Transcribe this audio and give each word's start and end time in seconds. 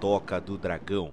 Toca 0.00 0.40
do 0.40 0.56
Dragão. 0.56 1.12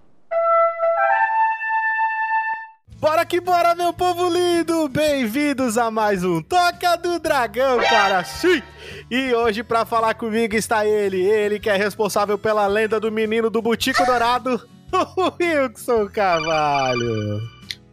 Bora 2.99 3.25
que 3.25 3.41
bora, 3.41 3.73
meu 3.73 3.91
povo 3.91 4.29
lindo! 4.29 4.87
Bem-vindos 4.87 5.75
a 5.77 5.89
mais 5.89 6.23
um 6.23 6.39
Toca 6.41 6.95
do 6.95 7.19
Dragão, 7.19 7.79
cara! 7.79 8.23
Sim! 8.23 8.61
E 9.09 9.33
hoje, 9.33 9.63
pra 9.63 9.85
falar 9.85 10.13
comigo, 10.13 10.55
está 10.55 10.85
ele, 10.85 11.19
ele 11.19 11.59
que 11.59 11.69
é 11.69 11.75
responsável 11.75 12.37
pela 12.37 12.67
lenda 12.67 12.99
do 12.99 13.11
menino 13.11 13.49
do 13.49 13.59
Butico 13.59 14.05
Dourado, 14.05 14.61
o 14.93 15.33
Wilson 15.41 16.07
Carvalho. 16.07 17.41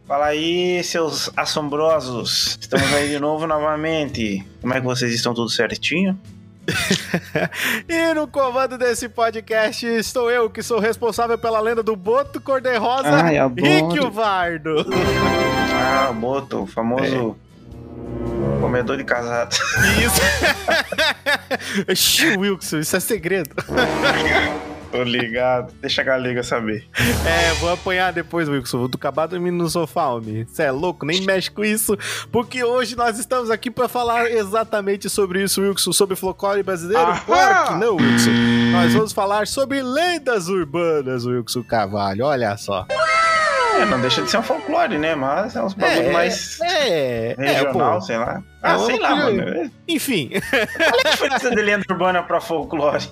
Fala 0.07 0.27
aí, 0.27 0.83
seus 0.83 1.31
assombrosos! 1.35 2.57
Estamos 2.61 2.93
aí 2.93 3.09
de 3.09 3.19
novo 3.19 3.47
novamente. 3.47 4.45
Como 4.61 4.73
é 4.73 4.79
que 4.79 4.85
vocês 4.85 5.11
estão? 5.11 5.33
Tudo 5.33 5.49
certinho? 5.49 6.19
e 7.89 8.13
no 8.13 8.27
comando 8.27 8.77
desse 8.77 9.09
podcast 9.09 9.85
estou 9.85 10.31
eu, 10.31 10.49
que 10.49 10.63
sou 10.63 10.79
responsável 10.79 11.37
pela 11.37 11.59
lenda 11.59 11.83
do 11.83 11.95
Boto 11.95 12.39
Cor-de-Rosa, 12.39 13.23
Rick 13.23 14.09
Vardo. 14.11 14.85
Ah, 15.73 16.09
o 16.09 16.13
Boto, 16.13 16.63
o 16.63 16.67
famoso 16.67 17.35
é. 18.57 18.61
comedor 18.61 18.97
de 18.97 19.03
casado. 19.03 19.55
Isso. 20.05 20.21
Wilson, 22.39 22.79
isso 22.79 22.95
é 22.95 22.99
segredo. 22.99 23.55
Tô 24.93 25.01
ligado. 25.01 25.73
Deixa 25.81 26.01
a 26.01 26.03
galega 26.03 26.43
saber. 26.43 26.87
É, 27.25 27.51
vou 27.55 27.73
apanhar 27.73 28.13
depois, 28.13 28.47
Wilson. 28.47 28.77
Vou 28.77 28.89
acabar 28.93 29.25
dormindo 29.25 29.57
no 29.57 29.67
sofá, 29.67 30.09
homem. 30.09 30.45
Você 30.45 30.61
é 30.61 30.71
louco? 30.71 31.03
Nem 31.03 31.21
mexe 31.23 31.49
com 31.49 31.65
isso. 31.65 31.97
Porque 32.31 32.63
hoje 32.63 32.95
nós 32.95 33.17
estamos 33.17 33.49
aqui 33.49 33.71
para 33.71 33.87
falar 33.87 34.29
exatamente 34.29 35.09
sobre 35.09 35.41
isso, 35.41 35.61
Wilson. 35.63 35.91
Sobre 35.93 36.15
folclore 36.15 36.61
brasileiro? 36.61 37.07
Aham! 37.07 37.21
Claro 37.25 37.67
que 37.69 37.73
não, 37.79 37.95
Wilson. 37.95 38.29
Nós 38.71 38.93
vamos 38.93 39.13
falar 39.13 39.47
sobre 39.47 39.81
lendas 39.81 40.47
urbanas, 40.47 41.25
Wilson 41.25 41.63
Carvalho. 41.63 42.25
Olha 42.25 42.55
só. 42.55 42.85
É, 43.79 43.85
não 43.85 43.99
deixa 43.99 44.21
de 44.21 44.29
ser 44.29 44.37
um 44.37 44.43
folclore, 44.43 44.99
né? 44.99 45.15
Mas 45.15 45.55
é 45.55 45.63
uns 45.63 45.73
bagulho 45.73 46.09
é, 46.09 46.11
mais 46.11 46.61
é, 46.61 47.35
regional, 47.35 47.97
é, 47.97 48.01
sei 48.01 48.17
lá. 48.17 48.43
Ah, 48.63 48.79
sei 48.79 48.97
lá, 48.97 49.13
mano. 49.13 49.69
Enfim. 49.85 50.29
Qual 50.29 51.01
é 51.03 51.07
a 51.07 51.11
diferença 51.11 51.49
de 51.49 51.61
lenda 51.61 51.83
urbana 51.89 52.23
pra 52.23 52.39
folclore? 52.39 53.03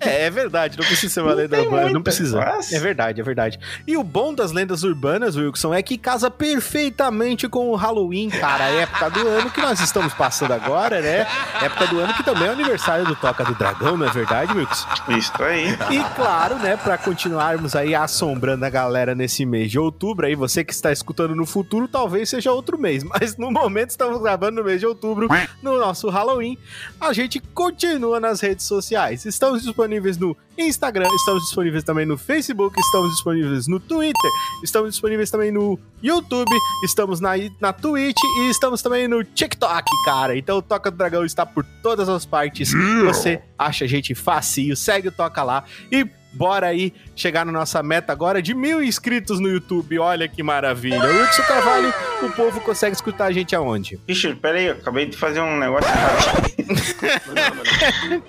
É, 0.00 0.24
é 0.24 0.30
verdade, 0.30 0.76
não 0.76 0.84
precisa 0.84 1.14
ser 1.14 1.20
uma 1.20 1.30
não 1.30 1.36
lenda 1.36 1.62
urbana, 1.62 1.90
não 1.90 2.02
precisa. 2.02 2.38
Mas... 2.40 2.72
É 2.72 2.80
verdade, 2.80 3.20
é 3.20 3.24
verdade. 3.24 3.60
E 3.86 3.96
o 3.96 4.02
bom 4.02 4.34
das 4.34 4.50
lendas 4.50 4.82
urbanas, 4.82 5.36
Wilson, 5.36 5.72
é 5.72 5.80
que 5.80 5.96
casa 5.96 6.28
perfeitamente 6.28 7.48
com 7.48 7.70
o 7.70 7.76
Halloween, 7.76 8.28
cara, 8.28 8.64
a 8.64 8.70
época 8.70 9.10
do 9.10 9.28
ano 9.28 9.50
que 9.50 9.60
nós 9.60 9.78
estamos 9.78 10.12
passando 10.12 10.52
agora, 10.52 11.00
né? 11.00 11.24
Época 11.62 11.86
do 11.86 12.00
ano 12.00 12.12
que 12.12 12.24
também 12.24 12.48
é 12.48 12.50
o 12.50 12.52
aniversário 12.52 13.06
do 13.06 13.14
Toca 13.14 13.44
do 13.44 13.54
Dragão, 13.54 13.96
não 13.96 14.06
é 14.06 14.10
verdade, 14.10 14.52
Wilson? 14.52 14.88
Isso 15.16 15.32
aí. 15.40 15.68
E 15.90 16.14
claro, 16.16 16.56
né, 16.56 16.76
pra 16.76 16.98
continuarmos 16.98 17.76
aí 17.76 17.94
assombrando 17.94 18.64
a 18.64 18.70
galera 18.70 19.14
nesse 19.14 19.46
mês 19.46 19.70
de 19.70 19.78
outubro, 19.78 20.26
aí 20.26 20.34
você 20.34 20.64
que 20.64 20.72
está 20.72 20.90
escutando 20.90 21.36
no 21.36 21.46
futuro, 21.46 21.86
talvez 21.86 22.28
seja 22.28 22.50
outro 22.50 22.76
mês, 22.76 23.04
mas 23.04 23.36
no 23.36 23.52
momento 23.52 23.90
estamos 23.90 24.20
gravando 24.20 24.56
no 24.56 24.64
mês 24.64 24.80
de 24.80 24.86
outubro 24.86 24.95
outubro, 24.96 25.28
no 25.62 25.78
nosso 25.78 26.08
Halloween, 26.08 26.58
a 27.00 27.12
gente 27.12 27.38
continua 27.38 28.18
nas 28.18 28.40
redes 28.40 28.66
sociais. 28.66 29.24
Estamos 29.26 29.62
disponíveis 29.62 30.16
no 30.16 30.36
Instagram, 30.58 31.08
estamos 31.14 31.42
disponíveis 31.44 31.84
também 31.84 32.06
no 32.06 32.16
Facebook, 32.16 32.74
estamos 32.80 33.10
disponíveis 33.10 33.68
no 33.68 33.78
Twitter, 33.78 34.30
estamos 34.64 34.90
disponíveis 34.90 35.30
também 35.30 35.52
no 35.52 35.78
YouTube, 36.02 36.50
estamos 36.84 37.20
na, 37.20 37.32
na 37.60 37.72
Twitch 37.72 38.16
e 38.40 38.50
estamos 38.50 38.80
também 38.80 39.06
no 39.06 39.22
TikTok, 39.22 39.84
cara. 40.04 40.36
Então 40.36 40.58
o 40.58 40.62
Toca 40.62 40.90
do 40.90 40.96
Dragão 40.96 41.24
está 41.24 41.44
por 41.44 41.64
todas 41.82 42.08
as 42.08 42.24
partes. 42.24 42.72
Você 43.04 43.42
acha 43.58 43.84
a 43.84 43.88
gente 43.88 44.14
facinho, 44.14 44.74
segue 44.74 45.08
o 45.08 45.12
Toca 45.12 45.42
lá 45.42 45.64
e 45.92 46.08
Bora 46.36 46.66
aí 46.66 46.92
chegar 47.14 47.46
na 47.46 47.52
nossa 47.52 47.82
meta 47.82 48.12
agora 48.12 48.42
de 48.42 48.54
mil 48.54 48.82
inscritos 48.82 49.40
no 49.40 49.48
YouTube. 49.48 49.98
Olha 49.98 50.28
que 50.28 50.42
maravilha. 50.42 51.02
O 51.02 51.18
Wilson 51.18 51.42
Carvalho, 51.42 51.94
o 52.22 52.30
povo 52.30 52.60
consegue 52.60 52.94
escutar 52.94 53.26
a 53.26 53.32
gente 53.32 53.56
aonde? 53.56 53.98
Ixi, 54.06 54.34
pera 54.34 54.58
aí, 54.58 54.66
eu 54.66 54.74
acabei 54.74 55.06
de 55.06 55.16
fazer 55.16 55.40
um 55.40 55.58
negócio 55.58 55.90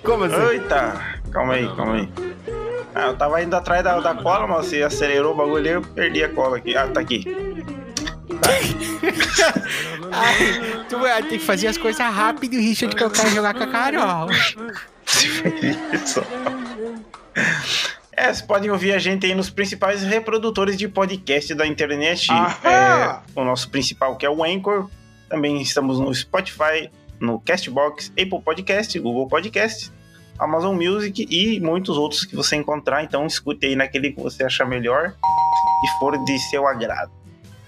Como 0.02 0.24
assim? 0.24 0.52
Eita, 0.52 1.18
calma 1.30 1.54
aí, 1.54 1.66
calma 1.76 1.94
aí. 1.94 2.08
Ah, 2.94 3.08
eu 3.08 3.16
tava 3.16 3.42
indo 3.42 3.54
atrás 3.54 3.84
da, 3.84 4.00
da 4.00 4.14
cola, 4.14 4.46
mas 4.46 4.66
você 4.66 4.82
acelerou 4.82 5.34
o 5.34 5.36
bagulho 5.36 5.66
e 5.66 5.70
eu 5.70 5.82
perdi 5.82 6.24
a 6.24 6.28
cola 6.30 6.56
aqui. 6.56 6.74
Ah, 6.76 6.88
tá 6.88 7.00
aqui. 7.00 7.24
Ai, 10.10 10.84
tu 10.88 10.98
vai 10.98 11.22
ter 11.22 11.38
que 11.38 11.44
fazer 11.44 11.66
as 11.68 11.76
coisas 11.76 12.00
rápido, 12.00 12.56
Richard, 12.56 12.96
que 12.96 13.02
eu 13.02 13.10
quero 13.10 13.28
jogar 13.30 13.54
com 13.54 13.64
a 13.64 13.66
Carol. 13.66 14.30
Isso. 15.92 16.22
É, 18.18 18.24
vocês 18.24 18.42
podem 18.42 18.68
ouvir 18.68 18.92
a 18.92 18.98
gente 18.98 19.26
aí 19.26 19.32
nos 19.32 19.48
principais 19.48 20.02
reprodutores 20.02 20.76
de 20.76 20.88
podcast 20.88 21.54
da 21.54 21.64
internet. 21.64 22.28
É, 22.32 23.20
o 23.32 23.44
nosso 23.44 23.70
principal, 23.70 24.16
que 24.16 24.26
é 24.26 24.30
o 24.30 24.42
Anchor. 24.42 24.90
Também 25.28 25.62
estamos 25.62 26.00
no 26.00 26.12
Spotify, 26.12 26.90
no 27.20 27.38
Castbox, 27.38 28.08
Apple 28.20 28.42
Podcast, 28.42 28.98
Google 28.98 29.28
Podcast, 29.28 29.92
Amazon 30.36 30.74
Music 30.74 31.28
e 31.30 31.60
muitos 31.60 31.96
outros 31.96 32.24
que 32.24 32.34
você 32.34 32.56
encontrar. 32.56 33.04
Então 33.04 33.24
escute 33.24 33.66
aí 33.66 33.76
naquele 33.76 34.10
que 34.10 34.20
você 34.20 34.42
achar 34.42 34.66
melhor 34.66 35.14
e 35.84 35.98
for 36.00 36.18
de 36.24 36.38
seu 36.50 36.66
agrado. 36.66 37.12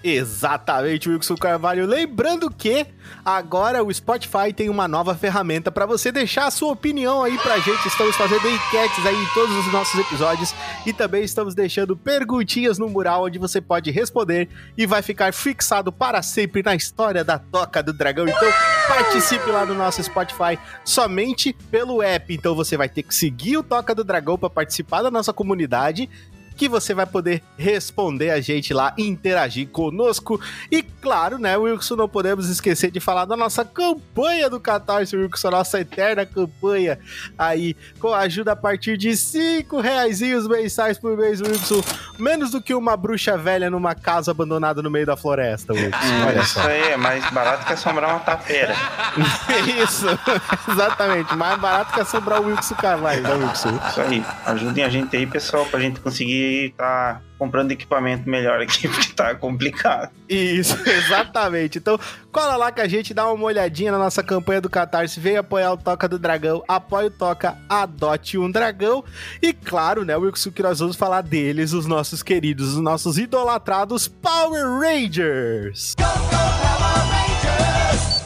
Exatamente, 0.03 1.09
Wilson 1.09 1.35
Carvalho. 1.35 1.85
Lembrando 1.85 2.49
que 2.49 2.87
agora 3.23 3.83
o 3.83 3.93
Spotify 3.93 4.51
tem 4.55 4.67
uma 4.67 4.87
nova 4.87 5.13
ferramenta 5.13 5.71
para 5.71 5.85
você 5.85 6.11
deixar 6.11 6.47
a 6.47 6.51
sua 6.51 6.71
opinião 6.71 7.23
aí 7.23 7.37
pra 7.37 7.59
gente. 7.59 7.87
Estamos 7.87 8.15
fazendo 8.15 8.47
enquetes 8.47 9.05
aí 9.05 9.15
em 9.15 9.27
todos 9.33 9.55
os 9.55 9.71
nossos 9.71 9.99
episódios 9.99 10.55
e 10.87 10.93
também 10.93 11.23
estamos 11.23 11.53
deixando 11.53 11.95
perguntinhas 11.95 12.79
no 12.79 12.89
mural 12.89 13.25
onde 13.25 13.37
você 13.37 13.61
pode 13.61 13.91
responder 13.91 14.49
e 14.75 14.87
vai 14.87 15.03
ficar 15.03 15.33
fixado 15.33 15.91
para 15.91 16.21
sempre 16.23 16.63
na 16.63 16.73
história 16.73 17.23
da 17.23 17.37
Toca 17.37 17.83
do 17.83 17.93
Dragão. 17.93 18.27
Então, 18.27 18.49
participe 18.87 19.51
lá 19.51 19.65
no 19.67 19.75
nosso 19.75 20.03
Spotify 20.03 20.57
somente 20.83 21.53
pelo 21.69 22.01
app. 22.01 22.33
Então, 22.33 22.55
você 22.55 22.75
vai 22.75 22.89
ter 22.89 23.03
que 23.03 23.13
seguir 23.13 23.57
o 23.57 23.63
Toca 23.63 23.93
do 23.93 24.03
Dragão 24.03 24.37
para 24.37 24.49
participar 24.49 25.03
da 25.03 25.11
nossa 25.11 25.31
comunidade 25.31 26.09
que 26.55 26.67
você 26.67 26.93
vai 26.93 27.05
poder 27.05 27.41
responder 27.57 28.31
a 28.31 28.41
gente 28.41 28.73
lá, 28.73 28.93
interagir 28.97 29.67
conosco. 29.69 30.39
E 30.71 30.83
claro, 30.83 31.37
né, 31.37 31.57
Wilson, 31.57 31.95
não 31.95 32.09
podemos 32.09 32.49
esquecer 32.49 32.91
de 32.91 32.99
falar 32.99 33.25
da 33.25 33.35
nossa 33.35 33.65
campanha 33.65 34.49
do 34.49 34.59
Catarse, 34.59 35.15
Wilson, 35.15 35.47
a 35.47 35.51
nossa 35.51 35.79
eterna 35.79 36.25
campanha 36.25 36.99
aí, 37.37 37.75
com 37.99 38.13
ajuda 38.13 38.51
a 38.51 38.55
partir 38.55 38.97
de 38.97 39.15
5 39.15 39.79
reais 39.79 40.21
mensais 40.47 40.97
por 40.97 41.17
mês, 41.17 41.41
Wilson. 41.41 41.81
Menos 42.19 42.51
do 42.51 42.61
que 42.61 42.73
uma 42.73 42.95
bruxa 42.95 43.37
velha 43.37 43.69
numa 43.69 43.95
casa 43.95 44.31
abandonada 44.31 44.81
no 44.81 44.89
meio 44.91 45.05
da 45.05 45.17
floresta, 45.17 45.73
Wilson. 45.73 45.97
Olha 46.27 46.41
Isso 46.41 46.59
aí, 46.59 46.91
é 46.91 46.97
mais 46.97 47.27
barato 47.31 47.65
que 47.65 47.73
assombrar 47.73 48.11
uma 48.11 48.19
tapeira. 48.19 48.75
Isso, 49.83 50.05
exatamente. 50.69 51.35
Mais 51.35 51.59
barato 51.59 51.93
que 51.93 51.99
assombrar 51.99 52.41
o 52.41 52.45
Wilson 52.45 52.75
Carvalho, 52.75 53.21
né, 53.23 53.33
Wilson? 53.33 53.79
Isso 53.89 54.01
aí. 54.01 54.25
Ajudem 54.45 54.83
a 54.83 54.89
gente 54.89 55.15
aí, 55.15 55.25
pessoal, 55.25 55.65
pra 55.65 55.79
gente 55.79 55.99
conseguir 55.99 56.40
tá 56.77 57.21
comprando 57.37 57.71
equipamento 57.71 58.29
melhor 58.29 58.61
aqui, 58.61 58.87
porque 58.89 59.13
tá 59.13 59.33
complicado. 59.35 60.11
Isso, 60.29 60.77
exatamente. 60.87 61.77
Então, 61.77 61.99
cola 62.31 62.55
lá 62.55 62.71
com 62.71 62.81
a 62.81 62.87
gente, 62.87 63.13
dá 63.13 63.31
uma 63.31 63.45
olhadinha 63.45 63.91
na 63.91 63.97
nossa 63.97 64.21
campanha 64.21 64.61
do 64.61 64.69
Catarse, 64.69 65.19
vem 65.19 65.37
apoiar 65.37 65.73
o 65.73 65.77
Toca 65.77 66.07
do 66.07 66.19
Dragão, 66.19 66.63
apoia 66.67 67.07
o 67.07 67.11
Toca, 67.11 67.57
adote 67.67 68.37
um 68.37 68.49
dragão. 68.49 69.03
E 69.41 69.53
claro, 69.53 70.05
né, 70.05 70.15
Wilson, 70.15 70.51
que 70.51 70.63
nós 70.63 70.79
vamos 70.79 70.95
falar 70.95 71.21
deles, 71.21 71.73
os 71.73 71.85
nossos 71.85 72.21
queridos, 72.21 72.75
os 72.75 72.81
nossos 72.81 73.17
idolatrados 73.17 74.07
Power 74.07 74.79
Rangers. 74.79 75.95
Go, 75.97 76.03
go, 76.03 76.41
Power 76.61 77.05
Rangers! 77.09 78.23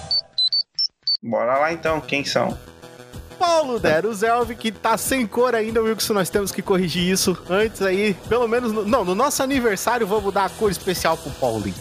Bora 1.23 1.57
lá 1.57 1.73
então, 1.73 2.01
quem 2.01 2.23
são? 2.23 2.57
Paulo 3.37 3.79
Dero 3.79 4.13
Zelv, 4.13 4.51
que 4.55 4.71
tá 4.71 4.97
sem 4.97 5.25
cor 5.27 5.55
ainda, 5.55 5.81
Wilson, 5.81 6.13
nós 6.13 6.29
temos 6.29 6.51
que 6.51 6.61
corrigir 6.61 7.03
isso 7.11 7.37
antes 7.49 7.81
aí, 7.81 8.15
pelo 8.27 8.47
menos, 8.47 8.71
no, 8.71 8.85
não, 8.85 9.05
no 9.05 9.15
nosso 9.15 9.43
aniversário 9.43 10.07
vamos 10.07 10.33
dar 10.33 10.45
a 10.45 10.49
cor 10.49 10.71
especial 10.71 11.17
pro 11.17 11.31
Paulinho. 11.31 11.75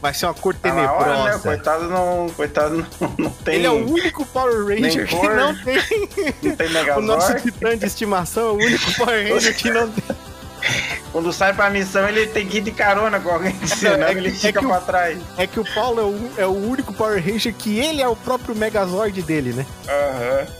Vai 0.00 0.14
ser 0.14 0.26
uma 0.26 0.34
cor 0.34 0.54
tenebrosa. 0.54 1.10
Ah, 1.10 1.24
né? 1.24 1.38
Coitado 1.38 1.88
não, 1.88 2.30
coitado 2.34 2.86
não, 3.00 3.14
não, 3.18 3.30
tem. 3.30 3.56
Ele 3.56 3.66
é 3.66 3.70
o 3.70 3.86
único 3.86 4.24
Power 4.24 4.66
Ranger 4.66 5.06
que 5.06 5.28
não 5.28 5.54
tem. 5.54 5.76
Não 6.42 6.56
tem 6.56 6.70
Megazord. 6.70 6.98
o 6.98 7.02
nosso 7.02 7.34
titã 7.34 7.76
de 7.76 7.84
estimação 7.84 8.48
é 8.48 8.50
o 8.52 8.54
único 8.54 8.94
Power 8.94 9.28
Ranger 9.28 9.54
que 9.54 9.70
não 9.70 9.90
tem. 9.90 10.16
Quando 11.12 11.32
sai 11.32 11.52
pra 11.52 11.68
missão, 11.68 12.08
ele 12.08 12.26
tem 12.28 12.46
que 12.46 12.58
ir 12.58 12.60
de 12.62 12.70
carona 12.70 13.18
com 13.20 13.30
alguém, 13.30 13.54
senão 13.66 14.06
é, 14.06 14.12
ele 14.12 14.30
fica 14.30 14.60
é 14.60 14.62
pra 14.62 14.78
o, 14.78 14.80
trás. 14.80 15.18
É 15.36 15.46
que 15.46 15.60
o 15.60 15.64
Paulo 15.74 16.00
é 16.00 16.04
o, 16.04 16.30
é 16.42 16.46
o 16.46 16.70
único 16.70 16.94
Power 16.94 17.22
Ranger 17.22 17.52
que 17.52 17.78
ele 17.78 18.00
é 18.00 18.08
o 18.08 18.16
próprio 18.16 18.54
Megazord 18.54 19.20
dele, 19.22 19.52
né? 19.52 19.66
Aham. 19.86 20.40
Uhum. 20.40 20.59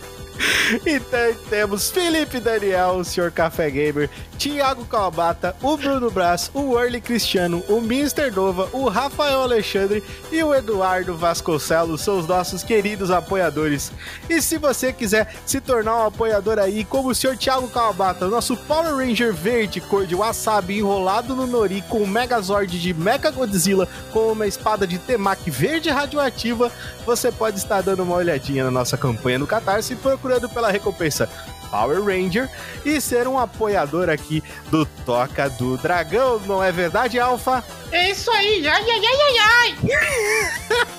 então 0.85 1.33
temos 1.49 1.89
Felipe 1.89 2.39
Daniel, 2.39 2.97
o 2.97 3.05
senhor 3.05 3.31
Café 3.31 3.69
Gamer, 3.69 4.09
Tiago 4.37 4.85
Calabata, 4.85 5.55
o 5.61 5.77
Bruno 5.77 6.09
Brás, 6.09 6.49
o 6.53 6.77
Early 6.79 6.99
Cristiano, 6.99 7.63
o 7.67 7.77
Mr. 7.77 8.31
Nova, 8.31 8.69
o 8.71 8.89
Rafael 8.89 9.41
Alexandre 9.41 10.03
e 10.31 10.43
o 10.43 10.53
Eduardo 10.53 11.15
Vasconcelos 11.15 12.01
são 12.01 12.17
os 12.17 12.27
nossos 12.27 12.63
queridos 12.63 13.11
apoiadores. 13.11 13.91
E 14.29 14.41
se 14.41 14.57
você 14.57 14.91
quiser 14.91 15.33
se 15.45 15.61
tornar 15.61 15.97
um 15.97 16.07
apoiador 16.07 16.57
aí, 16.57 16.83
como 16.83 17.09
o 17.09 17.15
senhor 17.15 17.37
Tiago 17.37 17.67
Calabata, 17.67 18.27
nosso 18.27 18.57
Power 18.57 18.95
Ranger 18.95 19.33
verde 19.33 19.79
cor 19.79 20.07
de 20.07 20.15
wasabi 20.15 20.79
enrolado 20.79 21.35
no 21.35 21.45
nori 21.45 21.83
com 21.87 22.01
um 22.01 22.07
Megazord 22.07 22.79
de 22.79 22.93
Mega 22.93 23.29
Godzilla 23.29 23.87
com 24.11 24.31
uma 24.31 24.47
espada 24.47 24.87
de 24.87 24.97
temaki 24.97 25.51
verde 25.51 25.89
radioativa, 25.89 26.71
você 27.05 27.31
pode 27.31 27.57
estar 27.57 27.81
dando 27.81 28.03
uma 28.03 28.15
olhadinha 28.15 28.63
na 28.63 28.71
nossa 28.71 28.97
campanha 28.97 29.37
no 29.37 29.47
Catarse 29.47 29.95
procurando 29.95 30.30
pela 30.49 30.71
recompensa 30.71 31.27
Power 31.71 32.03
Ranger 32.03 32.49
e 32.85 32.99
ser 32.99 33.27
um 33.27 33.39
apoiador 33.39 34.09
aqui 34.09 34.43
do 34.69 34.85
Toca 34.85 35.49
do 35.49 35.77
Dragão, 35.77 36.39
não 36.45 36.61
é 36.61 36.71
verdade, 36.71 37.19
Alfa? 37.19 37.63
É 37.91 38.11
isso 38.11 38.29
aí, 38.31 38.67
ai, 38.67 38.83
ai, 38.89 39.01
ai, 39.05 39.21
ai, 39.21 39.37
ai. 39.39 39.75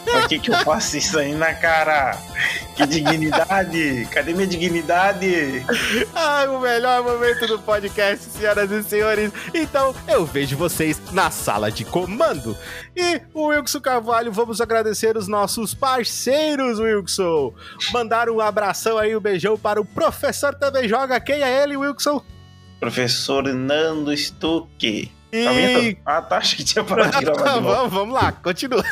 Por 0.04 0.28
que, 0.28 0.38
que 0.38 0.50
eu 0.50 0.58
faço 0.64 0.96
isso 0.96 1.18
aí 1.18 1.34
na 1.34 1.54
cara? 1.54 2.18
Que 2.76 2.86
dignidade! 2.86 4.08
Cadê 4.10 4.32
minha 4.32 4.46
dignidade? 4.46 5.64
Ah, 6.14 6.44
o 6.50 6.60
melhor 6.60 7.02
momento 7.02 7.46
do 7.46 7.58
podcast, 7.58 8.26
senhoras 8.30 8.70
e 8.70 8.82
senhores. 8.82 9.32
Então, 9.54 9.94
eu 10.08 10.24
vejo 10.24 10.56
vocês 10.56 11.00
na 11.12 11.30
sala 11.30 11.70
de 11.70 11.84
comando. 11.84 12.56
E 12.96 13.20
o 13.32 13.46
Wilson 13.46 13.80
Carvalho, 13.80 14.32
vamos 14.32 14.60
agradecer 14.60 15.16
os 15.16 15.28
nossos 15.28 15.74
parceiros, 15.74 16.78
Wilson. 16.78 17.54
Mandar 17.92 18.28
um 18.28 18.40
abração 18.40 18.98
aí, 18.98 19.16
um 19.16 19.20
beijão 19.20 19.56
para 19.56 19.80
o 19.80 19.84
professor 19.84 20.54
também 20.62 20.88
joga. 20.88 21.18
Quem 21.18 21.42
é 21.42 21.62
ele, 21.64 21.76
Wilson? 21.76 22.22
Professor 22.78 23.42
Nando 23.52 24.16
Stuck. 24.16 25.10
E... 25.32 25.44
Tá 25.44 25.52
vendo? 25.52 25.96
Ah, 26.06 26.22
tá. 26.22 26.36
Acho 26.36 26.56
que 26.56 26.62
tinha 26.62 26.84
parado 26.84 27.18
de 27.18 27.24
gravar 27.24 27.54
de 27.54 27.60
vamos, 27.64 27.92
vamos 27.92 28.14
lá, 28.14 28.30
continua. 28.30 28.84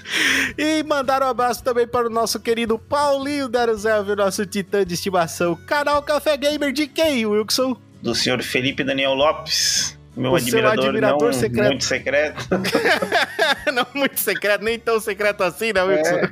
e 0.56 0.82
mandar 0.84 1.22
um 1.22 1.26
abraço 1.26 1.62
também 1.62 1.86
para 1.86 2.06
o 2.06 2.10
nosso 2.10 2.40
querido 2.40 2.78
Paulinho 2.78 3.48
Daruzelvi, 3.48 4.16
nosso 4.16 4.46
titã 4.46 4.84
de 4.84 4.94
estimação. 4.94 5.54
Canal 5.66 6.02
Café 6.02 6.36
Gamer 6.38 6.72
de 6.72 6.86
quem, 6.86 7.26
Wilson? 7.26 7.76
Do 8.00 8.14
senhor 8.14 8.42
Felipe 8.42 8.82
Daniel 8.82 9.12
Lopes. 9.14 9.98
Meu 10.16 10.32
O 10.32 10.36
admirador, 10.36 10.86
admirador 10.86 11.22
não 11.26 11.32
secreto. 11.32 11.66
muito 11.68 11.84
secreto. 11.84 12.48
Não 13.72 13.86
muito 13.94 14.18
secreto, 14.18 14.64
nem 14.64 14.78
tão 14.78 14.98
secreto 14.98 15.42
assim, 15.42 15.72
né, 15.72 15.82
Wilson? 15.82 16.16
É. 16.16 16.30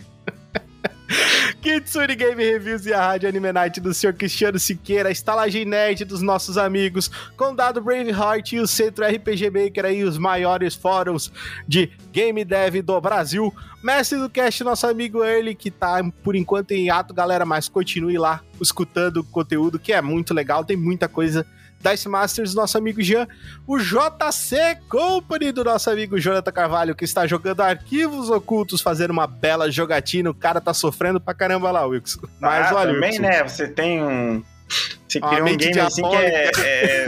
Kitsune 1.69 2.17
Game 2.17 2.43
Reviews 2.43 2.87
e 2.87 2.95
a 2.95 3.09
Rádio 3.09 3.29
Anime 3.29 3.53
Night 3.53 3.79
do 3.79 3.93
Sr. 3.93 4.15
Cristiano 4.15 4.59
Siqueira, 4.59 5.11
a 5.11 5.13
estalagem 5.13 5.67
nerd 5.67 6.03
dos 6.07 6.23
nossos 6.23 6.57
amigos, 6.57 7.11
Condado 7.37 7.83
Braveheart 7.83 8.55
e 8.55 8.59
o 8.59 8.67
Centro 8.67 9.05
RPG 9.05 9.51
Maker 9.51 9.85
aí, 9.85 10.03
os 10.03 10.17
maiores 10.17 10.75
fóruns 10.75 11.31
de 11.69 11.93
game 12.11 12.43
dev 12.43 12.77
do 12.77 12.99
Brasil. 13.03 13.55
Mestre 13.85 14.19
do 14.19 14.31
Cast, 14.31 14.65
nosso 14.65 14.87
amigo 14.87 15.23
Early, 15.23 15.55
que 15.55 15.71
tá 15.71 15.99
por 16.23 16.35
enquanto 16.35 16.71
em 16.71 16.89
ato, 16.89 17.13
galera, 17.13 17.45
mas 17.45 17.69
continue 17.69 18.17
lá 18.17 18.43
escutando 18.59 19.19
o 19.19 19.25
conteúdo, 19.25 19.79
que 19.79 19.93
é 19.93 20.01
muito 20.01 20.33
legal, 20.33 20.65
tem 20.65 20.77
muita 20.77 21.07
coisa. 21.07 21.47
Dice 21.81 22.09
Masters, 22.09 22.55
nosso 22.55 22.77
amigo 22.77 23.01
Jean, 23.01 23.27
o 23.67 23.79
JC 23.79 24.79
Company 24.89 25.53
do 25.53 25.63
nosso 25.63 25.89
amigo 25.91 26.19
Jonathan 26.19 26.51
Carvalho, 26.51 26.95
que 26.95 27.05
está 27.05 27.27
jogando 27.27 27.61
arquivos 27.61 28.31
ocultos, 28.31 28.81
fazendo 28.81 29.11
uma 29.11 29.27
bela 29.27 29.71
jogatina. 29.71 30.31
O 30.31 30.35
cara 30.35 30.61
tá 30.61 30.75
sofrendo 30.75 31.21
pra 31.21 31.35
caramba 31.35 31.71
lá, 31.71 31.85
Wilson. 31.85 32.21
Mas 32.41 32.73
ah, 32.73 32.77
olha, 32.77 32.95
também, 32.95 33.11
Wilson, 33.11 33.23
né? 33.23 33.43
Você 33.45 33.69
tem 33.69 34.03
um. 34.03 34.43
Você 35.07 35.19
Uma 35.21 35.29
cria 35.29 35.45
um 35.45 35.57
game 35.57 35.81
assim 35.81 36.03
que 36.03 36.17
é, 36.17 36.51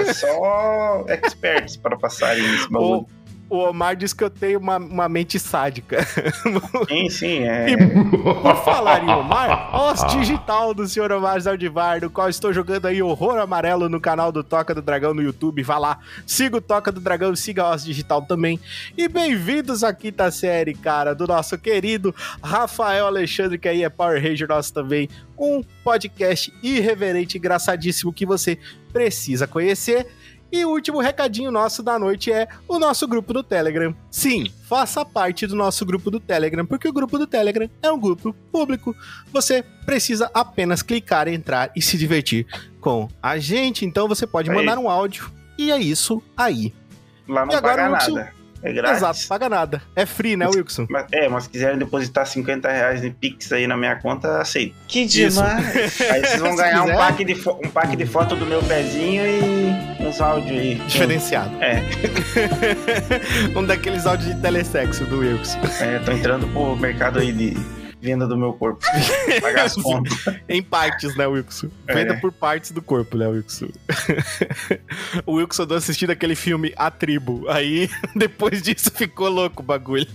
é 0.01 0.15
só 0.15 1.05
experts 1.09 1.77
para 1.77 1.99
passarem 1.99 2.43
esse 2.55 2.71
bagulho. 2.71 3.07
O, 3.51 3.59
Omar 3.59 3.97
disse 3.97 4.15
que 4.15 4.23
eu 4.23 4.31
tenho 4.31 4.59
uma, 4.59 4.77
uma 4.77 5.09
mente 5.09 5.39
sádica. 5.39 6.07
Sim, 6.89 7.11
sim, 7.11 7.43
é. 7.43 7.71
E 7.71 7.77
por 7.77 8.57
falar 8.65 9.05
em 9.05 9.11
Omar, 9.11 9.75
Os 9.75 10.05
Digital 10.13 10.73
do 10.73 10.87
Sr. 10.87 11.13
Omar 11.13 11.41
Zaldivar, 11.41 12.01
do 12.01 12.09
qual 12.09 12.29
estou 12.29 12.53
jogando 12.53 12.87
aí 12.87 13.03
Horror 13.03 13.39
Amarelo 13.39 13.89
no 13.89 14.01
canal 14.01 14.31
do 14.31 14.45
Toca 14.45 14.75
do 14.75 14.81
Dragão 14.81 15.13
no 15.13 15.23
YouTube. 15.23 15.63
Vá 15.63 15.79
lá, 15.79 15.99
siga 16.27 16.57
o 16.57 16.61
Toca 16.61 16.93
do 16.93 17.01
Dragão, 17.01 17.35
siga 17.35 17.65
a 17.65 17.75
Os 17.75 17.85
Digital 17.85 18.23
também. 18.23 18.59
E 18.97 19.09
bem-vindos 19.09 19.83
à 19.83 19.93
quinta 19.93 20.31
série, 20.31 20.75
cara, 20.75 21.15
do 21.15 21.27
nosso 21.27 21.59
querido 21.59 22.15
Rafael 22.43 23.07
Alexandre, 23.07 23.59
que 23.59 23.69
aí 23.69 23.83
é 23.83 23.89
Power 23.89 24.23
Ranger 24.23 24.49
nosso 24.49 24.73
também. 24.73 25.09
Um 25.37 25.63
podcast 25.83 26.53
irreverente, 26.63 27.39
engraçadíssimo 27.39 28.13
que 28.13 28.27
você 28.27 28.59
precisa 28.93 29.47
conhecer. 29.47 30.07
E 30.53 30.65
o 30.65 30.71
último 30.71 31.01
recadinho 31.01 31.51
nosso 31.51 31.83
da 31.83 31.99
noite 31.99 32.33
é 32.33 32.49
o 32.67 32.79
nosso 32.79 33.07
grupo 33.07 33.33
do 33.33 33.43
Telegram. 33.43 33.95
Sim, 34.11 34.51
faça 34.69 35.05
parte 35.05 35.47
do 35.47 35.55
nosso 35.55 35.87
grupo 35.87 36.11
do 36.11 36.19
Telegram, 36.19 36.67
porque 36.67 36.89
o 36.89 36.93
grupo 36.93 37.19
do 37.19 37.27
Telegram 37.27 37.69
é 37.83 37.91
um 37.91 37.99
grupo 37.99 38.35
público. 38.51 38.95
Você 39.33 39.65
precisa 39.87 40.31
apenas 40.35 40.83
clicar, 40.83 41.29
entrar 41.29 41.71
e 41.77 41.81
se 41.81 41.97
divertir 41.97 42.47
com 42.81 43.09
a 43.23 43.39
gente. 43.39 43.85
Então 43.85 44.09
você 44.09 44.27
pode 44.27 44.51
Aí. 44.51 44.57
mandar 44.57 44.79
um 44.79 44.89
áudio. 44.89 45.31
E 45.57 45.71
é 45.71 45.79
isso 45.79 46.23
aí. 46.37 46.75
Lá 47.29 47.47
não 47.47 47.53
E 47.53 47.57
agora 47.57 47.91
paga 47.91 48.15
nada. 48.15 48.40
É 48.63 48.73
grátis. 48.73 48.99
Exato, 48.99 49.21
paga 49.29 49.49
nada. 49.49 49.83
É 49.97 50.05
free, 50.05 50.37
né, 50.37 50.47
Wilson? 50.47 50.87
Mas, 50.89 51.07
é, 51.13 51.29
mas 51.29 51.45
se 51.45 51.51
quiserem 51.51 51.79
depositar 51.79 52.27
50 52.27 52.71
reais 52.71 53.05
em 53.05 53.11
Pix 53.11 53.53
aí 53.53 53.67
na 53.67 53.77
minha 53.77 53.97
conta, 53.97 54.41
aceito. 54.41 54.75
Que 54.87 55.01
Isso. 55.01 55.41
Aí 55.43 56.21
vocês 56.21 56.41
vão 56.41 56.55
ganhar 56.57 56.83
um 56.85 56.95
pack, 56.95 57.25
de 57.25 57.33
um 57.33 57.71
pack 57.71 57.97
de 57.97 58.07
foto 58.07 58.37
do 58.37 58.47
meu 58.47 58.63
pezinho 58.63 59.23
e 59.27 60.07
uns 60.07 60.21
áudios 60.21 60.59
aí. 60.59 60.75
Diferenciado. 60.87 61.51
É, 61.63 61.83
um 63.57 63.65
daqueles 63.65 64.07
áudios 64.07 64.35
de 64.35 64.41
telesexo 64.41 65.05
do 65.05 65.19
Wilson. 65.19 65.59
é, 65.81 65.99
tô 66.01 66.13
entrando 66.13 66.47
pro 66.49 66.77
mercado 66.77 67.19
aí 67.19 67.33
de 67.33 67.57
venda 68.01 68.27
do 68.27 68.37
meu 68.37 68.53
corpo. 68.53 68.85
Pagar 69.41 69.67
as 69.67 69.75
contas. 69.75 70.17
Em 70.49 70.63
partes, 70.63 71.15
né, 71.17 71.27
Wilson? 71.27 71.69
É. 71.87 71.95
Venda 71.95 72.17
por 72.17 72.33
partes 72.33 72.71
do 72.71 72.81
corpo, 72.81 73.17
né, 73.17 73.27
Wilson? 73.29 73.69
o 75.27 75.35
Wilson 75.35 75.65
andou 75.65 75.77
assistindo 75.77 76.11
aquele 76.11 76.35
filme 76.35 76.73
A 76.77 76.91
Tribo. 76.91 77.49
Aí, 77.49 77.91
depois 78.17 78.63
disso, 78.63 78.91
ficou 78.91 79.29
louco 79.29 79.63
o 79.63 79.67
bagulho. 79.67 80.07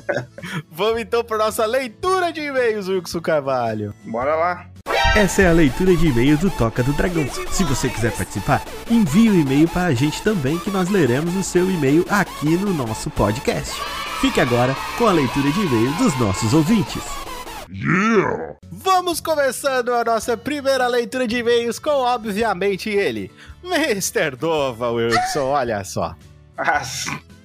Vamos 0.70 1.00
então 1.00 1.22
para 1.22 1.38
nossa 1.38 1.64
leitura 1.64 2.32
de 2.32 2.40
e-mails, 2.40 2.88
Wilson 2.88 3.20
Carvalho. 3.20 3.94
Bora 4.04 4.34
lá. 4.34 4.66
Essa 5.14 5.42
é 5.42 5.46
a 5.46 5.52
leitura 5.52 5.94
de 5.94 6.06
e-mails 6.06 6.40
do 6.40 6.50
Toca 6.50 6.82
do 6.82 6.92
Dragão. 6.94 7.28
Se 7.50 7.64
você 7.64 7.88
quiser 7.88 8.12
participar, 8.12 8.62
envie 8.90 9.28
o 9.28 9.34
e-mail 9.38 9.68
para 9.68 9.84
a 9.84 9.94
gente 9.94 10.22
também, 10.22 10.58
que 10.58 10.70
nós 10.70 10.88
leremos 10.88 11.36
o 11.36 11.42
seu 11.42 11.70
e-mail 11.70 12.04
aqui 12.08 12.56
no 12.56 12.72
nosso 12.72 13.10
podcast. 13.10 13.78
Fique 14.22 14.40
agora 14.40 14.74
com 14.96 15.06
a 15.06 15.12
leitura 15.12 15.50
de 15.50 15.60
e-mails 15.60 15.96
dos 15.98 16.18
nossos 16.18 16.54
ouvintes. 16.54 17.02
Vamos 18.70 19.20
começando 19.20 19.92
a 19.92 20.04
nossa 20.04 20.36
primeira 20.36 20.86
leitura 20.86 21.26
de 21.26 21.38
e-mails 21.38 21.78
com, 21.78 21.90
obviamente, 21.90 22.88
ele, 22.88 23.30
Mr. 23.64 24.36
Dova, 24.36 24.90
Wilson. 24.90 25.40
Olha 25.46 25.82
só. 25.84 26.14
Ah, 26.56 26.82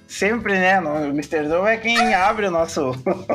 sempre, 0.06 0.52
né? 0.54 0.80
O 0.80 1.06
Mr. 1.08 1.48
Dove 1.48 1.68
é 1.70 1.76
quem 1.78 2.14
abre 2.14 2.46
o 2.46 2.50
nosso 2.50 2.92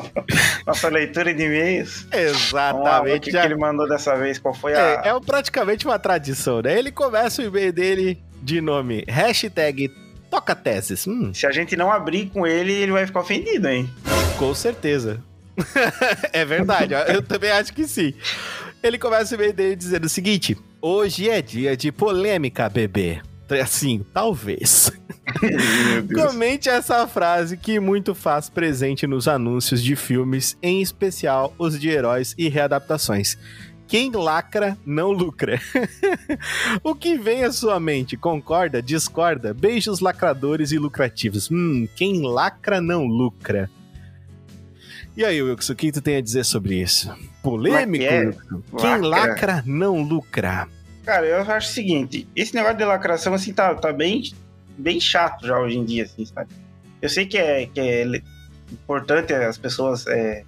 nossa 0.65 0.87
leitura 0.87 1.33
de 1.33 1.43
e-mails. 1.43 2.07
O 2.13 2.15
Exatamente. 2.15 3.19
que, 3.25 3.31
já- 3.31 3.41
que 3.41 3.47
ele 3.47 3.57
mandou 3.57 3.87
dessa 3.89 4.15
vez? 4.15 4.39
Qual 4.39 4.53
foi 4.53 4.73
a. 4.73 4.79
É, 5.03 5.09
é 5.09 5.19
praticamente 5.19 5.85
uma 5.85 5.99
tradição, 5.99 6.61
né? 6.61 6.79
Ele 6.79 6.91
começa 6.91 7.41
o 7.41 7.45
e-mail 7.45 7.73
dele 7.73 8.23
de 8.41 8.61
nome 8.61 9.03
hashtag 9.07 9.89
Toca 10.33 10.55
Teses. 10.55 11.05
Hum, 11.05 11.31
Se 11.31 11.45
a 11.45 11.51
gente 11.51 11.75
não 11.75 11.91
abrir 11.91 12.31
com 12.31 12.47
ele, 12.47 12.73
ele 12.73 12.91
vai 12.91 13.05
ficar 13.05 13.19
ofendido, 13.19 13.69
hein? 13.69 13.87
com 14.35 14.51
certeza. 14.55 15.21
é 16.33 16.43
verdade, 16.43 16.95
eu 17.13 17.21
também 17.21 17.51
acho 17.51 17.71
que 17.71 17.87
sim. 17.87 18.15
Ele 18.81 18.97
começa 18.97 19.35
o 19.35 19.37
e-mail 19.37 19.53
dele 19.53 19.75
dizendo 19.75 20.05
o 20.05 20.09
seguinte: 20.09 20.57
Hoje 20.81 21.29
é 21.29 21.39
dia 21.39 21.77
de 21.77 21.91
polêmica, 21.91 22.67
bebê. 22.67 23.21
Assim, 23.61 24.03
talvez. 24.11 24.91
Comente 26.15 26.67
essa 26.67 27.05
frase 27.07 27.55
que 27.55 27.79
muito 27.79 28.15
faz 28.15 28.49
presente 28.49 29.05
nos 29.05 29.27
anúncios 29.27 29.83
de 29.83 29.95
filmes, 29.95 30.57
em 30.63 30.81
especial 30.81 31.53
os 31.59 31.79
de 31.79 31.89
heróis 31.89 32.33
e 32.39 32.49
readaptações. 32.49 33.37
Quem 33.87 34.11
lacra 34.11 34.77
não 34.85 35.11
lucra. 35.11 35.59
o 36.83 36.95
que 36.95 37.17
vem 37.17 37.43
à 37.43 37.51
sua 37.51 37.79
mente? 37.79 38.17
Concorda? 38.17 38.81
Discorda? 38.81 39.53
Beijos 39.53 39.99
lacradores 39.99 40.71
e 40.71 40.79
lucrativos. 40.79 41.49
Hum, 41.51 41.87
quem 41.95 42.21
lacra 42.21 42.81
não 42.81 43.05
lucra. 43.05 43.69
E 45.15 45.23
aí, 45.23 45.41
Wilson, 45.41 45.73
o 45.73 45.75
que 45.75 45.91
tu 45.91 46.01
tem 46.01 46.15
a 46.15 46.21
dizer 46.21 46.43
sobre 46.43 46.81
isso? 46.81 47.15
Polêmico, 47.43 48.03
é 48.03 48.25
Wilson? 48.25 48.63
Quem 48.79 48.97
Lacra. 48.97 49.07
lacra 49.07 49.63
não 49.65 50.01
lucra. 50.01 50.67
Cara, 51.05 51.25
eu 51.27 51.41
acho 51.41 51.69
o 51.69 51.73
seguinte, 51.73 52.27
esse 52.35 52.55
negócio 52.55 52.77
de 52.77 52.85
lacração, 52.85 53.33
assim, 53.33 53.53
tá, 53.53 53.75
tá 53.75 53.91
bem, 53.93 54.23
bem 54.77 54.99
chato 54.99 55.45
já 55.45 55.59
hoje 55.59 55.77
em 55.77 55.85
dia, 55.85 56.03
assim, 56.05 56.25
sabe? 56.25 56.49
Eu 57.01 57.09
sei 57.09 57.25
que 57.25 57.37
é, 57.37 57.67
que 57.67 57.79
é 57.79 58.05
importante 58.71 59.33
as 59.33 59.57
pessoas 59.57 60.07
é, 60.07 60.43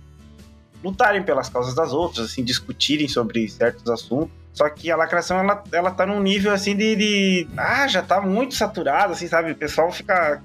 lutarem 0.85 1.23
pelas 1.23 1.49
causas 1.49 1.73
das 1.73 1.91
outras, 1.91 2.27
assim, 2.27 2.43
discutirem 2.43 3.07
sobre 3.07 3.49
certos 3.49 3.89
assuntos, 3.89 4.29
Só 4.53 4.69
que 4.69 4.89
a 4.91 4.95
lacração, 4.95 5.39
ela, 5.39 5.63
ela 5.71 5.91
tá 5.91 6.05
num 6.05 6.21
nível 6.21 6.53
assim 6.53 6.77
de, 6.77 6.95
de. 6.95 7.47
Ah, 7.57 7.87
já 7.87 8.01
tá 8.01 8.21
muito 8.21 8.53
saturado, 8.53 9.13
assim, 9.13 9.27
sabe? 9.27 9.51
O 9.51 9.55
pessoal 9.55 9.91
fica 9.91 10.41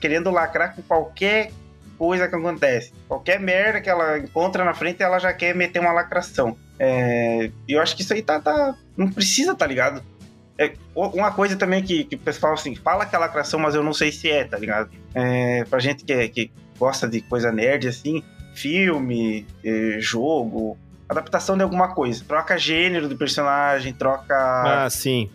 querendo 0.00 0.30
lacrar 0.30 0.74
com 0.74 0.82
qualquer 0.82 1.50
coisa 1.96 2.28
que 2.28 2.34
acontece. 2.34 2.92
Qualquer 3.08 3.40
merda 3.40 3.80
que 3.80 3.88
ela 3.88 4.18
encontra 4.18 4.64
na 4.64 4.74
frente, 4.74 5.02
ela 5.02 5.18
já 5.18 5.32
quer 5.32 5.54
meter 5.54 5.78
uma 5.78 5.92
lacração. 5.92 6.58
É, 6.78 7.50
eu 7.68 7.80
acho 7.80 7.94
que 7.96 8.02
isso 8.02 8.12
aí 8.12 8.22
tá, 8.22 8.40
tá 8.40 8.74
não 8.96 9.10
precisa, 9.10 9.54
tá 9.54 9.66
ligado? 9.66 10.02
É, 10.58 10.72
uma 10.94 11.32
coisa 11.32 11.56
também 11.56 11.82
que, 11.82 12.04
que 12.04 12.16
o 12.16 12.18
pessoal 12.18 12.54
assim, 12.54 12.74
fala 12.74 13.06
que 13.06 13.14
é 13.14 13.18
lacração, 13.18 13.58
mas 13.58 13.74
eu 13.74 13.82
não 13.82 13.94
sei 13.94 14.12
se 14.12 14.30
é, 14.30 14.44
tá 14.44 14.58
ligado? 14.58 14.90
É, 15.14 15.64
pra 15.64 15.78
gente 15.78 16.04
que, 16.04 16.28
que 16.28 16.50
gosta 16.78 17.08
de 17.08 17.20
coisa 17.22 17.50
nerd, 17.50 17.88
assim, 17.88 18.22
filme, 18.54 19.46
é, 19.64 19.98
jogo, 20.00 20.78
adaptação 21.08 21.56
de 21.56 21.62
alguma 21.62 21.94
coisa. 21.94 22.24
Troca 22.26 22.56
gênero 22.56 23.08
do 23.08 23.16
personagem, 23.16 23.92
troca. 23.92 24.34
Ah, 24.84 24.88
sim 24.90 25.30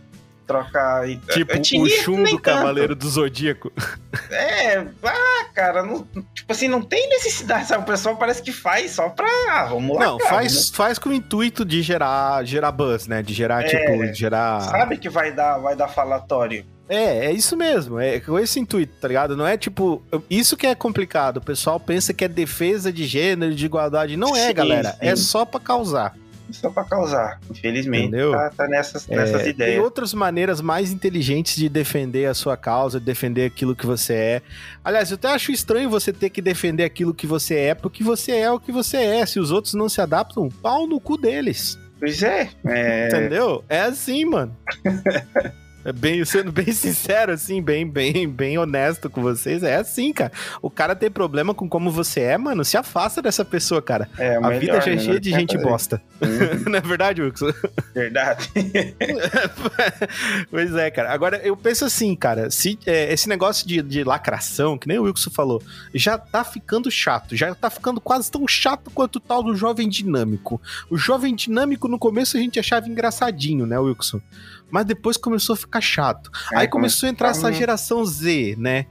trocar. 0.49 1.07
Tipo 1.31 1.59
o 1.83 1.87
Shun 1.87 2.23
do 2.23 2.39
Cavaleiro 2.39 2.95
do 2.95 3.07
Zodíaco. 3.07 3.71
É, 4.31 4.79
ah, 5.03 5.45
cara, 5.53 5.83
não, 5.83 6.07
tipo 6.33 6.51
assim, 6.51 6.67
não 6.67 6.81
tem 6.81 7.09
necessidade, 7.09 7.67
sabe? 7.67 7.83
O 7.83 7.85
pessoal 7.85 8.15
parece 8.15 8.41
que 8.41 8.51
faz 8.51 8.91
só 8.91 9.09
pra. 9.09 9.27
Ah, 9.49 9.65
vamos 9.65 9.95
lá. 9.95 10.05
Não, 10.05 10.17
cara, 10.17 10.29
faz, 10.29 10.53
vamos... 10.53 10.69
faz 10.69 10.99
com 10.99 11.09
o 11.09 11.13
intuito 11.13 11.63
de 11.63 11.81
gerar, 11.81 12.43
gerar 12.43 12.71
buzz, 12.71 13.07
né? 13.07 13.21
De 13.21 13.33
gerar, 13.33 13.63
é, 13.63 13.67
tipo, 13.67 14.13
gerar. 14.13 14.61
Sabe 14.61 14.97
que 14.97 15.09
vai 15.09 15.31
dar, 15.31 15.57
vai 15.59 15.75
dar 15.75 15.87
falatório. 15.87 16.65
É, 16.89 17.27
é 17.27 17.31
isso 17.31 17.55
mesmo, 17.55 17.99
é 17.99 18.19
com 18.19 18.39
esse 18.39 18.59
intuito, 18.59 18.93
tá 18.99 19.07
ligado? 19.07 19.37
Não 19.37 19.45
é 19.45 19.55
tipo. 19.55 20.01
Isso 20.29 20.57
que 20.57 20.65
é 20.65 20.73
complicado. 20.73 21.37
O 21.37 21.41
pessoal 21.41 21.79
pensa 21.79 22.13
que 22.13 22.25
é 22.25 22.27
defesa 22.27 22.91
de 22.91 23.05
gênero, 23.05 23.53
de 23.53 23.65
igualdade. 23.65 24.17
Não 24.17 24.35
é, 24.35 24.47
sim, 24.47 24.53
galera. 24.53 24.91
Sim. 24.93 24.97
É 25.01 25.15
só 25.15 25.45
pra 25.45 25.59
causar 25.59 26.15
só 26.51 26.69
para 26.69 26.83
causar. 26.83 27.39
Infelizmente, 27.49 28.07
Entendeu? 28.07 28.31
tá, 28.31 28.49
tá 28.49 28.67
nessas, 28.67 29.09
é, 29.09 29.15
nessas 29.15 29.47
ideias. 29.47 29.75
Tem 29.75 29.79
outras 29.79 30.13
maneiras 30.13 30.61
mais 30.61 30.91
inteligentes 30.91 31.55
de 31.55 31.69
defender 31.69 32.25
a 32.25 32.33
sua 32.33 32.57
causa, 32.57 32.99
de 32.99 33.05
defender 33.05 33.45
aquilo 33.45 33.75
que 33.75 33.85
você 33.85 34.13
é. 34.13 34.41
Aliás, 34.83 35.11
eu 35.11 35.15
até 35.15 35.29
acho 35.29 35.51
estranho 35.51 35.89
você 35.89 36.11
ter 36.11 36.29
que 36.29 36.41
defender 36.41 36.83
aquilo 36.83 37.13
que 37.13 37.27
você 37.27 37.55
é, 37.55 37.75
porque 37.75 38.03
você 38.03 38.33
é 38.33 38.51
o 38.51 38.59
que 38.59 38.71
você 38.71 38.97
é. 38.97 39.25
Se 39.25 39.39
os 39.39 39.51
outros 39.51 39.73
não 39.73 39.89
se 39.89 40.01
adaptam, 40.01 40.49
pau 40.49 40.87
no 40.87 40.99
cu 40.99 41.17
deles. 41.17 41.77
Pois 41.99 42.23
é. 42.23 42.49
é... 42.65 43.07
Entendeu? 43.07 43.63
É 43.67 43.81
assim, 43.81 44.25
mano. 44.25 44.55
É 45.89 45.91
bem, 45.91 46.23
sendo 46.23 46.51
bem 46.51 46.69
sincero, 46.71 47.31
assim, 47.31 47.63
bem, 47.63 47.89
bem, 47.89 48.29
bem 48.29 48.59
honesto 48.59 49.09
com 49.09 49.23
vocês, 49.23 49.63
é 49.63 49.75
assim, 49.77 50.13
cara. 50.13 50.31
O 50.61 50.69
cara 50.69 50.95
tem 50.95 51.09
problema 51.09 51.51
com 51.51 51.67
como 51.67 51.89
você 51.89 52.19
é, 52.19 52.37
mano, 52.37 52.63
se 52.63 52.77
afasta 52.77 53.23
dessa 53.23 53.43
pessoa, 53.43 53.81
cara. 53.81 54.07
É, 54.15 54.35
a 54.35 54.41
melhor, 54.41 54.59
vida 54.59 54.81
já 54.81 54.91
é 54.91 54.95
né? 54.95 55.01
cheia 55.01 55.19
de 55.19 55.31
gente 55.31 55.55
fazer. 55.55 55.67
bosta. 55.67 56.01
Uhum. 56.21 56.63
Não 56.69 56.77
é 56.77 56.81
verdade, 56.81 57.23
Wilson? 57.23 57.51
Verdade. 57.95 58.51
pois 60.51 60.75
é, 60.75 60.91
cara. 60.91 61.11
Agora, 61.11 61.37
eu 61.37 61.57
penso 61.57 61.85
assim, 61.85 62.15
cara, 62.15 62.51
se 62.51 62.77
é, 62.85 63.11
esse 63.11 63.27
negócio 63.27 63.67
de, 63.67 63.81
de 63.81 64.03
lacração, 64.03 64.77
que 64.77 64.87
nem 64.87 64.99
o 64.99 65.03
Wilson 65.05 65.31
falou, 65.31 65.59
já 65.91 66.19
tá 66.19 66.43
ficando 66.43 66.91
chato, 66.91 67.35
já 67.35 67.55
tá 67.55 67.71
ficando 67.71 67.99
quase 67.99 68.29
tão 68.29 68.47
chato 68.47 68.91
quanto 68.91 69.15
o 69.15 69.19
tal 69.19 69.41
do 69.41 69.55
jovem 69.55 69.89
dinâmico. 69.89 70.61
O 70.87 70.95
jovem 70.95 71.33
dinâmico, 71.33 71.87
no 71.87 71.97
começo, 71.97 72.37
a 72.37 72.39
gente 72.39 72.59
achava 72.59 72.87
engraçadinho, 72.87 73.65
né, 73.65 73.79
Wilson? 73.79 74.21
Mas 74.71 74.85
depois 74.85 75.17
começou 75.17 75.53
a 75.53 75.57
ficar 75.57 75.81
chato. 75.81 76.31
É, 76.53 76.59
Aí 76.59 76.67
começou 76.67 77.07
a 77.07 77.09
entrar 77.11 77.29
essa 77.29 77.51
geração 77.51 78.05
Z, 78.05 78.55
né? 78.57 78.85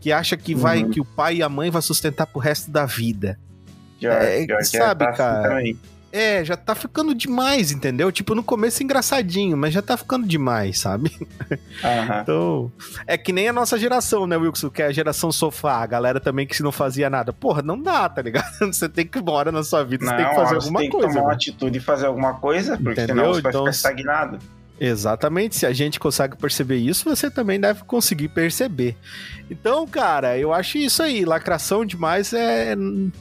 Que 0.00 0.12
acha 0.12 0.36
que 0.36 0.54
vai, 0.54 0.82
uhum. 0.82 0.90
que 0.90 1.00
o 1.00 1.04
pai 1.04 1.36
e 1.36 1.42
a 1.42 1.48
mãe 1.48 1.70
vai 1.70 1.82
sustentar 1.82 2.26
pro 2.26 2.40
resto 2.40 2.70
da 2.70 2.84
vida. 2.84 3.38
Já, 4.00 4.14
é, 4.14 4.46
já, 4.46 4.62
sabe, 4.62 5.04
tá 5.04 5.12
cara? 5.12 5.62
É, 6.12 6.44
já 6.44 6.58
tá 6.58 6.74
ficando 6.74 7.14
demais, 7.14 7.72
entendeu? 7.72 8.12
Tipo, 8.12 8.34
no 8.34 8.42
começo 8.42 8.82
engraçadinho, 8.82 9.56
mas 9.56 9.72
já 9.72 9.80
tá 9.80 9.96
ficando 9.96 10.26
demais, 10.26 10.78
sabe? 10.78 11.10
Uhum. 11.50 12.20
então, 12.20 12.72
é 13.06 13.16
que 13.16 13.32
nem 13.32 13.48
a 13.48 13.52
nossa 13.52 13.78
geração, 13.78 14.26
né, 14.26 14.36
Wilson? 14.36 14.68
Que 14.68 14.82
é 14.82 14.86
a 14.86 14.92
geração 14.92 15.32
sofá, 15.32 15.76
a 15.76 15.86
galera 15.86 16.20
também 16.20 16.46
que 16.46 16.54
se 16.54 16.62
não 16.62 16.70
fazia 16.70 17.08
nada. 17.08 17.32
Porra, 17.32 17.62
não 17.62 17.80
dá, 17.80 18.08
tá 18.10 18.20
ligado? 18.20 18.52
Você 18.60 18.90
tem 18.90 19.06
que 19.06 19.18
embora 19.18 19.50
na 19.50 19.62
sua 19.62 19.84
vida, 19.84 20.04
não, 20.04 20.12
você 20.12 20.18
tem 20.18 20.28
que 20.28 20.34
fazer 20.34 20.54
alguma 20.56 20.80
coisa. 20.80 20.90
Você 20.90 20.90
tem 20.90 20.90
que 20.90 21.06
tomar 21.06 21.14
né? 21.14 21.20
uma 21.20 21.32
atitude 21.32 21.78
e 21.78 21.80
fazer 21.80 22.06
alguma 22.06 22.34
coisa, 22.34 22.76
porque 22.76 23.00
entendeu? 23.00 23.16
senão 23.16 23.34
você 23.34 23.40
vai 23.40 23.50
então, 23.50 23.60
ficar 23.62 23.70
estagnado. 23.70 24.38
Exatamente. 24.84 25.54
Se 25.54 25.64
a 25.64 25.72
gente 25.72 26.00
consegue 26.00 26.36
perceber 26.36 26.76
isso, 26.76 27.08
você 27.08 27.30
também 27.30 27.60
deve 27.60 27.84
conseguir 27.84 28.26
perceber. 28.28 28.96
Então, 29.48 29.86
cara, 29.86 30.36
eu 30.36 30.52
acho 30.52 30.76
isso 30.76 31.00
aí. 31.04 31.24
Lacração 31.24 31.84
demais 31.84 32.32
é 32.32 32.74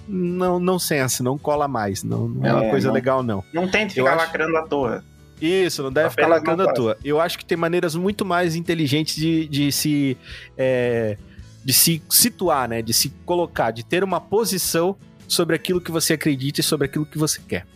não, 0.07 0.59
não 0.59 0.79
sense, 0.79 1.21
não 1.21 1.37
cola 1.37 1.67
mais. 1.67 2.03
Não, 2.03 2.27
não 2.27 2.45
é, 2.47 2.49
é 2.49 2.53
uma 2.53 2.69
coisa 2.71 2.87
não, 2.87 2.95
legal, 2.95 3.21
não. 3.21 3.43
Não 3.53 3.67
tente 3.67 3.93
ficar 3.93 4.09
eu 4.09 4.17
lacrando 4.17 4.57
acho... 4.57 4.65
à 4.65 4.67
toa. 4.67 5.03
Isso, 5.39 5.83
não 5.83 5.91
deve 5.91 6.09
ficar 6.09 6.25
lacrando 6.25 6.63
à 6.63 6.73
toa. 6.73 6.97
Eu 7.05 7.21
acho 7.21 7.37
que 7.37 7.45
tem 7.45 7.57
maneiras 7.57 7.95
muito 7.95 8.25
mais 8.25 8.55
inteligentes 8.55 9.15
de, 9.15 9.47
de 9.47 9.71
se. 9.71 10.17
É, 10.57 11.15
de 11.63 11.73
se 11.73 12.01
situar, 12.09 12.67
né? 12.67 12.81
De 12.81 12.91
se 12.91 13.09
colocar, 13.23 13.69
de 13.69 13.85
ter 13.85 14.03
uma 14.03 14.19
posição 14.19 14.97
sobre 15.27 15.55
aquilo 15.55 15.79
que 15.79 15.91
você 15.91 16.13
acredita 16.13 16.59
e 16.59 16.63
sobre 16.63 16.87
aquilo 16.87 17.05
que 17.05 17.19
você 17.19 17.39
quer. 17.47 17.67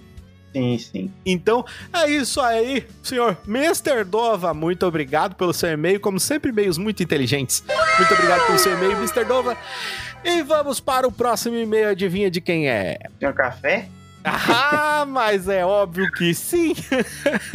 Sim, 0.55 0.77
sim. 0.77 1.12
Então, 1.25 1.65
é 1.91 2.09
isso 2.09 2.39
aí, 2.39 2.88
senhor 3.03 3.38
Mr. 3.45 4.05
Dova. 4.05 4.53
Muito 4.53 4.85
obrigado 4.85 5.35
pelo 5.35 5.53
seu 5.53 5.69
e-mail. 5.69 6.00
Como 6.00 6.17
sempre, 6.17 6.50
e-mails 6.50 6.77
muito 6.77 7.03
inteligentes. 7.03 7.62
Muito 7.97 8.13
obrigado 8.13 8.45
pelo 8.47 8.57
seu 8.57 8.74
e-mail, 8.74 8.93
Mr. 8.93 9.25
Dova. 9.25 9.57
E 10.24 10.41
vamos 10.43 10.79
para 10.79 11.05
o 11.05 11.12
próximo 11.12 11.57
e-mail. 11.57 11.89
Adivinha 11.89 12.31
de 12.31 12.39
quem 12.39 12.69
é? 12.69 12.97
Tem 13.19 13.27
um 13.27 13.33
café? 13.33 13.89
Ah, 14.25 15.05
mas 15.08 15.48
é 15.48 15.65
óbvio 15.65 16.12
que 16.12 16.34
sim. 16.34 16.74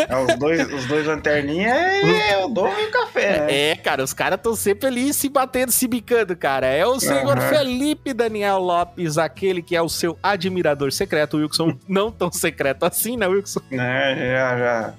É, 0.08 0.16
os, 0.16 0.38
dois, 0.38 0.72
os 0.72 0.86
dois 0.86 1.06
lanterninhas 1.06 1.76
é, 1.76 2.44
o 2.44 2.48
dono 2.48 2.78
e 2.78 2.86
o 2.86 2.90
café, 2.90 3.40
né? 3.40 3.70
É, 3.70 3.76
cara, 3.76 4.02
os 4.02 4.12
caras 4.12 4.38
estão 4.38 4.54
sempre 4.54 4.86
ali 4.86 5.12
se 5.12 5.28
batendo, 5.28 5.72
se 5.72 5.88
bicando, 5.88 6.36
cara. 6.36 6.66
É 6.66 6.86
o 6.86 7.00
senhor 7.00 7.36
uhum. 7.36 7.48
Felipe 7.48 8.12
Daniel 8.12 8.58
Lopes, 8.58 9.18
aquele 9.18 9.62
que 9.62 9.74
é 9.74 9.82
o 9.82 9.88
seu 9.88 10.18
admirador 10.22 10.92
secreto, 10.92 11.38
Wilson. 11.38 11.76
Não 11.88 12.10
tão 12.10 12.30
secreto 12.30 12.84
assim, 12.84 13.16
né, 13.16 13.26
Wilson? 13.26 13.60
É, 13.70 14.32
já, 14.32 14.58
já. 14.58 14.94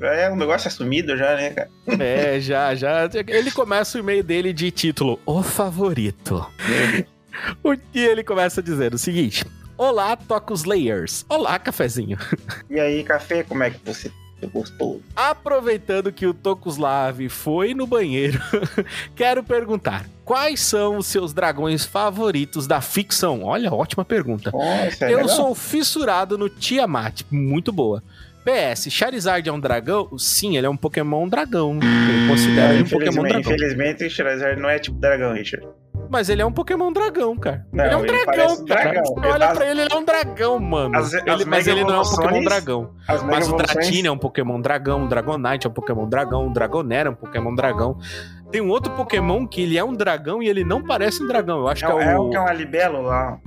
Já 0.00 0.14
é 0.14 0.30
um 0.30 0.36
negócio 0.36 0.68
assumido 0.68 1.16
já, 1.16 1.34
né, 1.34 1.50
cara? 1.50 1.68
É, 1.98 2.38
já, 2.38 2.74
já. 2.74 3.08
Ele 3.26 3.50
começa 3.50 3.98
o 3.98 4.00
e-mail 4.00 4.22
dele 4.22 4.52
de 4.52 4.70
título 4.70 5.18
O 5.26 5.42
Favorito. 5.42 6.46
O 7.62 7.76
que 7.76 7.98
ele 7.98 8.24
começa 8.24 8.62
dizendo 8.62 8.94
o 8.94 8.98
seguinte: 8.98 9.44
Olá, 9.78 10.16
Tocos 10.16 10.64
Layers. 10.64 11.24
Olá, 11.28 11.56
cafezinho. 11.58 12.18
E 12.68 12.80
aí, 12.80 13.04
café, 13.04 13.44
como 13.44 13.62
é 13.62 13.70
que 13.70 13.78
você 13.84 14.10
gostou? 14.52 15.00
Aproveitando 15.14 16.12
que 16.12 16.26
o 16.26 16.34
Tokuslav 16.34 17.28
foi 17.28 17.74
no 17.74 17.86
banheiro, 17.86 18.40
quero 19.14 19.42
perguntar: 19.44 20.04
quais 20.24 20.58
são 20.60 20.96
os 20.98 21.06
seus 21.06 21.32
dragões 21.32 21.84
favoritos 21.86 22.66
da 22.66 22.80
ficção? 22.80 23.44
Olha, 23.44 23.72
ótima 23.72 24.04
pergunta. 24.04 24.50
Nossa, 24.50 25.04
é 25.06 25.12
Eu 25.12 25.18
legal. 25.18 25.28
sou 25.28 25.54
fissurado 25.54 26.36
no 26.36 26.48
Tiamat, 26.48 27.22
muito 27.30 27.70
boa. 27.72 28.02
PS, 28.44 28.90
Charizard 28.90 29.46
é 29.48 29.52
um 29.52 29.60
dragão? 29.60 30.18
Sim, 30.18 30.56
ele 30.56 30.66
é 30.66 30.70
um 30.70 30.76
Pokémon 30.76 31.28
dragão. 31.28 31.74
Eu 31.74 32.28
considero 32.28 32.72
ele 32.74 32.82
um 32.82 32.88
Pokémon 32.88 33.22
dragão. 33.22 33.40
Infelizmente, 33.40 34.08
Charizard 34.08 34.60
não 34.60 34.70
é 34.70 34.78
tipo 34.78 34.98
dragão, 34.98 35.34
Richard. 35.34 35.68
Mas 36.10 36.28
ele 36.28 36.42
é 36.42 36.46
um 36.46 36.52
Pokémon 36.52 36.92
dragão, 36.92 37.36
cara. 37.36 37.66
Não, 37.72 37.84
ele 37.84 37.94
é 37.94 37.96
um 37.96 38.04
ele 38.04 38.24
dragão, 38.24 38.64
cara. 38.64 38.90
Dragão. 38.92 39.14
Olha 39.16 39.46
as... 39.46 39.58
pra 39.58 39.70
ele, 39.70 39.80
ele 39.82 39.92
é 39.92 39.96
um 39.96 40.04
dragão, 40.04 40.60
mano. 40.60 40.96
As, 40.96 41.12
ele, 41.12 41.30
as 41.30 41.44
mas 41.44 41.66
ele 41.66 41.84
não 41.84 41.94
é 41.94 42.00
um 42.00 42.02
Pokémon 42.02 42.44
dragão. 42.44 42.90
Mas 43.26 43.48
o 43.48 43.56
Dratini 43.56 44.08
é 44.08 44.10
um 44.10 44.18
Pokémon 44.18 44.60
dragão, 44.60 45.04
o 45.04 45.08
Dragonite 45.08 45.66
é 45.66 45.70
um 45.70 45.72
Pokémon 45.72 46.08
dragão, 46.08 46.46
o 46.46 46.52
Dragonera 46.52 47.08
é 47.08 47.12
um 47.12 47.14
Pokémon 47.14 47.54
dragão. 47.54 47.98
Tem 48.50 48.60
um 48.60 48.68
outro 48.68 48.92
Pokémon 48.92 49.46
que 49.46 49.62
ele 49.62 49.76
é 49.76 49.84
um 49.84 49.92
dragão 49.92 50.42
e 50.42 50.48
ele 50.48 50.64
não 50.64 50.82
parece 50.82 51.22
um 51.22 51.26
dragão. 51.26 51.58
Eu 51.58 51.68
acho 51.68 51.84
é, 51.84 51.88
que 51.88 51.98
é, 51.98 52.04
é 52.04 52.06
o. 52.06 52.10
É 52.10 52.18
o 52.18 52.30
que 52.30 52.36
é 52.36 52.40
um 52.40 52.46
Alibelo 52.46 53.02
lá. 53.02 53.38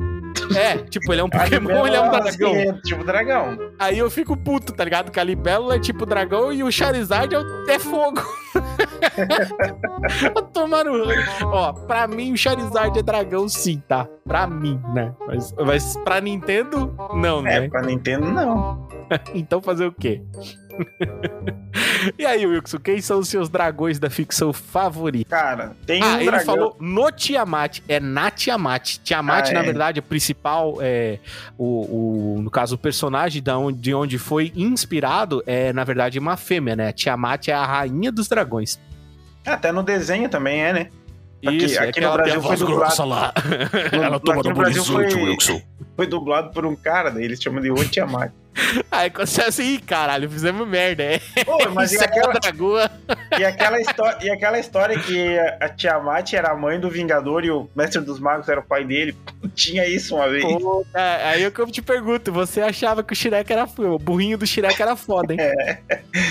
É, 0.55 0.77
tipo, 0.77 1.11
ele 1.11 1.21
é 1.21 1.23
um 1.23 1.29
Pokémon, 1.29 1.87
ele 1.87 1.95
é 1.95 2.01
um 2.01 2.11
dragão. 2.11 2.55
É 2.55 2.73
tipo 2.81 3.03
dragão. 3.03 3.57
Aí 3.79 3.97
eu 3.97 4.09
fico 4.09 4.35
puto, 4.35 4.73
tá 4.73 4.83
ligado? 4.83 5.11
Que 5.11 5.19
a 5.19 5.23
Libélula 5.23 5.75
é 5.75 5.79
tipo 5.79 6.05
dragão 6.05 6.51
e 6.51 6.63
o 6.63 6.71
Charizard 6.71 7.35
é, 7.35 7.73
é 7.73 7.79
fogo. 7.79 8.21
Tomaram. 10.53 10.93
Ó, 11.45 11.73
pra 11.73 12.07
mim 12.07 12.33
o 12.33 12.37
Charizard 12.37 12.97
é 12.97 13.01
dragão 13.01 13.47
sim, 13.47 13.81
tá? 13.87 14.07
Pra 14.27 14.47
mim, 14.47 14.79
né? 14.93 15.13
Mas, 15.27 15.53
mas 15.53 15.97
pra 15.97 16.21
Nintendo, 16.21 16.95
não, 17.13 17.39
é, 17.39 17.43
né? 17.43 17.65
É, 17.65 17.69
pra 17.69 17.81
Nintendo, 17.81 18.31
não. 18.31 18.87
então 19.33 19.61
fazer 19.61 19.85
o 19.85 19.91
quê? 19.91 20.21
e 22.17 22.25
aí, 22.25 22.45
Wilson, 22.45 22.77
quem 22.79 23.01
são 23.01 23.19
os 23.19 23.27
seus 23.27 23.49
dragões 23.49 23.99
da 23.99 24.09
ficção 24.09 24.51
favorita? 24.53 25.29
Cara, 25.29 25.75
tem 25.85 26.01
ah, 26.01 26.07
um 26.07 26.15
ele 26.15 26.25
dragão... 26.25 26.45
falou 26.45 26.77
no 26.79 27.11
Tiamat, 27.11 27.79
é 27.87 27.99
na 27.99 28.31
Tiamat. 28.31 28.97
Tiamat, 29.03 29.49
ah, 29.49 29.53
na 29.53 29.59
é. 29.59 29.63
verdade, 29.63 29.99
o 29.99 30.03
principal, 30.03 30.77
é, 30.81 31.19
o, 31.57 32.35
o, 32.35 32.41
no 32.41 32.49
caso, 32.49 32.75
o 32.75 32.77
personagem 32.77 33.41
de 33.41 33.51
onde, 33.51 33.79
de 33.79 33.93
onde 33.93 34.17
foi 34.17 34.51
inspirado 34.55 35.43
é, 35.45 35.73
na 35.73 35.83
verdade, 35.83 36.19
uma 36.19 36.37
fêmea, 36.37 36.75
né? 36.75 36.91
Tiamat 36.91 37.47
é 37.47 37.53
a 37.53 37.65
rainha 37.65 38.11
dos 38.11 38.27
dragões. 38.27 38.79
Até 39.45 39.71
no 39.71 39.83
desenho 39.83 40.29
também 40.29 40.63
é, 40.63 40.73
né? 40.73 40.89
Aqui, 41.45 41.65
Isso, 41.65 41.81
aqui 41.81 41.99
é 41.99 42.03
no 42.07 42.13
Brasil 42.13 42.41
foi 42.41 42.57
dublado. 42.57 43.05
Lá. 43.05 43.33
No, 43.91 44.03
ela 44.03 44.19
toma 44.19 44.43
no 44.43 44.53
Brasil 44.53 44.83
foi, 44.85 45.05
Wilson. 45.05 45.61
Foi 45.95 46.07
dublado 46.07 46.51
por 46.51 46.65
um 46.65 46.75
cara, 46.75 47.09
daí 47.09 47.23
eles 47.23 47.41
chamam 47.41 47.61
de 47.61 47.71
O 47.71 47.89
Tiamat. 47.89 48.31
Aí 48.91 49.09
quando 49.09 49.27
você 49.27 49.41
assim, 49.41 49.79
caralho, 49.79 50.29
fizemos 50.29 50.67
merda. 50.67 51.03
É. 51.03 51.19
Pô, 51.45 51.57
mas 51.73 51.91
e 51.91 51.97
é 51.97 52.03
aquela, 52.03 52.33
dragoa. 52.33 52.91
e, 53.37 53.45
aquela 53.45 53.77
e 54.21 54.29
aquela 54.29 54.59
história 54.59 54.99
que 54.99 55.39
a, 55.59 55.69
Tiamat 55.69 56.33
era 56.33 56.51
a 56.51 56.55
mãe 56.55 56.79
do 56.79 56.89
Vingador 56.89 57.43
e 57.45 57.51
o 57.51 57.69
Mestre 57.75 58.01
dos 58.01 58.19
Magos 58.19 58.49
era 58.49 58.59
o 58.59 58.63
pai 58.63 58.83
dele? 58.83 59.15
Tinha 59.55 59.87
isso 59.87 60.15
uma 60.15 60.29
vez. 60.29 60.43
Pô, 60.43 60.85
é, 60.93 61.29
aí 61.29 61.43
eu 61.43 61.51
que 61.51 61.59
eu 61.59 61.67
te 61.67 61.81
pergunto, 61.81 62.31
você 62.31 62.61
achava 62.61 63.03
que 63.03 63.13
o 63.13 63.15
Shrek 63.15 63.51
era 63.51 63.67
foda, 63.67 63.91
o 63.91 63.99
burrinho 63.99 64.37
do 64.37 64.45
Shrek 64.45 64.81
era 64.81 64.95
foda, 64.95 65.33
hein? 65.33 65.39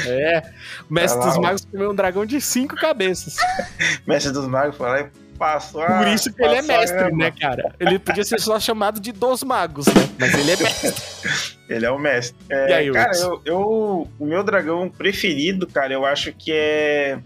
É. 0.07 0.43
O 0.89 0.93
mestre 0.93 1.21
Tá 1.21 1.27
lá, 1.27 1.33
dos 1.33 1.39
magos 1.39 1.65
comeu 1.65 1.91
um 1.91 1.95
dragão 1.95 2.25
de 2.25 2.41
cinco 2.41 2.77
cabeças. 2.77 3.37
Mestre 4.07 4.33
dos 4.33 4.47
Magos 4.47 4.77
foi 4.77 4.89
lá 4.89 5.00
e 5.00 5.11
passou 5.41 5.81
a- 5.83 5.99
Por 5.99 6.09
isso 6.09 6.31
que 6.33 6.45
ele 6.45 6.57
é 6.57 6.63
mestre, 6.63 7.11
né, 7.17 7.31
cara? 7.33 7.75
Ele 7.81 7.99
podia 7.99 8.23
ser 8.23 8.39
só 8.39 8.61
chamado 8.61 9.01
de 9.01 9.11
dos 9.11 9.43
magos, 9.43 9.87
né? 9.87 9.95
Mas 10.19 10.35
ele 10.35 10.51
é 10.51 10.57
mestre. 10.57 10.95
Ele 11.71 11.87
é 11.87 11.91
o 11.91 11.99
mestre. 12.01 12.37
É, 12.51 12.69
E 12.69 12.73
aí, 12.73 12.93
cara, 12.93 13.17
eu, 13.17 13.41
eu- 13.45 14.09
o 14.19 14.27
meu 14.27 14.43
dragão 14.43 14.91
preferido, 14.91 15.69
cara, 15.69 15.93
eu 15.93 16.05
acho 16.05 16.33
que 16.33 16.51
é 16.53 17.17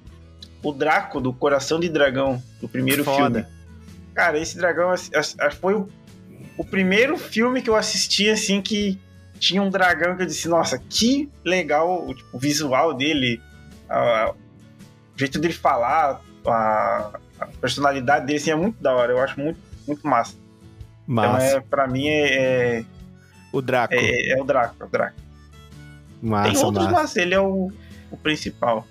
o 0.62 0.71
Draco 0.71 1.18
do 1.18 1.33
Coração 1.33 1.80
de 1.80 1.88
Dragão, 1.88 2.42
do 2.61 2.68
primeiro 2.68 3.02
Foda. 3.04 3.40
filme. 3.42 3.47
Cara, 4.14 4.38
esse 4.38 4.54
dragão 4.59 4.90
foi 5.59 5.75
o, 5.75 5.88
o 6.59 6.64
primeiro 6.64 7.16
filme 7.16 7.62
que 7.62 7.71
eu 7.71 7.75
assisti, 7.75 8.28
assim, 8.28 8.61
que 8.61 9.00
tinha 9.40 9.62
um 9.62 9.71
dragão 9.71 10.14
que 10.14 10.23
eu 10.23 10.26
disse, 10.26 10.47
nossa, 10.47 10.78
que 10.78 11.30
legal 11.42 12.06
o, 12.06 12.14
tipo, 12.14 12.28
o 12.37 12.38
visual 12.38 12.92
dele, 12.92 13.40
a- 13.88 14.30
o 15.14 15.18
jeito 15.18 15.38
dele 15.38 15.54
falar, 15.54 16.21
a, 16.47 17.18
a 17.44 17.60
personalidade 17.60 18.26
dele, 18.26 18.38
assim, 18.38 18.50
é 18.50 18.54
muito 18.56 18.82
da 18.82 18.92
hora. 18.92 19.12
Eu 19.12 19.20
acho 19.20 19.38
muito, 19.40 19.58
muito 19.86 20.06
massa. 20.06 20.34
Massa. 21.06 21.46
Então, 21.46 21.58
é, 21.58 21.60
pra 21.60 21.86
mim, 21.86 22.08
é, 22.08 22.78
é, 22.80 22.84
O 23.52 23.60
Draco. 23.60 23.94
é- 23.94 24.30
é 24.32 24.40
o 24.40 24.44
Draco, 24.44 24.74
é 24.80 24.84
o 24.84 24.88
Draco. 24.88 25.16
massa, 26.22 26.50
Tem 26.52 26.64
outros, 26.64 26.84
massa. 26.86 26.96
mas 26.96 27.16
ele 27.16 27.34
é 27.34 27.40
o, 27.40 27.70
o 28.10 28.16
principal. 28.16 28.86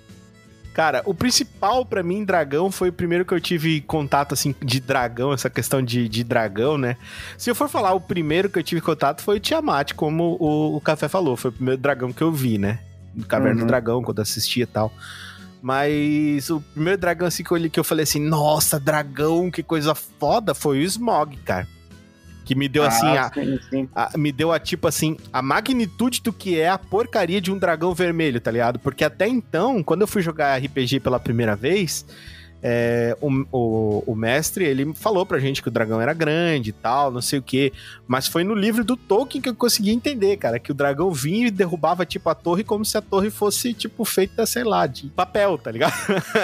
Cara, 0.72 1.02
o 1.04 1.14
principal 1.14 1.86
pra 1.86 2.02
mim, 2.02 2.24
dragão, 2.24 2.68
foi 2.70 2.88
o 2.88 2.92
primeiro 2.92 3.24
que 3.24 3.32
eu 3.32 3.40
tive 3.40 3.80
contato, 3.82 4.32
assim, 4.34 4.52
de 4.60 4.80
dragão, 4.80 5.32
essa 5.32 5.48
questão 5.48 5.80
de, 5.80 6.08
de 6.08 6.24
dragão, 6.24 6.76
né? 6.76 6.96
Se 7.38 7.48
eu 7.48 7.54
for 7.54 7.68
falar, 7.68 7.92
o 7.92 8.00
primeiro 8.00 8.48
que 8.48 8.58
eu 8.58 8.62
tive 8.62 8.80
contato 8.80 9.22
foi 9.22 9.36
o 9.36 9.40
Tiamat, 9.40 9.92
como 9.94 10.36
o, 10.40 10.76
o 10.76 10.80
Café 10.80 11.06
falou. 11.06 11.36
Foi 11.36 11.50
o 11.50 11.54
primeiro 11.54 11.80
dragão 11.80 12.12
que 12.12 12.22
eu 12.22 12.32
vi, 12.32 12.58
né? 12.58 12.80
Do 13.14 13.24
Caverna 13.24 13.60
Uhum. 13.60 13.66
do 13.66 13.68
Dragão, 13.68 14.02
quando 14.02 14.18
assistia 14.20 14.64
e 14.64 14.66
tal. 14.66 14.92
Mas 15.64 16.50
o 16.50 16.60
primeiro 16.60 17.00
dragão, 17.00 17.26
assim, 17.26 17.42
que 17.42 17.50
eu, 17.50 17.54
olhei, 17.54 17.70
que 17.70 17.80
eu 17.80 17.84
falei 17.84 18.02
assim, 18.02 18.20
nossa, 18.20 18.78
dragão, 18.78 19.50
que 19.50 19.62
coisa 19.62 19.94
foda, 19.94 20.54
foi 20.54 20.80
o 20.80 20.82
Smog, 20.82 21.38
cara. 21.38 21.66
Que 22.44 22.54
me 22.54 22.68
deu, 22.68 22.82
assim, 22.84 23.06
a, 23.16 23.24
Ah, 23.28 23.30
sim, 23.32 23.58
sim. 23.70 23.88
a- 23.94 24.10
me 24.18 24.30
deu 24.30 24.52
a 24.52 24.58
tipo 24.60 24.86
assim, 24.86 25.16
a 25.32 25.40
magnitude 25.40 26.20
do 26.20 26.34
que 26.34 26.60
é 26.60 26.68
a 26.68 26.76
porcaria 26.76 27.40
de 27.40 27.50
um 27.50 27.56
dragão 27.56 27.94
vermelho, 27.94 28.42
tá 28.42 28.50
ligado? 28.50 28.78
Porque 28.78 29.02
até 29.02 29.26
então, 29.26 29.82
quando 29.82 30.02
eu 30.02 30.06
fui 30.06 30.20
jogar 30.20 30.58
RPG 30.62 31.00
pela 31.00 31.18
primeira 31.18 31.56
vez, 31.56 32.04
é, 32.66 33.14
o, 33.20 33.28
o, 33.52 34.04
o 34.06 34.16
mestre, 34.16 34.64
ele 34.64 34.94
falou 34.94 35.26
pra 35.26 35.38
gente 35.38 35.60
que 35.60 35.68
o 35.68 35.70
dragão 35.70 36.00
era 36.00 36.14
grande 36.14 36.70
e 36.70 36.72
tal, 36.72 37.10
não 37.10 37.20
sei 37.20 37.38
o 37.38 37.42
quê. 37.42 37.70
Mas 38.08 38.26
foi 38.26 38.42
no 38.42 38.54
livro 38.54 38.82
do 38.82 38.96
Tolkien 38.96 39.42
que 39.42 39.50
eu 39.50 39.54
consegui 39.54 39.90
entender, 39.90 40.38
cara, 40.38 40.58
que 40.58 40.70
o 40.70 40.74
dragão 40.74 41.12
vinha 41.12 41.48
e 41.48 41.50
derrubava, 41.50 42.06
tipo, 42.06 42.26
a 42.30 42.34
torre 42.34 42.64
como 42.64 42.82
se 42.82 42.96
a 42.96 43.02
torre 43.02 43.28
fosse, 43.28 43.74
tipo, 43.74 44.02
feita, 44.06 44.46
sei 44.46 44.64
lá, 44.64 44.86
de 44.86 45.08
papel, 45.08 45.58
tá 45.58 45.70
ligado? 45.70 45.92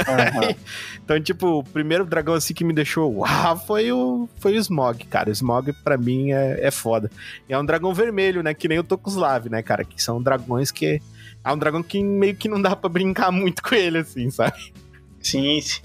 Aham. 0.07 0.55
Então, 1.03 1.21
tipo, 1.21 1.59
o 1.59 1.65
primeiro 1.65 2.05
dragão 2.05 2.35
assim 2.35 2.55
que 2.55 2.63
me 2.63 2.73
deixou 2.73 3.13
uau 3.13 3.57
foi 3.67 3.91
o, 3.91 4.29
foi 4.39 4.53
o 4.53 4.61
Smog, 4.61 5.05
cara. 5.07 5.29
O 5.29 5.33
Smog, 5.33 5.73
pra 5.83 5.97
mim, 5.97 6.31
é, 6.31 6.67
é 6.67 6.71
foda. 6.71 7.11
E 7.49 7.53
é 7.53 7.59
um 7.59 7.65
dragão 7.65 7.93
vermelho, 7.93 8.43
né? 8.45 8.55
Que 8.55 8.69
nem 8.69 8.79
o 8.79 8.85
Tokuslav, 8.85 9.49
né, 9.49 9.61
cara? 9.61 9.85
Que 9.85 10.01
são 10.01 10.23
dragões 10.23 10.71
que. 10.71 11.03
É 11.43 11.53
um 11.53 11.59
dragão 11.59 11.83
que 11.83 12.01
meio 12.03 12.37
que 12.37 12.49
não 12.49 12.63
dá 12.63 12.77
pra 12.77 12.89
brincar 12.89 13.33
muito 13.33 13.61
com 13.65 13.75
ele, 13.75 13.99
assim, 13.99 14.31
sabe? 14.31 14.73
Sim, 15.21 15.61
sim. 15.61 15.81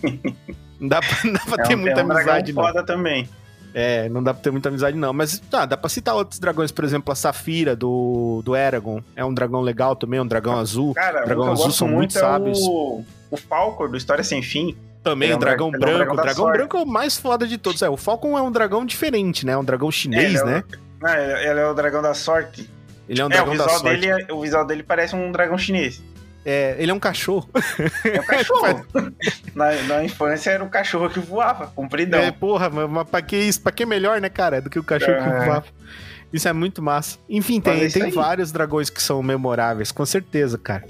Não 0.79 0.87
dá 0.89 0.99
pra, 1.01 1.17
não 1.25 1.33
dá 1.33 1.39
pra 1.41 1.63
É 1.63 1.67
ter 1.67 1.75
um, 1.75 1.79
muita 1.79 1.99
é 1.99 2.03
um 2.03 2.07
dragão 2.07 2.33
amizade, 2.33 2.53
não. 2.53 2.63
foda 2.63 2.83
também. 2.83 3.29
É, 3.77 4.07
não 4.07 4.23
dá 4.23 4.33
pra 4.33 4.41
ter 4.41 4.51
muita 4.51 4.69
amizade, 4.69 4.95
não. 4.97 5.11
Mas 5.11 5.37
tá, 5.39 5.65
dá 5.65 5.75
pra 5.75 5.89
citar 5.89 6.15
outros 6.15 6.39
dragões, 6.39 6.71
por 6.71 6.85
exemplo, 6.85 7.11
a 7.11 7.15
Safira 7.15 7.75
do, 7.75 8.41
do 8.45 8.55
Eragon. 8.55 9.01
É 9.15 9.25
um 9.25 9.33
dragão 9.33 9.59
legal 9.61 9.95
também, 9.97 10.19
um 10.19 10.25
dragão 10.25 10.57
azul. 10.57 10.93
Cara, 10.93 11.25
Dragão 11.25 11.51
azul 11.51 11.71
são 11.71 11.87
muito 11.87 11.97
muito 11.97 12.17
é 12.17 12.21
sábios. 12.21 12.59
o, 12.61 13.03
o 13.29 13.35
Falcor 13.37 13.89
do 13.89 13.97
História 13.97 14.23
Sem 14.23 14.41
Fim. 14.41 14.77
Também 15.03 15.29
é 15.29 15.33
o 15.33 15.35
um 15.35 15.39
dragão 15.39 15.67
é 15.67 15.69
um 15.69 15.71
branco. 15.79 15.95
dragão 15.97 16.13
o 16.13 16.15
dragão 16.17 16.35
sorte. 16.45 16.57
branco 16.57 16.77
é 16.77 16.81
o 16.81 16.85
mais 16.85 17.17
foda 17.17 17.45
de 17.45 17.57
todos. 17.57 17.81
É, 17.81 17.89
o 17.89 17.97
Falcon 17.97 18.37
é 18.37 18.41
um 18.41 18.51
dragão 18.51 18.85
diferente, 18.85 19.45
né? 19.45 19.51
É 19.51 19.57
um 19.57 19.63
dragão 19.63 19.91
chinês, 19.91 20.39
é 20.41 20.45
né? 20.45 20.63
Ah, 21.03 21.19
ele 21.19 21.59
é 21.59 21.67
o 21.67 21.73
dragão 21.73 22.01
da 22.01 22.13
sorte. 22.13 22.69
Ele 23.09 23.21
é 23.21 23.23
um 23.23 23.27
é, 23.27 23.27
o 23.27 23.29
dragão 23.29 23.57
da 23.57 23.65
visual, 23.65 23.79
sorte. 23.81 23.99
dele, 24.01 24.25
é- 24.29 24.33
o 24.33 24.41
visual 24.41 24.65
dele 24.65 24.81
parece 24.83 25.15
um 25.15 25.31
dragão 25.31 25.57
chinês. 25.57 26.01
É, 26.45 26.75
ele 26.77 26.91
é 26.91 26.93
um 26.93 26.99
cachorro. 26.99 27.49
É 28.05 28.21
um 28.21 28.23
cachorro. 28.27 28.86
na, 29.55 29.73
na 29.84 30.03
infância 30.03 30.51
era 30.51 30.63
o 30.63 30.69
cachorro 30.69 31.10
que 31.10 31.19
voava, 31.19 31.67
compridão. 31.67 32.19
É, 32.19 32.31
porra, 32.31 32.69
mas, 32.69 32.88
mas 32.89 33.10
pra 33.10 33.21
que 33.21 33.36
isso? 33.36 33.60
Pra 33.62 33.71
que 33.71 33.86
melhor, 33.86 34.21
né, 34.21 34.29
cara? 34.29 34.62
Do 34.62 34.69
que 34.69 34.77
o 34.77 34.84
cachorro 34.84 35.17
que 35.17 35.29
É. 35.29 35.45
voava. 35.45 35.65
Isso 36.31 36.47
é 36.47 36.53
muito 36.53 36.81
massa. 36.81 37.17
Enfim, 37.29 37.62
Mas 37.65 37.75
é 37.77 37.79
tem, 37.79 37.89
tem 37.89 38.03
aí. 38.03 38.12
vários 38.12 38.51
dragões 38.51 38.89
que 38.89 39.01
são 39.01 39.23
memoráveis, 39.23 39.91
com 39.91 40.05
certeza, 40.05 40.58
cara. 40.58 40.84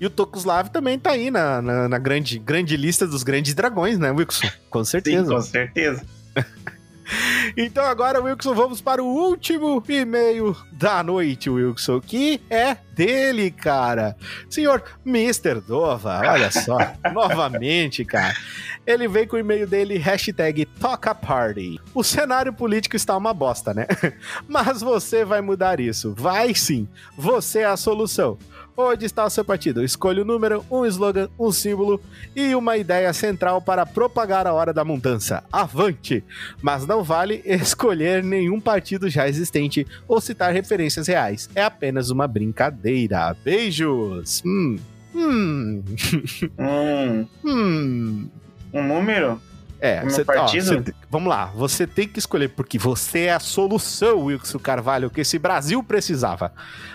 E 0.00 0.06
o 0.06 0.10
Tokuslav 0.10 0.68
também 0.70 0.98
tá 0.98 1.10
aí 1.10 1.30
na, 1.30 1.60
na, 1.60 1.88
na 1.88 1.98
grande, 1.98 2.38
grande 2.38 2.76
lista 2.76 3.06
dos 3.06 3.22
grandes 3.22 3.54
dragões, 3.54 3.98
né, 3.98 4.10
Wilson? 4.10 4.48
Com 4.70 4.84
Sim, 4.84 4.90
certeza. 4.92 5.34
com 5.34 5.40
certeza. 5.42 6.02
Então 7.56 7.84
agora, 7.84 8.20
Wilson, 8.20 8.54
vamos 8.54 8.80
para 8.80 9.02
o 9.02 9.06
último 9.06 9.82
e-mail 9.88 10.56
da 10.72 11.02
noite, 11.02 11.50
Wilson, 11.50 12.00
que 12.00 12.40
é 12.48 12.76
dele, 12.94 13.50
cara. 13.50 14.16
Senhor 14.48 14.82
Mr. 15.04 15.60
Dova, 15.60 16.20
olha 16.20 16.50
só, 16.50 16.78
novamente, 17.12 18.04
cara. 18.04 18.34
Ele 18.86 19.08
veio 19.08 19.26
com 19.26 19.36
o 19.36 19.38
e-mail 19.38 19.66
dele, 19.66 19.96
hashtag 19.96 20.66
Toca 20.66 21.14
Party. 21.14 21.80
O 21.94 22.04
cenário 22.04 22.52
político 22.52 22.96
está 22.96 23.16
uma 23.16 23.32
bosta, 23.32 23.72
né? 23.72 23.86
Mas 24.46 24.82
você 24.82 25.24
vai 25.24 25.40
mudar 25.40 25.80
isso. 25.80 26.14
Vai 26.14 26.54
sim. 26.54 26.86
Você 27.16 27.60
é 27.60 27.64
a 27.64 27.76
solução. 27.76 28.38
Onde 28.76 29.06
está 29.06 29.24
o 29.24 29.30
seu 29.30 29.44
partido? 29.44 29.84
Escolha 29.84 30.22
o 30.22 30.24
número, 30.24 30.64
um 30.68 30.84
slogan, 30.84 31.28
um 31.38 31.52
símbolo 31.52 32.00
e 32.34 32.54
uma 32.56 32.76
ideia 32.76 33.12
central 33.12 33.60
para 33.62 33.86
propagar 33.86 34.46
a 34.48 34.52
hora 34.52 34.72
da 34.72 34.84
mudança. 34.84 35.44
Avante! 35.52 36.24
Mas 36.60 36.84
não 36.86 37.04
vale 37.04 37.40
escolher 37.46 38.22
nenhum 38.22 38.60
partido 38.60 39.08
já 39.08 39.28
existente 39.28 39.86
ou 40.08 40.20
citar 40.20 40.52
referências 40.52 41.06
reais. 41.06 41.48
É 41.54 41.62
apenas 41.62 42.10
uma 42.10 42.26
brincadeira. 42.26 43.36
Beijos! 43.44 44.42
Hum. 44.44 44.76
Hum. 45.14 45.82
Hum, 46.58 47.26
Hum. 47.44 48.28
um 48.72 48.82
número? 48.88 49.40
É, 49.84 50.00
O 50.00 50.06
meu 50.06 50.10
cê- 50.10 50.22
ó, 50.22 50.24
partido? 50.24 50.64
cê 50.66 50.80
te- 50.80 50.94
vamos 51.10 51.28
lá, 51.28 51.46
você 51.54 51.86
tem 51.86 52.08
que 52.08 52.18
escolher, 52.18 52.48
porque 52.48 52.78
você 52.78 53.24
é 53.24 53.34
a 53.34 53.38
solução, 53.40 54.24
Wilson 54.24 54.58
Carvalho, 54.58 55.10
que 55.10 55.20
esse 55.20 55.38
Brasil 55.38 55.82
precisava. 55.82 56.52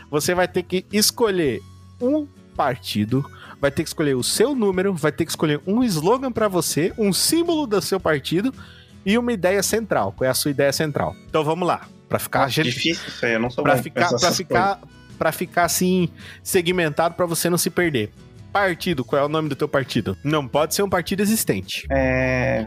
Você 0.10 0.34
vai 0.34 0.48
ter 0.48 0.64
que 0.64 0.86
escolher 0.92 1.62
um 2.02 2.28
partido, 2.56 3.24
vai 3.62 3.70
ter 3.70 3.84
que 3.84 3.90
escolher 3.90 4.16
o 4.16 4.24
seu 4.24 4.56
número, 4.56 4.94
vai 4.94 5.12
ter 5.12 5.24
que 5.24 5.32
escolher 5.32 5.62
um 5.68 5.84
slogan 5.84 6.32
pra 6.32 6.48
você, 6.48 6.92
um 6.98 7.14
símbolo 7.14 7.68
do 7.68 7.80
seu 7.82 8.00
partido 8.00 8.54
e 9.06 9.18
uma 9.18 9.32
ideia 9.32 9.62
central. 9.62 10.12
Qual 10.18 10.28
é 10.28 10.32
a 10.32 10.34
sua 10.34 10.50
ideia 10.52 10.74
central? 10.74 11.16
Então 11.30 11.44
vamos 11.44 11.68
lá, 11.68 11.88
pra 12.10 12.18
ficar 12.20 12.50
difícil 12.50 13.08
isso 13.08 13.26
aí, 13.26 13.34
eu 13.34 13.40
não 13.40 13.50
sou 13.52 13.64
Pra 13.64 13.76
bom 13.76 13.84
ficar, 13.84 14.10
pra 14.10 14.32
ficar, 14.32 14.80
pra 15.18 15.32
ficar 15.32 15.64
assim, 15.66 16.10
segmentado 16.42 17.14
pra 17.14 17.26
você 17.28 17.50
não 17.52 17.58
se 17.58 17.70
perder. 17.70 18.12
Partido, 18.52 19.06
qual 19.06 19.22
é 19.22 19.26
o 19.26 19.30
nome 19.30 19.48
do 19.48 19.56
teu 19.56 19.68
partido? 19.68 20.18
Não 20.24 20.48
pode 20.48 20.74
ser 20.74 20.82
um 20.82 20.90
partido 20.90 21.22
existente. 21.22 21.86
É... 21.92 22.66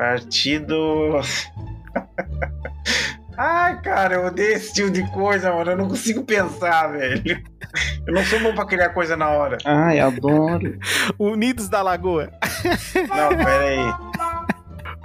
Partido. 0.00 1.20
Ai, 3.36 3.82
cara, 3.82 4.14
eu 4.14 4.24
odeio 4.24 4.54
esse 4.54 4.72
tipo 4.72 4.90
de 4.90 5.06
coisa, 5.10 5.52
mano. 5.52 5.72
Eu 5.72 5.76
não 5.76 5.88
consigo 5.88 6.24
pensar, 6.24 6.86
velho. 6.88 7.42
Eu 8.06 8.14
não 8.14 8.24
sou 8.24 8.40
bom 8.40 8.54
pra 8.54 8.64
criar 8.64 8.88
coisa 8.90 9.14
na 9.14 9.28
hora. 9.28 9.58
Ai, 9.62 10.00
adoro. 10.00 10.78
Unidos 11.20 11.68
da 11.68 11.82
Lagoa. 11.82 12.32
Não, 12.94 13.28
pera 13.28 13.64
aí. 13.64 13.94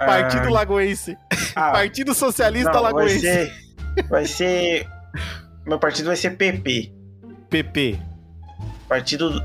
Partido 0.00 0.48
Lagoense. 0.48 1.14
Ah, 1.54 1.72
Partido 1.72 2.14
Socialista 2.14 2.72
não, 2.72 2.82
vai 2.82 2.92
Lagoense. 2.92 3.20
ser. 3.20 3.52
Vai 4.08 4.24
ser. 4.24 4.86
Meu 5.66 5.78
partido 5.78 6.06
vai 6.06 6.16
ser 6.16 6.30
PP. 6.38 6.90
PP. 7.50 7.98
Partido. 8.88 9.42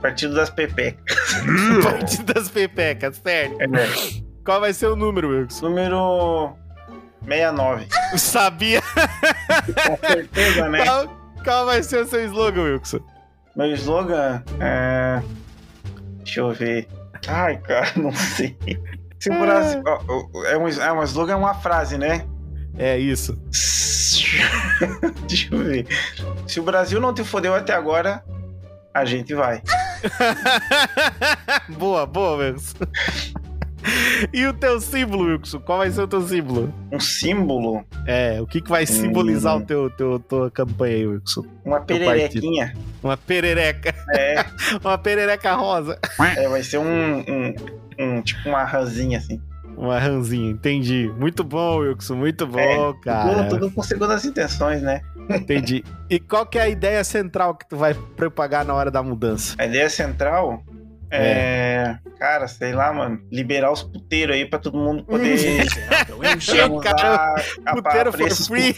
Partido 0.00 0.34
das 0.34 0.48
Pepecas. 0.48 1.34
Partido 1.82 2.32
das 2.32 2.48
Pepecas, 2.48 3.20
certo. 3.22 3.60
É. 3.60 4.25
Qual 4.46 4.60
vai 4.60 4.72
ser 4.72 4.86
o 4.86 4.94
número, 4.96 5.28
Wilson? 5.30 5.68
Número 5.68 6.56
69. 7.24 7.88
Eu 8.12 8.16
sabia. 8.18 8.80
Com 8.80 10.06
certeza, 10.06 10.68
né? 10.68 10.84
Qual, 10.84 11.08
qual 11.42 11.66
vai 11.66 11.82
ser 11.82 12.04
o 12.04 12.06
seu 12.06 12.24
slogan, 12.26 12.62
Wilson? 12.62 13.00
Meu 13.56 13.66
slogan 13.74 14.44
é. 14.60 15.20
Deixa 16.18 16.40
eu 16.40 16.52
ver. 16.52 16.86
Ai, 17.26 17.56
cara, 17.58 17.90
não 17.96 18.12
sei. 18.14 18.56
Se 19.18 19.30
o 19.30 19.40
Brasil. 19.40 19.82
ó, 19.84 20.44
É 20.44 20.56
um, 20.56 20.68
é 20.68 20.92
um 20.92 21.02
slogan, 21.02 21.32
é 21.32 21.36
uma 21.36 21.54
frase, 21.54 21.98
né? 21.98 22.24
É 22.78 22.96
isso. 22.96 23.36
Deixa 25.26 25.52
eu 25.52 25.58
ver. 25.58 25.88
Se 26.46 26.60
o 26.60 26.62
Brasil 26.62 27.00
não 27.00 27.12
te 27.12 27.24
fodeu 27.24 27.52
até 27.52 27.72
agora, 27.72 28.22
a 28.94 29.04
gente 29.04 29.34
vai. 29.34 29.60
boa, 31.76 32.06
boa, 32.06 32.36
Wilson. 32.36 32.76
E 34.32 34.46
o 34.46 34.52
teu 34.52 34.80
símbolo, 34.80 35.24
Wilson? 35.24 35.60
Qual 35.60 35.78
vai 35.78 35.90
ser 35.90 36.02
o 36.02 36.08
teu 36.08 36.26
símbolo? 36.26 36.72
Um 36.90 37.00
símbolo? 37.00 37.84
É, 38.06 38.40
o 38.40 38.46
que, 38.46 38.60
que 38.60 38.68
vai 38.68 38.86
simbolizar 38.86 39.56
hum. 39.56 39.60
o 39.60 39.66
teu, 39.66 39.90
teu 39.90 40.18
tua 40.18 40.50
campanha 40.50 40.96
aí, 40.96 41.06
Wilson? 41.06 41.44
Uma 41.64 41.80
pererequinha. 41.80 42.74
Uma 43.02 43.16
perereca. 43.16 43.94
É. 44.14 44.44
uma 44.82 44.98
perereca 44.98 45.54
rosa. 45.54 45.98
É, 46.36 46.48
vai 46.48 46.62
ser 46.62 46.78
um, 46.78 47.18
um, 47.20 47.54
um 47.98 48.22
tipo 48.22 48.48
uma 48.48 48.64
ranzinha 48.64 49.18
assim. 49.18 49.40
Uma 49.76 49.98
ranzinha, 49.98 50.50
entendi. 50.50 51.12
Muito 51.18 51.44
bom, 51.44 51.78
Wilson, 51.80 52.14
muito 52.14 52.46
bom, 52.46 52.58
é, 52.58 52.94
cara. 53.04 53.44
Tudo, 53.44 53.60
tudo 53.60 53.70
com 53.70 53.82
segundas 53.82 54.24
intenções, 54.24 54.80
né? 54.80 55.02
Entendi. 55.28 55.84
E 56.08 56.18
qual 56.18 56.46
que 56.46 56.58
é 56.58 56.62
a 56.62 56.68
ideia 56.68 57.04
central 57.04 57.54
que 57.54 57.68
tu 57.68 57.76
vai 57.76 57.92
propagar 57.94 58.64
na 58.64 58.72
hora 58.72 58.90
da 58.90 59.02
mudança? 59.02 59.54
A 59.58 59.66
ideia 59.66 59.90
central 59.90 60.64
é. 61.10 61.18
é. 61.18 61.98
Cara, 62.18 62.48
sei 62.48 62.72
lá, 62.72 62.92
mano. 62.92 63.20
Liberar 63.30 63.70
os 63.70 63.82
puteiros 63.82 64.34
aí 64.34 64.46
pra 64.46 64.58
todo 64.58 64.78
mundo 64.78 65.04
poder. 65.04 65.66
Encher, 66.36 66.68
cara. 66.82 67.34
Puteiro 67.72 68.12
for 68.12 68.30
free. 68.30 68.76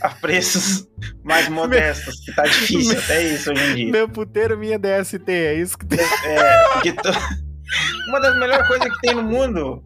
A 0.00 0.08
preços 0.10 0.88
mais 1.22 1.48
modestos, 1.50 2.20
que 2.24 2.32
tá 2.34 2.42
difícil 2.42 2.98
até 2.98 3.22
isso 3.22 3.52
hoje 3.52 3.62
em 3.62 3.74
dia. 3.74 3.92
Meu 3.92 4.08
puteiro, 4.08 4.58
minha 4.58 4.78
DST, 4.78 5.30
é 5.30 5.54
isso 5.54 5.78
que 5.78 5.86
tem. 5.86 6.00
É, 6.00 6.68
porque 6.72 6.92
to... 6.92 7.10
uma 8.08 8.20
das 8.20 8.38
melhores 8.38 8.66
coisas 8.66 8.88
que 8.88 9.00
tem 9.00 9.14
no 9.14 9.22
mundo 9.22 9.82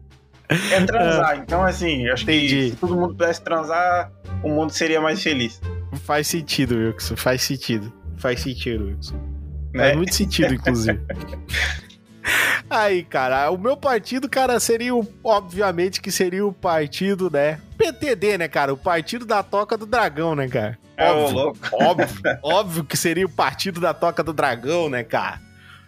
é 0.49 0.81
transar. 0.81 1.29
Ah, 1.29 1.35
então, 1.35 1.63
assim, 1.63 2.07
acho 2.09 2.23
entendi. 2.23 2.47
que 2.47 2.69
se 2.71 2.75
todo 2.77 2.95
mundo 2.95 3.15
pudesse 3.15 3.41
transar, 3.41 4.11
o 4.43 4.49
mundo 4.49 4.71
seria 4.71 5.01
mais 5.01 5.21
feliz. 5.21 5.61
Faz 6.03 6.27
sentido, 6.27 6.75
Wilson. 6.75 7.15
Faz 7.15 7.41
sentido. 7.43 7.93
Faz 8.17 8.41
sentido, 8.41 8.85
Wilson. 8.85 9.36
Faz 9.77 9.91
é. 9.91 9.95
muito 9.95 10.13
sentido, 10.13 10.53
inclusive. 10.53 10.99
Aí, 12.69 13.03
cara, 13.03 13.49
o 13.49 13.57
meu 13.57 13.77
partido, 13.77 14.27
cara, 14.27 14.59
seria 14.59 14.93
o, 14.93 15.07
obviamente 15.23 16.01
que 16.01 16.11
seria 16.11 16.45
o 16.45 16.51
partido, 16.51 17.29
né? 17.31 17.59
PTD, 17.77 18.37
né, 18.37 18.47
cara? 18.49 18.73
O 18.73 18.77
partido 18.77 19.25
da 19.25 19.41
Toca 19.41 19.77
do 19.77 19.85
Dragão, 19.85 20.35
né, 20.35 20.47
cara? 20.49 20.77
É 20.97 21.09
óbvio, 21.09 21.53
óbvio, 21.71 22.07
óbvio 22.41 22.83
que 22.83 22.97
seria 22.97 23.25
o 23.25 23.29
partido 23.29 23.79
da 23.79 23.93
Toca 23.93 24.23
do 24.23 24.33
Dragão, 24.33 24.89
né, 24.89 25.03
cara? 25.03 25.39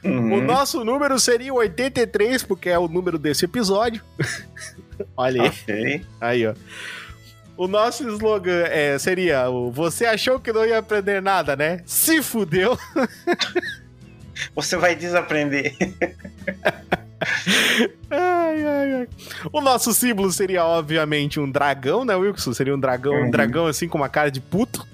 Uhum. 0.03 0.35
O 0.35 0.41
nosso 0.41 0.85
número 0.85 1.19
seria 1.19 1.53
83, 1.53 2.43
porque 2.43 2.69
é 2.69 2.79
o 2.79 2.87
número 2.87 3.17
desse 3.17 3.43
episódio. 3.45 4.01
Olha 5.17 5.41
aí. 5.41 5.49
Okay. 5.49 6.05
Aí, 6.21 6.47
ó. 6.47 6.53
O 7.59 7.67
nosso 7.67 8.07
slogan 8.07 8.63
é, 8.67 8.97
seria 8.97 9.49
o 9.49 9.69
Você 9.69 10.05
achou 10.05 10.39
que 10.39 10.53
não 10.53 10.65
ia 10.65 10.77
aprender 10.77 11.21
nada, 11.21 11.57
né? 11.57 11.81
Se 11.85 12.23
fudeu. 12.23 12.79
Você 14.55 14.77
vai 14.77 14.95
desaprender. 14.95 15.75
ai, 18.09 18.65
ai, 18.65 18.93
ai. 18.93 19.07
O 19.51 19.59
nosso 19.59 19.93
símbolo 19.93 20.31
seria, 20.31 20.63
obviamente, 20.63 21.37
um 21.37 21.51
dragão, 21.51 22.05
né, 22.05 22.15
Wilson? 22.15 22.53
Seria 22.53 22.73
um 22.73 22.79
dragão, 22.79 23.11
uhum. 23.11 23.27
um 23.27 23.29
dragão 23.29 23.67
assim 23.67 23.89
com 23.89 23.97
uma 23.97 24.07
cara 24.07 24.31
de 24.31 24.39
puto. 24.39 24.87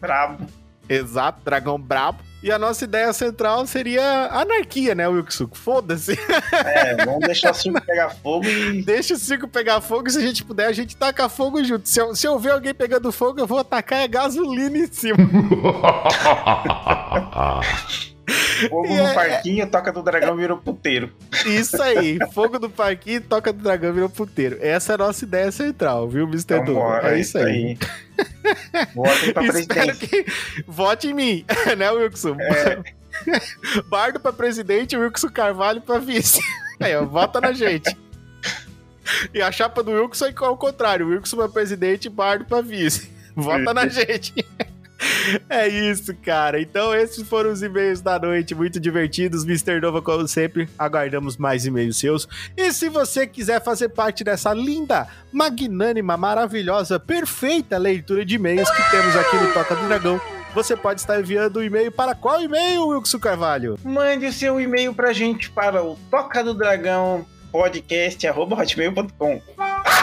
Brabo. 0.00 0.44
Exato, 0.88 1.40
dragão 1.44 1.80
brabo. 1.80 2.24
E 2.42 2.52
a 2.52 2.58
nossa 2.58 2.84
ideia 2.84 3.12
central 3.12 3.66
seria 3.66 4.28
anarquia, 4.30 4.94
né, 4.94 5.08
Wilson? 5.08 5.48
Foda-se. 5.52 6.16
É, 6.52 7.04
vamos 7.04 7.26
deixar 7.26 7.50
o 7.50 7.54
circo 7.54 7.80
pegar 7.84 8.10
fogo 8.10 8.46
e. 8.46 8.82
Deixa 8.84 9.14
o 9.14 9.18
circo 9.18 9.48
pegar 9.48 9.80
fogo 9.80 10.06
e 10.06 10.10
se 10.12 10.18
a 10.18 10.20
gente 10.20 10.44
puder, 10.44 10.66
a 10.66 10.72
gente 10.72 10.96
taca 10.96 11.28
fogo 11.28 11.64
junto. 11.64 11.88
Se 11.88 12.00
eu, 12.00 12.14
se 12.14 12.26
eu 12.26 12.38
ver 12.38 12.52
alguém 12.52 12.74
pegando 12.74 13.10
fogo, 13.10 13.40
eu 13.40 13.46
vou 13.46 13.58
atacar 13.58 14.02
a 14.02 14.06
gasolina 14.06 14.78
em 14.78 14.92
cima. 14.92 15.16
Fogo 18.68 18.88
no 18.88 19.06
é... 19.06 19.14
parquinho, 19.14 19.66
toca 19.70 19.92
do 19.92 20.02
dragão 20.02 20.36
virou 20.36 20.58
puteiro. 20.58 21.12
Isso 21.44 21.80
aí, 21.82 22.18
fogo 22.32 22.58
no 22.58 22.70
parquinho, 22.70 23.20
toca 23.20 23.52
do 23.52 23.62
dragão 23.62 23.92
virou 23.92 24.08
puteiro. 24.08 24.58
Essa 24.60 24.92
é 24.92 24.94
a 24.94 24.98
nossa 24.98 25.24
ideia 25.24 25.52
central, 25.52 26.08
viu, 26.08 26.26
Mr. 26.26 26.58
Então, 26.58 26.96
é 26.98 27.18
isso 27.18 27.38
aí. 27.38 27.44
aí. 27.44 28.86
Votem 28.94 29.32
pra 29.32 29.42
presidente. 29.46 30.06
Que... 30.06 30.26
Vote 30.66 31.08
em 31.08 31.14
mim, 31.14 31.44
né, 31.76 31.90
Wilson? 31.90 32.36
É. 32.40 32.78
Bardo 33.88 34.20
pra 34.20 34.32
presidente, 34.32 34.96
Wilson 34.96 35.28
Carvalho 35.28 35.80
pra 35.80 35.98
vice. 35.98 36.40
Aí, 36.80 36.94
ó, 36.94 37.04
vota 37.04 37.40
na 37.40 37.52
gente. 37.52 37.96
E 39.32 39.40
a 39.40 39.52
chapa 39.52 39.82
do 39.82 39.92
Wilson 39.92 40.26
é 40.26 40.34
ao 40.36 40.56
contrário. 40.56 41.08
Wilson 41.08 41.36
pra 41.36 41.48
presidente, 41.48 42.08
Bardo 42.08 42.44
pra 42.44 42.60
vice. 42.60 43.10
Vota 43.34 43.72
na 43.74 43.86
gente. 43.86 44.34
É 45.48 45.68
isso, 45.68 46.14
cara. 46.14 46.60
Então, 46.60 46.94
esses 46.94 47.26
foram 47.28 47.50
os 47.50 47.62
e-mails 47.62 48.00
da 48.00 48.18
noite, 48.18 48.54
muito 48.54 48.78
divertidos. 48.78 49.44
Mr. 49.44 49.80
Nova, 49.80 50.00
como 50.00 50.26
sempre, 50.28 50.68
aguardamos 50.78 51.36
mais 51.36 51.66
e-mails 51.66 51.96
seus. 51.96 52.28
E 52.56 52.72
se 52.72 52.88
você 52.88 53.26
quiser 53.26 53.62
fazer 53.62 53.88
parte 53.90 54.22
dessa 54.22 54.52
linda, 54.52 55.08
magnânima, 55.32 56.16
maravilhosa, 56.16 56.98
perfeita 56.98 57.78
leitura 57.78 58.24
de 58.24 58.36
e-mails 58.36 58.70
que 58.70 58.90
temos 58.90 59.16
aqui 59.16 59.36
no 59.36 59.52
Toca 59.52 59.74
do 59.74 59.86
Dragão, 59.86 60.20
você 60.54 60.76
pode 60.76 61.00
estar 61.00 61.20
enviando 61.20 61.56
o 61.56 61.60
um 61.60 61.62
e-mail 61.62 61.92
para 61.92 62.14
qual 62.14 62.40
e-mail, 62.40 62.86
Wilson 62.86 63.18
Carvalho? 63.18 63.78
Mande 63.84 64.26
o 64.26 64.32
seu 64.32 64.60
e-mail 64.60 64.94
pra 64.94 65.12
gente 65.12 65.50
para 65.50 65.82
o 65.82 65.96
Toca 66.10 66.42
do 66.42 66.54
Dragão 66.54 67.26
podcast 67.52 68.26
arroba 68.26 68.56
hotmail.com 68.56 69.40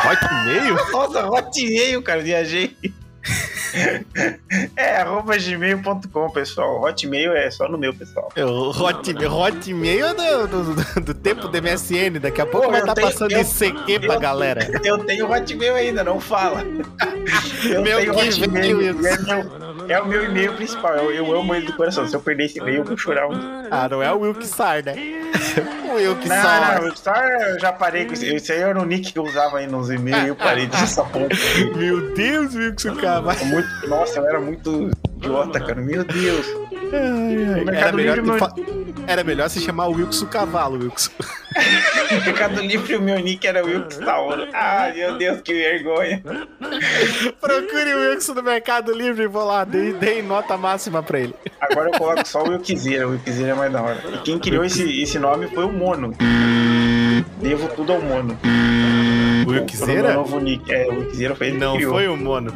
Hotmail? 0.06 0.76
Nossa, 0.92 1.28
hotmail, 1.28 2.02
cara, 2.02 2.22
viajei. 2.22 2.76
é, 4.76 4.98
arroba 4.98 5.38
gmail.com, 5.38 6.30
pessoal. 6.32 6.84
Hotmail 6.84 7.34
é 7.34 7.50
só 7.50 7.68
no 7.68 7.78
meu, 7.78 7.94
pessoal. 7.94 8.30
É, 8.36 8.46
o 8.46 8.70
hotmail, 8.70 9.32
hotmail 9.32 10.06
é 10.06 10.48
do, 10.48 10.48
do, 10.48 11.02
do, 11.02 11.14
tempo 11.14 11.48
do 11.48 11.62
MSN. 11.62 12.20
Daqui 12.20 12.42
a 12.42 12.46
pouco 12.46 12.68
Pô, 12.68 12.72
vai 12.72 12.82
estar 12.82 12.94
tá 12.94 13.02
passando 13.02 13.32
eu, 13.32 13.42
ICQ 13.42 14.00
pra 14.02 14.18
galera. 14.18 14.82
Eu 14.84 15.00
tenho 15.06 15.32
Hotmail 15.32 15.76
ainda, 15.76 16.04
não 16.04 16.20
fala. 16.20 16.64
Eu 17.64 17.82
meu 17.82 18.00
tenho 18.00 18.12
Hotmail. 18.12 18.82
É, 18.82 18.94
meu, 18.94 19.73
é 19.88 20.00
o 20.00 20.06
meu 20.06 20.24
e-mail 20.24 20.54
principal. 20.54 20.96
Eu, 20.96 21.12
eu, 21.12 21.40
amo 21.40 21.54
ele 21.56 21.66
do 21.66 21.74
coração. 21.74 22.08
Se 22.08 22.16
eu 22.16 22.22
perder 22.22 22.46
esse 22.46 22.60
e-mail, 22.60 22.78
eu 22.78 22.84
vou 22.84 22.98
chorar 22.98 23.28
um. 23.28 23.34
Ah, 23.70 23.88
não 23.90 24.02
é 24.02 24.12
o 24.12 24.20
Wilksar, 24.20 24.84
né? 24.84 24.94
o 25.90 25.96
Wilksar. 25.96 26.72
Não, 26.72 26.76
não, 26.76 26.86
Wilksar 26.86 27.30
eu 27.30 27.60
já 27.60 27.72
parei 27.72 28.06
com 28.06 28.14
isso. 28.14 28.26
Esse 28.26 28.52
aí 28.52 28.62
era 28.62 28.80
o 28.80 28.86
nick 28.86 29.14
que 29.14 29.20
eu 29.20 29.24
usava 29.24 29.58
aí 29.58 29.68
nos 29.68 29.90
e-mails. 29.90 30.28
Eu 30.28 30.36
parei 30.36 30.68
dessa 30.68 31.04
porra. 31.04 31.28
Meu 31.76 32.14
Deus, 32.14 32.56
Wilksar, 32.56 32.96
cara. 32.96 33.22
Muito, 33.22 33.88
nossa, 33.88 34.20
eu 34.20 34.28
era 34.28 34.40
muito 34.40 34.92
idiota, 35.18 35.60
cara. 35.60 35.82
Meu 35.82 36.04
Deus. 36.04 36.46
Era, 36.96 37.92
melhor 37.92 38.18
Livre, 38.20 38.40
fa... 38.40 38.54
era 39.08 39.24
melhor 39.24 39.50
se 39.50 39.60
chamar 39.60 39.88
Wilkson 39.88 40.28
Cavalo, 40.28 40.78
Wilkson. 40.80 41.12
Mercado 42.26 42.62
Livre, 42.62 42.96
o 42.96 43.02
meu 43.02 43.20
nick 43.20 43.48
era 43.48 43.64
Wilkson 43.64 44.02
Tauro. 44.02 44.48
Ai, 44.54 44.94
meu 44.94 45.18
Deus, 45.18 45.42
que 45.42 45.54
vergonha. 45.54 46.22
Procure 47.42 47.94
o 47.94 48.10
Wilkson 48.10 48.34
no 48.34 48.44
Mercado 48.44 48.94
Livre 48.94 49.24
e 49.24 49.28
vou 49.28 49.46
lá, 49.46 49.64
dei, 49.64 49.94
dei 49.94 50.22
nota 50.22 50.56
máxima 50.56 51.02
pra 51.02 51.20
ele. 51.20 51.34
Agora 51.60 51.90
eu 51.90 51.98
coloco 51.98 52.28
só 52.28 52.44
o 52.44 52.50
Wilkzeira, 52.50 53.08
o 53.08 53.12
Wilkzeira 53.12 53.52
é 53.52 53.56
mais 53.56 53.72
da 53.72 53.82
hora. 53.82 54.04
E 54.14 54.18
quem 54.20 54.38
criou 54.38 54.64
esse, 54.64 55.02
esse 55.02 55.18
nome 55.18 55.48
foi 55.48 55.66
o 55.66 55.72
Mono. 55.72 56.14
Devo 57.42 57.68
tudo 57.76 57.94
ao 57.94 58.02
Mono. 58.02 58.38
O 59.48 59.50
Wilkzeira? 59.50 60.14
novo 60.14 60.40
nick. 60.40 60.72
É, 60.72 60.88
o 60.88 61.00
Wilkzeira 61.00 61.36
foi 61.36 61.48
ele 61.48 61.58
Não 61.58 61.78
que 61.78 61.86
foi 61.86 62.08
o 62.08 62.16
Mono. 62.16 62.54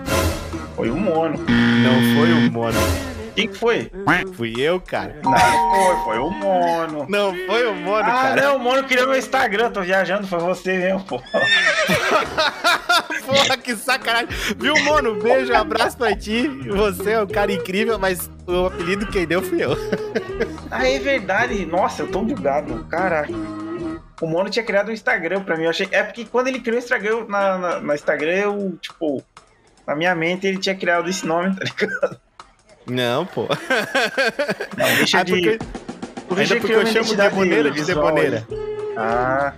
Foi 0.75 0.89
o 0.89 0.95
Mono. 0.95 1.37
Não 1.37 2.15
foi 2.15 2.31
o 2.31 2.51
Mono. 2.51 3.16
Quem 3.37 3.53
foi? 3.53 3.91
Fui 4.33 4.55
eu, 4.57 4.81
cara. 4.81 5.21
Não 5.23 5.31
foi, 5.31 5.95
foi 6.05 6.17
o 6.17 6.31
Mono. 6.31 7.05
Não 7.07 7.35
foi 7.45 7.67
o 7.67 7.75
Mono, 7.75 7.99
ah, 7.99 8.03
cara. 8.03 8.31
Ah, 8.31 8.35
não, 8.35 8.55
o 8.55 8.59
Mono 8.59 8.83
criou 8.83 9.05
meu 9.05 9.15
Instagram, 9.15 9.69
tô 9.69 9.81
viajando, 9.81 10.25
foi 10.25 10.39
você 10.39 10.75
mesmo, 10.75 11.03
pô. 11.03 11.21
Porra, 13.27 13.57
que 13.57 13.75
sacanagem. 13.75 14.29
Viu, 14.57 14.73
Mono? 14.83 15.21
Beijo, 15.21 15.53
abraço 15.53 15.95
pra 15.95 16.17
ti. 16.17 16.47
Você 16.47 17.11
é 17.11 17.21
um 17.21 17.27
cara 17.27 17.51
incrível, 17.51 17.99
mas 17.99 18.27
o 18.47 18.65
apelido 18.65 19.05
quem 19.05 19.27
deu 19.27 19.43
fui 19.43 19.63
eu. 19.63 19.73
ah, 20.71 20.89
é 20.89 20.97
verdade. 20.97 21.63
Nossa, 21.63 22.01
eu 22.01 22.07
tô 22.07 22.23
bugado. 22.23 22.85
Caraca. 22.85 23.31
O 24.19 24.25
Mono 24.25 24.49
tinha 24.49 24.65
criado 24.65 24.89
um 24.89 24.93
Instagram 24.93 25.43
pra 25.43 25.55
mim. 25.55 25.65
Eu 25.65 25.69
achei... 25.69 25.87
É 25.91 26.01
porque 26.01 26.25
quando 26.25 26.47
ele 26.47 26.59
criou 26.59 26.77
o 26.77 26.79
Instagram, 26.79 27.25
na, 27.29 27.55
na, 27.59 27.79
na 27.81 27.93
Instagram, 27.93 28.33
eu, 28.33 28.75
tipo, 28.81 29.23
na 29.85 29.95
minha 29.95 30.15
mente 30.15 30.47
ele 30.47 30.57
tinha 30.57 30.73
criado 30.73 31.07
esse 31.07 31.23
nome, 31.23 31.55
tá 31.55 31.63
ligado? 31.63 32.26
Não, 32.89 33.25
pô. 33.25 33.47
Não, 34.77 34.95
deixa 34.97 35.19
ah, 35.19 35.23
de. 35.23 35.31
Porque... 35.31 35.59
Ainda 36.41 36.55
porque 36.57 36.73
eu 36.73 36.85
chamo 36.85 37.05
de 37.05 37.15
deboneira 37.15 37.71
de 37.71 37.83
deboneira. 37.83 38.47
Ah. 38.97 39.53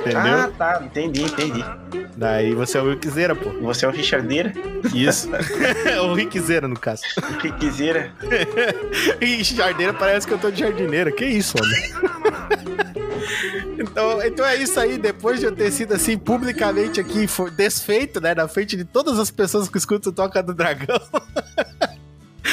Entendeu? 0.00 0.20
Ah, 0.22 0.50
tá. 0.56 0.82
Entendi, 0.84 1.22
entendi. 1.22 1.64
Daí 2.16 2.54
você 2.54 2.78
é 2.78 2.82
o 2.82 2.90
Rickzeira, 2.90 3.34
pô. 3.34 3.50
Você 3.62 3.84
é 3.84 3.88
o 3.88 3.90
Richardeira? 3.90 4.52
Isso. 4.94 5.28
o 6.04 6.14
Rickzeira, 6.14 6.68
no 6.68 6.78
caso. 6.78 7.02
Rickzeira. 7.40 8.12
jardeira 9.42 9.94
parece 9.94 10.26
que 10.26 10.34
eu 10.34 10.38
tô 10.38 10.50
de 10.50 10.60
jardineira. 10.60 11.10
Que 11.10 11.24
isso, 11.24 11.56
homem? 11.60 12.74
Então, 13.76 14.22
então 14.22 14.46
é 14.46 14.56
isso 14.56 14.78
aí, 14.78 14.98
depois 14.98 15.40
de 15.40 15.46
eu 15.46 15.52
ter 15.52 15.70
sido 15.70 15.94
assim 15.94 16.16
publicamente 16.16 17.00
aqui 17.00 17.26
desfeito, 17.56 18.20
né, 18.20 18.34
na 18.34 18.46
frente 18.48 18.76
de 18.76 18.84
todas 18.84 19.18
as 19.18 19.30
pessoas 19.30 19.68
que 19.68 19.78
escutam 19.78 20.12
o 20.12 20.14
Toca 20.14 20.42
do 20.42 20.54
Dragão. 20.54 21.00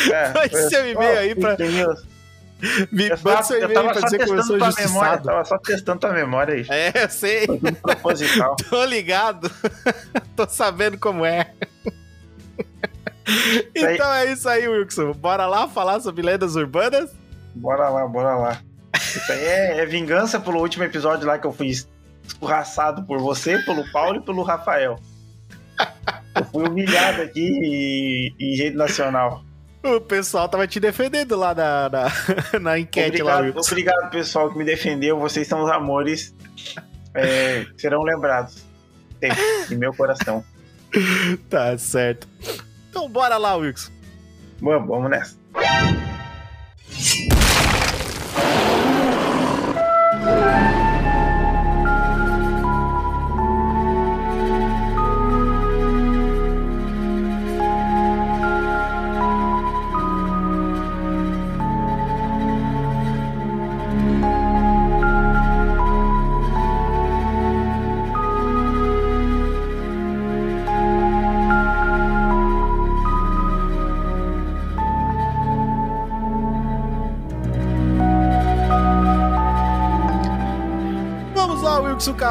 É, 0.10 0.30
Vai 0.34 0.50
ser 0.50 0.84
um 0.84 0.88
e-mail 0.88 1.20
aí 1.20 1.36
pra. 1.36 1.58
Me 2.92 3.10
manda 3.24 3.44
seu 3.44 3.58
e-mail 3.58 3.92
pra 3.92 4.02
dizer 4.02 4.18
que 4.20 4.32
eu 4.32 4.44
sou 4.44 4.58
injustiçado. 4.58 5.24
Tava 5.26 5.46
só 5.46 5.58
testando 5.58 6.00
tua 6.00 6.14
memória 6.14 6.56
aí. 6.56 6.66
É, 6.70 7.04
eu 7.06 7.10
sei. 7.10 7.48
Proposital. 7.82 8.56
Tô 8.70 8.84
ligado. 8.86 9.52
Tô 10.36 10.48
sabendo 10.48 10.98
como 11.00 11.26
é. 11.26 11.52
então 13.76 14.14
é 14.14 14.32
isso 14.32 14.48
aí, 14.48 14.68
Wilson. 14.68 15.14
Bora 15.14 15.48
lá 15.48 15.68
falar 15.68 16.00
sobre 16.02 16.22
lendas 16.22 16.56
urbanas? 16.56 17.12
Bora 17.56 17.90
lá, 17.90 18.08
bora 18.08 18.36
lá. 18.36 18.62
Isso 18.96 19.32
aí 19.32 19.44
é, 19.44 19.80
é 19.80 19.86
vingança 19.86 20.40
pelo 20.40 20.60
último 20.60 20.84
episódio 20.84 21.26
lá 21.26 21.40
que 21.40 21.48
eu 21.48 21.52
fui 21.52 21.72
escorraçado 22.24 23.04
por 23.04 23.20
você, 23.20 23.58
pelo 23.60 23.90
Paulo 23.92 24.18
e 24.18 24.22
pelo 24.22 24.44
Rafael. 24.44 25.00
Eu 26.36 26.46
fui 26.46 26.68
humilhado 26.68 27.22
aqui 27.24 28.34
em 28.40 28.56
rede 28.56 28.78
nacional. 28.78 29.44
O 29.84 30.00
pessoal 30.00 30.48
tava 30.48 30.68
te 30.68 30.80
defendendo 30.80 31.36
lá 31.36 31.56
na, 31.56 31.90
na, 31.90 32.12
na 32.60 32.80
enquete 32.80 33.22
obrigado, 33.22 33.54
lá. 33.54 33.62
Obrigado, 33.62 34.10
pessoal, 34.12 34.52
que 34.52 34.58
me 34.58 34.64
defendeu. 34.64 35.20
Vocês 35.20 35.48
são 35.48 35.64
os 35.64 35.72
amores. 35.72 36.36
É, 37.16 37.66
serão 37.78 38.04
lembrados. 38.04 38.64
em 39.70 39.76
meu 39.76 39.94
coração. 39.94 40.44
Tá 41.50 41.78
certo. 41.78 42.28
Então 42.90 43.10
bora 43.10 43.38
lá, 43.38 43.56
Wilson. 43.56 43.92
Bom, 44.60 44.86
vamos 44.86 45.10
nessa. 45.10 45.36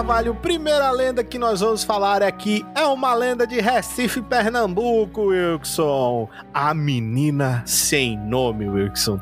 Carvalho, 0.00 0.34
primeira 0.34 0.90
lenda 0.90 1.22
que 1.22 1.38
nós 1.38 1.60
vamos 1.60 1.84
falar 1.84 2.22
aqui 2.22 2.64
é 2.74 2.86
uma 2.86 3.12
lenda 3.12 3.46
de 3.46 3.60
Recife, 3.60 4.22
Pernambuco, 4.22 5.26
Wilson. 5.26 6.26
A 6.54 6.72
menina 6.72 7.62
sem 7.66 8.16
nome, 8.16 8.66
Wilson. 8.66 9.20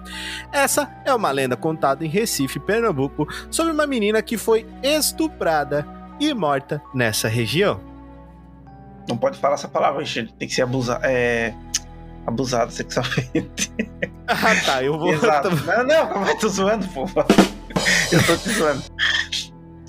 Essa 0.53 0.89
é 1.05 1.13
uma 1.13 1.33
lenda 1.33 1.57
contada 1.57 2.07
em 2.07 2.09
Recife, 2.09 2.61
Pernambuco, 2.61 3.27
sobre 3.51 3.73
uma 3.73 3.89
menina 3.89 4.23
que 4.23 4.39
foi 4.39 4.65
estuprada 4.81 5.85
e 6.21 6.33
morta 6.33 6.81
nessa 6.95 7.27
região. 7.27 7.81
Não 9.09 9.17
pode 9.17 9.37
falar 9.37 9.55
essa 9.55 9.67
palavra, 9.67 10.05
gente. 10.05 10.33
Tem 10.35 10.47
que 10.47 10.55
ser 10.55 10.63
abusado. 10.63 11.05
É 11.05 11.55
abusado 12.25 12.71
sexualmente. 12.71 13.73
Ah, 14.31 14.55
tá, 14.63 14.85
eu 14.85 14.99
vou. 14.99 15.09
Exato. 15.11 15.49
Não, 15.65 15.85
não, 15.87 16.29
eu 16.29 16.39
tô 16.39 16.49
zoando, 16.51 16.87
pô. 16.89 17.07
Eu 18.13 18.27
tô 18.27 18.37
te 18.37 18.51
zoando. 18.51 18.83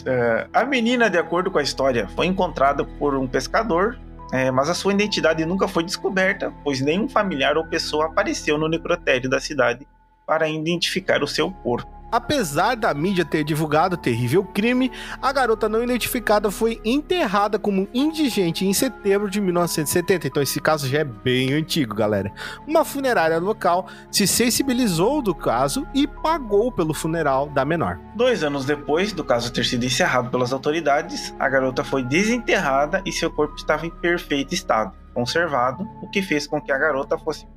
É, 0.09 0.47
a 0.51 0.65
menina, 0.65 1.07
de 1.07 1.19
acordo 1.19 1.51
com 1.51 1.59
a 1.59 1.61
história, 1.61 2.07
foi 2.15 2.25
encontrada 2.25 2.83
por 2.83 3.13
um 3.15 3.27
pescador, 3.27 3.99
é, 4.33 4.49
mas 4.49 4.67
a 4.67 4.73
sua 4.73 4.91
identidade 4.91 5.45
nunca 5.45 5.67
foi 5.67 5.83
descoberta, 5.83 6.51
pois 6.63 6.81
nenhum 6.81 7.07
familiar 7.07 7.57
ou 7.57 7.67
pessoa 7.67 8.07
apareceu 8.07 8.57
no 8.57 8.67
necrotério 8.67 9.29
da 9.29 9.39
cidade 9.39 9.87
para 10.25 10.49
identificar 10.49 11.21
o 11.21 11.27
seu 11.27 11.51
corpo. 11.51 11.98
Apesar 12.11 12.75
da 12.75 12.93
mídia 12.93 13.23
ter 13.23 13.43
divulgado 13.43 13.95
o 13.95 13.97
terrível 13.97 14.43
crime, 14.43 14.91
a 15.21 15.31
garota 15.31 15.69
não 15.69 15.83
identificada 15.83 16.49
foi 16.49 16.81
enterrada 16.83 17.59
como 17.59 17.87
indigente 17.93 18.65
em 18.65 18.73
setembro 18.73 19.29
de 19.29 19.39
1970. 19.39 20.27
Então 20.27 20.41
esse 20.41 20.59
caso 20.59 20.87
já 20.87 20.99
é 20.99 21.03
bem 21.03 21.53
antigo, 21.53 21.93
galera. 21.93 22.31
Uma 22.67 22.83
funerária 22.83 23.37
local 23.37 23.87
se 24.11 24.25
sensibilizou 24.25 25.21
do 25.21 25.35
caso 25.35 25.85
e 25.93 26.07
pagou 26.07 26.71
pelo 26.71 26.93
funeral 26.93 27.47
da 27.49 27.63
menor. 27.63 27.99
Dois 28.15 28.43
anos 28.43 28.65
depois 28.65 29.13
do 29.13 29.23
caso 29.23 29.53
ter 29.53 29.65
sido 29.65 29.85
encerrado 29.85 30.31
pelas 30.31 30.51
autoridades, 30.51 31.33
a 31.39 31.47
garota 31.47 31.83
foi 31.83 32.03
desenterrada 32.03 33.01
e 33.05 33.11
seu 33.11 33.29
corpo 33.29 33.55
estava 33.55 33.85
em 33.85 33.89
perfeito 33.89 34.53
estado, 34.53 34.93
conservado, 35.13 35.87
o 36.01 36.09
que 36.09 36.21
fez 36.21 36.47
com 36.47 36.59
que 36.59 36.71
a 36.71 36.77
garota 36.77 37.17
fosse 37.17 37.47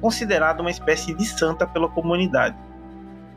considerada 0.00 0.60
uma 0.60 0.70
espécie 0.70 1.12
de 1.14 1.24
santa 1.24 1.66
pela 1.66 1.88
comunidade 1.88 2.56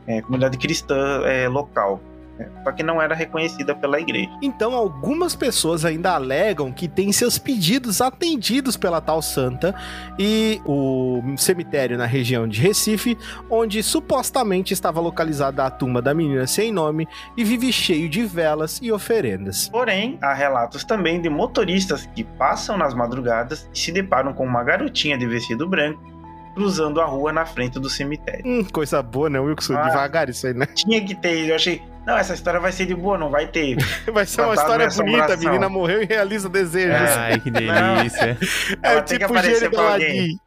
é, 0.06 0.22
comunidade 0.22 0.56
cristã 0.58 1.22
é, 1.24 1.48
local. 1.48 2.00
Né? 2.38 2.48
Só 2.64 2.72
que 2.72 2.82
não 2.82 3.00
era 3.00 3.14
reconhecida 3.14 3.74
pela 3.74 4.00
igreja. 4.00 4.30
Então, 4.42 4.74
algumas 4.74 5.34
pessoas 5.34 5.84
ainda 5.84 6.14
alegam 6.14 6.72
que 6.72 6.88
têm 6.88 7.12
seus 7.12 7.38
pedidos 7.38 8.00
atendidos 8.00 8.76
pela 8.76 9.00
tal 9.00 9.22
santa 9.22 9.74
e 10.18 10.60
o 10.64 11.22
cemitério 11.36 11.96
na 11.96 12.06
região 12.06 12.46
de 12.46 12.60
Recife, 12.60 13.16
onde 13.50 13.82
supostamente 13.82 14.72
estava 14.72 15.00
localizada 15.00 15.64
a 15.64 15.70
tumba 15.70 16.02
da 16.02 16.14
menina 16.14 16.46
sem 16.46 16.72
nome 16.72 17.08
e 17.36 17.44
vive 17.44 17.72
cheio 17.72 18.08
de 18.08 18.24
velas 18.24 18.80
e 18.82 18.92
oferendas. 18.92 19.68
Porém, 19.68 20.18
há 20.20 20.34
relatos 20.34 20.84
também 20.84 21.20
de 21.20 21.28
motoristas 21.28 22.06
que 22.14 22.24
passam 22.24 22.76
nas 22.76 22.94
madrugadas 22.94 23.68
e 23.72 23.78
se 23.78 23.92
deparam 23.92 24.32
com 24.32 24.44
uma 24.44 24.62
garotinha 24.62 25.16
de 25.16 25.26
vestido 25.26 25.68
branco 25.68 26.15
cruzando 26.56 27.02
a 27.02 27.04
rua 27.04 27.30
na 27.34 27.44
frente 27.44 27.78
do 27.78 27.90
cemitério. 27.90 28.42
Hum, 28.46 28.64
coisa 28.64 29.02
boa, 29.02 29.28
né, 29.28 29.38
Wilson? 29.38 29.76
Ah, 29.76 29.90
Devagar 29.90 30.30
isso 30.30 30.46
aí, 30.46 30.54
né? 30.54 30.66
Tinha 30.74 31.04
que 31.04 31.14
ter, 31.14 31.50
eu 31.50 31.54
achei. 31.54 31.82
Não, 32.06 32.16
essa 32.16 32.32
história 32.32 32.58
vai 32.58 32.72
ser 32.72 32.86
de 32.86 32.94
boa, 32.94 33.18
não 33.18 33.28
vai 33.28 33.46
ter. 33.46 33.76
vai 34.10 34.24
ser 34.24 34.40
uma 34.40 34.54
história 34.54 34.88
bonita, 34.88 35.34
a 35.34 35.36
menina 35.36 35.68
morreu 35.68 36.02
e 36.02 36.06
realiza 36.06 36.48
desejos. 36.48 37.10
Ai, 37.10 37.38
que 37.38 37.50
delícia. 37.50 38.38
é 38.82 39.02
tipo 39.02 39.34
o 39.34 39.42
Gênio 39.42 39.70
Galadinho. 39.70 40.40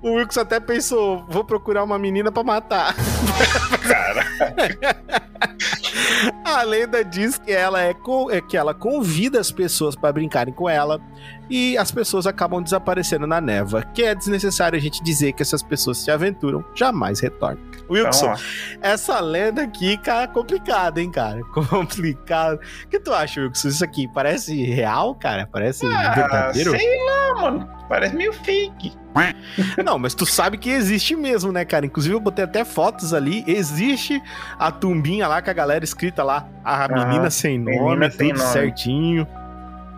O 0.00 0.12
Wilkes 0.12 0.38
até 0.38 0.60
pensou, 0.60 1.26
vou 1.28 1.44
procurar 1.44 1.82
uma 1.82 1.98
menina 1.98 2.30
para 2.30 2.44
matar. 2.44 2.94
Cara. 3.82 4.24
A 6.44 6.62
lenda 6.62 7.04
diz 7.04 7.38
que 7.38 7.52
ela 7.52 7.82
é, 7.82 7.94
é 8.30 8.40
que 8.40 8.56
ela 8.56 8.74
convida 8.74 9.38
as 9.38 9.52
pessoas 9.52 9.94
para 9.94 10.12
brincarem 10.12 10.52
com 10.52 10.68
ela 10.68 11.00
e 11.50 11.76
as 11.76 11.90
pessoas 11.90 12.26
acabam 12.26 12.62
desaparecendo 12.62 13.26
na 13.26 13.40
neva. 13.40 13.82
Que 13.82 14.02
é 14.04 14.14
desnecessário 14.14 14.76
a 14.76 14.80
gente 14.80 15.02
dizer 15.02 15.32
que 15.32 15.42
essas 15.42 15.62
pessoas 15.62 15.98
se 15.98 16.10
aventuram, 16.10 16.64
jamais 16.74 17.20
retornam. 17.20 17.62
Wilson, 17.90 18.34
essa 18.82 19.18
lenda 19.20 19.62
aqui, 19.62 19.96
cara, 19.98 20.24
é 20.24 20.26
complicada, 20.26 21.00
hein, 21.00 21.10
cara? 21.10 21.40
Complicado. 21.54 22.60
O 22.84 22.88
que 22.88 23.00
tu 23.00 23.12
acha, 23.12 23.40
Wilson? 23.40 23.68
Isso 23.68 23.84
aqui 23.84 24.08
parece 24.08 24.62
real, 24.64 25.14
cara? 25.14 25.48
Parece 25.50 25.86
ah, 25.86 26.14
verdadeiro? 26.14 26.70
Sei 26.72 27.04
lá, 27.04 27.34
mano. 27.42 27.68
Parece 27.88 28.14
meio 28.14 28.32
fake. 28.32 28.92
Não, 29.82 29.98
mas 29.98 30.14
tu 30.14 30.26
sabe 30.26 30.58
que 30.58 30.70
existe 30.70 31.16
mesmo, 31.16 31.50
né, 31.50 31.64
cara? 31.64 31.86
Inclusive 31.86 32.14
eu 32.14 32.20
botei 32.20 32.44
até 32.44 32.64
fotos 32.64 33.14
ali. 33.14 33.42
Existe 33.46 34.22
a 34.58 34.70
tumbinha 34.70 35.26
lá 35.26 35.42
com 35.42 35.50
a 35.50 35.52
galera 35.52 35.82
escrita 35.82 36.22
lá, 36.22 36.46
a 36.64 36.86
menina 36.88 37.30
sem 37.30 37.58
nome, 37.58 37.78
menina 37.78 38.10
sem 38.10 38.28
tudo 38.28 38.38
nome. 38.38 38.52
certinho. 38.52 39.26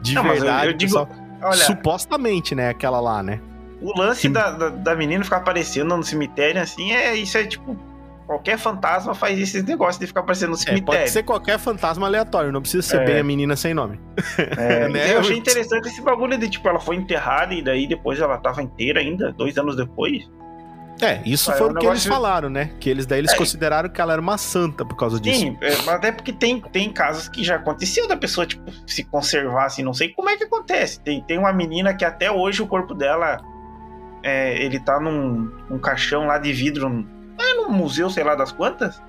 De 0.03 0.15
Não, 0.15 0.23
verdade, 0.23 0.67
eu, 0.67 0.71
eu 0.73 0.77
digo, 0.77 0.93
pessoal, 0.93 1.09
olha, 1.42 1.57
supostamente, 1.57 2.55
né, 2.55 2.68
aquela 2.68 3.00
lá, 3.00 3.22
né? 3.22 3.40
O 3.81 3.98
lance 3.98 4.29
da, 4.29 4.50
da, 4.50 4.68
da, 4.68 4.94
menina 4.94 5.24
ficar 5.24 5.38
aparecendo 5.38 5.96
no 5.96 6.03
cemitério, 6.03 6.61
assim, 6.61 6.92
é 6.92 7.14
isso 7.14 7.38
é 7.38 7.46
tipo 7.46 7.76
Qualquer 8.31 8.59
fantasma 8.59 9.12
faz 9.12 9.37
esse 9.40 9.61
negócio 9.61 10.00
de 10.00 10.07
ficar 10.07 10.20
aparecendo 10.20 10.50
no 10.50 10.57
cemitério. 10.57 10.94
É, 10.94 10.98
pode 11.00 11.11
ser 11.11 11.24
qualquer 11.24 11.59
fantasma 11.59 12.07
aleatório, 12.07 12.53
não 12.53 12.61
precisa 12.61 12.81
ser 12.81 13.00
é. 13.00 13.05
bem 13.05 13.18
a 13.18 13.24
menina 13.24 13.57
sem 13.57 13.74
nome. 13.74 13.98
É, 14.57 14.87
né? 14.88 15.12
Eu 15.12 15.18
achei 15.18 15.37
interessante 15.37 15.88
esse 15.88 16.00
bagulho 16.00 16.38
de, 16.38 16.48
tipo, 16.48 16.68
ela 16.68 16.79
foi 16.79 16.94
enterrada 16.94 17.53
e 17.53 17.61
daí 17.61 17.88
depois 17.88 18.20
ela 18.20 18.38
tava 18.38 18.62
inteira 18.62 19.00
ainda, 19.00 19.33
dois 19.33 19.59
anos 19.59 19.74
depois. 19.74 20.31
É, 21.01 21.23
isso 21.25 21.53
foi 21.53 21.69
é 21.69 21.71
um 21.71 21.73
o 21.73 21.79
que 21.79 21.87
eles 21.87 22.05
falaram, 22.05 22.51
né? 22.51 22.71
Que 22.79 22.91
eles 22.91 23.07
daí 23.07 23.19
eles 23.19 23.33
é. 23.33 23.37
consideraram 23.37 23.89
que 23.89 24.01
ela 24.01 24.13
era 24.13 24.21
uma 24.21 24.39
santa 24.39 24.85
por 24.85 24.97
causa 24.97 25.21
disso. 25.21 25.41
Sim, 25.41 25.59
é, 25.61 25.71
mas 25.71 25.89
até 25.89 26.13
porque 26.13 26.33
tem, 26.33 26.61
tem 26.61 26.93
casos 26.93 27.29
que 27.29 27.43
já 27.43 27.57
aconteceu 27.57 28.07
da 28.07 28.17
pessoa, 28.17 28.47
tipo, 28.47 28.71
se 28.87 29.05
conservar 29.05 29.67
assim, 29.67 29.83
não 29.83 29.95
sei 29.95 30.09
como 30.11 30.29
é 30.29 30.37
que 30.37 30.45
acontece. 30.45 31.01
Tem, 31.01 31.23
tem 31.23 31.39
uma 31.39 31.53
menina 31.53 31.95
que 31.95 32.05
até 32.05 32.31
hoje 32.31 32.63
o 32.63 32.67
corpo 32.67 32.95
dela, 32.95 33.39
é, 34.23 34.63
ele 34.63 34.79
tá 34.79 35.01
num 35.01 35.51
um 35.71 35.79
caixão 35.79 36.27
lá 36.27 36.39
de 36.39 36.53
vidro 36.53 37.07
é 37.39 37.55
no 37.55 37.71
museu, 37.71 38.11
sei 38.11 38.25
lá 38.25 38.35
das 38.35 38.53
quantas. 38.53 39.01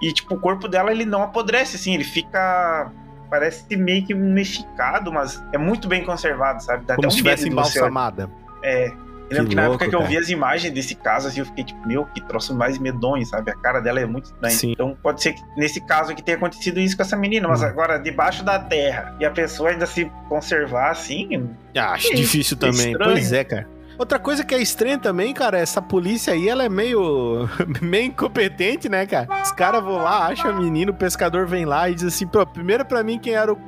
E, 0.00 0.12
tipo, 0.12 0.34
o 0.34 0.40
corpo 0.40 0.68
dela, 0.68 0.90
ele 0.90 1.04
não 1.04 1.22
apodrece, 1.22 1.76
assim, 1.76 1.94
ele 1.94 2.04
fica. 2.04 2.90
Parece 3.28 3.76
meio 3.76 4.06
que 4.06 4.14
mumificado, 4.14 5.12
mas 5.12 5.44
é 5.52 5.58
muito 5.58 5.86
bem 5.86 6.02
conservado, 6.02 6.62
sabe? 6.62 6.86
Dá 6.86 6.94
Como 6.94 7.06
até 7.06 7.08
um 7.08 7.10
se 7.10 7.16
estivesse 7.16 7.48
embalsamada. 7.48 8.30
É. 8.62 8.90
Eu 9.30 9.36
lembro 9.36 9.50
que, 9.50 9.54
na 9.56 9.62
época 9.64 9.88
que 9.88 9.94
eu 9.94 10.02
vi 10.04 10.16
as 10.16 10.28
imagens 10.28 10.72
desse 10.72 10.94
caso, 10.94 11.28
assim, 11.28 11.40
eu 11.40 11.46
fiquei 11.46 11.64
tipo, 11.64 11.86
meu, 11.86 12.04
que 12.06 12.20
troço 12.22 12.54
mais 12.54 12.78
medonho, 12.78 13.24
sabe? 13.26 13.50
A 13.50 13.54
cara 13.56 13.80
dela 13.80 14.00
é 14.00 14.06
muito 14.06 14.26
estranha. 14.26 14.54
Sim. 14.54 14.72
Então 14.72 14.96
pode 15.02 15.22
ser 15.22 15.32
que 15.34 15.40
nesse 15.56 15.80
caso 15.80 16.12
aqui 16.12 16.22
tenha 16.22 16.36
acontecido 16.36 16.80
isso 16.80 16.96
com 16.96 17.02
essa 17.02 17.16
menina, 17.16 17.46
mas 17.48 17.62
Hum. 17.62 17.66
agora 17.66 17.98
debaixo 17.98 18.42
da 18.44 18.58
terra 18.58 19.14
e 19.20 19.24
a 19.24 19.30
pessoa 19.30 19.70
ainda 19.70 19.86
se 19.86 20.10
conservar 20.28 20.90
assim. 20.90 21.48
Ah, 21.76 21.92
acho 21.92 22.08
Que 22.08 22.14
difícil 22.16 22.40
isso? 22.40 22.56
também. 22.56 22.92
Estranho. 22.92 23.12
Pois 23.12 23.32
é, 23.32 23.44
cara. 23.44 23.68
Outra 23.98 24.18
coisa 24.20 24.44
que 24.44 24.54
é 24.54 24.62
estranha 24.62 24.96
também, 24.96 25.34
cara, 25.34 25.58
essa 25.58 25.82
polícia 25.82 26.32
aí, 26.32 26.48
ela 26.48 26.62
é 26.64 26.68
meio, 26.68 27.48
meio 27.82 28.04
incompetente, 28.06 28.88
né, 28.88 29.04
cara? 29.06 29.28
Os 29.42 29.50
caras 29.50 29.82
vão 29.82 29.96
lá, 29.96 30.28
acham 30.28 30.50
a 30.50 30.54
menina, 30.54 30.92
o 30.92 30.94
pescador 30.94 31.46
vem 31.48 31.64
lá 31.64 31.90
e 31.90 31.94
diz 31.96 32.04
assim, 32.04 32.24
pô, 32.26 32.46
primeiro 32.46 32.84
pra 32.84 33.02
mim 33.02 33.18
quem 33.18 33.34
era 33.34 33.52
o 33.52 33.58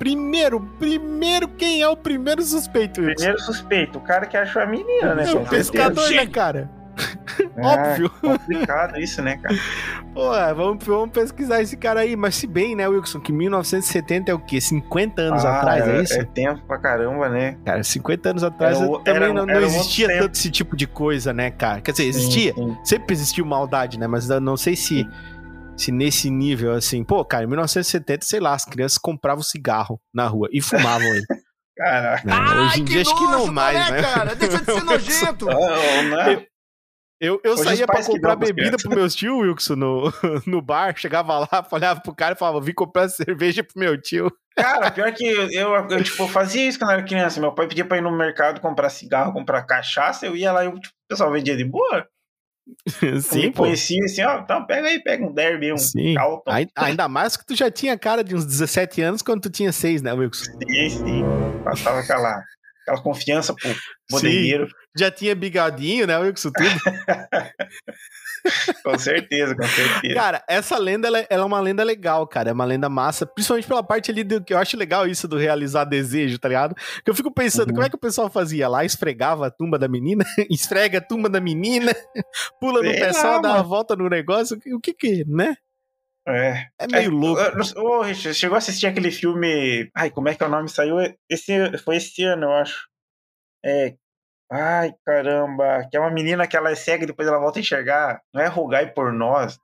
primeiro, 0.00 0.58
primeiro 0.78 1.46
quem 1.46 1.80
é 1.82 1.88
o 1.88 1.96
primeiro 1.96 2.42
suspeito? 2.42 3.00
Wilson? 3.00 3.14
Primeiro 3.14 3.40
suspeito, 3.42 3.98
o 3.98 4.00
cara 4.00 4.26
que 4.26 4.36
achou 4.36 4.60
a 4.62 4.66
menina, 4.66 5.14
né? 5.14 5.30
É 5.30 5.32
o 5.32 5.46
pescador, 5.46 6.02
certeza. 6.02 6.24
né, 6.24 6.26
cara? 6.26 6.70
É, 7.56 7.62
Óbvio. 7.64 8.10
complicado 8.20 8.98
isso, 8.98 9.22
né, 9.22 9.36
cara? 9.38 9.54
Pô, 10.12 10.34
é, 10.34 10.52
vamos, 10.52 10.84
vamos 10.84 11.10
pesquisar 11.10 11.62
esse 11.62 11.76
cara 11.76 12.00
aí. 12.00 12.14
Mas 12.16 12.34
se 12.34 12.46
bem, 12.46 12.74
né, 12.74 12.86
Wilson, 12.88 13.20
que 13.20 13.32
1970 13.32 14.30
é 14.30 14.34
o 14.34 14.38
quê? 14.38 14.60
50 14.60 15.22
anos 15.22 15.44
Ah, 15.44 15.58
atrás, 15.58 15.88
é 15.88 16.02
isso? 16.02 16.14
É 16.14 16.24
tempo 16.24 16.60
pra 16.66 16.76
caramba, 16.78 17.28
né? 17.28 17.56
Cara, 17.64 17.82
50 17.82 18.30
anos 18.30 18.42
atrás 18.44 18.78
Era 18.80 18.88
também 19.04 19.22
era- 19.22 19.28
não, 19.32 19.46
não 19.46 19.54
era 19.54 19.64
existia 19.64 20.08
tempo. 20.08 20.20
tanto 20.22 20.34
esse 20.34 20.50
tipo 20.50 20.76
de 20.76 20.86
coisa, 20.86 21.32
né, 21.32 21.50
cara? 21.50 21.80
Quer 21.80 21.92
dizer, 21.92 22.02
Sim, 22.04 22.08
existia. 22.18 22.54
sim. 22.54 22.76
Sempre 22.84 23.14
existiu 23.14 23.46
maldade, 23.46 23.98
né? 23.98 24.06
Mas 24.06 24.28
eu 24.28 24.40
não 24.40 24.56
sei 24.56 24.74
se, 24.76 25.08
se 25.80 25.90
nesse 25.90 26.30
nível, 26.30 26.72
assim... 26.72 27.02
Pô, 27.02 27.24
cara, 27.24 27.44
em 27.44 27.46
1970, 27.46 28.24
sei 28.24 28.38
lá, 28.38 28.54
as 28.54 28.64
crianças 28.64 28.98
compravam 28.98 29.42
cigarro 29.42 30.00
na 30.12 30.26
rua 30.26 30.48
e 30.52 30.60
fumavam 30.60 31.06
ele. 31.06 31.24
Caraca. 31.76 32.26
né? 32.26 32.60
Hoje 32.60 32.80
em 32.82 32.84
dia 32.84 33.00
acho 33.00 33.16
que 33.16 33.22
não 33.22 33.38
nojo, 33.38 33.52
mais, 33.52 33.78
qual 33.78 33.88
é, 33.88 34.02
né? 34.02 34.02
cara? 34.02 34.34
Deixa 34.34 34.58
de 34.58 34.64
ser 34.64 34.84
nojento. 34.84 35.48
Ah, 35.50 36.02
não 36.02 36.20
é? 36.20 36.46
Eu, 37.18 37.40
eu 37.44 37.52
Hoje 37.52 37.64
saía 37.64 37.86
pra 37.86 38.04
comprar 38.04 38.36
bebida 38.36 38.76
pro 38.76 38.94
meus 38.94 39.14
tio, 39.14 39.38
Wilson, 39.38 39.76
no, 39.76 40.12
no 40.46 40.62
bar, 40.62 40.94
chegava 40.96 41.38
lá, 41.38 41.66
olhava 41.70 42.00
pro 42.00 42.14
cara 42.14 42.34
e 42.34 42.38
falava, 42.38 42.60
vim 42.60 42.72
comprar 42.72 43.08
cerveja 43.08 43.62
pro 43.62 43.78
meu 43.78 44.00
tio. 44.00 44.30
Cara, 44.56 44.90
pior 44.90 45.12
que 45.12 45.26
eu, 45.26 45.50
eu, 45.50 45.74
eu, 45.90 46.02
tipo, 46.02 46.26
fazia 46.28 46.66
isso 46.66 46.78
quando 46.78 46.90
eu 46.90 46.98
era 46.98 47.06
criança. 47.06 47.40
Meu 47.40 47.54
pai 47.54 47.68
pedia 47.68 47.84
pra 47.84 47.98
ir 47.98 48.02
no 48.02 48.10
mercado 48.10 48.60
comprar 48.60 48.88
cigarro, 48.90 49.32
comprar 49.32 49.62
cachaça, 49.62 50.26
eu 50.26 50.36
ia 50.36 50.52
lá 50.52 50.64
e 50.64 50.72
tipo, 50.72 50.88
o 50.88 51.08
pessoal 51.08 51.30
vendia 51.30 51.56
de 51.56 51.64
boa. 51.64 52.06
Sim, 53.22 53.52
pô. 53.52 53.62
conhecia 53.64 54.04
assim, 54.04 54.22
ó, 54.22 54.38
então 54.40 54.64
pega 54.66 54.88
aí, 54.88 55.02
pega 55.02 55.24
um 55.24 55.32
derby, 55.32 55.72
um 55.72 55.76
Sim. 55.78 56.14
Calton. 56.14 56.50
Ai- 56.50 56.66
Ainda 56.76 57.08
mais 57.08 57.36
que 57.36 57.44
tu 57.44 57.54
já 57.54 57.70
tinha 57.70 57.98
cara 57.98 58.22
de 58.24 58.34
uns 58.34 58.44
17 58.44 59.00
anos 59.02 59.22
quando 59.22 59.42
tu 59.42 59.50
tinha 59.50 59.72
6, 59.72 60.02
né, 60.02 60.12
Wilson? 60.12 60.44
Sim, 60.44 60.88
sim. 60.90 61.22
Passava 61.64 62.00
aquela, 62.00 62.42
aquela 62.90 63.02
confiança 63.02 63.54
pro 63.54 63.74
bodegueiro. 64.10 64.68
Já 64.98 65.10
tinha 65.10 65.34
bigodinho, 65.34 66.06
né, 66.06 66.18
Wilson? 66.18 66.50
Tudo. 66.50 66.68
Com 68.82 68.98
certeza, 68.98 69.54
com 69.54 69.62
certeza. 69.64 70.14
Cara, 70.14 70.42
essa 70.48 70.78
lenda, 70.78 71.06
ela, 71.08 71.18
é- 71.18 71.26
ela 71.28 71.42
é 71.42 71.46
uma 71.46 71.60
lenda 71.60 71.84
legal, 71.84 72.26
cara. 72.26 72.50
É 72.50 72.52
uma 72.52 72.64
lenda 72.64 72.88
massa. 72.88 73.26
Principalmente 73.26 73.68
pela 73.68 73.82
parte 73.82 74.10
ali 74.10 74.24
do 74.24 74.42
que 74.42 74.54
eu 74.54 74.58
acho 74.58 74.76
legal 74.78 75.06
isso 75.06 75.28
do 75.28 75.36
realizar 75.36 75.84
desejo, 75.84 76.38
tá 76.38 76.48
ligado? 76.48 76.74
Que 77.04 77.10
eu 77.10 77.14
fico 77.14 77.30
pensando, 77.30 77.68
Uhum. 77.68 77.74
como 77.74 77.86
é 77.86 77.90
que 77.90 77.96
o 77.96 78.00
pessoal 78.00 78.30
fazia 78.30 78.66
lá? 78.66 78.82
Esfregava 78.84 79.48
a 79.48 79.50
tumba 79.50 79.78
da 79.78 79.86
menina? 79.88 80.24
Esfrega 80.50 80.98
a 80.98 81.02
tumba 81.02 81.28
da 81.28 81.38
menina? 81.40 81.94
Pula 82.58 82.82
no 82.82 82.88
Sei 82.90 82.98
pé 83.00 83.06
lá, 83.08 83.12
só, 83.12 83.40
dá 83.40 83.48
uma 83.50 83.56
mano. 83.58 83.68
volta 83.68 83.94
no 83.94 84.08
negócio? 84.08 84.56
O 84.56 84.60
que- 84.60 84.74
O 84.74 84.80
que 84.80 84.94
que, 84.94 85.24
né? 85.28 85.54
É. 86.28 86.66
É 86.78 86.86
meio 86.86 87.10
louco. 87.10 87.40
Eu- 87.40 87.52
eu- 87.76 87.82
Ô, 87.84 88.02
Richard, 88.02 88.34
chegou 88.38 88.54
a 88.54 88.58
assistir 88.58 88.86
aquele 88.86 89.10
filme. 89.10 89.90
Ai, 89.96 90.10
como 90.10 90.28
é 90.28 90.34
que 90.34 90.42
é 90.42 90.46
o 90.46 90.50
nome? 90.50 90.68
Saiu 90.68 90.96
esse, 91.28 91.78
foi 91.78 91.96
esse 91.96 92.22
ano, 92.24 92.44
eu 92.46 92.52
acho. 92.52 92.86
É. 93.64 93.94
Ai, 94.52 94.92
caramba. 95.06 95.86
Que 95.90 95.96
é 95.96 96.00
uma 96.00 96.10
menina 96.10 96.46
que 96.46 96.56
ela 96.56 96.70
é 96.70 96.74
cega 96.76 97.04
e 97.04 97.06
depois 97.06 97.28
ela 97.28 97.38
volta 97.38 97.58
a 97.58 97.62
enxergar. 97.62 98.20
Não 98.34 98.42
é 98.42 98.46
rogai 98.48 98.92
por 98.92 99.12
nós. 99.12 99.58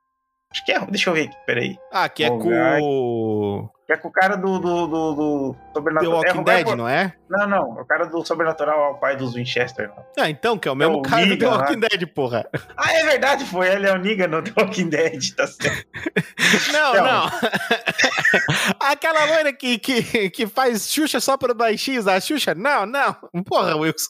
Acho 0.51 0.65
que 0.65 0.71
é. 0.71 0.79
Deixa 0.87 1.09
eu 1.09 1.13
ver 1.13 1.27
aqui, 1.27 1.37
peraí. 1.45 1.77
Ah, 1.91 2.07
que 2.07 2.23
é 2.23 2.29
Bom, 2.29 2.39
com 2.39 2.49
o 2.81 3.69
Que 3.85 3.93
é 3.93 3.97
com 3.97 4.07
o 4.07 4.11
cara 4.11 4.35
do, 4.37 4.59
do, 4.59 4.87
do, 4.87 5.13
do 5.13 5.53
The 5.53 5.73
Sobrenatural. 5.73 6.13
é, 6.13 6.15
Walking 6.25 6.37
rogai 6.37 6.55
Dead, 6.57 6.65
por- 6.67 6.77
não 6.77 6.87
é? 6.87 7.13
Não, 7.29 7.47
não. 7.47 7.69
O 7.81 7.85
cara 7.85 8.05
do 8.05 8.25
Sobrenatural 8.25 8.79
é 8.79 8.89
o 8.91 8.95
pai 8.95 9.17
dos 9.17 9.33
Winchester. 9.35 9.91
Ah, 10.17 10.29
então, 10.29 10.57
que 10.57 10.67
é 10.67 10.71
o 10.71 10.75
mesmo 10.75 10.99
o 10.99 11.01
cara 11.01 11.23
do 11.25 11.37
The 11.37 11.45
Negan, 11.45 11.49
Walking 11.57 11.75
né? 11.79 11.87
Dead, 11.89 12.07
porra. 12.13 12.49
Ah, 12.77 12.93
é 12.93 13.03
verdade, 13.03 13.45
foi. 13.45 13.67
Ele 13.67 13.87
é 13.87 13.93
o 13.93 13.97
Negan 13.97 14.27
no 14.27 14.41
The 14.41 14.53
Walking 14.57 14.89
Dead, 14.89 15.35
tá 15.35 15.45
certo. 15.47 15.85
Não, 16.71 16.91
Então. 16.91 17.05
não. 17.05 17.29
Aquela 18.79 19.25
loira 19.25 19.51
que, 19.51 19.77
que, 19.77 20.29
que 20.29 20.47
faz 20.47 20.89
Xuxa 20.89 21.19
só 21.19 21.35
para 21.37 21.53
baixinhos, 21.53 22.07
a 22.07 22.19
Xuxa? 22.21 22.55
Não, 22.55 22.85
não. 22.85 23.13
Porra, 23.45 23.75
Wilson. 23.75 24.07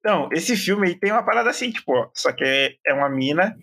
Então, 0.00 0.28
esse 0.32 0.56
filme 0.56 0.88
aí 0.88 0.98
tem 0.98 1.12
uma 1.12 1.22
parada 1.22 1.50
assim, 1.50 1.70
tipo, 1.70 1.92
ó, 1.92 2.08
só 2.14 2.32
que 2.32 2.42
é, 2.44 2.74
é 2.86 2.92
uma 2.94 3.08
mina 3.08 3.54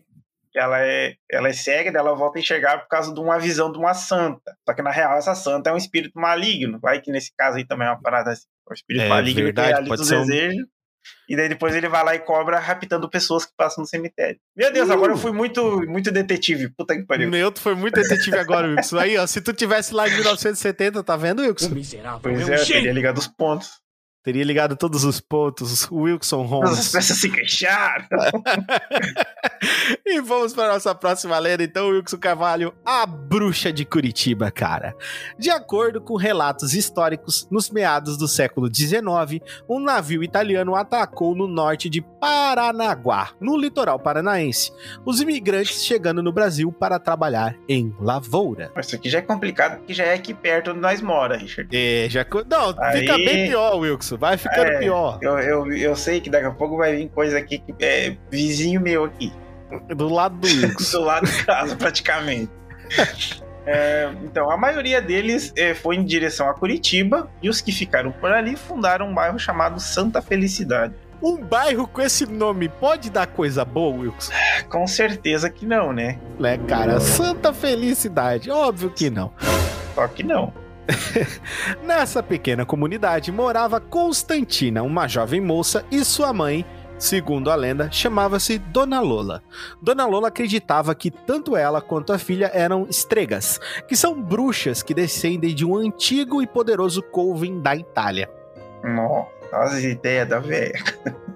que 0.52 0.58
ela 0.60 0.80
é, 0.82 1.15
ela 1.30 1.47
é 1.49 1.54
cega, 1.54 1.91
daí 1.91 1.99
ela 2.02 2.15
volta 2.15 2.39
a 2.39 2.41
enxergar 2.41 2.80
por 2.80 2.88
causa 2.88 3.13
de 3.13 3.19
uma 3.19 3.38
visão 3.38 3.71
de 3.71 3.78
uma 3.78 3.93
santa. 3.93 4.56
Só 4.67 4.73
que 4.73 4.82
na 4.82 4.89
real 4.91 5.17
essa 5.17 5.36
santa 5.36 5.69
é 5.69 5.73
um 5.73 5.78
espírito 5.78 6.19
maligno. 6.19 6.80
Vai 6.80 6.99
que 7.02 7.12
nesse 7.12 7.32
caso 7.38 7.58
aí 7.58 7.65
também 7.67 7.88
é 7.88 7.91
uma 7.91 8.02
parada 8.02 8.32
assim. 8.32 8.45
É 8.67 8.71
um 8.71 8.73
espírito 8.73 9.04
É 9.06 9.10
maligno 9.10 9.43
verdade, 9.43 9.67
que 9.67 9.73
realiza 9.73 10.04
ser 10.04 10.15
um- 10.17 10.25
desejos. 10.25 10.65
E 11.30 11.36
daí 11.36 11.47
depois 11.49 11.73
ele 11.75 11.88
vai 11.88 12.04
lá 12.04 12.13
e 12.15 12.19
cobra 12.19 12.60
raptando 12.60 13.10
pessoas 13.10 13.45
que 13.45 13.54
passam 13.56 13.82
no 13.84 13.88
cemitério. 13.88 14.39
Meu 14.56 14.71
Deus, 14.71 14.89
Uh! 14.89 14.93
agora 14.93 15.13
eu 15.13 15.17
fui 15.17 15.32
muito, 15.32 15.82
muito 15.88 16.12
detetive. 16.12 16.69
Puta 16.75 16.95
que 16.95 17.04
pariu. 17.04 17.30
Meu, 17.30 17.52
tu 17.52 17.62
foi 17.62 17.73
muito 17.75 17.95
detetive 17.95 18.38
agora, 18.38 18.67
Wilson. 18.67 18.97
Aí, 18.97 19.17
ó, 19.17 19.25
se 19.25 19.39
tu 19.41 19.54
tivesse 19.54 19.93
lá 19.93 20.08
em 20.08 20.12
1970, 20.13 21.04
tá 21.04 21.15
vendo, 21.15 21.41
Wilson? 21.41 21.69
miserável. 21.69 22.19
Pois 22.21 22.49
é, 22.49 22.56
eu 22.62 22.65
teria 22.65 22.91
ligado 22.91 23.17
os 23.17 23.28
pontos. 23.28 23.80
Teria 24.21 24.43
ligado 24.43 24.75
todos 24.75 25.05
os 25.05 25.21
pontos, 25.21 25.89
Wilson 25.89 26.43
As 26.43 26.49
Holmes. 26.49 26.91
peças 26.91 27.17
se 27.19 27.29
queixaram. 27.29 28.05
e 30.05 30.19
vamos 30.19 30.53
para 30.53 30.65
a 30.65 30.73
nossa 30.73 30.93
próxima 30.93 31.39
lenda, 31.39 31.63
então, 31.63 31.88
Wilson 31.88 32.17
Carvalho, 32.17 32.73
a 32.86 33.05
bruxa 33.05 33.71
de 33.71 33.86
Curitiba, 33.86 34.51
cara. 34.51 34.93
De 35.38 35.49
acordo 35.49 36.01
com 36.01 36.17
relatos 36.17 36.73
históricos, 36.73 37.47
nos 37.49 37.69
meados 37.69 38.17
do 38.17 38.27
século 38.27 38.67
XIX, 38.73 39.41
um 39.69 39.79
navio 39.79 40.21
italiano 40.21 40.75
atacou 40.75 41.34
no 41.34 41.47
norte 41.47 41.89
de 41.89 42.01
Paranaguá, 42.01 43.32
no 43.39 43.55
litoral 43.58 43.97
paranaense. 43.99 44.73
Os 45.05 45.21
imigrantes 45.21 45.86
chegando 45.86 46.21
no 46.21 46.34
Brasil 46.34 46.73
para 46.73 46.99
trabalhar 46.99 47.55
em 47.69 47.95
lavoura. 47.99 48.69
Isso 48.77 48.95
aqui 48.95 49.10
já 49.10 49.19
é 49.19 49.21
complicado, 49.21 49.77
porque 49.77 49.93
já 49.93 50.03
é 50.03 50.13
aqui 50.15 50.34
perto 50.34 50.71
onde 50.71 50.82
nós 50.82 51.01
mora, 51.01 51.38
Richard. 51.38 51.69
É, 51.75 52.10
já... 52.10 52.25
Não, 52.49 52.75
Aí- 52.84 52.99
fica 52.99 53.15
bem 53.15 53.47
pior, 53.47 53.77
Wilson. 53.77 54.09
Vai 54.17 54.38
ficando 54.38 54.72
É. 54.72 54.80
pior. 54.80 55.19
Eu, 55.22 55.39
eu, 55.39 55.72
eu 55.74 55.95
sei 55.95 56.19
que 56.22 56.30
daqui 56.30 56.45
a 56.45 56.52
pouco 56.52 56.78
vai 56.78 56.95
vir 56.95 57.10
coisa 57.10 57.38
aqui 57.38 57.60
que 57.60 57.74
é 57.80 58.15
vizinho 58.30 58.82
meu 58.82 59.06
aqui. 59.06 59.32
Do 59.95 60.08
lado 60.08 60.36
do 60.38 60.48
Wilson. 60.48 60.98
do 61.00 61.06
lado 61.06 61.26
de 61.26 61.45
casa, 61.45 61.76
praticamente. 61.76 62.50
É, 63.65 64.10
então, 64.24 64.50
a 64.50 64.58
maioria 64.58 65.00
deles 65.02 65.54
é, 65.56 65.76
foi 65.76 65.95
em 65.95 66.04
direção 66.04 66.50
a 66.50 66.54
Curitiba 66.54 67.30
e 67.41 67.50
os 67.50 67.62
que 67.62 67.72
ficaram 67.72 68.12
por 68.12 68.32
ali 68.32 68.56
fundaram 68.56 69.10
um 69.10 69.13
bairro 69.13 69.38
chamado 69.38 69.80
Santa 69.80 70.22
Felicidade. 70.22 70.93
Um 71.22 71.38
bairro 71.38 71.86
com 71.86 72.02
esse 72.02 72.26
nome 72.26 72.69
pode 72.69 73.10
dar 73.10 73.28
coisa 73.28 73.65
boa, 73.65 73.95
Wilson? 73.95 74.32
Com 74.69 74.88
certeza 74.88 75.50
que 75.50 75.65
não, 75.65 75.91
né? 75.91 76.17
né, 76.39 76.58
cara? 76.67 77.00
Santa 77.00 77.54
felicidade, 77.54 78.50
óbvio 78.50 78.89
que 78.89 79.10
não. 79.10 79.32
Só 79.93 80.08
que 80.08 80.24
não. 80.24 80.54
Nessa 81.84 82.21
pequena 82.21 82.65
comunidade 82.65 83.32
morava 83.32 83.80
Constantina, 83.80 84.84
uma 84.84 85.08
jovem 85.08 85.41
moça, 85.41 85.86
e 85.91 86.04
sua 86.04 86.34
mãe, 86.34 86.65
segundo 86.97 87.49
a 87.52 87.56
lenda, 87.56 87.89
chamava-se 87.91 88.58
Dona 88.58 88.99
Lola. 88.99 89.43
Dona 89.82 90.06
Lola 90.06 90.28
acreditava 90.30 90.93
que 90.95 91.12
tanto 91.12 91.56
ela 91.56 91.82
quanto 91.82 92.12
a 92.12 92.17
filha 92.17 92.52
eram 92.54 92.88
estregas, 92.89 93.60
que 93.88 93.95
são 93.95 94.21
bruxas 94.21 94.84
que 94.84 94.93
descendem 94.93 95.54
de 95.54 95.65
um 95.65 95.75
antigo 95.75 96.41
e 96.41 96.47
poderoso 96.47 97.02
coven 97.02 97.62
da 97.62 97.75
Itália. 97.75 98.30
Nossa, 98.84 99.30
as 99.54 99.84
ideias 99.84 100.28
da 100.28 100.39
velha. 100.39 100.73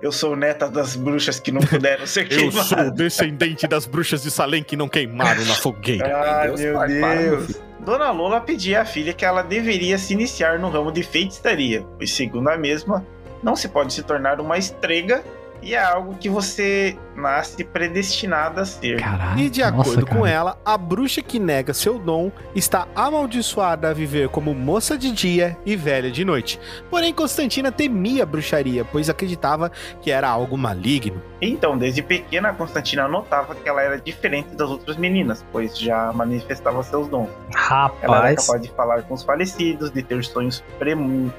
Eu 0.00 0.10
sou 0.10 0.34
neta 0.34 0.70
das 0.70 0.96
bruxas 0.96 1.38
que 1.38 1.52
não 1.52 1.60
puderam 1.60 2.06
ser 2.06 2.26
Eu 2.32 2.50
sou 2.50 2.62
o 2.62 2.64
queimadas. 2.64 2.92
descendente 2.94 3.68
das 3.68 3.86
bruxas 3.86 4.22
de 4.22 4.30
Salem 4.30 4.62
que 4.62 4.74
não 4.74 4.88
queimaram 4.88 5.44
na 5.44 5.54
fogueira. 5.54 6.16
Ah, 6.16 6.46
Deus, 6.46 6.60
meu 6.60 6.74
pai, 6.74 7.00
para, 7.00 7.20
meu 7.20 7.36
Deus. 7.36 7.60
Dona 7.84 8.10
Lola 8.10 8.40
pedia 8.40 8.80
à 8.80 8.84
filha 8.86 9.12
que 9.12 9.26
ela 9.26 9.42
deveria 9.42 9.98
se 9.98 10.14
iniciar 10.14 10.58
no 10.58 10.70
ramo 10.70 10.90
de 10.90 11.02
feitiçaria, 11.02 11.84
pois, 11.98 12.10
segundo 12.10 12.48
a 12.48 12.56
mesma, 12.56 13.04
não 13.42 13.54
se 13.54 13.68
pode 13.68 13.92
se 13.92 14.02
tornar 14.02 14.40
uma 14.40 14.56
estrega 14.56 15.22
e 15.64 15.74
é 15.74 15.82
algo 15.82 16.14
que 16.14 16.28
você 16.28 16.96
nasce 17.16 17.64
predestinado 17.64 18.60
a 18.60 18.66
ser. 18.66 19.00
Caralho. 19.00 19.40
E 19.40 19.48
de 19.48 19.62
acordo 19.62 20.02
nossa, 20.02 20.14
com 20.14 20.26
ela, 20.26 20.58
a 20.64 20.76
bruxa 20.76 21.22
que 21.22 21.38
nega 21.38 21.72
seu 21.72 21.98
dom 21.98 22.30
está 22.54 22.86
amaldiçoada 22.94 23.88
a 23.88 23.94
viver 23.94 24.28
como 24.28 24.54
moça 24.54 24.98
de 24.98 25.10
dia 25.10 25.56
e 25.64 25.74
velha 25.74 26.10
de 26.10 26.24
noite. 26.24 26.60
Porém, 26.90 27.14
Constantina 27.14 27.72
temia 27.72 28.24
a 28.24 28.26
bruxaria, 28.26 28.84
pois 28.84 29.08
acreditava 29.08 29.72
que 30.02 30.10
era 30.10 30.28
algo 30.28 30.58
maligno. 30.58 31.22
Então, 31.40 31.78
desde 31.78 32.02
pequena, 32.02 32.52
Constantina 32.52 33.08
notava 33.08 33.54
que 33.54 33.66
ela 33.66 33.80
era 33.80 33.98
diferente 33.98 34.54
das 34.54 34.68
outras 34.68 34.96
meninas, 34.98 35.44
pois 35.50 35.78
já 35.78 36.12
manifestava 36.12 36.82
seus 36.82 37.08
dons. 37.08 37.30
Rapaz. 37.54 38.02
Ela 38.02 38.28
era 38.28 38.36
capaz 38.36 38.60
de 38.60 38.68
falar 38.70 39.02
com 39.04 39.14
os 39.14 39.22
falecidos, 39.22 39.90
de 39.90 40.02
ter 40.02 40.22
sonhos 40.24 40.62
premu... 40.78 41.32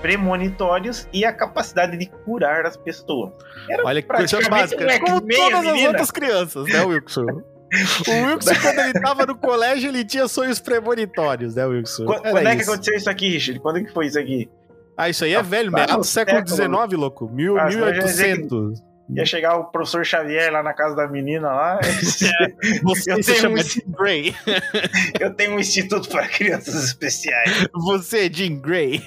Premonitórios 0.00 1.08
e 1.12 1.24
a 1.24 1.32
capacidade 1.32 1.96
de 1.96 2.06
curar 2.24 2.66
as 2.66 2.76
pessoas. 2.76 3.32
Era 3.68 3.84
Olha 3.84 4.02
que 4.02 4.08
coisa 4.08 4.40
básica, 4.48 4.84
um 4.84 4.98
como 5.00 5.20
todas 5.28 5.66
as 5.66 5.82
outras 5.82 6.10
crianças, 6.10 6.64
né, 6.66 6.82
Wilson? 6.82 7.26
O 7.26 8.26
Wilson, 8.26 8.54
quando 8.62 8.78
ele 8.80 9.00
tava 9.00 9.26
no 9.26 9.36
colégio, 9.36 9.90
ele 9.90 10.04
tinha 10.04 10.26
sonhos 10.26 10.58
premonitórios, 10.58 11.54
né, 11.54 11.64
Wilson? 11.66 12.04
Quando, 12.04 12.22
quando 12.22 12.46
é 12.46 12.56
que 12.56 12.62
aconteceu 12.62 12.96
isso 12.96 13.10
aqui, 13.10 13.28
Richard? 13.30 13.60
Quando 13.60 13.78
é 13.78 13.84
que 13.84 13.92
foi 13.92 14.06
isso 14.06 14.18
aqui? 14.18 14.50
Ah, 14.96 15.08
isso 15.08 15.24
aí 15.24 15.32
é 15.32 15.36
ah, 15.36 15.42
velho, 15.42 15.72
meio 15.72 15.86
do 15.86 16.04
século 16.04 16.46
XIX, 16.46 16.70
louco. 16.92 17.28
Mil, 17.30 17.58
ah, 17.58 17.66
1800. 17.66 18.89
Ia 19.14 19.26
chegar 19.26 19.56
o 19.56 19.64
professor 19.64 20.04
Xavier 20.04 20.52
lá 20.52 20.62
na 20.62 20.72
casa 20.72 20.94
da 20.94 21.08
menina 21.08 21.48
lá. 21.48 21.80
Você 22.82 23.12
eu 23.12 23.22
tenho 23.22 23.50
um 23.50 23.92
Grey. 23.98 24.34
eu 25.18 25.34
tenho 25.34 25.54
um 25.54 25.58
instituto 25.58 26.08
para 26.08 26.28
crianças 26.28 26.84
especiais. 26.84 27.66
Você 27.74 28.26
é 28.26 28.32
Jean 28.32 28.56
Grey. 28.60 29.00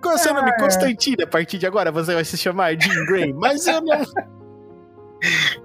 Qual 0.00 0.14
é 0.14 0.16
o 0.16 0.18
seu 0.18 0.32
nome? 0.32 0.50
Ah. 0.50 0.58
Constantino. 0.58 1.24
A 1.24 1.26
partir 1.26 1.58
de 1.58 1.66
agora 1.66 1.92
você 1.92 2.14
vai 2.14 2.24
se 2.24 2.38
chamar 2.38 2.80
Jean 2.80 3.04
Grey. 3.06 3.32
Mas 3.32 3.66
eu 3.66 3.80
não. 3.82 4.02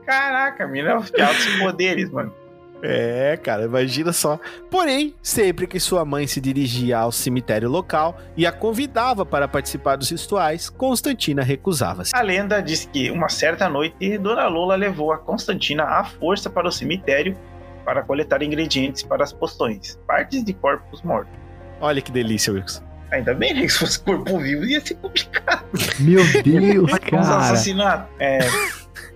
Caraca, 0.05 0.67
mina 0.67 0.99
de 0.99 1.21
altos 1.21 1.45
poderes, 1.57 2.09
mano. 2.09 2.42
É, 2.85 3.37
cara, 3.41 3.63
imagina 3.63 4.11
só. 4.11 4.37
Porém, 4.69 5.15
sempre 5.23 5.65
que 5.65 5.79
sua 5.79 6.03
mãe 6.03 6.27
se 6.27 6.41
dirigia 6.41 6.97
ao 6.97 7.13
cemitério 7.13 7.69
local 7.69 8.17
e 8.35 8.45
a 8.45 8.51
convidava 8.51 9.25
para 9.25 9.47
participar 9.47 9.95
dos 9.95 10.09
rituais, 10.09 10.69
Constantina 10.69 11.41
recusava-se. 11.43 12.13
A 12.13 12.21
lenda 12.21 12.61
diz 12.61 12.85
que 12.91 13.09
uma 13.09 13.29
certa 13.29 13.69
noite, 13.69 14.17
Dona 14.17 14.47
Lola 14.47 14.75
levou 14.75 15.13
a 15.13 15.17
Constantina 15.17 15.83
à 15.85 16.03
força 16.03 16.49
para 16.49 16.67
o 16.67 16.71
cemitério 16.71 17.37
para 17.85 18.03
coletar 18.03 18.43
ingredientes 18.43 19.01
para 19.01 19.23
as 19.23 19.31
poções, 19.31 19.97
partes 20.05 20.43
de 20.43 20.53
corpos 20.53 21.01
mortos. 21.03 21.33
Olha 21.79 22.01
que 22.01 22.11
delícia, 22.11 22.51
Wilson. 22.51 22.83
Ainda 23.11 23.33
bem, 23.33 23.53
né? 23.53 23.61
Que 23.61 23.69
se 23.69 23.79
fosse 23.79 23.99
corpo 23.99 24.39
vivo 24.39 24.65
ia 24.65 24.81
ser 24.81 24.95
complicado. 24.95 25.65
Meu 25.99 26.23
Deus, 26.43 26.91
cara. 26.99 27.19
assassinatos. 27.19 28.09
É. 28.19 28.39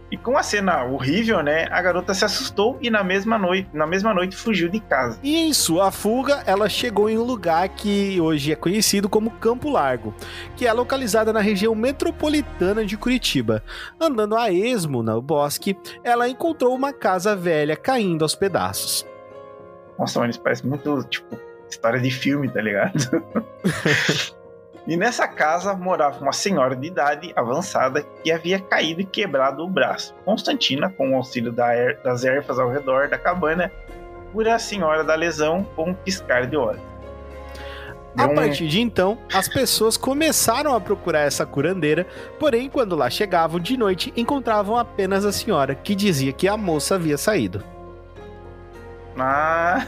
E 0.10 0.16
com 0.16 0.38
a 0.38 0.44
cena 0.44 0.86
horrível, 0.86 1.44
né, 1.44 1.68
a 1.70 1.82
garota 1.82 2.14
se 2.14 2.24
assustou 2.24 2.78
e 2.82 2.90
na 2.90 3.04
mesma 3.04 3.38
noite, 3.38 3.70
na 3.74 3.86
mesma 3.86 4.14
noite 4.14 4.38
fugiu 4.38 4.70
de 4.70 4.80
casa. 4.80 5.20
E 5.22 5.36
em 5.36 5.52
sua 5.52 5.92
fuga, 5.92 6.44
ela 6.46 6.70
chegou 6.70 7.10
em 7.10 7.18
um 7.18 7.24
lugar 7.24 7.68
que 7.70 8.20
hoje 8.22 8.54
é 8.54 8.56
conhecido 8.56 9.10
como 9.10 9.32
Campo 9.32 9.70
Largo, 9.70 10.16
que 10.56 10.66
é 10.66 10.72
localizada 10.72 11.34
na 11.34 11.42
região 11.42 11.76
metropolitana 11.76 12.86
de 12.86 12.96
Curitiba. 12.96 13.62
Andando 14.00 14.38
a 14.38 14.50
esmo 14.50 15.04
no 15.04 15.22
bosque, 15.22 15.78
ela 16.04 16.30
encontrou 16.30 16.74
uma 16.74 16.94
casa 16.94 17.36
velha 17.36 17.76
caindo 17.76 18.24
aos 18.24 18.34
pedaços. 18.34 19.06
Nossa, 20.00 20.20
mano, 20.20 20.30
isso 20.30 20.42
parece 20.42 20.66
muito, 20.66 21.04
tipo, 21.04 21.38
história 21.70 22.00
de 22.00 22.12
filme, 22.12 22.48
tá 22.48 22.62
ligado? 22.62 22.94
E 24.88 24.96
nessa 24.96 25.28
casa 25.28 25.74
morava 25.74 26.22
uma 26.22 26.32
senhora 26.32 26.74
de 26.74 26.88
idade 26.88 27.34
avançada 27.36 28.04
que 28.24 28.32
havia 28.32 28.58
caído 28.58 29.02
e 29.02 29.06
quebrado 29.06 29.62
o 29.62 29.70
braço. 29.70 30.16
Constantina, 30.24 30.90
com 30.90 31.12
o 31.12 31.16
auxílio 31.18 31.54
er 31.60 32.00
das 32.02 32.24
ervas 32.24 32.58
ao 32.58 32.72
redor 32.72 33.10
da 33.10 33.18
cabana, 33.18 33.70
cura 34.32 34.56
a 34.56 34.60
senhora 34.60 35.04
da 35.04 35.14
lesão 35.14 35.66
com 35.76 35.90
um 35.90 35.94
piscar 35.94 36.48
de 36.48 36.56
olhos. 36.56 36.82
A 38.18 38.30
partir 38.30 38.68
de 38.68 38.82
então, 38.82 39.18
as 39.32 39.48
pessoas 39.48 39.98
começaram 39.98 40.74
a 40.74 40.82
procurar 40.82 41.20
essa 41.20 41.46
curandeira, 41.46 42.08
porém, 42.40 42.68
quando 42.68 42.96
lá 42.96 43.10
chegavam 43.10 43.60
de 43.60 43.78
noite, 43.78 44.12
encontravam 44.16 44.76
apenas 44.78 45.24
a 45.24 45.32
senhora, 45.32 45.76
que 45.76 45.94
dizia 45.94 46.32
que 46.32 46.48
a 46.48 46.58
moça 46.58 46.96
havia 46.96 47.18
saído. 47.18 47.62
Ah. 49.20 49.86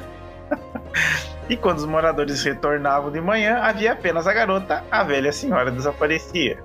E 1.50 1.58
quando 1.58 1.80
os 1.80 1.86
moradores 1.86 2.44
retornavam 2.44 3.12
de 3.12 3.20
manhã, 3.20 3.58
havia 3.64 3.94
apenas 3.94 4.28
a 4.28 4.34
garota, 4.34 4.84
a 4.92 5.04
velha 5.04 5.32
senhora 5.32 5.72
desaparecia. 5.72 6.64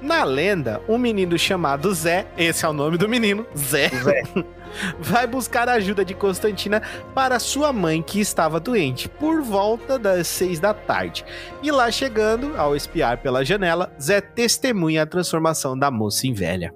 Na 0.00 0.22
lenda, 0.22 0.80
um 0.88 0.98
menino 0.98 1.36
chamado 1.38 1.92
Zé, 1.94 2.26
esse 2.36 2.64
é 2.64 2.68
o 2.68 2.72
nome 2.72 2.96
do 2.96 3.08
menino, 3.08 3.46
Zé, 3.56 3.88
Zé. 3.88 4.22
vai 5.00 5.26
buscar 5.26 5.68
a 5.68 5.72
ajuda 5.72 6.04
de 6.04 6.14
Constantina 6.14 6.82
para 7.14 7.38
sua 7.38 7.72
mãe 7.72 8.02
que 8.02 8.20
estava 8.20 8.60
doente, 8.60 9.08
por 9.08 9.42
volta 9.42 9.98
das 9.98 10.28
seis 10.28 10.60
da 10.60 10.74
tarde. 10.74 11.24
E 11.62 11.72
lá 11.72 11.90
chegando, 11.90 12.54
ao 12.56 12.76
espiar 12.76 13.18
pela 13.18 13.44
janela, 13.44 13.92
Zé 14.00 14.20
testemunha 14.20 15.02
a 15.02 15.06
transformação 15.06 15.76
da 15.76 15.90
moça 15.90 16.26
em 16.26 16.34
velha. 16.34 16.72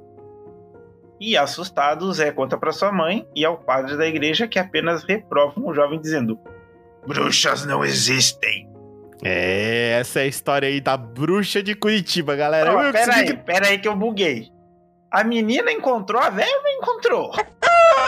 E 1.20 1.36
assustado, 1.36 2.12
Zé 2.12 2.30
conta 2.30 2.56
para 2.56 2.72
sua 2.72 2.92
mãe 2.92 3.26
e 3.34 3.44
ao 3.44 3.58
padre 3.58 3.96
da 3.96 4.06
igreja 4.06 4.46
que 4.46 4.58
apenas 4.58 5.02
reprovam 5.02 5.66
o 5.66 5.74
jovem 5.74 6.00
dizendo: 6.00 6.38
Bruxas 7.06 7.66
não 7.66 7.84
existem. 7.84 8.68
É, 9.24 9.98
essa 10.00 10.20
é 10.20 10.22
a 10.22 10.26
história 10.26 10.68
aí 10.68 10.80
da 10.80 10.96
bruxa 10.96 11.62
de 11.62 11.74
Curitiba, 11.74 12.36
galera. 12.36 12.92
Pera 12.92 13.14
aí, 13.16 13.26
que... 13.26 13.34
pera 13.34 13.66
aí 13.66 13.78
que 13.78 13.88
eu 13.88 13.96
buguei. 13.96 14.48
A 15.10 15.24
menina 15.24 15.72
encontrou 15.72 16.20
a 16.20 16.30
velha 16.30 16.56
ou 16.56 16.62
não 16.62 16.70
encontrou? 16.70 17.32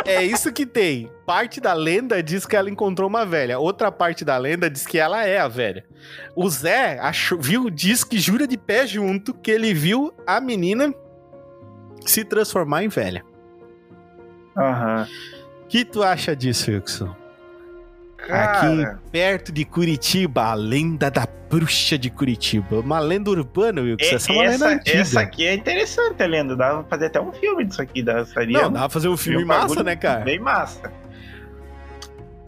É 0.05 0.23
isso 0.23 0.53
que 0.53 0.65
tem. 0.65 1.11
Parte 1.27 1.61
da 1.61 1.73
lenda 1.73 2.23
diz 2.23 2.47
que 2.47 2.55
ela 2.55 2.71
encontrou 2.71 3.09
uma 3.09 3.25
velha. 3.27 3.59
Outra 3.59 3.91
parte 3.91 4.25
da 4.25 4.37
lenda 4.37 4.71
diz 4.71 4.87
que 4.87 4.99
ela 4.99 5.25
é 5.25 5.39
a 5.39 5.49
velha. 5.49 5.85
O 6.37 6.49
Zé 6.49 6.99
achou, 7.01 7.39
viu, 7.41 7.71
diz 7.71 8.05
que 8.05 8.19
jura 8.19 8.47
de 8.47 8.57
pé 8.57 8.87
junto 8.87 9.35
que 9.35 9.51
ele 9.51 9.75
viu 9.75 10.13
a 10.27 10.41
menina 10.41 10.95
se 12.05 12.25
transformar 12.25 12.85
em 12.85 12.89
velha. 12.89 13.25
Aham. 14.57 15.07
O 15.65 15.67
que 15.69 15.85
tu 15.85 16.03
acha 16.03 16.35
disso, 16.35 16.71
Wilson? 16.71 17.15
Cara. 18.17 18.91
Aqui 18.91 18.99
perto 19.11 19.53
de 19.53 19.65
Curitiba, 19.65 20.43
a 20.43 20.55
lenda 20.55 21.11
da 21.11 21.27
bruxa 21.49 21.97
de 21.99 22.11
Curitiba. 22.11 22.81
Uma 22.81 22.99
lenda 22.99 23.31
urbana, 23.31 23.81
Wilson. 23.81 24.15
Essa 24.17 24.33
é 24.33 24.35
uma 24.35 24.43
lenda 24.45 24.69
antiga. 24.69 24.99
Essa 24.99 25.21
aqui 25.21 25.47
é 25.47 25.55
interessante 25.55 26.23
a 26.23 26.27
lenda. 26.27 26.55
Dava 26.55 26.83
pra 26.83 26.91
fazer 26.91 27.07
até 27.07 27.21
um 27.21 27.33
filme 27.33 27.65
disso 27.65 27.81
aqui. 27.81 28.03
Da, 28.03 28.25
seria 28.25 28.63
Não, 28.63 28.73
dava 28.73 28.87
pra 28.87 28.89
fazer 28.89 29.09
um 29.09 29.17
filme 29.17 29.45
massa, 29.45 29.83
né, 29.83 29.97
cara? 29.97 30.21
Bem 30.21 30.39
massa. 30.39 30.93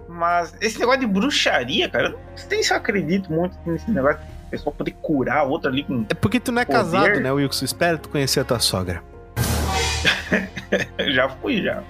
Mas 0.09 0.55
esse 0.61 0.79
negócio 0.79 1.01
de 1.01 1.07
bruxaria, 1.07 1.89
cara, 1.89 2.09
eu 2.09 2.11
não 2.13 2.19
sei 2.37 2.63
se 2.63 2.73
eu 2.73 2.77
acredito 2.77 3.33
muito 3.33 3.57
nesse 3.65 3.91
negócio 3.91 4.19
de 4.19 4.51
pessoa 4.51 4.75
poder 4.75 4.95
curar 5.01 5.39
a 5.39 5.43
outra 5.43 5.71
ali 5.71 5.85
com. 5.85 6.05
É 6.09 6.15
porque 6.15 6.39
tu 6.39 6.53
não 6.53 6.61
é 6.61 6.65
poder. 6.65 6.79
casado, 6.79 7.21
né, 7.21 7.33
Wilson? 7.33 7.65
Espera 7.65 7.97
tu 7.97 8.09
conhecer 8.09 8.41
a 8.41 8.45
tua 8.45 8.61
sogra. 8.61 9.03
já 11.13 11.29
fui, 11.29 11.63
já. 11.63 11.83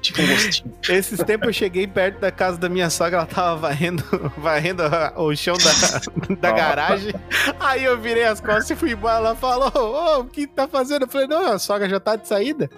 Tipo 0.00 0.22
um 0.22 0.26
gostinho. 0.26 0.74
Esses 0.88 1.22
tempos 1.22 1.48
eu 1.48 1.52
cheguei 1.52 1.86
perto 1.86 2.18
da 2.20 2.30
casa 2.30 2.58
da 2.58 2.68
minha 2.68 2.88
sogra, 2.88 3.18
ela 3.18 3.26
tava 3.26 3.56
varrendo, 3.56 4.02
varrendo 4.38 4.82
o 5.16 5.34
chão 5.36 5.56
da, 5.56 6.34
da 6.36 6.52
garagem. 6.52 7.14
Aí 7.60 7.84
eu 7.84 7.98
virei 8.00 8.24
as 8.24 8.40
costas 8.40 8.70
e 8.70 8.76
fui 8.76 8.92
embora. 8.92 9.16
Ela 9.16 9.34
falou: 9.34 9.70
Ô, 9.74 10.16
oh, 10.16 10.20
o 10.20 10.24
que 10.24 10.46
tá 10.46 10.66
fazendo? 10.66 11.02
Eu 11.02 11.08
falei: 11.08 11.26
Não, 11.26 11.52
a 11.52 11.58
sogra 11.58 11.88
já 11.88 12.00
tá 12.00 12.16
de 12.16 12.26
saída. 12.26 12.70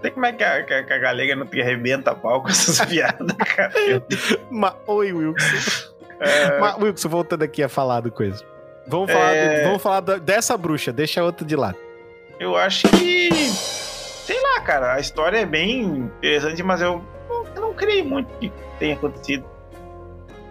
Sei 0.00 0.10
como 0.10 0.26
é 0.26 0.32
que 0.32 0.44
a, 0.44 0.62
que 0.62 0.72
a, 0.72 0.84
que 0.84 0.92
a 0.92 0.98
galega 0.98 1.34
não 1.34 1.46
te 1.46 1.60
arrebenta 1.60 2.14
pau 2.14 2.42
com 2.42 2.48
essas 2.48 2.84
piadas, 2.86 3.36
cara. 3.54 3.72
Mas, 4.50 4.74
oi, 4.86 5.12
Wilson. 5.12 5.46
É... 6.20 6.58
Mas, 6.58 6.76
Wilson, 6.78 7.08
voltando 7.08 7.42
aqui 7.42 7.62
a 7.62 7.68
falar 7.68 8.00
do 8.00 8.10
coisa. 8.10 8.44
Vamos 8.86 9.10
falar, 9.10 9.34
é... 9.34 9.64
vamos 9.64 9.82
falar 9.82 10.00
dessa 10.00 10.56
bruxa, 10.56 10.92
deixa 10.92 11.20
a 11.20 11.24
outra 11.24 11.46
de 11.46 11.56
lado. 11.56 11.76
Eu 12.38 12.56
acho 12.56 12.88
que 12.88 13.30
sei 14.26 14.42
lá, 14.42 14.60
cara, 14.60 14.94
a 14.94 15.00
história 15.00 15.38
é 15.38 15.46
bem 15.46 16.10
interessante, 16.18 16.60
mas 16.62 16.82
eu 16.82 17.02
não, 17.28 17.46
eu 17.54 17.60
não 17.60 17.72
creio 17.72 18.04
muito 18.04 18.26
que 18.38 18.52
tenha 18.78 18.94
acontecido. 18.94 19.44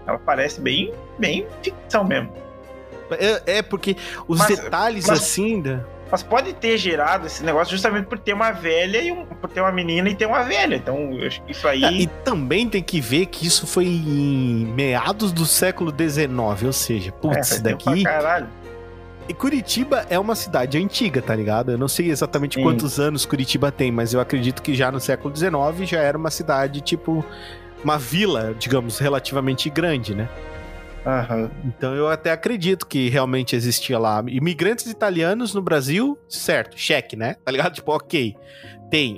Ela 0.08 0.18
parece 0.18 0.62
bem, 0.62 0.94
bem 1.20 1.46
ficção 1.62 2.06
mesmo. 2.06 2.32
É, 3.12 3.58
é 3.58 3.62
porque 3.62 3.98
os 4.28 4.40
mas, 4.40 4.48
detalhes 4.48 5.08
mas, 5.08 5.20
assim 5.20 5.62
da. 5.62 5.84
Mas 6.12 6.22
pode 6.22 6.54
ter 6.54 6.78
gerado 6.78 7.26
esse 7.26 7.44
negócio 7.44 7.72
justamente 7.72 8.06
por 8.06 8.20
ter 8.20 8.34
uma 8.34 8.52
velha 8.52 9.02
e 9.02 9.12
um, 9.12 9.26
por 9.26 9.50
ter 9.50 9.62
uma 9.62 9.72
menina 9.72 10.10
e 10.10 10.16
ter 10.16 10.26
uma 10.26 10.44
velha. 10.44 10.76
Então, 10.76 11.14
eu 11.14 11.28
acho 11.28 11.42
que 11.44 11.52
isso 11.52 11.68
aí. 11.68 11.84
É, 11.84 11.92
e 11.92 12.08
também 12.08 12.70
tem 12.70 12.84
que 12.84 13.02
ver 13.02 13.26
que 13.26 13.48
isso 13.48 13.66
foi 13.66 13.86
em 13.86 14.66
meados 14.76 15.32
do 15.32 15.46
século 15.46 15.92
XIX, 15.92 16.64
ou 16.64 16.74
seja, 16.74 17.12
putz, 17.12 17.54
é, 17.54 17.60
daqui. 17.60 18.04
Caralho. 18.04 18.48
E 19.28 19.34
Curitiba 19.34 20.06
é 20.08 20.20
uma 20.20 20.36
cidade 20.36 20.78
antiga, 20.78 21.20
tá 21.20 21.36
ligado? 21.36 21.72
Eu 21.72 21.78
não 21.80 21.88
sei 21.88 22.12
exatamente 22.12 22.56
Sim. 22.56 22.64
quantos 22.64 23.00
anos 23.00 23.26
Curitiba 23.26 23.72
tem, 23.72 23.92
mas 23.92 24.14
eu 24.14 24.20
acredito 24.20 24.62
que 24.62 24.76
já 24.76 24.92
no 24.92 25.00
século 25.00 25.36
XIX 25.36 25.90
já 25.90 26.00
era 26.00 26.16
uma 26.16 26.30
cidade, 26.30 26.80
tipo, 26.82 27.26
uma 27.84 27.98
vila, 27.98 28.56
digamos, 28.58 29.00
relativamente 29.00 29.68
grande, 29.70 30.14
né? 30.14 30.30
Uhum. 31.06 31.50
Então 31.66 31.96
eu 31.96 32.08
até 32.08 32.32
acredito 32.32 32.88
que 32.88 33.10
realmente 33.10 33.56
existia 33.56 34.00
lá. 34.00 34.24
Imigrantes 34.28 34.88
italianos 34.88 35.54
no 35.54 35.62
Brasil, 35.62 36.18
certo, 36.28 36.78
cheque, 36.78 37.16
né? 37.16 37.36
Tá 37.46 37.52
ligado? 37.52 37.76
Tipo, 37.76 37.92
ok, 37.92 38.36
tem. 38.90 39.18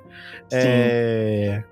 é... 0.52 1.64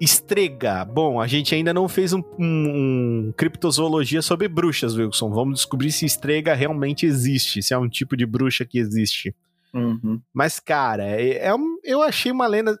Estrega. 0.00 0.84
Bom, 0.84 1.20
a 1.20 1.26
gente 1.26 1.54
ainda 1.54 1.72
não 1.72 1.88
fez 1.88 2.12
um, 2.12 2.22
um, 2.38 3.28
um, 3.28 3.34
criptozoologia 3.36 4.20
sobre 4.20 4.48
bruxas, 4.48 4.96
Wilson. 4.96 5.30
Vamos 5.30 5.60
descobrir 5.60 5.92
se 5.92 6.04
estrega 6.04 6.54
realmente 6.54 7.06
existe, 7.06 7.62
se 7.62 7.72
é 7.72 7.78
um 7.78 7.88
tipo 7.88 8.16
de 8.16 8.26
bruxa 8.26 8.64
que 8.64 8.78
existe. 8.78 9.34
Uhum. 9.72 10.20
Mas, 10.34 10.58
cara, 10.58 11.04
é, 11.04 11.46
é 11.46 11.54
um, 11.54 11.78
eu 11.84 12.02
achei 12.02 12.32
uma 12.32 12.46
lenda. 12.46 12.78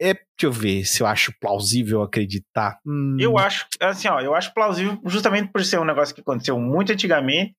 É, 0.00 0.12
deixa 0.14 0.24
eu 0.42 0.52
ver 0.52 0.84
se 0.84 1.02
eu 1.02 1.06
acho 1.06 1.32
plausível 1.38 2.02
acreditar. 2.02 2.78
Hum. 2.84 3.16
Eu 3.18 3.38
acho, 3.38 3.66
assim, 3.80 4.08
ó, 4.08 4.20
eu 4.20 4.34
acho 4.34 4.52
plausível 4.52 5.00
justamente 5.04 5.50
por 5.52 5.64
ser 5.64 5.78
um 5.78 5.84
negócio 5.84 6.14
que 6.14 6.20
aconteceu 6.20 6.58
muito 6.58 6.92
antigamente. 6.92 7.54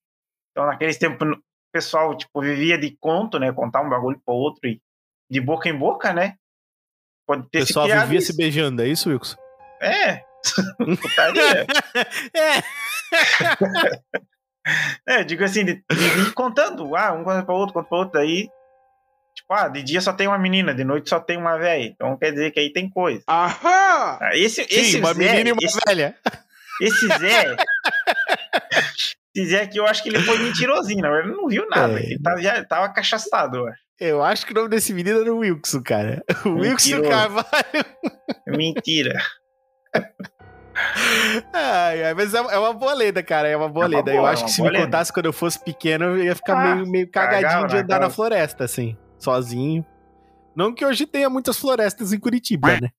Então, 0.51 0.65
naqueles 0.65 0.97
tempos, 0.97 1.27
o 1.27 1.41
pessoal, 1.73 2.15
tipo, 2.17 2.41
vivia 2.41 2.77
de 2.77 2.95
conto, 2.99 3.39
né? 3.39 3.51
Contar 3.51 3.81
um 3.81 3.89
bagulho 3.89 4.21
pro 4.25 4.35
outro 4.35 4.67
e 4.67 4.81
de 5.29 5.41
boca 5.41 5.69
em 5.69 5.77
boca, 5.77 6.13
né? 6.13 6.35
Pode 7.27 7.49
ter 7.49 7.63
o 7.63 7.65
pessoal 7.65 7.87
se 7.87 7.97
vivia 7.97 8.19
isso. 8.19 8.31
se 8.31 8.37
beijando, 8.37 8.81
é 8.81 8.87
isso, 8.87 9.09
Wilson? 9.09 9.37
É. 9.81 10.23
Putaria. 11.01 11.65
é. 12.35 12.61
é, 15.19 15.23
digo 15.23 15.43
assim, 15.43 15.65
de, 15.65 15.83
de, 15.89 16.25
de 16.25 16.33
contando, 16.33 16.95
ah, 16.95 17.13
um 17.13 17.23
conta 17.23 17.43
para 17.43 17.55
outro, 17.55 17.73
conta 17.73 17.89
para 17.89 17.97
outro, 17.97 18.19
daí 18.19 18.49
Tipo, 19.45 19.53
ah, 19.53 19.67
de 19.67 19.83
dia 19.83 20.01
só 20.01 20.11
tem 20.11 20.27
uma 20.27 20.39
menina, 20.39 20.73
de 20.73 20.83
noite 20.83 21.07
só 21.07 21.19
tem 21.19 21.37
uma 21.37 21.55
velha. 21.55 21.85
Então 21.85 22.17
quer 22.17 22.31
dizer 22.31 22.49
que 22.49 22.59
aí 22.59 22.73
tem 22.73 22.89
coisa. 22.89 23.23
Aham! 23.29 24.17
Ah, 24.19 24.31
esse, 24.33 24.63
Sim, 24.63 24.67
esse 24.69 24.97
uma 24.97 25.13
Zé, 25.13 25.19
menina 25.19 25.49
e 25.49 25.51
uma 25.51 25.59
esse, 25.61 25.79
velha. 25.87 26.15
Esse 26.81 27.07
Zé. 27.07 27.55
esse 29.35 29.49
Zé 29.51 29.61
aqui 29.61 29.77
eu 29.77 29.85
acho 29.85 30.01
que 30.01 30.09
ele 30.09 30.19
foi 30.19 30.39
mentirosinho, 30.39 31.01
na 31.01 31.11
verdade, 31.11 31.37
não 31.37 31.47
viu 31.47 31.69
nada. 31.69 31.99
É. 31.99 32.03
Ele 32.03 32.19
tava, 32.19 32.41
já, 32.41 32.65
tava 32.65 32.89
cachaçado, 32.89 33.57
eu 33.57 33.67
acho. 33.67 33.85
Eu 33.99 34.23
acho 34.23 34.45
que 34.45 34.51
o 34.51 34.55
nome 34.55 34.69
desse 34.69 34.93
menino 34.93 35.21
era 35.21 35.31
o 35.31 35.37
Wilson, 35.37 35.81
cara. 35.83 36.23
O 36.43 36.49
Wilson 36.59 37.03
Carvalho. 37.03 37.53
Mentira. 38.47 39.21
Ai, 41.53 42.03
ai, 42.03 42.13
mas 42.13 42.33
é, 42.33 42.37
é, 42.37 42.57
uma 42.57 42.73
boa 42.73 42.93
lenda, 42.93 43.23
cara. 43.23 43.47
É 43.47 43.55
uma 43.55 43.69
boa 43.69 43.85
é 43.85 43.87
uma 43.87 43.97
lenda. 43.97 44.11
Boa, 44.11 44.23
eu 44.23 44.25
acho 44.25 44.43
é 44.43 44.45
que 44.45 44.51
se 44.51 44.61
me 44.61 44.69
lenda. 44.69 44.83
contasse 44.83 45.13
quando 45.13 45.27
eu 45.27 45.31
fosse 45.31 45.57
pequeno, 45.63 46.03
eu 46.03 46.23
ia 46.25 46.35
ficar 46.35 46.57
ah, 46.57 46.75
meio, 46.75 46.91
meio 46.91 47.09
cagadinho 47.09 47.65
de 47.67 47.77
andar 47.77 48.01
na 48.01 48.09
floresta, 48.09 48.65
assim, 48.65 48.97
sozinho. 49.25 49.85
Não 50.55 50.73
que 50.73 50.85
hoje 50.85 51.05
tenha 51.05 51.29
muitas 51.29 51.57
florestas 51.57 52.13
em 52.13 52.19
Curitiba, 52.19 52.79
né? 52.79 52.89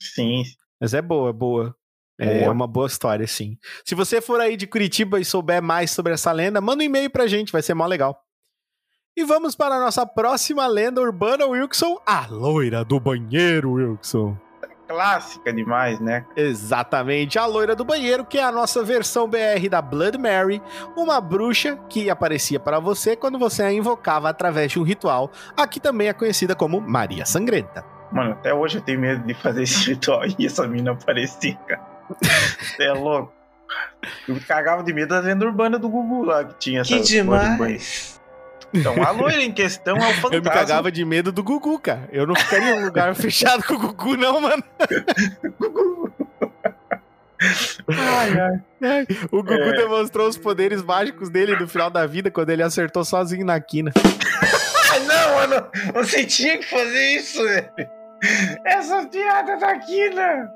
Sim. 0.00 0.42
Mas 0.80 0.94
é 0.94 1.00
boa, 1.00 1.32
boa. 1.32 1.76
É 2.18 2.40
boa. 2.40 2.52
uma 2.52 2.66
boa 2.66 2.86
história, 2.86 3.26
sim. 3.26 3.58
Se 3.84 3.94
você 3.94 4.20
for 4.20 4.40
aí 4.40 4.56
de 4.56 4.66
Curitiba 4.66 5.20
e 5.20 5.24
souber 5.24 5.62
mais 5.62 5.90
sobre 5.90 6.12
essa 6.12 6.32
lenda, 6.32 6.60
manda 6.60 6.82
um 6.82 6.86
e-mail 6.86 7.10
pra 7.10 7.26
gente, 7.26 7.52
vai 7.52 7.62
ser 7.62 7.74
mó 7.74 7.86
legal. 7.86 8.18
E 9.16 9.24
vamos 9.24 9.54
para 9.54 9.76
a 9.76 9.80
nossa 9.80 10.04
próxima 10.06 10.66
lenda 10.66 11.00
urbana, 11.00 11.46
Wilson, 11.46 12.00
a 12.04 12.26
loira 12.26 12.84
do 12.84 12.98
banheiro, 12.98 13.72
Wilson. 13.74 14.36
Clássica 14.94 15.52
demais, 15.52 15.98
né? 15.98 16.24
Exatamente, 16.36 17.38
a 17.38 17.46
loira 17.46 17.74
do 17.74 17.84
banheiro, 17.84 18.24
que 18.24 18.38
é 18.38 18.44
a 18.44 18.52
nossa 18.52 18.82
versão 18.82 19.28
BR 19.28 19.68
da 19.68 19.82
Blood 19.82 20.16
Mary, 20.18 20.62
uma 20.96 21.20
bruxa 21.20 21.76
que 21.88 22.08
aparecia 22.08 22.60
para 22.60 22.78
você 22.78 23.16
quando 23.16 23.38
você 23.38 23.62
a 23.62 23.72
invocava 23.72 24.28
através 24.28 24.70
de 24.70 24.78
um 24.78 24.82
ritual. 24.82 25.30
Aqui 25.56 25.80
também 25.80 26.08
é 26.08 26.12
conhecida 26.12 26.54
como 26.54 26.80
Maria 26.80 27.26
Sangrenta. 27.26 27.84
Mano, 28.12 28.32
até 28.32 28.54
hoje 28.54 28.78
eu 28.78 28.82
tenho 28.82 29.00
medo 29.00 29.26
de 29.26 29.34
fazer 29.34 29.64
esse 29.64 29.90
ritual 29.90 30.22
e 30.38 30.46
essa 30.46 30.66
mina 30.68 30.92
aparecia, 30.92 31.56
cara. 31.66 31.82
Você 32.60 32.84
é 32.84 32.92
louco. 32.92 33.32
Eu 34.28 34.34
me 34.34 34.40
cagava 34.40 34.84
de 34.84 34.92
medo 34.92 35.08
da 35.08 35.20
lenda 35.20 35.44
urbana 35.44 35.78
do 35.78 35.88
Gugu 35.88 36.24
lá 36.24 36.44
que 36.44 36.54
tinha 36.58 36.82
essa. 36.82 36.94
Que 36.94 37.00
demais! 37.02 38.20
Então, 38.74 39.00
a 39.02 39.10
loira 39.12 39.42
em 39.42 39.52
questão 39.52 39.96
é 39.96 40.00
o 40.00 40.14
fantasma. 40.14 40.36
Eu 40.36 40.42
me 40.42 40.50
cagava 40.50 40.90
de 40.90 41.04
medo 41.04 41.30
do 41.30 41.42
Gugu, 41.44 41.78
cara. 41.78 42.08
Eu 42.10 42.26
não 42.26 42.34
ficaria 42.34 42.70
em 42.70 42.80
um 42.80 42.84
lugar 42.84 43.14
fechado 43.16 43.62
com 43.62 43.74
o 43.74 43.78
Gugu, 43.78 44.16
não, 44.16 44.40
mano. 44.40 44.62
Gugu. 45.60 46.12
Ai, 47.88 48.60
ai. 48.82 49.06
O 49.30 49.42
Gugu 49.42 49.52
é. 49.52 49.72
demonstrou 49.72 50.28
os 50.28 50.36
poderes 50.36 50.82
mágicos 50.82 51.30
dele 51.30 51.56
no 51.56 51.68
final 51.68 51.88
da 51.88 52.04
vida 52.06 52.30
quando 52.30 52.50
ele 52.50 52.62
acertou 52.62 53.04
sozinho 53.04 53.46
na 53.46 53.60
quina. 53.60 53.92
não, 55.06 55.34
mano. 55.36 55.66
Você 55.94 56.24
tinha 56.24 56.58
que 56.58 56.68
fazer 56.68 57.16
isso, 57.16 57.42
velho. 57.44 57.70
Essa 58.64 59.06
piada 59.06 59.56
da 59.56 59.78
quina. 59.78 60.50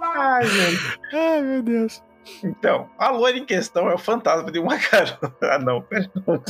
Ai, 0.00 0.44
velho. 0.44 0.78
Ai, 1.12 1.42
meu 1.42 1.62
Deus. 1.62 2.02
Então, 2.42 2.88
a 2.98 3.10
loira 3.10 3.38
em 3.38 3.44
questão 3.44 3.90
é 3.90 3.94
o 3.94 3.98
fantasma 3.98 4.50
de 4.50 4.58
uma 4.58 4.76
garota. 4.90 5.36
Ah, 5.42 5.58
não, 5.58 5.82
pera, 5.82 6.10
não 6.14 6.22
vou. 6.22 6.42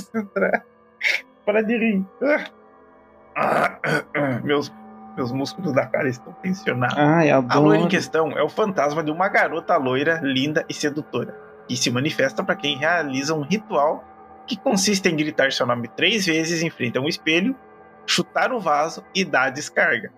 Para 1.45 1.63
de 1.63 1.77
rir. 1.77 2.05
meus, 4.45 4.73
meus 5.17 5.33
músculos 5.33 5.73
da 5.73 5.87
cara 5.87 6.09
estão 6.09 6.33
tensionados. 6.35 6.99
Ai, 6.99 7.31
a 7.31 7.39
loira 7.59 7.83
em 7.83 7.89
questão 7.89 8.31
é 8.33 8.43
o 8.43 8.49
fantasma 8.49 9.03
de 9.03 9.11
uma 9.11 9.29
garota 9.29 9.77
loira, 9.77 10.21
linda 10.23 10.65
e 10.69 10.75
sedutora, 10.75 11.35
que 11.67 11.77
se 11.77 11.91
manifesta 11.91 12.45
para 12.45 12.57
quem 12.57 12.77
realiza 12.77 13.35
um 13.35 13.43
ritual 13.43 14.05
que 14.47 14.57
consiste 14.57 15.09
em 15.09 15.17
gritar 15.17 15.53
seu 15.53 15.67
nome 15.67 15.89
três 15.89 16.27
vezes 16.27 16.63
em 16.63 16.71
frente 16.71 16.99
a 16.99 17.01
um 17.01 17.09
espelho, 17.09 17.57
chutar 18.07 18.53
o 18.53 18.61
vaso 18.61 19.05
e 19.15 19.25
dar 19.25 19.45
a 19.45 19.51
descarga. 19.51 20.13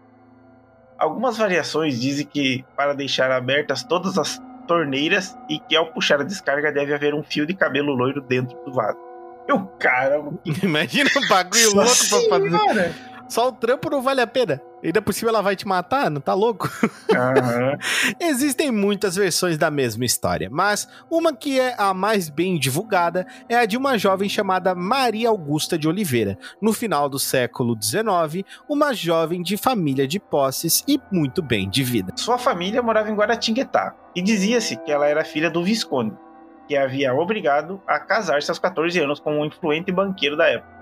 Algumas 0.98 1.36
variações 1.36 2.00
dizem 2.00 2.26
que, 2.26 2.64
para 2.76 2.94
deixar 2.94 3.30
abertas 3.30 3.82
todas 3.82 4.16
as 4.16 4.40
torneiras 4.66 5.36
e 5.48 5.58
que 5.58 5.76
ao 5.76 5.86
puxar 5.92 6.20
a 6.20 6.24
descarga 6.24 6.72
deve 6.72 6.94
haver 6.94 7.14
um 7.14 7.22
fio 7.22 7.46
de 7.46 7.54
cabelo 7.54 7.94
loiro 7.94 8.20
dentro 8.20 8.56
do 8.64 8.72
vaso. 8.72 8.98
Eu, 9.46 9.66
caramba. 9.78 10.32
Imagina 10.62 11.10
um 11.16 11.28
bagulho 11.28 11.74
louco 11.74 11.92
pra 12.08 12.20
fazer. 12.28 12.94
Só 13.28 13.48
o 13.48 13.52
trampo 13.52 13.90
não 13.90 14.02
vale 14.02 14.20
a 14.20 14.26
pena. 14.26 14.60
Ainda 14.84 15.00
por 15.00 15.14
cima 15.14 15.30
ela 15.30 15.40
vai 15.40 15.56
te 15.56 15.66
matar, 15.66 16.10
não 16.10 16.20
tá 16.20 16.34
louco? 16.34 16.68
Uhum. 17.10 17.78
Existem 18.20 18.70
muitas 18.70 19.16
versões 19.16 19.56
da 19.56 19.70
mesma 19.70 20.04
história, 20.04 20.50
mas 20.50 20.86
uma 21.10 21.34
que 21.34 21.58
é 21.58 21.74
a 21.78 21.94
mais 21.94 22.28
bem 22.28 22.58
divulgada 22.58 23.26
é 23.48 23.56
a 23.56 23.64
de 23.64 23.78
uma 23.78 23.96
jovem 23.96 24.28
chamada 24.28 24.74
Maria 24.74 25.30
Augusta 25.30 25.78
de 25.78 25.88
Oliveira. 25.88 26.38
No 26.60 26.74
final 26.74 27.08
do 27.08 27.18
século 27.18 27.74
XIX, 27.80 28.44
uma 28.68 28.92
jovem 28.92 29.42
de 29.42 29.56
família 29.56 30.06
de 30.06 30.20
posses 30.20 30.84
e 30.86 31.00
muito 31.10 31.42
bem 31.42 31.70
de 31.70 31.82
vida. 31.82 32.12
Sua 32.16 32.36
família 32.36 32.82
morava 32.82 33.10
em 33.10 33.14
Guaratinguetá 33.14 33.94
e 34.14 34.20
dizia-se 34.20 34.76
que 34.76 34.92
ela 34.92 35.06
era 35.06 35.24
filha 35.24 35.50
do 35.50 35.64
Visconde, 35.64 36.14
que 36.68 36.76
havia 36.76 37.14
obrigado 37.14 37.80
a 37.86 37.98
casar-se 37.98 38.50
aos 38.50 38.58
14 38.58 39.00
anos 39.00 39.18
com 39.18 39.40
um 39.40 39.46
influente 39.46 39.90
banqueiro 39.90 40.36
da 40.36 40.46
época. 40.46 40.74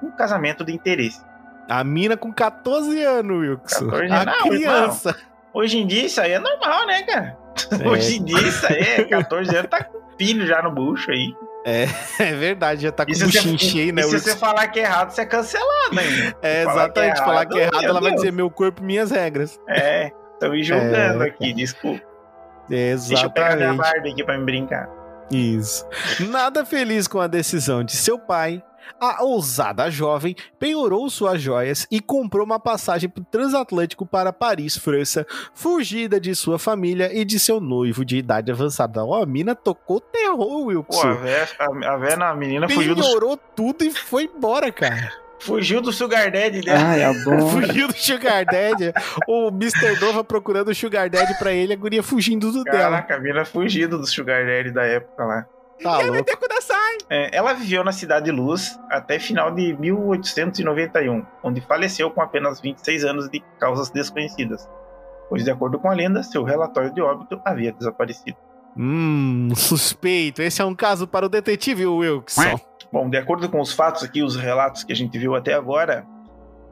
Um 0.00 0.12
casamento 0.12 0.64
de 0.64 0.72
interesse. 0.72 1.27
A 1.68 1.84
mina 1.84 2.16
com 2.16 2.32
14 2.32 3.02
anos, 3.02 3.38
Wilson. 3.40 3.90
14 3.90 4.12
a 4.12 4.24
não, 4.24 4.48
criança. 4.48 5.10
Irmão. 5.10 5.28
Hoje 5.54 5.78
em 5.78 5.86
dia 5.86 6.06
isso 6.06 6.20
aí 6.20 6.32
é 6.32 6.38
normal, 6.38 6.86
né, 6.86 7.02
cara? 7.02 7.36
É. 7.82 7.88
Hoje 7.88 8.16
em 8.16 8.24
dia 8.24 8.40
isso 8.40 8.66
aí 8.66 8.80
é 8.80 9.04
14 9.04 9.56
anos, 9.56 9.70
tá 9.70 9.84
com 9.84 9.98
filho 10.16 10.46
já 10.46 10.62
no 10.62 10.70
bucho 10.70 11.10
aí. 11.10 11.34
É, 11.64 11.86
é 12.18 12.34
verdade, 12.34 12.82
já 12.82 12.92
tá 12.92 13.04
com 13.04 13.12
o 13.12 13.18
buchinho 13.18 13.58
cheio, 13.58 13.92
né? 13.92 14.02
E 14.02 14.04
se 14.04 14.20
você 14.20 14.36
falar 14.36 14.68
que 14.68 14.80
é 14.80 14.84
errado, 14.84 15.10
você 15.10 15.22
é 15.22 15.26
cancelado 15.26 15.98
ainda. 15.98 16.36
É, 16.42 16.62
exatamente. 16.62 17.18
Falar 17.18 17.46
que 17.46 17.58
é 17.58 17.62
errado, 17.62 17.84
ela 17.84 18.00
Deus. 18.00 18.04
vai 18.04 18.14
dizer 18.14 18.32
meu 18.32 18.50
corpo, 18.50 18.82
minhas 18.82 19.10
regras. 19.10 19.60
É, 19.68 20.10
tô 20.40 20.48
me 20.50 20.62
julgando 20.62 21.24
é, 21.24 21.28
aqui, 21.28 21.52
desculpa. 21.52 22.02
Exatamente. 22.70 23.08
Deixa 23.08 23.26
eu 23.26 23.30
pegar 23.30 23.56
minha 23.56 23.74
Barbie 23.74 24.12
aqui 24.12 24.24
pra 24.24 24.38
me 24.38 24.44
brincar. 24.44 24.88
Isso. 25.30 25.86
Nada 26.30 26.64
feliz 26.64 27.06
com 27.06 27.20
a 27.20 27.26
decisão 27.26 27.84
de 27.84 27.92
seu 27.92 28.18
pai, 28.18 28.62
a 29.00 29.22
ousada 29.24 29.90
jovem 29.90 30.34
penhorou 30.58 31.08
suas 31.10 31.40
joias 31.40 31.86
e 31.90 32.00
comprou 32.00 32.44
uma 32.44 32.60
passagem 32.60 33.10
transatlântico 33.30 34.06
para 34.06 34.32
Paris, 34.32 34.76
França, 34.76 35.26
fugida 35.54 36.20
de 36.20 36.34
sua 36.34 36.58
família 36.58 37.10
e 37.12 37.24
de 37.24 37.38
seu 37.38 37.60
noivo 37.60 38.04
de 38.04 38.16
idade 38.16 38.50
avançada. 38.50 39.04
Ó, 39.04 39.22
a 39.22 39.26
mina 39.26 39.54
tocou 39.54 40.00
terror, 40.00 40.66
Wilson. 40.66 40.84
Pô, 40.88 41.08
a 41.08 41.14
véia, 41.14 41.48
a, 41.58 41.64
a, 41.64 41.96
véia, 41.96 42.16
a 42.24 42.34
menina 42.34 42.68
fugiu 42.68 42.94
do... 42.94 43.02
Penhorou 43.02 43.36
tudo 43.36 43.84
e 43.84 43.90
foi 43.90 44.24
embora, 44.24 44.70
cara. 44.72 45.12
Fugiu 45.40 45.80
do 45.80 45.92
Sugar 45.92 46.30
Daddy 46.30 46.62
dela. 46.62 46.84
Ai, 46.84 47.04
adoro. 47.04 47.46
Fugiu 47.48 47.88
do 47.88 47.96
Sugar 47.96 48.44
Daddy. 48.44 48.92
o 49.26 49.48
Mr. 49.48 50.00
Nova 50.00 50.24
procurando 50.24 50.68
o 50.68 50.74
Sugar 50.74 51.08
Daddy 51.08 51.38
pra 51.38 51.52
ele, 51.52 51.72
a 51.72 51.76
guria 51.76 52.02
fugindo 52.02 52.50
do 52.50 52.64
Caraca, 52.64 52.78
dela. 52.78 52.90
Caraca, 53.02 53.16
a 53.16 53.20
mina 53.20 53.44
fugindo 53.44 53.98
do 53.98 54.06
Sugar 54.06 54.44
Daddy 54.44 54.70
da 54.70 54.84
época 54.84 55.24
lá. 55.24 55.46
Tá 55.82 55.98
louco. 55.98 56.24
É, 57.10 57.36
ela 57.36 57.52
viveu 57.54 57.84
na 57.84 57.92
Cidade 57.92 58.26
de 58.26 58.30
Luz 58.32 58.78
até 58.90 59.18
final 59.18 59.50
de 59.50 59.76
1891, 59.78 61.24
onde 61.42 61.60
faleceu 61.60 62.10
com 62.10 62.20
apenas 62.20 62.60
26 62.60 63.04
anos 63.04 63.28
de 63.30 63.40
causas 63.58 63.90
desconhecidas, 63.90 64.68
pois, 65.28 65.44
de 65.44 65.50
acordo 65.50 65.78
com 65.78 65.88
a 65.88 65.94
lenda, 65.94 66.22
seu 66.22 66.42
relatório 66.42 66.92
de 66.92 67.00
óbito 67.00 67.40
havia 67.44 67.72
desaparecido. 67.72 68.36
Hum, 68.76 69.48
suspeito. 69.56 70.42
Esse 70.42 70.62
é 70.62 70.64
um 70.64 70.74
caso 70.74 71.06
para 71.06 71.26
o 71.26 71.28
detetive 71.28 71.86
Wilson. 71.86 72.60
Bom, 72.92 73.10
de 73.10 73.16
acordo 73.16 73.48
com 73.48 73.60
os 73.60 73.72
fatos 73.72 74.02
aqui, 74.02 74.22
os 74.22 74.36
relatos 74.36 74.84
que 74.84 74.92
a 74.92 74.96
gente 74.96 75.18
viu 75.18 75.34
até 75.34 75.54
agora, 75.54 76.06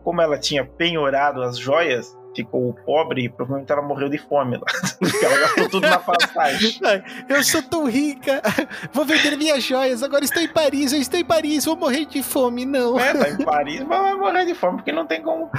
como 0.04 0.20
ela 0.22 0.38
tinha 0.38 0.64
penhorado 0.64 1.42
as 1.42 1.58
joias, 1.58 2.16
ficou 2.36 2.72
pobre 2.84 3.24
e 3.24 3.28
provavelmente 3.28 3.72
ela 3.72 3.82
morreu 3.82 4.08
de 4.08 4.18
fome 4.18 4.56
lá. 4.56 4.66
Porque 4.98 5.24
ela 5.24 5.38
gastou 5.38 5.68
tudo 5.68 5.88
na 5.88 5.98
passagem. 5.98 6.78
Eu 7.28 7.42
sou 7.42 7.62
tão 7.62 7.86
rica, 7.88 8.42
vou 8.92 9.04
vender 9.04 9.36
minhas 9.36 9.62
joias, 9.62 10.02
agora 10.02 10.24
estou 10.24 10.42
em 10.42 10.48
Paris, 10.48 10.92
eu 10.92 11.00
estou 11.00 11.18
em 11.18 11.24
Paris, 11.24 11.64
vou 11.64 11.76
morrer 11.76 12.04
de 12.06 12.22
fome, 12.22 12.64
não. 12.64 12.98
É, 12.98 13.12
tá 13.12 13.28
em 13.28 13.44
Paris, 13.44 13.82
mas 13.82 14.00
vai 14.00 14.14
morrer 14.14 14.44
de 14.44 14.54
fome, 14.54 14.76
porque 14.76 14.92
não 14.92 15.06
tem 15.06 15.22
como. 15.22 15.50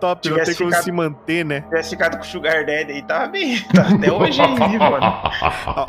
Top, 0.00 0.28
não 0.28 0.36
tem 0.36 0.54
como 0.54 0.68
ficado, 0.70 0.84
se 0.84 0.92
manter, 0.92 1.44
né? 1.44 1.60
Se 1.60 1.68
tivesse 1.68 1.90
ficado 1.90 2.16
com 2.16 2.22
o 2.22 2.26
Sugar 2.26 2.64
Daddy 2.64 2.92
aí, 2.92 3.02
tava 3.02 3.26
bem. 3.28 3.60
Tá 3.74 3.88
até 3.94 4.12
hoje 4.12 4.40
aí, 4.40 4.78
mano. 4.78 5.22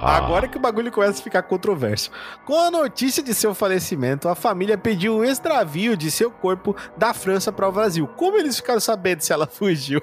Agora 0.02 0.48
que 0.48 0.58
o 0.58 0.60
bagulho 0.60 0.92
começa 0.92 1.20
a 1.20 1.24
ficar 1.24 1.44
controverso. 1.44 2.12
Com 2.46 2.60
a 2.60 2.72
notícia 2.72 3.24
de 3.24 3.34
seu 3.34 3.54
falecimento, 3.54 4.28
a 4.30 4.36
família 4.36 4.78
pediu 4.78 5.18
o 5.18 5.24
extravio 5.24 5.96
de 5.96 6.12
seu 6.12 6.30
corpo 6.32 6.76
da 6.98 7.14
França 7.14 7.52
para 7.52 7.68
o 7.68 7.72
Brasil. 7.72 8.08
Como 8.08 8.38
eles 8.38 8.58
ficaram 8.58 8.80
sabendo 8.80 9.22
se 9.22 9.34
ela 9.34 9.48
fugiu? 9.48 10.02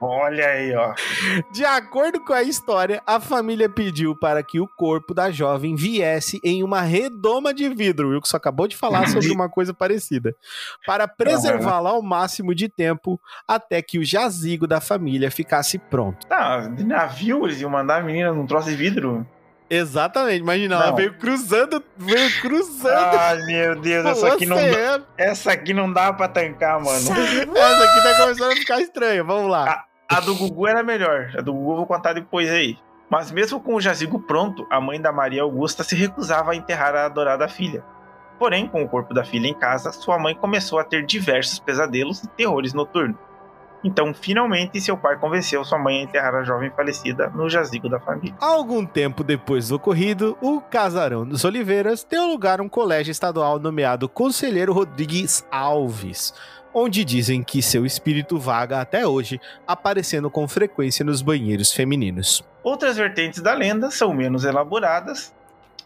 Olha 0.00 0.46
aí, 0.46 0.74
ó. 0.74 0.94
De 1.52 1.64
acordo 1.64 2.20
com 2.20 2.32
a 2.32 2.42
história, 2.42 3.02
a 3.06 3.18
família 3.18 3.68
pediu 3.68 4.14
para 4.14 4.42
que 4.42 4.60
o 4.60 4.68
corpo 4.68 5.14
da 5.14 5.30
jovem 5.30 5.74
viesse 5.74 6.38
em 6.44 6.62
uma 6.62 6.82
redoma 6.82 7.54
de 7.54 7.68
vidro. 7.70 8.08
O 8.08 8.10
Wilson 8.12 8.36
acabou 8.36 8.68
de 8.68 8.76
falar 8.76 9.08
sobre 9.08 9.32
uma 9.32 9.48
coisa 9.48 9.72
parecida. 9.72 10.34
Para 10.86 11.08
preservá-la 11.08 11.90
ao 11.90 12.02
máximo 12.02 12.54
de 12.54 12.68
tempo 12.68 13.18
até 13.48 13.80
que 13.80 13.98
o 13.98 14.04
jazigo 14.04 14.66
da 14.66 14.80
família 14.80 15.30
ficasse 15.30 15.78
pronto. 15.78 16.26
Tá, 16.26 16.68
de 16.68 16.84
navio 16.84 17.46
eles 17.46 17.60
iam 17.60 17.70
mandar 17.70 18.00
a 18.00 18.04
menina 18.04 18.32
num 18.32 18.46
troço 18.46 18.68
de 18.68 18.76
vidro? 18.76 19.26
Exatamente, 19.68 20.40
imagina, 20.40 20.76
ela 20.76 20.92
veio 20.92 21.14
cruzando, 21.14 21.82
veio 21.96 22.40
cruzando. 22.40 23.16
Ai, 23.18 23.38
meu 23.46 23.80
Deus, 23.80 24.06
essa 24.06 24.28
aqui, 24.28 24.46
não 24.46 24.56
dá, 24.56 25.00
essa 25.18 25.52
aqui 25.52 25.74
não 25.74 25.92
dá 25.92 26.12
pra 26.12 26.28
tancar, 26.28 26.80
mano. 26.80 26.98
essa 26.98 27.12
aqui 27.12 28.02
tá 28.02 28.22
começando 28.22 28.52
a 28.52 28.56
ficar 28.56 28.80
estranha, 28.80 29.24
vamos 29.24 29.50
lá. 29.50 29.84
A, 30.08 30.18
a 30.18 30.20
do 30.20 30.36
Gugu 30.36 30.68
era 30.68 30.84
melhor, 30.84 31.32
a 31.36 31.40
do 31.40 31.52
Gugu 31.52 31.72
eu 31.72 31.76
vou 31.78 31.86
contar 31.86 32.12
depois 32.12 32.48
aí. 32.48 32.78
Mas 33.10 33.30
mesmo 33.30 33.60
com 33.60 33.74
o 33.74 33.80
jazigo 33.80 34.20
pronto, 34.20 34.66
a 34.70 34.80
mãe 34.80 35.00
da 35.00 35.12
Maria 35.12 35.42
Augusta 35.42 35.84
se 35.84 35.94
recusava 35.94 36.52
a 36.52 36.56
enterrar 36.56 36.94
a 36.94 37.04
adorada 37.06 37.48
filha. 37.48 37.84
Porém, 38.38 38.68
com 38.68 38.82
o 38.82 38.88
corpo 38.88 39.14
da 39.14 39.24
filha 39.24 39.48
em 39.48 39.54
casa, 39.54 39.92
sua 39.92 40.18
mãe 40.18 40.34
começou 40.34 40.78
a 40.78 40.84
ter 40.84 41.04
diversos 41.06 41.58
pesadelos 41.58 42.22
e 42.22 42.28
terrores 42.28 42.74
noturnos. 42.74 43.16
Então, 43.84 44.12
finalmente, 44.12 44.80
seu 44.80 44.96
pai 44.96 45.16
convenceu 45.18 45.64
sua 45.64 45.78
mãe 45.78 46.00
a 46.00 46.02
enterrar 46.02 46.34
a 46.34 46.42
jovem 46.42 46.70
falecida 46.70 47.28
no 47.30 47.48
jazigo 47.48 47.88
da 47.88 48.00
família. 48.00 48.36
Algum 48.40 48.84
tempo 48.84 49.22
depois 49.22 49.68
do 49.68 49.76
ocorrido, 49.76 50.36
o 50.40 50.60
casarão 50.60 51.26
dos 51.26 51.44
Oliveiras 51.44 52.04
deu 52.04 52.26
lugar 52.26 52.60
a 52.60 52.62
um 52.62 52.68
colégio 52.68 53.12
estadual 53.12 53.58
nomeado 53.58 54.08
Conselheiro 54.08 54.72
Rodrigues 54.72 55.46
Alves, 55.50 56.34
onde 56.74 57.04
dizem 57.04 57.42
que 57.42 57.62
seu 57.62 57.86
espírito 57.86 58.38
vaga 58.38 58.80
até 58.80 59.06
hoje, 59.06 59.40
aparecendo 59.66 60.30
com 60.30 60.46
frequência 60.48 61.04
nos 61.04 61.22
banheiros 61.22 61.72
femininos. 61.72 62.44
Outras 62.62 62.96
vertentes 62.96 63.40
da 63.40 63.54
lenda 63.54 63.90
são 63.90 64.12
menos 64.12 64.44
elaboradas, 64.44 65.34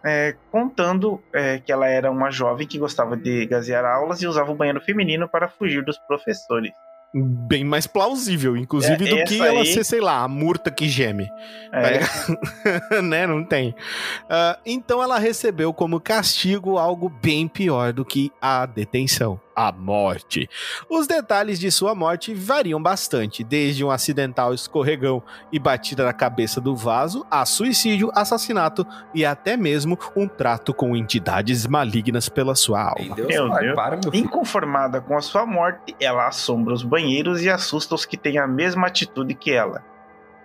é, 0.03 0.35
contando 0.51 1.23
é, 1.33 1.59
que 1.59 1.71
ela 1.71 1.87
era 1.87 2.11
uma 2.11 2.31
jovem 2.31 2.67
que 2.67 2.79
gostava 2.79 3.17
de 3.17 3.45
gazear 3.47 3.85
aulas 3.85 4.23
e 4.23 4.27
usava 4.27 4.51
o 4.51 4.55
banheiro 4.55 4.81
feminino 4.81 5.29
para 5.29 5.49
fugir 5.49 5.85
dos 5.85 5.99
professores 5.99 6.73
bem 7.15 7.65
mais 7.65 7.87
plausível, 7.87 8.57
inclusive, 8.57 9.09
é, 9.09 9.17
do 9.17 9.25
que 9.25 9.41
ela 9.41 9.65
ser, 9.65 9.85
sei 9.85 10.01
lá, 10.01 10.23
a 10.23 10.29
murta 10.29 10.71
que 10.71 10.89
geme. 10.89 11.29
É. 11.73 13.03
né? 13.03 13.27
Não 13.27 13.45
tem. 13.45 13.71
Uh, 13.71 14.59
então 14.65 15.03
ela 15.03 15.19
recebeu 15.19 15.73
como 15.73 16.01
castigo 16.01 16.79
algo 16.79 17.09
bem 17.09 17.49
pior 17.49 17.93
do 17.93 18.05
que 18.05 18.31
a 18.41 18.67
detenção 18.67 19.41
a 19.55 19.73
morte. 19.73 20.49
Os 20.89 21.07
detalhes 21.07 21.59
de 21.59 21.71
sua 21.71 21.95
morte 21.95 22.35
variam 22.35 22.83
bastante, 22.83 23.45
desde 23.45 23.85
um 23.85 23.91
acidental 23.91 24.55
escorregão 24.55 25.23
e 25.53 25.59
batida 25.59 26.05
na 26.05 26.13
cabeça 26.13 26.61
do 26.61 26.75
vaso, 26.75 27.27
a 27.31 27.45
suicídio, 27.45 28.11
assassinato 28.15 28.87
e 29.15 29.25
até 29.25 29.57
mesmo 29.57 29.99
um 30.17 30.27
trato 30.27 30.73
com 30.73 30.97
entidades 30.97 31.67
malignas 31.67 32.29
pela 32.29 32.55
sua 32.55 32.83
alma. 32.83 33.15
Deus, 33.15 33.29
meu 33.29 33.51
Deus. 33.51 33.75
Para, 33.75 33.99
meu 34.03 34.15
Inconformada 34.15 35.01
com 35.01 35.17
a 35.17 35.21
sua 35.21 35.47
morte, 35.47 35.95
ela 36.01 36.27
assombra 36.27 36.75
os 36.75 36.83
banheiros 36.83 37.43
e 37.43 37.51
assusta 37.51 37.95
os 37.95 38.05
que 38.05 38.17
têm 38.17 38.39
a 38.39 38.47
mesma 38.47 38.87
atitude 38.87 39.35
que 39.35 39.53
ela. 39.53 39.85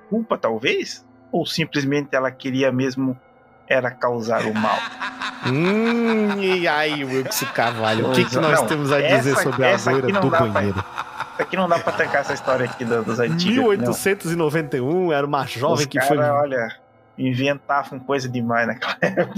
Culpa, 0.10 0.38
talvez? 0.38 1.06
Ou 1.32 1.46
simplesmente 1.46 2.16
ela 2.16 2.32
queria 2.32 2.72
mesmo 2.72 3.20
era 3.68 3.92
causar 3.92 4.46
o 4.46 4.54
mal. 4.54 4.78
Hum, 5.48 6.42
e 6.42 6.68
aí, 6.68 7.06
Wilson 7.06 7.46
Carvalho, 7.54 8.10
o 8.10 8.14
que, 8.14 8.26
que 8.26 8.36
nós 8.38 8.62
não, 8.62 8.68
temos 8.68 8.92
a 8.92 9.00
dizer 9.00 9.34
essa, 9.34 9.44
sobre 9.44 9.64
a 9.64 9.78
loira 9.78 10.20
do 10.20 10.30
banheiro? 10.32 10.74
Pra, 10.74 11.44
aqui 11.44 11.56
não 11.56 11.70
dá 11.70 11.78
pra 11.78 11.94
tancar 11.94 12.22
essa 12.22 12.34
história 12.34 12.66
aqui 12.66 12.84
dos 12.84 13.20
antigos. 13.20 13.78
1891, 13.78 15.06
não. 15.06 15.14
era 15.14 15.24
uma 15.24 15.46
jovem 15.46 15.76
Os 15.76 15.86
que 15.86 16.00
cara, 16.00 16.08
foi. 16.08 16.18
Olha, 16.18 16.76
inventavam 17.16 18.00
coisa 18.00 18.28
demais 18.28 18.66
naquela 18.66 18.98
época. 19.02 19.36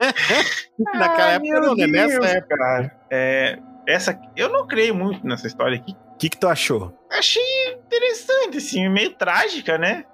naquela 0.94 1.28
Ai, 1.28 1.34
época 1.36 1.60
não, 1.60 1.74
né? 1.74 1.86
Nessa 1.86 2.26
época. 2.26 2.56
Cara, 2.58 2.92
é, 3.10 3.58
essa, 3.86 4.18
eu 4.36 4.50
não 4.50 4.66
creio 4.66 4.94
muito 4.94 5.26
nessa 5.26 5.46
história 5.46 5.76
aqui. 5.76 5.96
O 6.14 6.18
que, 6.18 6.28
que 6.28 6.36
tu 6.36 6.48
achou? 6.48 6.92
Achei 7.10 7.42
interessante, 7.72 8.58
assim, 8.58 8.88
meio 8.88 9.14
trágica, 9.14 9.78
né? 9.78 10.04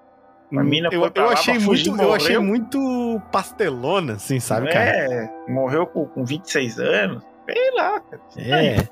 A 0.55 0.63
mina 0.63 0.89
eu, 0.93 1.11
eu 1.15 1.29
achei 1.29 1.59
muito, 1.59 2.01
eu 2.01 2.13
achei 2.13 2.39
muito 2.39 3.21
pastelona, 3.31 4.15
assim, 4.15 4.39
sabe, 4.39 4.69
é, 4.69 4.73
cara? 4.73 4.91
É, 4.91 5.31
morreu 5.49 5.87
com, 5.87 6.07
com 6.07 6.25
26 6.25 6.79
anos. 6.79 7.23
Sei 7.47 7.71
lá, 7.75 8.01
cara. 8.01 8.23
É. 8.37 8.89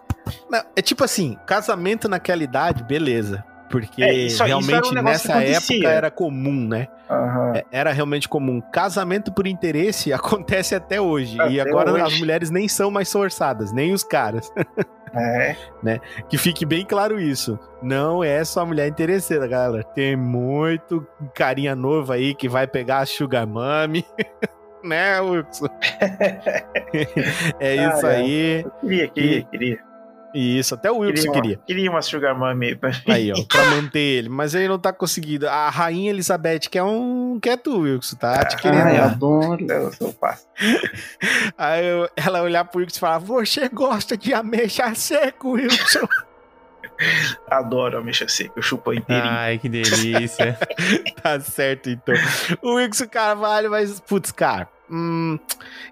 Não, 0.51 0.63
é 0.75 0.83
tipo 0.83 1.05
assim, 1.05 1.37
casamento 1.47 2.09
naquela 2.09 2.43
idade, 2.43 2.83
beleza. 2.85 3.45
Porque 3.71 4.03
é, 4.03 4.13
isso, 4.13 4.43
realmente 4.43 4.83
isso 4.83 4.99
um 4.99 5.03
nessa 5.03 5.43
época 5.45 5.89
era 5.89 6.11
comum, 6.11 6.67
né? 6.67 6.89
Uhum. 7.09 7.63
Era 7.71 7.93
realmente 7.93 8.29
comum. 8.29 8.61
Casamento 8.61 9.33
por 9.33 9.47
interesse 9.47 10.13
acontece 10.13 10.75
até 10.75 11.01
hoje. 11.01 11.41
Até 11.41 11.53
e 11.53 11.61
agora 11.61 11.93
hoje. 11.93 12.03
as 12.03 12.19
mulheres 12.19 12.51
nem 12.51 12.67
são 12.67 12.91
mais 12.91 13.11
forçadas, 13.11 13.73
nem 13.73 13.93
os 13.93 14.03
caras. 14.03 14.53
É. 15.15 15.57
né? 15.83 16.01
Que 16.29 16.39
fique 16.39 16.65
bem 16.65 16.85
claro 16.85 17.19
isso. 17.19 17.59
Não 17.83 18.23
é 18.23 18.45
só 18.45 18.65
mulher 18.65 18.89
interesseira, 18.89 19.47
galera. 19.47 19.83
Tem 19.83 20.17
muito 20.17 21.07
carinha 21.35 21.75
novo 21.75 22.13
aí 22.13 22.35
que 22.35 22.49
vai 22.49 22.67
pegar 22.67 22.99
a 22.99 23.07
Sugar 23.07 23.47
Mami. 23.47 24.05
né, 24.85 25.21
Wilson? 25.21 25.67
é 27.59 27.75
isso 27.77 28.07
ah, 28.07 28.11
aí. 28.11 28.63
Eu 28.65 28.71
queria, 28.81 29.09
queria, 29.09 29.39
e... 29.39 29.45
queria. 29.45 29.89
Isso, 30.35 30.74
até 30.74 30.91
o 30.91 30.99
Wilson 30.99 31.33
queria. 31.33 31.43
Queria, 31.43 31.57
queria 31.66 31.91
uma 31.91 32.03
Sugar 32.03 32.39
Mummy 32.39 32.76
pra 32.76 32.91
mim. 32.91 32.97
Aí, 33.09 33.33
ó, 33.33 33.45
pra 33.45 33.64
manter 33.64 33.99
ele. 33.99 34.28
Mas 34.28 34.55
ele 34.55 34.68
não 34.68 34.78
tá 34.78 34.93
conseguindo. 34.93 35.49
A 35.49 35.68
Rainha 35.68 36.11
Elizabeth 36.11 36.61
quer 36.70 36.83
um. 36.83 37.39
Quer 37.41 37.59
tu, 37.59 37.81
Wilson, 37.81 38.16
tá? 38.16 38.45
Te 38.45 38.57
querendo. 38.57 38.83
Ai, 38.83 38.99
eu 38.99 39.05
adoro. 39.05 39.66
Eu 39.68 39.93
sou 39.93 40.12
passo. 40.12 40.47
Aí 41.59 41.85
eu, 41.85 42.09
ela 42.16 42.43
olhar 42.43 42.64
pro 42.64 42.81
Wilson 42.81 42.97
e 42.97 43.01
falar: 43.01 43.18
Você 43.18 43.68
gosta 43.68 44.16
de 44.16 44.33
ameixa 44.33 44.95
seco, 44.95 45.53
Wilson? 45.53 46.07
Adoro 47.49 47.97
ameixa 47.97 48.28
seca, 48.28 48.53
eu 48.57 48.62
chupo 48.62 48.93
inteirinho. 48.93 49.33
Ai, 49.33 49.59
que 49.59 49.70
delícia. 49.70 50.59
tá 51.22 51.41
certo, 51.41 51.89
então. 51.89 52.14
O 52.61 52.74
Wilson 52.74 53.09
Carvalho, 53.09 53.70
mas, 53.70 54.01
putz, 54.01 54.31
cara 54.31 54.68
Hum, 54.93 55.38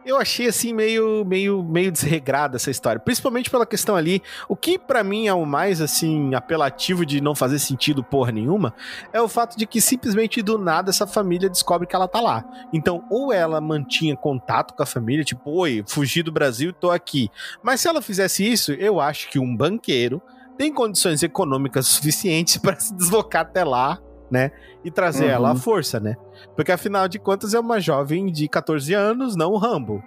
eu 0.05 0.17
achei 0.17 0.49
assim 0.49 0.73
meio, 0.73 1.25
meio, 1.25 1.63
meio 1.63 1.93
desregrada 1.93 2.57
essa 2.57 2.69
história, 2.69 3.01
principalmente 3.01 3.49
pela 3.49 3.65
questão 3.65 3.95
ali. 3.95 4.21
O 4.49 4.57
que 4.57 4.77
para 4.77 5.05
mim 5.05 5.29
é 5.29 5.33
o 5.33 5.47
mais 5.47 5.81
assim 5.81 6.35
apelativo 6.35 7.07
de 7.07 7.21
não 7.21 7.35
fazer 7.35 7.61
sentido 7.61 8.03
porra 8.03 8.33
nenhuma 8.33 8.75
é 9.13 9.21
o 9.21 9.29
fato 9.29 9.57
de 9.57 9.67
que 9.67 9.81
simplesmente 9.81 10.43
do 10.43 10.59
nada 10.59 10.91
essa 10.91 11.07
família 11.07 11.49
descobre 11.49 11.87
que 11.87 11.95
ela 11.95 12.09
tá 12.09 12.21
lá. 12.21 12.45
Então, 12.73 13.05
ou 13.09 13.33
ela 13.33 13.61
mantinha 13.61 14.17
contato 14.17 14.75
com 14.75 14.83
a 14.83 14.87
família, 14.87 15.25
tipo, 15.25 15.51
oi, 15.51 15.85
fugi 15.87 16.23
do 16.23 16.33
Brasil, 16.33 16.73
tô 16.73 16.91
aqui. 16.91 17.31
Mas 17.63 17.81
se 17.81 17.89
ela 17.89 18.03
fizesse 18.03 18.45
isso, 18.45 18.73
eu 18.73 19.01
acho 19.01 19.31
que 19.31 19.39
um 19.39 19.57
banqueiro 19.57 20.21
tem 20.57 20.75
condições 20.75 21.23
econômicas 21.23 21.87
suficientes 21.87 22.57
para 22.59 22.81
se 22.81 22.93
deslocar 22.95 23.43
até 23.43 23.63
lá 23.63 24.01
né? 24.31 24.51
E 24.85 24.91
trazer 24.91 25.27
uhum. 25.27 25.31
ela 25.31 25.51
à 25.53 25.55
força, 25.55 25.99
né? 25.99 26.17
Porque 26.55 26.73
afinal 26.73 27.09
de 27.09 27.19
contas 27.19 27.55
é 27.55 27.61
uma 27.61 27.81
jovem 27.81 28.27
de 28.27 28.49
14 28.49 28.93
anos, 28.95 29.37
não 29.37 29.51
o 29.53 29.57
Rambo. 29.57 30.03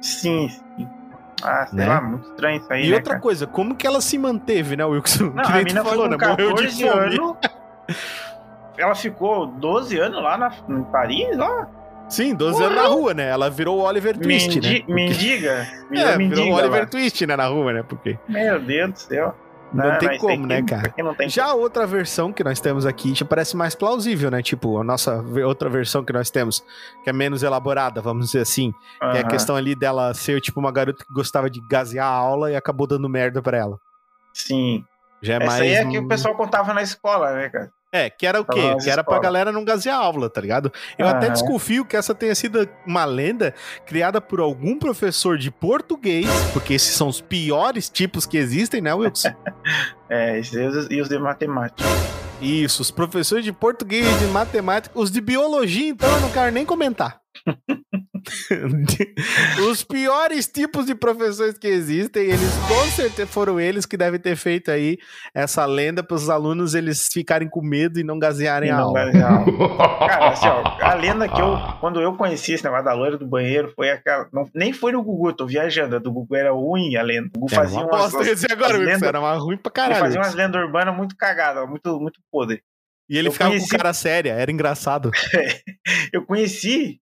Sim, 0.00 0.48
sim. 0.48 0.88
Ah, 1.42 1.66
sei 1.66 1.78
né? 1.78 1.86
lá, 1.86 2.00
muito 2.00 2.28
estranho 2.28 2.60
isso 2.60 2.72
aí. 2.72 2.86
E 2.86 2.90
né, 2.90 2.96
outra 2.96 3.12
cara? 3.12 3.22
coisa, 3.22 3.46
como 3.46 3.74
que 3.74 3.86
ela 3.86 4.00
se 4.00 4.18
manteve, 4.18 4.76
né, 4.76 4.84
Wilson? 4.84 5.32
Não, 5.34 5.42
que 5.44 5.52
a 5.52 5.62
mina 5.62 5.84
falou, 5.84 6.08
né? 6.08 6.16
Morreu 6.16 6.54
de 6.54 6.86
anos. 6.86 7.36
ela 8.76 8.94
ficou 8.94 9.46
12 9.46 9.98
anos 9.98 10.22
lá 10.22 10.36
na, 10.36 10.52
em 10.68 10.82
Paris, 10.84 11.36
lá. 11.36 11.68
Sim, 12.08 12.34
12 12.34 12.52
Porra. 12.52 12.66
anos 12.66 12.82
na 12.82 12.88
rua, 12.88 13.14
né? 13.14 13.28
Ela 13.28 13.48
virou 13.48 13.78
o 13.78 13.82
Oliver 13.82 14.18
Twist, 14.18 14.54
Mendi 14.56 14.60
né? 14.60 14.78
Porque... 14.80 14.92
Mendiga? 14.92 15.66
é, 15.92 16.18
mendiga, 16.18 16.42
virou 16.42 16.52
o 16.52 16.58
Oliver 16.58 16.80
lá. 16.80 16.86
Twist, 16.86 17.26
né, 17.26 17.36
na 17.36 17.46
rua, 17.46 17.72
né? 17.72 17.84
Porque... 17.88 18.18
Meu 18.28 18.60
Deus 18.60 18.92
do 18.92 18.98
céu. 18.98 19.34
Não, 19.72 19.88
não 19.88 19.98
tem 19.98 20.18
como, 20.18 20.46
né, 20.46 20.62
cara? 20.62 20.92
Já 21.28 21.46
a 21.46 21.54
outra 21.54 21.86
versão 21.86 22.32
que 22.32 22.42
nós 22.42 22.60
temos 22.60 22.84
aqui 22.84 23.14
já 23.14 23.24
parece 23.24 23.56
mais 23.56 23.74
plausível, 23.74 24.30
né? 24.30 24.42
Tipo, 24.42 24.78
a 24.78 24.84
nossa 24.84 25.24
outra 25.46 25.68
versão 25.68 26.04
que 26.04 26.12
nós 26.12 26.30
temos, 26.30 26.64
que 27.04 27.10
é 27.10 27.12
menos 27.12 27.42
elaborada, 27.42 28.00
vamos 28.00 28.26
dizer 28.26 28.40
assim. 28.40 28.72
Que 28.98 29.18
é 29.18 29.20
a 29.20 29.28
questão 29.28 29.56
ali 29.56 29.74
dela 29.74 30.12
ser, 30.14 30.40
tipo, 30.40 30.58
uma 30.58 30.72
garota 30.72 31.04
que 31.04 31.14
gostava 31.14 31.48
de 31.48 31.60
gasear 31.68 32.06
a 32.06 32.10
aula 32.10 32.50
e 32.50 32.56
acabou 32.56 32.86
dando 32.86 33.08
merda 33.08 33.40
pra 33.40 33.56
ela. 33.56 33.78
Sim. 34.34 34.84
Já 35.22 35.34
é 35.34 35.36
Essa 35.36 35.46
mais. 35.46 35.60
aí 35.60 35.74
é 35.74 35.84
que 35.84 35.98
o 35.98 36.08
pessoal 36.08 36.34
contava 36.34 36.72
na 36.74 36.82
escola, 36.82 37.32
né, 37.34 37.48
cara? 37.48 37.70
É, 37.92 38.08
que 38.08 38.24
era 38.24 38.40
o 38.40 38.44
quê? 38.44 38.76
Que 38.82 38.88
era 38.88 39.02
pra 39.02 39.18
galera 39.18 39.50
não 39.50 39.64
gasear 39.64 39.98
a 39.98 40.04
aula, 40.04 40.30
tá 40.30 40.40
ligado? 40.40 40.72
Eu 40.96 41.08
até 41.08 41.26
Aham. 41.26 41.32
desconfio 41.32 41.84
que 41.84 41.96
essa 41.96 42.14
tenha 42.14 42.34
sido 42.36 42.68
uma 42.86 43.04
lenda 43.04 43.52
criada 43.84 44.20
por 44.20 44.38
algum 44.38 44.78
professor 44.78 45.36
de 45.36 45.50
português, 45.50 46.26
porque 46.52 46.74
esses 46.74 46.94
são 46.94 47.08
os 47.08 47.20
piores 47.20 47.88
tipos 47.88 48.26
que 48.26 48.36
existem, 48.38 48.80
né, 48.80 48.94
Wilson? 48.94 49.30
É, 50.12 50.40
e 50.90 51.00
os 51.00 51.08
de 51.08 51.18
matemática. 51.20 51.88
Isso, 52.42 52.82
os 52.82 52.90
professores 52.90 53.44
de 53.44 53.52
português, 53.52 54.04
de 54.18 54.26
matemática, 54.26 54.98
os 54.98 55.08
de 55.08 55.20
biologia, 55.20 55.90
então 55.90 56.10
eu 56.10 56.20
não 56.20 56.32
quero 56.32 56.50
nem 56.50 56.66
comentar. 56.66 57.19
os 59.70 59.82
piores 59.84 60.46
tipos 60.46 60.86
de 60.86 60.94
professores 60.94 61.58
que 61.58 61.66
existem, 61.66 62.24
eles 62.24 62.52
com 62.68 62.84
certeza 62.90 63.26
foram 63.26 63.58
eles 63.60 63.86
que 63.86 63.96
devem 63.96 64.20
ter 64.20 64.36
feito 64.36 64.70
aí 64.70 64.98
essa 65.34 65.64
lenda 65.64 66.02
para 66.02 66.14
os 66.16 66.28
alunos 66.28 66.74
eles 66.74 67.08
ficarem 67.12 67.48
com 67.48 67.62
medo 67.62 67.98
e 67.98 68.04
não 68.04 68.18
gasearem 68.18 68.68
E 68.68 68.72
a 68.72 68.76
não 68.76 68.84
aula. 68.88 69.04
vai- 69.04 69.12
não. 69.12 69.44
Cara, 70.06 70.30
assim, 70.30 70.46
ó, 70.46 70.62
a 70.80 70.94
lenda 70.94 71.28
que 71.28 71.40
eu, 71.40 71.56
quando 71.80 72.00
eu 72.00 72.14
conheci 72.16 72.52
esse 72.54 72.64
negócio 72.64 72.84
da 72.84 72.92
loira 72.92 73.16
do 73.16 73.26
banheiro, 73.26 73.72
foi 73.74 73.90
aquela. 73.90 74.28
Não, 74.32 74.48
nem 74.54 74.72
foi 74.72 74.92
no 74.92 75.02
Gugu, 75.02 75.30
eu 75.30 75.36
tô 75.36 75.46
viajando. 75.46 75.96
A 75.96 75.98
do 75.98 76.12
Gugu 76.12 76.34
era 76.36 76.52
ruim, 76.52 76.96
a 76.96 77.02
lenda. 77.02 77.28
O 77.36 77.40
Gugu 77.40 77.54
fazia 77.54 77.80
uma 77.80 78.00
umas, 78.08 78.26
ia 78.26 78.34
dizer 78.34 78.52
agora, 78.52 78.76
lendas- 78.76 79.02
era 79.02 79.20
uma 79.20 79.32
ruim 79.34 79.56
pra 79.56 79.72
caralho. 79.72 80.00
fazia 80.00 80.20
umas 80.20 80.34
lendas 80.34 80.60
urbanas 80.62 80.96
muito 80.96 81.16
cagadas, 81.16 81.68
muito, 81.68 81.98
muito 82.00 82.20
podre. 82.30 82.62
E 83.08 83.18
ele 83.18 83.28
eu 83.28 83.32
ficava 83.32 83.50
conheci- 83.50 83.68
com 83.70 83.76
cara 83.76 83.92
séria, 83.92 84.32
era 84.32 84.50
engraçado. 84.52 85.10
Eu 86.12 86.24
conheci 86.24 87.00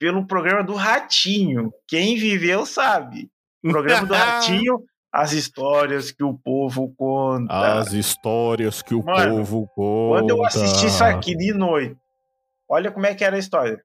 pelo 0.00 0.26
programa 0.26 0.64
do 0.64 0.74
Ratinho. 0.74 1.70
Quem 1.86 2.16
viveu 2.16 2.64
sabe. 2.66 3.28
O 3.62 3.68
programa 3.70 4.06
do 4.06 4.14
Ratinho, 4.14 4.82
as 5.12 5.32
histórias 5.32 6.10
que 6.10 6.24
o 6.24 6.32
povo 6.36 6.92
conta. 6.96 7.52
histórias 7.92 8.80
que 8.80 8.94
o 8.94 9.04
Mano, 9.04 9.36
povo 9.36 9.68
conta. 9.74 10.18
Quando 10.20 10.30
eu 10.30 10.44
assisti 10.44 10.86
isso 10.86 11.04
aqui 11.04 11.36
de 11.36 11.52
noite, 11.52 11.94
olha 12.68 12.90
como 12.90 13.06
é 13.06 13.14
que 13.14 13.22
era 13.24 13.36
a 13.36 13.38
história. 13.38 13.80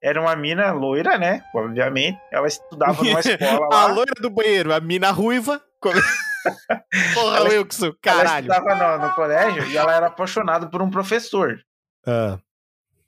Era 0.00 0.20
uma 0.20 0.36
mina 0.36 0.70
loira, 0.70 1.18
né? 1.18 1.42
Obviamente. 1.52 2.20
Ela 2.30 2.46
estudava 2.46 3.02
numa 3.02 3.18
escola 3.20 3.66
A 3.72 3.86
lá. 3.86 3.86
loira 3.88 4.12
do 4.20 4.30
banheiro, 4.30 4.72
a 4.72 4.78
mina 4.80 5.10
ruiva. 5.10 5.60
Porra, 7.14 7.36
Ela- 7.38 7.48
Wilson, 7.50 7.86
Ela 7.86 7.96
caralho. 8.00 8.52
estudava 8.52 8.98
no, 8.98 9.06
no 9.08 9.14
colégio 9.14 9.66
e 9.66 9.76
ela 9.76 9.94
era 9.94 10.06
apaixonada 10.06 10.68
por 10.68 10.80
um 10.80 10.88
professor. 10.90 11.58
Ah, 12.06 12.38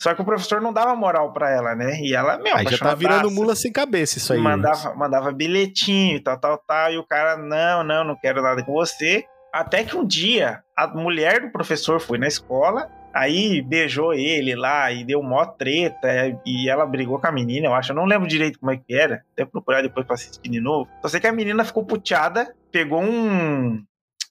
Só 0.03 0.15
que 0.15 0.23
o 0.23 0.25
professor 0.25 0.63
não 0.63 0.73
dava 0.73 0.97
moral 0.97 1.31
pra 1.31 1.51
ela, 1.51 1.75
né? 1.75 2.01
E 2.01 2.15
ela, 2.15 2.39
meu, 2.39 2.57
aí 2.57 2.65
já 2.67 2.79
tá 2.79 2.95
virando 2.95 3.31
mula 3.31 3.55
sem 3.55 3.71
cabeça 3.71 4.17
isso 4.17 4.33
aí. 4.33 4.41
mandava, 4.41 4.95
mandava 4.95 5.31
bilhetinho 5.31 6.17
e 6.17 6.21
tal, 6.21 6.39
tal, 6.39 6.57
tal. 6.67 6.91
E 6.91 6.97
o 6.97 7.05
cara, 7.05 7.37
não, 7.37 7.85
não, 7.85 8.05
não 8.05 8.17
quero 8.17 8.41
nada 8.43 8.65
com 8.65 8.73
você. 8.73 9.27
Até 9.53 9.85
que 9.85 9.95
um 9.95 10.07
dia, 10.07 10.65
a 10.75 10.87
mulher 10.87 11.43
do 11.43 11.51
professor 11.51 12.01
foi 12.01 12.17
na 12.17 12.27
escola, 12.27 12.91
aí 13.13 13.61
beijou 13.61 14.15
ele 14.15 14.55
lá 14.55 14.91
e 14.91 15.05
deu 15.05 15.23
mó 15.23 15.45
treta. 15.45 16.09
E 16.47 16.71
ela 16.71 16.87
brigou 16.87 17.21
com 17.21 17.27
a 17.27 17.33
menina, 17.33 17.67
eu 17.67 17.75
acho. 17.75 17.93
Eu 17.93 17.97
não 17.97 18.07
lembro 18.07 18.27
direito 18.27 18.59
como 18.59 18.73
é 18.73 18.79
que 18.79 18.95
era. 18.95 19.23
Até 19.35 19.45
procurar 19.45 19.83
depois 19.83 20.07
pra 20.07 20.15
assistir 20.15 20.49
de 20.49 20.61
novo. 20.61 20.89
Só 21.03 21.09
sei 21.09 21.21
que 21.21 21.27
a 21.27 21.33
menina 21.33 21.63
ficou 21.63 21.85
puteada, 21.85 22.55
pegou 22.73 23.03
um, 23.03 23.85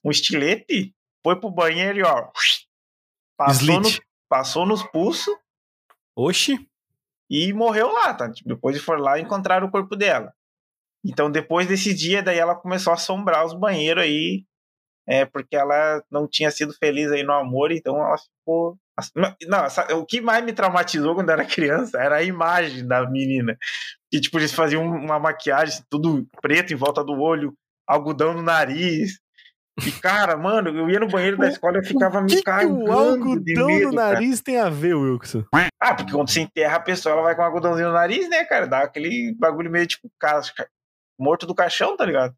um 0.04 0.10
estilete, 0.10 0.92
foi 1.22 1.36
pro 1.36 1.48
banheiro 1.48 2.00
e 2.00 2.02
ó. 2.02 2.26
Passou, 3.38 3.80
no, 3.80 3.88
passou 4.28 4.66
nos 4.66 4.82
pulsos 4.82 5.34
Oxi. 6.20 6.58
e 7.30 7.52
morreu 7.52 7.92
lá, 7.92 8.12
tá? 8.14 8.30
Tipo, 8.30 8.48
Depois 8.48 8.76
de 8.76 8.82
for 8.82 8.98
lá 8.98 9.18
encontrar 9.18 9.62
o 9.64 9.70
corpo 9.70 9.96
dela. 9.96 10.32
Então, 11.04 11.30
depois 11.30 11.66
desse 11.66 11.94
dia, 11.94 12.22
daí 12.22 12.38
ela 12.38 12.54
começou 12.54 12.90
a 12.90 12.94
assombrar 12.94 13.44
os 13.44 13.54
banheiros 13.54 14.04
aí, 14.04 14.44
é, 15.08 15.24
porque 15.24 15.56
ela 15.56 16.02
não 16.10 16.28
tinha 16.28 16.50
sido 16.50 16.72
feliz 16.74 17.10
aí 17.10 17.22
no 17.22 17.32
amor, 17.32 17.72
então 17.72 17.96
ela 17.96 18.16
ficou. 18.18 18.78
Não, 19.48 19.98
o 19.98 20.04
que 20.04 20.20
mais 20.20 20.44
me 20.44 20.52
traumatizou 20.52 21.14
quando 21.14 21.30
era 21.30 21.44
criança 21.44 21.98
era 21.98 22.16
a 22.16 22.22
imagem 22.22 22.86
da 22.86 23.08
menina. 23.08 23.56
Que, 24.10 24.20
tipo, 24.20 24.38
eles 24.38 24.52
faziam 24.52 24.84
uma 24.84 25.18
maquiagem 25.18 25.82
tudo 25.88 26.28
preto 26.42 26.72
em 26.72 26.76
volta 26.76 27.02
do 27.02 27.18
olho, 27.18 27.54
algodão 27.86 28.34
no 28.34 28.42
nariz. 28.42 29.18
E, 29.86 29.90
cara, 29.92 30.36
mano, 30.36 30.68
eu 30.76 30.90
ia 30.90 31.00
no 31.00 31.08
banheiro 31.08 31.38
da 31.38 31.48
escola 31.48 31.76
e 31.76 31.80
eu 31.80 31.84
ficava 31.84 32.18
O 32.18 32.22
me 32.22 32.28
que, 32.28 32.36
que 32.36 32.42
cagando 32.42 32.74
o 32.80 32.84
de 32.84 32.90
algodão 32.90 33.66
medo, 33.66 33.90
no 33.90 33.96
cara. 33.96 34.12
nariz 34.14 34.40
tem 34.40 34.58
a 34.58 34.68
ver, 34.68 34.94
Wilson? 34.94 35.44
Ah, 35.80 35.94
porque 35.94 36.12
quando 36.12 36.28
você 36.30 36.40
enterra 36.40 36.76
a 36.76 36.80
pessoa, 36.80 37.14
ela 37.14 37.22
vai 37.22 37.34
com 37.34 37.40
um 37.42 37.44
algodãozinho 37.46 37.88
no 37.88 37.94
nariz, 37.94 38.28
né, 38.28 38.44
cara? 38.44 38.66
Dá 38.66 38.80
aquele 38.80 39.34
bagulho 39.38 39.70
meio 39.70 39.86
tipo 39.86 40.10
ca- 40.18 40.42
ca- 40.54 40.66
morto 41.18 41.46
do 41.46 41.54
caixão, 41.54 41.96
tá 41.96 42.04
ligado? 42.04 42.34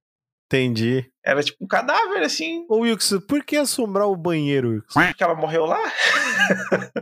Entendi. 0.47 1.11
Era 1.25 1.43
tipo 1.43 1.65
um 1.65 1.67
cadáver, 1.67 2.23
assim, 2.23 2.67
Ô, 2.69 2.81
Wilson, 2.81 3.21
por 3.21 3.43
que 3.43 3.57
assombrar 3.57 4.07
o 4.07 4.15
banheiro, 4.15 4.69
Wilson? 4.69 5.13
que 5.17 5.25
ela 5.25 5.35
morreu 5.35 5.65
lá. 5.65 5.81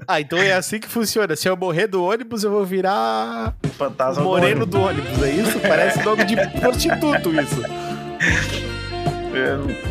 Ah, 0.06 0.20
então 0.20 0.38
é 0.38 0.52
assim 0.52 0.78
que 0.78 0.88
funciona. 0.88 1.34
Se 1.34 1.48
eu 1.48 1.56
morrer 1.56 1.86
do 1.86 2.04
ônibus, 2.04 2.44
eu 2.44 2.50
vou 2.50 2.64
virar 2.64 3.54
O 3.64 3.68
fantasma 3.68 4.22
o 4.22 4.24
do 4.24 4.30
moreno 4.30 4.62
ônibus. 4.62 4.68
do 4.68 4.80
ônibus. 4.80 5.22
É 5.22 5.30
isso? 5.30 5.60
Parece 5.60 6.02
nome 6.04 6.24
de 6.24 6.36
prostituto, 6.60 7.30
isso. 7.40 8.69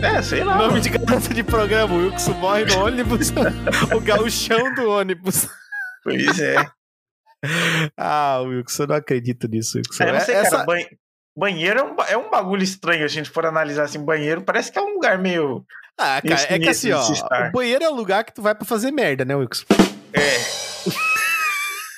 É, 0.01 0.21
sei 0.21 0.43
lá. 0.43 0.57
Nome 0.57 0.81
de 0.81 0.89
garota 0.89 1.33
de 1.33 1.43
programa. 1.43 1.93
O 1.93 1.97
Wilson 2.09 2.33
morre 2.33 2.65
no 2.65 2.85
ônibus. 2.85 3.29
o 3.95 3.99
gauchão 4.01 4.73
do 4.75 4.89
ônibus. 4.89 5.47
Pois 6.03 6.39
é. 6.39 6.55
Ah, 7.95 8.41
Wilson, 8.41 8.83
eu 8.83 8.87
não 8.87 8.95
acredito 8.97 9.47
nisso, 9.47 9.77
Wilson. 9.77 10.03
Eu 10.03 10.11
não 10.13 10.19
sei, 10.19 10.35
Essa- 10.35 10.51
cara. 10.57 10.65
ban- 10.65 10.85
Banheiro 11.37 11.79
é 11.79 11.83
um, 11.83 11.95
é 12.09 12.17
um 12.17 12.29
bagulho 12.29 12.63
estranho, 12.63 13.05
a 13.05 13.07
gente 13.07 13.29
for 13.29 13.45
analisar 13.45 13.83
assim, 13.83 14.03
banheiro 14.03 14.41
parece 14.41 14.69
que 14.69 14.77
é 14.77 14.81
um 14.81 14.95
lugar 14.95 15.17
meio. 15.17 15.63
Ah, 15.97 16.21
cara, 16.21 16.53
é 16.53 16.59
que 16.59 16.67
assim, 16.67 16.91
ó, 16.91 17.01
o 17.01 17.51
banheiro 17.53 17.81
é 17.81 17.89
o 17.89 17.95
lugar 17.95 18.25
que 18.25 18.33
tu 18.33 18.41
vai 18.41 18.53
pra 18.53 18.65
fazer 18.65 18.91
merda, 18.91 19.23
né, 19.23 19.33
Wilson? 19.35 19.63
É. 20.11 20.35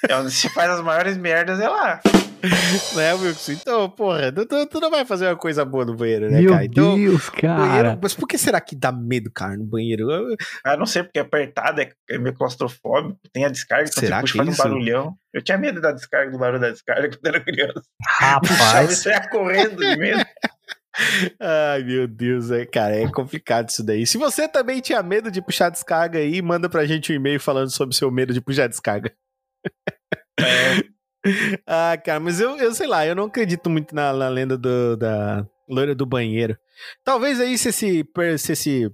é 0.14 0.16
onde 0.16 0.30
se 0.30 0.48
faz 0.50 0.70
as 0.70 0.82
maiores 0.82 1.18
merdas, 1.18 1.60
é 1.60 1.68
lá. 1.68 2.00
né, 2.96 3.14
Wilson? 3.14 3.52
Então, 3.54 3.90
porra, 3.90 4.32
tu, 4.32 4.46
tu- 4.68 4.80
não 4.80 4.90
vai 4.90 5.06
fazer 5.06 5.28
uma 5.28 5.36
coisa 5.36 5.64
boa 5.64 5.86
no 5.86 5.96
banheiro, 5.96 6.30
né, 6.30 6.42
Meu 6.42 6.52
cara? 6.52 6.66
Então, 6.66 6.96
Deus, 6.96 7.30
banheiro, 7.30 7.42
cara. 7.42 8.00
mas 8.02 8.14
por 8.14 8.28
que 8.28 8.38
será 8.38 8.60
que 8.60 8.76
dá 8.76 8.92
medo, 8.92 9.32
cara, 9.32 9.56
no 9.58 9.64
banheiro? 9.66 10.10
Eu- 10.12 10.36
Ah, 10.66 10.76
não 10.78 10.86
sei, 10.86 11.04
porque 11.04 11.20
é 11.20 11.22
apertado, 11.22 11.82
é, 11.82 11.92
é 12.10 12.18
meio 12.18 12.36
claustrofóbico, 12.36 13.20
tem 13.34 13.46
a 13.46 13.50
descarga, 13.50 13.90
então 13.90 14.02
Será 14.02 14.18
você 14.18 14.22
puxa 14.22 14.34
que 14.34 14.38
faz 14.46 14.50
um 14.50 14.64
barulhão. 14.64 15.16
Eu 15.34 15.42
tinha 15.42 15.58
medo 15.58 15.80
da 15.80 15.92
descarga, 15.92 16.32
do 16.32 16.38
barulho 16.38 16.60
da 16.62 16.70
descarga 16.72 17.10
quando 17.18 17.26
era 17.36 17.40
criança. 17.44 17.82
Rapaz, 18.06 18.98
saia 18.98 19.28
correndo 19.30 19.78
de 19.78 19.96
medo. 19.98 20.24
Ai, 21.40 21.84
meu 21.84 22.06
Deus, 22.06 22.52
é, 22.52 22.66
cara, 22.66 22.94
é 22.96 23.10
complicado 23.10 23.70
isso 23.70 23.82
daí. 23.82 24.06
Se 24.06 24.18
você 24.18 24.46
também 24.48 24.82
tinha 24.82 25.02
medo 25.02 25.32
de 25.32 25.42
puxar 25.42 25.70
descarga 25.70 26.20
aí, 26.20 26.42
manda 26.42 26.68
pra 26.70 26.86
gente 26.86 27.14
um 27.14 27.16
e-mail 27.16 27.40
falando 27.40 27.70
sobre 27.72 27.94
o 27.96 27.98
seu 27.98 28.12
medo 28.12 28.34
de 28.34 28.42
puxar 28.42 28.68
descarga. 28.68 29.14
Ah, 31.68 31.98
cara, 32.04 32.20
mas 32.20 32.40
eu, 32.40 32.58
eu 32.58 32.74
sei 32.74 32.88
lá, 32.88 33.06
eu 33.06 33.16
não 33.16 33.26
acredito 33.26 33.70
muito 33.70 33.94
na, 33.94 34.12
na 34.14 34.30
lenda 34.30 34.58
do, 34.58 34.98
da 34.98 35.46
loira 35.70 35.94
do 35.96 36.06
banheiro. 36.06 36.58
Talvez 37.04 37.40
aí 37.40 37.58
se 37.58 37.70
esse, 37.70 38.06
se 38.38 38.52
esse 38.52 38.92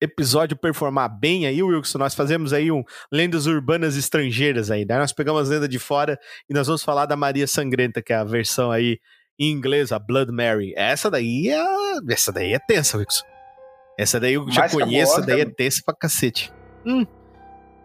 episódio 0.00 0.56
performar 0.56 1.08
bem 1.08 1.46
aí, 1.46 1.62
Wilson, 1.62 1.98
nós 1.98 2.14
fazemos 2.14 2.52
aí 2.52 2.70
um 2.70 2.84
lendas 3.10 3.46
urbanas 3.46 3.96
estrangeiras 3.96 4.70
aí, 4.70 4.84
né? 4.84 4.98
Nós 4.98 5.12
pegamos 5.12 5.42
as 5.42 5.48
lendas 5.48 5.68
de 5.68 5.78
fora 5.78 6.18
e 6.48 6.54
nós 6.54 6.66
vamos 6.66 6.82
falar 6.82 7.06
da 7.06 7.16
Maria 7.16 7.46
Sangrenta, 7.46 8.00
que 8.02 8.12
é 8.12 8.16
a 8.16 8.24
versão 8.24 8.70
aí 8.70 8.98
em 9.38 9.50
inglês, 9.52 9.92
a 9.92 9.98
Blood 9.98 10.32
Mary. 10.32 10.72
Essa 10.76 11.10
daí 11.10 11.48
é, 11.48 12.12
essa 12.12 12.32
daí 12.32 12.52
é 12.54 12.58
tensa, 12.58 12.98
Wilson. 12.98 13.24
Essa 13.98 14.20
daí 14.20 14.34
eu 14.34 14.48
já 14.50 14.62
Mais 14.62 14.72
conheço, 14.72 15.12
essa 15.12 15.22
daí 15.26 15.40
é 15.40 15.44
tensa 15.44 15.82
pra 15.84 15.94
cacete. 15.94 16.52
Hum. 16.86 17.04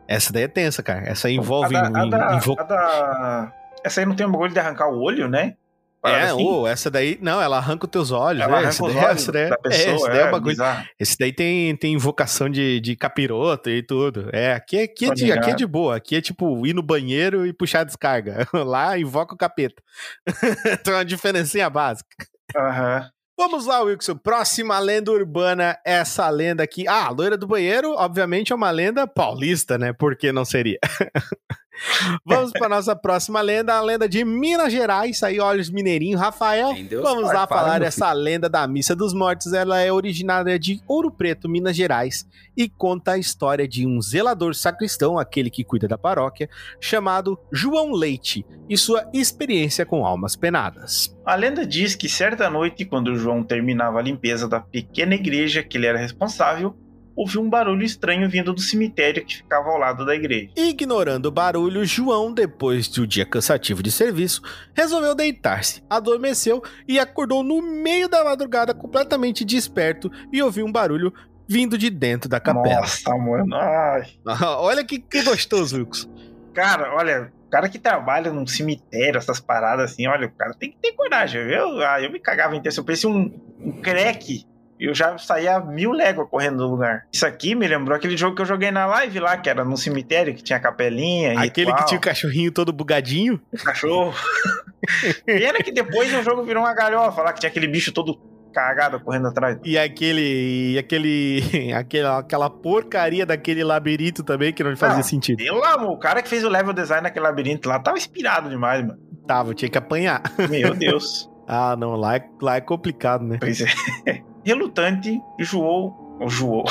Essa 0.07 0.31
daí 0.33 0.43
é 0.43 0.47
tensa, 0.47 0.83
cara. 0.83 1.07
Essa 1.09 1.29
envolve... 1.29 1.75
a 1.75 1.89
da, 1.89 2.01
a 2.01 2.05
da- 2.05 2.35
invo- 2.35 2.55
a 2.59 2.63
da- 2.63 3.53
Essa 3.83 4.01
aí 4.01 4.05
não 4.05 4.15
tem 4.15 4.25
um 4.25 4.31
bagulho 4.31 4.53
de 4.53 4.59
arrancar 4.59 4.89
o 4.89 5.01
olho, 5.01 5.27
né? 5.27 5.55
Parada 6.01 6.25
É, 6.25 6.29
assim? 6.31 6.45
ô, 6.45 6.67
essa 6.67 6.91
daí, 6.91 7.17
não, 7.21 7.41
ela 7.41 7.55
arranca 7.57 7.85
os 7.85 7.89
teus 7.91 8.11
olhos, 8.11 8.43
Ela 8.43 8.61
né? 8.61 8.67
daí, 8.67 8.77
olhos 8.81 8.97
essa 8.97 9.31
daí, 9.31 9.49
da 9.49 9.55
é, 9.55 9.57
pessoa, 9.57 9.95
esse 9.95 10.07
daí 10.09 10.17
é 10.17 10.21
é, 10.21 10.27
o 10.27 10.31
bagulho. 10.31 10.51
bizarro. 10.51 10.85
Esse 10.99 11.17
daí 11.17 11.31
tem, 11.31 11.75
tem 11.77 11.93
invocação 11.93 12.49
de, 12.49 12.81
de 12.81 12.95
capiroto 12.97 13.69
e 13.69 13.81
tudo. 13.81 14.29
É, 14.33 14.53
aqui, 14.53 14.77
é- 14.79 14.83
aqui, 14.83 15.05
é 15.05 15.13
de, 15.13 15.31
aqui 15.31 15.49
é 15.51 15.55
de 15.55 15.65
boa. 15.65 15.95
Aqui 15.95 16.17
é 16.17 16.21
tipo 16.21 16.67
ir 16.67 16.73
no 16.73 16.83
banheiro 16.83 17.45
e 17.47 17.53
puxar 17.53 17.79
a 17.81 17.83
descarga. 17.85 18.45
Lá 18.53 18.97
invoca 18.97 19.33
o 19.33 19.37
capeta. 19.37 19.81
então 20.73 20.93
é 20.93 20.97
uma 20.97 21.05
diferencinha 21.05 21.69
básica. 21.69 22.09
Aham. 22.55 23.09
Vamos 23.39 23.65
lá, 23.65 23.81
Wilson. 23.81 24.15
Próxima 24.15 24.77
lenda 24.77 25.11
urbana, 25.11 25.75
essa 25.83 26.29
lenda 26.29 26.61
aqui. 26.63 26.87
Ah, 26.87 27.07
a 27.07 27.09
loira 27.09 27.35
do 27.35 27.47
banheiro, 27.47 27.93
obviamente, 27.93 28.51
é 28.53 28.55
uma 28.55 28.69
lenda 28.69 29.07
paulista, 29.07 29.75
né? 29.75 29.91
Por 29.91 30.15
que 30.15 30.31
não 30.31 30.45
seria? 30.45 30.77
Vamos 32.25 32.51
para 32.51 32.69
nossa 32.69 32.95
próxima 32.95 33.41
lenda, 33.41 33.73
a 33.73 33.81
lenda 33.81 34.07
de 34.07 34.23
Minas 34.23 34.71
Gerais. 34.71 35.21
Aí, 35.23 35.39
olhos 35.39 35.69
mineirinho, 35.69 36.17
Rafael. 36.17 36.73
Deus, 36.73 37.03
Vamos 37.03 37.31
lá 37.31 37.47
falar 37.47 37.79
dessa 37.79 38.11
lenda 38.11 38.49
da 38.49 38.67
Missa 38.67 38.95
dos 38.95 39.13
Mortos. 39.13 39.53
Ela 39.53 39.79
é 39.79 39.91
originária 39.91 40.57
de 40.59 40.81
Ouro 40.87 41.11
Preto, 41.11 41.49
Minas 41.49 41.75
Gerais, 41.75 42.27
e 42.55 42.69
conta 42.69 43.13
a 43.13 43.17
história 43.17 43.67
de 43.67 43.85
um 43.85 44.01
zelador 44.01 44.53
sacristão, 44.55 45.17
aquele 45.17 45.49
que 45.49 45.63
cuida 45.63 45.87
da 45.87 45.97
paróquia, 45.97 46.49
chamado 46.79 47.39
João 47.51 47.91
Leite, 47.91 48.45
e 48.69 48.77
sua 48.77 49.09
experiência 49.13 49.85
com 49.85 50.05
almas 50.05 50.35
penadas. 50.35 51.15
A 51.25 51.35
lenda 51.35 51.65
diz 51.65 51.95
que 51.95 52.09
certa 52.09 52.49
noite, 52.49 52.85
quando 52.85 53.15
João 53.15 53.43
terminava 53.43 53.99
a 53.99 54.01
limpeza 54.01 54.47
da 54.47 54.59
pequena 54.59 55.15
igreja 55.15 55.63
que 55.63 55.77
ele 55.77 55.87
era 55.87 55.97
responsável, 55.97 56.75
ouviu 57.15 57.41
um 57.41 57.49
barulho 57.49 57.83
estranho 57.83 58.29
vindo 58.29 58.53
do 58.53 58.61
cemitério 58.61 59.25
que 59.25 59.37
ficava 59.37 59.69
ao 59.69 59.77
lado 59.77 60.05
da 60.05 60.15
igreja. 60.15 60.49
Ignorando 60.55 61.27
o 61.27 61.31
barulho, 61.31 61.85
João, 61.85 62.33
depois 62.33 62.87
de 62.87 63.01
um 63.01 63.05
dia 63.05 63.25
cansativo 63.25 63.83
de 63.83 63.91
serviço, 63.91 64.41
resolveu 64.73 65.15
deitar-se, 65.15 65.83
adormeceu 65.89 66.63
e 66.87 66.99
acordou 66.99 67.43
no 67.43 67.61
meio 67.61 68.07
da 68.07 68.23
madrugada 68.23 68.73
completamente 68.73 69.45
desperto 69.45 70.11
e 70.31 70.41
ouviu 70.41 70.65
um 70.65 70.71
barulho 70.71 71.13
vindo 71.47 71.77
de 71.77 71.89
dentro 71.89 72.29
da 72.29 72.39
capela. 72.39 72.81
Nossa, 72.81 73.15
mano. 73.15 73.55
Ai. 73.55 74.07
olha 74.57 74.83
que, 74.83 74.99
que 74.99 75.23
gostoso, 75.23 75.77
Wilkes. 75.77 76.09
Cara, 76.53 76.95
olha, 76.95 77.31
o 77.47 77.49
cara 77.49 77.67
que 77.67 77.79
trabalha 77.79 78.31
num 78.31 78.45
cemitério, 78.45 79.17
essas 79.17 79.39
paradas 79.39 79.91
assim, 79.91 80.07
olha, 80.07 80.27
o 80.27 80.31
cara 80.31 80.53
tem 80.53 80.71
que 80.71 80.77
ter 80.77 80.93
coragem, 80.93 81.45
viu? 81.45 81.81
Ah, 81.81 82.01
eu 82.01 82.11
me 82.11 82.19
cagava 82.19 82.55
inteiro. 82.55 82.73
Se 82.73 82.79
eu 82.79 82.83
pensei 82.83 83.09
um, 83.09 83.33
um 83.59 83.81
creque, 83.81 84.45
eu 84.79 84.93
já 84.93 85.17
saía 85.17 85.59
mil 85.59 85.91
léguas 85.91 86.27
correndo 86.29 86.57
do 86.57 86.67
lugar. 86.67 87.05
Isso 87.11 87.25
aqui 87.25 87.55
me 87.55 87.67
lembrou 87.67 87.95
aquele 87.95 88.17
jogo 88.17 88.35
que 88.35 88.41
eu 88.41 88.45
joguei 88.45 88.71
na 88.71 88.85
live 88.85 89.19
lá, 89.19 89.37
que 89.37 89.49
era 89.49 89.63
no 89.63 89.77
cemitério, 89.77 90.33
que 90.33 90.43
tinha 90.43 90.59
capelinha. 90.59 91.39
Aquele 91.39 91.67
ritual. 91.67 91.77
que 91.77 91.85
tinha 91.85 91.97
o 91.97 92.01
cachorrinho 92.01 92.51
todo 92.51 92.73
bugadinho. 92.73 93.41
O 93.51 93.63
cachorro. 93.63 94.13
Pena 95.25 95.59
que 95.59 95.71
depois 95.71 96.13
o 96.13 96.23
jogo 96.23 96.43
virou 96.43 96.63
uma 96.63 96.73
galhofa 96.73 97.21
lá, 97.21 97.33
que 97.33 97.39
tinha 97.39 97.49
aquele 97.49 97.67
bicho 97.67 97.91
todo 97.91 98.19
cagada 98.53 98.99
correndo 98.99 99.27
atrás. 99.27 99.57
E 99.63 99.77
aquele. 99.77 100.73
E 100.73 100.77
aquele. 100.77 101.73
Aquela, 101.73 102.19
aquela 102.19 102.49
porcaria 102.49 103.25
daquele 103.25 103.63
labirinto 103.63 104.23
também 104.23 104.53
que 104.53 104.63
não 104.63 104.75
fazia 104.77 104.99
ah, 104.99 105.03
sentido. 105.03 105.37
Pelo 105.37 105.63
amor, 105.63 105.91
o 105.91 105.97
cara 105.97 106.21
que 106.21 106.29
fez 106.29 106.43
o 106.43 106.49
level 106.49 106.71
design 106.71 107.01
naquele 107.03 107.25
labirinto 107.25 107.67
lá 107.67 107.79
tava 107.79 107.97
inspirado 107.97 108.49
demais, 108.49 108.85
mano. 108.85 108.99
Tava, 109.25 109.53
tinha 109.53 109.69
que 109.69 109.77
apanhar. 109.77 110.21
Meu 110.49 110.73
Deus. 110.75 111.29
ah, 111.47 111.75
não, 111.75 111.95
lá 111.95 112.17
é, 112.17 112.29
lá 112.41 112.57
é 112.57 112.61
complicado, 112.61 113.23
né? 113.23 113.37
Pois 113.39 113.61
é. 113.61 114.23
Relutante, 114.43 115.21
Joou. 115.39 116.17
Ou 116.19 116.29
Joou. 116.29 116.65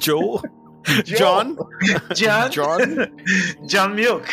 Joe. 0.00 0.40
John. 1.04 1.56
John. 2.14 2.48
John. 2.50 3.66
John 3.66 3.88
Milk 3.88 4.28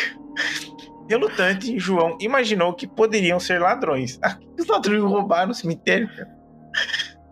relutante, 1.08 1.78
João 1.78 2.16
imaginou 2.20 2.72
que 2.72 2.86
poderiam 2.86 3.38
ser 3.38 3.60
ladrões. 3.60 4.18
Ah, 4.22 4.38
os 4.58 4.66
ladrões 4.66 5.02
roubaram 5.02 5.48
no 5.48 5.54
cemitério, 5.54 6.08
cara. 6.08 6.34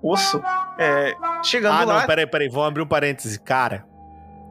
Osso. 0.02 0.42
É, 0.78 1.14
chegando 1.42 1.74
ah, 1.74 1.84
lá. 1.84 1.96
Ah, 1.96 2.00
não, 2.00 2.06
peraí, 2.06 2.26
peraí, 2.26 2.48
vamos 2.48 2.68
abrir 2.68 2.82
um 2.82 2.86
parêntese. 2.86 3.38
Cara, 3.40 3.86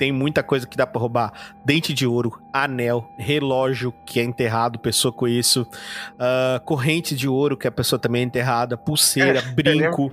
tem 0.02 0.12
muita 0.12 0.42
coisa 0.42 0.66
que 0.66 0.76
dá 0.76 0.88
pra 0.88 1.00
roubar: 1.00 1.32
dente 1.64 1.94
de 1.94 2.08
ouro, 2.08 2.42
anel, 2.52 3.08
relógio 3.20 3.94
que 4.04 4.20
é 4.20 4.24
enterrado, 4.24 4.80
pessoa 4.80 5.14
com 5.14 5.28
isso, 5.28 5.62
uh, 5.62 6.60
corrente 6.66 7.16
de 7.16 7.30
ouro 7.30 7.56
que 7.56 7.68
a 7.68 7.72
pessoa 7.72 8.00
também 8.00 8.24
é 8.24 8.26
enterrada, 8.26 8.76
pulseira, 8.76 9.38
é, 9.46 9.54
brinco. 9.54 10.12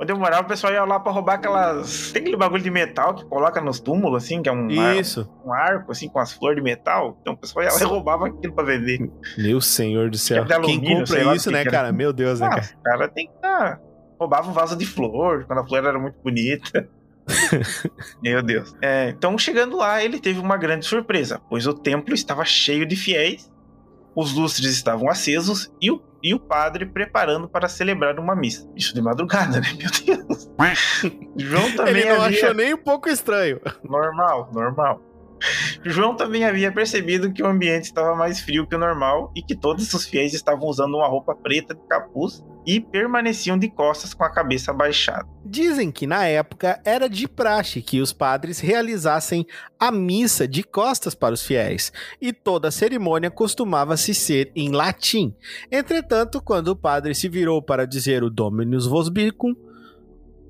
Onde 0.00 0.12
eu 0.12 0.16
morava, 0.16 0.44
o 0.44 0.48
pessoal 0.48 0.72
ia 0.72 0.82
lá 0.84 0.98
pra 0.98 1.12
roubar 1.12 1.34
aquelas. 1.34 2.10
Tem 2.10 2.22
aquele 2.22 2.38
bagulho 2.38 2.62
de 2.62 2.70
metal 2.70 3.14
que 3.14 3.26
coloca 3.26 3.60
nos 3.60 3.80
túmulos, 3.80 4.24
assim, 4.24 4.40
que 4.40 4.48
é 4.48 4.52
um, 4.52 4.68
Isso. 4.68 5.28
Ar... 5.42 5.46
um 5.46 5.52
arco, 5.52 5.92
assim, 5.92 6.08
com 6.08 6.18
as 6.18 6.32
flores 6.32 6.56
de 6.56 6.62
metal. 6.62 7.18
Então 7.20 7.34
o 7.34 7.36
pessoal 7.36 7.66
ia 7.66 7.72
lá 7.72 7.80
e 7.80 7.84
roubava 7.84 8.28
aquilo 8.28 8.54
pra 8.54 8.64
vender. 8.64 9.10
Meu 9.36 9.60
senhor 9.60 10.08
do 10.08 10.16
céu. 10.16 10.46
É 10.48 10.60
Quem 10.60 10.80
compra 10.80 11.34
isso, 11.34 11.50
né, 11.50 11.66
cara? 11.66 11.92
Meu 11.92 12.14
Deus, 12.14 12.40
né, 12.40 12.48
cara? 12.48 12.62
O 12.62 12.82
cara 12.82 13.08
tem 13.08 13.26
que 13.26 13.34
estar. 13.34 13.76
Tá... 13.76 13.80
Roubava 14.18 14.48
um 14.48 14.54
vaso 14.54 14.74
de 14.74 14.86
flor, 14.86 15.44
quando 15.44 15.58
a 15.58 15.66
flor 15.66 15.84
era 15.84 15.98
muito 15.98 16.16
bonita. 16.24 16.88
Meu 18.22 18.42
Deus. 18.42 18.74
É, 18.80 19.10
então, 19.10 19.36
chegando 19.36 19.76
lá, 19.76 20.02
ele 20.02 20.20
teve 20.20 20.38
uma 20.38 20.56
grande 20.56 20.86
surpresa, 20.86 21.40
pois 21.48 21.66
o 21.66 21.74
templo 21.74 22.14
estava 22.14 22.44
cheio 22.44 22.86
de 22.86 22.96
fiéis, 22.96 23.50
os 24.14 24.32
lustres 24.32 24.72
estavam 24.72 25.10
acesos 25.10 25.70
e 25.80 25.90
o 25.90 26.00
e 26.26 26.34
o 26.34 26.40
padre 26.40 26.86
preparando 26.86 27.48
para 27.48 27.68
celebrar 27.68 28.18
uma 28.18 28.34
missa. 28.34 28.68
Isso 28.74 28.92
de 28.92 29.00
madrugada, 29.00 29.60
né? 29.60 29.68
Meu 29.78 30.24
Deus. 30.26 30.50
João 31.36 31.70
também 31.76 32.02
Ele 32.02 32.08
não 32.08 32.22
havia... 32.22 32.38
achou 32.38 32.54
nem 32.54 32.74
um 32.74 32.78
pouco 32.78 33.08
estranho. 33.08 33.60
Normal, 33.84 34.50
normal. 34.52 35.00
João 35.90 36.16
também 36.16 36.44
havia 36.44 36.72
percebido 36.72 37.32
que 37.32 37.42
o 37.42 37.46
ambiente 37.46 37.84
estava 37.84 38.14
mais 38.14 38.40
frio 38.40 38.66
que 38.66 38.74
o 38.74 38.78
normal 38.78 39.32
e 39.36 39.42
que 39.42 39.54
todos 39.54 39.92
os 39.92 40.04
fiéis 40.04 40.34
estavam 40.34 40.68
usando 40.68 40.94
uma 40.94 41.06
roupa 41.06 41.34
preta 41.34 41.74
de 41.74 41.80
capuz 41.86 42.44
e 42.66 42.80
permaneciam 42.80 43.56
de 43.56 43.68
costas 43.68 44.12
com 44.12 44.24
a 44.24 44.30
cabeça 44.30 44.72
baixada. 44.72 45.24
Dizem 45.44 45.92
que 45.92 46.06
na 46.06 46.26
época 46.26 46.80
era 46.84 47.08
de 47.08 47.28
praxe 47.28 47.80
que 47.80 48.00
os 48.00 48.12
padres 48.12 48.58
realizassem 48.58 49.46
a 49.78 49.92
missa 49.92 50.48
de 50.48 50.64
costas 50.64 51.14
para 51.14 51.34
os 51.34 51.42
fiéis, 51.42 51.92
e 52.20 52.32
toda 52.32 52.68
a 52.68 52.72
cerimônia 52.72 53.30
costumava-se 53.30 54.12
ser 54.12 54.50
em 54.56 54.70
latim. 54.70 55.32
Entretanto, 55.70 56.42
quando 56.42 56.68
o 56.68 56.76
padre 56.76 57.14
se 57.14 57.28
virou 57.28 57.62
para 57.62 57.86
dizer 57.86 58.24
o 58.24 58.30
Dominus 58.30 58.86
Vosbicum, 58.86 59.54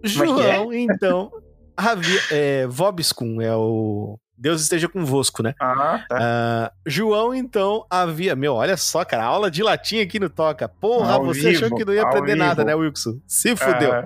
é 0.02 0.06
é? 0.06 0.08
João, 0.08 0.72
é? 0.72 0.78
então, 0.78 1.30
havia. 1.76 2.20
É, 2.30 2.66
Vobiscum 2.66 3.40
é 3.40 3.54
o 3.54 4.18
Deus 4.38 4.60
esteja 4.60 4.88
convosco, 4.88 5.42
né? 5.42 5.54
Ah, 5.58 6.04
tá. 6.08 6.16
Uh, 6.16 6.90
João, 6.90 7.34
então, 7.34 7.86
havia. 7.88 8.36
Meu, 8.36 8.54
olha 8.54 8.76
só, 8.76 9.04
cara, 9.04 9.24
aula 9.24 9.50
de 9.50 9.62
latim 9.62 10.00
aqui 10.00 10.20
no 10.20 10.28
Toca. 10.28 10.68
Porra, 10.68 11.14
ao 11.14 11.24
você 11.24 11.50
vivo, 11.50 11.64
achou 11.64 11.76
que 11.76 11.84
não 11.84 11.94
ia 11.94 12.02
aprender 12.02 12.34
vivo. 12.34 12.44
nada, 12.44 12.64
né, 12.64 12.74
Wilson? 12.74 13.18
Se 13.26 13.56
fudeu. 13.56 13.92
Ah. 13.92 14.04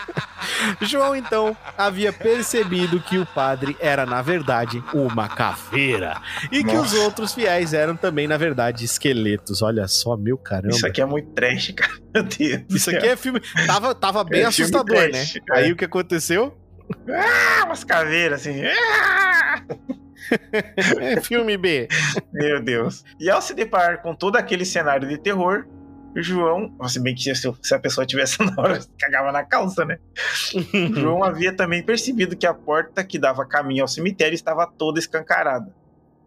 João, 0.80 1.14
então, 1.14 1.54
havia 1.76 2.12
percebido 2.12 3.00
que 3.00 3.18
o 3.18 3.26
padre 3.26 3.76
era, 3.80 4.06
na 4.06 4.22
verdade, 4.22 4.82
uma 4.94 5.28
caveira. 5.28 6.20
E 6.50 6.62
Nossa. 6.62 6.68
que 6.70 6.82
os 6.82 6.94
outros 6.94 7.34
fiéis 7.34 7.74
eram 7.74 7.96
também, 7.96 8.26
na 8.26 8.38
verdade, 8.38 8.84
esqueletos. 8.84 9.60
Olha 9.60 9.86
só, 9.86 10.16
meu 10.16 10.38
caramba. 10.38 10.74
Isso 10.74 10.86
aqui 10.86 11.02
é 11.02 11.04
muito 11.04 11.30
trash, 11.30 11.72
cara. 11.76 11.92
Meu 12.14 12.22
Deus. 12.22 12.62
Isso 12.70 12.90
aqui 12.90 13.06
é 13.06 13.16
filme. 13.16 13.40
Tava, 13.66 13.94
tava 13.94 14.24
bem 14.24 14.42
é 14.42 14.46
assustador, 14.46 15.10
trash, 15.10 15.34
né? 15.34 15.40
É. 15.50 15.58
Aí 15.58 15.72
o 15.72 15.76
que 15.76 15.84
aconteceu? 15.84 16.56
Ah, 17.08 17.64
umas 17.66 17.84
caveiras 17.84 18.40
assim. 18.40 18.62
Ah! 18.64 19.62
é 21.00 21.20
filme 21.20 21.56
B. 21.56 21.88
Meu 22.32 22.62
Deus. 22.62 23.04
E 23.18 23.30
ao 23.30 23.40
se 23.42 23.54
deparar 23.54 24.02
com 24.02 24.14
todo 24.14 24.36
aquele 24.36 24.64
cenário 24.64 25.08
de 25.08 25.18
terror, 25.18 25.66
o 26.16 26.22
João, 26.22 26.74
se 26.88 27.00
bem 27.00 27.14
que 27.14 27.34
se, 27.34 27.74
a 27.74 27.78
pessoa 27.78 28.06
tivesse 28.06 28.38
na 28.44 28.54
hora, 28.60 28.80
cagava 28.98 29.30
na 29.30 29.44
calça, 29.44 29.84
né? 29.84 29.98
João 30.94 31.22
havia 31.22 31.54
também 31.54 31.82
percebido 31.82 32.36
que 32.36 32.46
a 32.46 32.54
porta 32.54 33.04
que 33.04 33.18
dava 33.18 33.46
caminho 33.46 33.82
ao 33.82 33.88
cemitério 33.88 34.34
estava 34.34 34.66
toda 34.66 34.98
escancarada. 34.98 35.72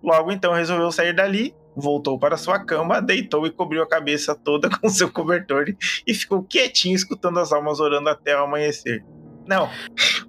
Logo 0.02 0.32
então 0.32 0.54
resolveu 0.54 0.92
sair 0.92 1.14
dali, 1.14 1.56
voltou 1.76 2.20
para 2.20 2.38
sua 2.38 2.60
cama, 2.60 3.02
deitou 3.02 3.46
e 3.48 3.52
cobriu 3.52 3.82
a 3.82 3.88
cabeça 3.88 4.36
toda 4.36 4.70
com 4.70 4.90
seu 4.90 5.10
cobertor 5.12 5.66
e 6.06 6.14
ficou 6.14 6.44
quietinho 6.44 6.96
escutando 6.96 7.40
as 7.40 7.54
almas 7.54 7.80
orando 7.80 8.10
até 8.10 8.36
o 8.36 8.44
amanhecer. 8.44 9.04
Não. 9.48 9.70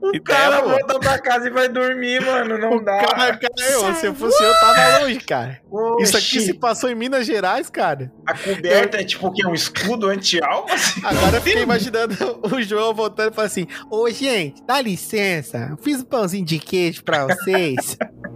O 0.01 0.23
cara 0.23 0.61
volta 0.61 0.99
pra 0.99 1.19
casa 1.19 1.47
e 1.47 1.51
vai 1.51 1.69
dormir, 1.69 2.25
mano. 2.25 2.59
Não 2.59 2.77
o 2.77 2.85
dá. 2.85 2.99
Cara, 2.99 3.37
cara, 3.37 3.53
eu, 3.71 3.95
se 3.95 4.07
eu 4.07 4.15
fosse 4.15 4.43
eu, 4.43 4.53
tava 4.61 4.99
longe, 4.99 5.21
cara. 5.21 5.61
Oxi. 5.71 6.03
Isso 6.03 6.17
aqui 6.17 6.41
se 6.41 6.55
passou 6.55 6.91
em 6.91 6.95
Minas 6.95 7.27
Gerais, 7.27 7.71
cara. 7.71 8.13
A 8.27 8.37
coberta 8.37 8.97
eu... 8.97 9.01
é 9.01 9.05
tipo 9.05 9.27
o 9.29 9.33
quê? 9.33 9.47
Um 9.47 9.55
escudo 9.55 10.09
anti-alma? 10.09 10.67
Agora 11.05 11.37
eu 11.37 11.43
fiquei 11.43 11.63
imaginando 11.63 12.15
o 12.43 12.63
João 12.63 12.95
voltando 12.95 13.33
e 13.33 13.35
falando 13.35 13.51
assim: 13.51 13.67
Ô, 13.91 14.09
gente, 14.11 14.63
dá 14.65 14.81
licença. 14.81 15.77
Fiz 15.83 16.01
um 16.01 16.05
pãozinho 16.05 16.45
de 16.45 16.59
queijo 16.59 17.03
pra 17.05 17.27
vocês. 17.27 17.97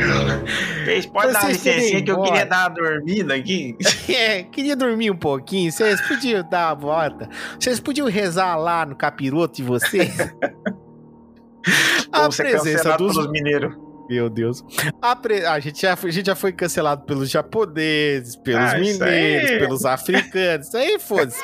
Vocês 0.84 1.06
podem 1.06 1.32
dar 1.32 1.48
licença 1.48 2.02
que 2.02 2.10
eu 2.10 2.22
queria 2.22 2.46
dar 2.46 2.68
uma 2.68 2.74
dormida 2.74 3.34
aqui? 3.34 3.76
É, 4.08 4.42
queria 4.42 4.74
dormir 4.74 5.10
um 5.10 5.16
pouquinho. 5.16 5.70
Vocês 5.70 6.00
podiam 6.00 6.46
dar 6.48 6.68
uma 6.68 6.74
volta. 6.74 7.28
Vocês 7.58 7.78
podiam 7.78 8.08
rezar 8.08 8.56
lá 8.56 8.84
no 8.84 8.96
capiroto 8.96 9.56
de 9.56 9.62
vocês. 9.62 10.16
a 12.12 12.28
presença 12.28 12.96
dos 12.96 13.30
mineiros. 13.30 13.89
Meu 14.10 14.28
Deus. 14.28 14.64
A, 15.00 15.14
pre... 15.14 15.46
a, 15.46 15.60
gente 15.60 15.82
já, 15.82 15.94
a 15.94 16.10
gente 16.10 16.26
já 16.26 16.34
foi 16.34 16.52
cancelado 16.52 17.02
pelos 17.04 17.30
japoneses, 17.30 18.34
pelos 18.34 18.72
ah, 18.72 18.76
mineiros, 18.76 19.50
pelos 19.52 19.84
africanos. 19.84 20.66
Isso 20.66 20.76
aí, 20.76 20.98
foda-se. 20.98 21.40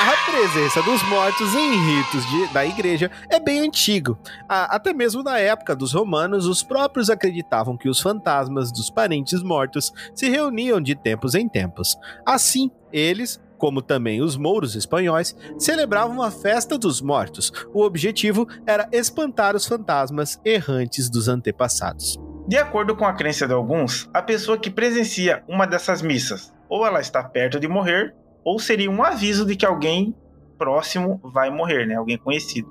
A 0.00 0.30
presença 0.32 0.82
dos 0.82 1.00
mortos 1.08 1.54
em 1.54 1.70
ritos 1.70 2.26
de, 2.26 2.52
da 2.52 2.66
igreja 2.66 3.08
é 3.30 3.38
bem 3.38 3.60
antigo. 3.60 4.18
até 4.48 4.92
mesmo 4.92 5.22
na 5.22 5.38
época 5.38 5.76
dos 5.76 5.92
romanos, 5.92 6.48
os 6.48 6.60
próprios 6.60 7.08
acreditavam 7.08 7.76
que 7.76 7.88
os 7.88 8.00
fantasmas 8.00 8.72
dos 8.72 8.90
parentes 8.90 9.40
mortos 9.40 9.92
se 10.12 10.28
reuniam 10.28 10.80
de 10.80 10.96
tempos 10.96 11.36
em 11.36 11.48
tempos. 11.48 11.96
Assim, 12.26 12.68
eles, 12.92 13.40
como 13.62 13.80
também 13.80 14.20
os 14.20 14.36
mouros 14.36 14.74
espanhóis, 14.74 15.36
celebravam 15.56 16.20
a 16.20 16.32
festa 16.32 16.76
dos 16.76 17.00
mortos. 17.00 17.52
O 17.72 17.84
objetivo 17.84 18.44
era 18.66 18.88
espantar 18.90 19.54
os 19.54 19.64
fantasmas 19.64 20.40
errantes 20.44 21.08
dos 21.08 21.28
antepassados. 21.28 22.18
De 22.48 22.56
acordo 22.56 22.96
com 22.96 23.04
a 23.04 23.12
crença 23.12 23.46
de 23.46 23.54
alguns, 23.54 24.10
a 24.12 24.20
pessoa 24.20 24.58
que 24.58 24.68
presencia 24.68 25.44
uma 25.46 25.64
dessas 25.64 26.02
missas, 26.02 26.52
ou 26.68 26.84
ela 26.84 27.00
está 27.00 27.22
perto 27.22 27.60
de 27.60 27.68
morrer, 27.68 28.12
ou 28.44 28.58
seria 28.58 28.90
um 28.90 29.00
aviso 29.00 29.46
de 29.46 29.54
que 29.54 29.64
alguém 29.64 30.12
próximo 30.58 31.20
vai 31.22 31.48
morrer, 31.48 31.86
né? 31.86 31.94
Alguém 31.94 32.18
conhecido. 32.18 32.68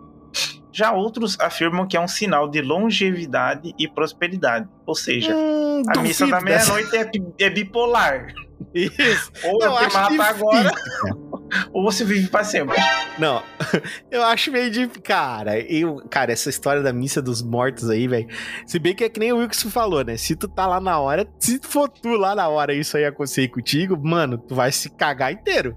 Já 0.74 0.92
outros 0.92 1.39
afirmam 1.39 1.88
que 1.88 1.96
é 1.96 2.02
um 2.02 2.08
sinal 2.08 2.50
de 2.50 2.62
longevidade 2.62 3.74
e 3.80 3.88
prosperidade. 3.88 4.68
Ou 4.86 4.96
seja, 4.96 5.34
hum, 5.34 5.84
a 5.88 6.02
missa 6.02 6.28
da 6.28 6.42
meia-noite 6.42 6.98
é, 6.98 7.10
é 7.46 7.50
bipolar. 7.50 8.28
Isso. 8.74 9.32
Ou 9.45 9.62
eu 9.62 9.89
te 9.89 9.93
mato 9.93 10.22
agora, 10.22 10.72
ou 11.74 11.84
você 11.84 12.03
vive 12.05 12.28
pra 12.28 12.43
sempre. 12.43 12.78
Não, 13.18 13.43
eu 14.09 14.24
acho 14.24 14.51
meio 14.51 14.72
de. 14.72 14.88
Cara, 14.88 15.59
eu, 15.59 15.97
cara, 16.09 16.32
essa 16.32 16.49
história 16.49 16.82
da 16.82 16.93
missa 16.93 17.22
dos 17.22 17.41
mortos 17.41 17.89
aí, 17.89 18.07
velho. 18.07 18.28
Se 18.66 18.80
bem 18.80 18.95
que 18.95 19.03
é 19.03 19.09
que 19.09 19.20
nem 19.20 19.34
o 19.34 19.38
Wilson 19.38 19.70
falou, 19.70 20.03
né? 20.03 20.18
Se 20.18 20.36
tu 20.36 20.47
tá 20.47 20.66
lá 20.68 20.80
na 20.80 20.99
hora, 20.99 21.28
se 21.39 21.59
for 21.62 21.89
tu 21.89 22.09
lá 22.09 22.36
na 22.36 22.47
hora 22.47 22.74
isso 22.74 22.95
aí 22.95 23.05
acontecer 23.05 23.47
contigo, 23.49 23.97
mano, 24.01 24.38
tu 24.38 24.55
vai 24.55 24.72
se 24.72 24.89
cagar 24.89 25.32
inteiro. 25.32 25.76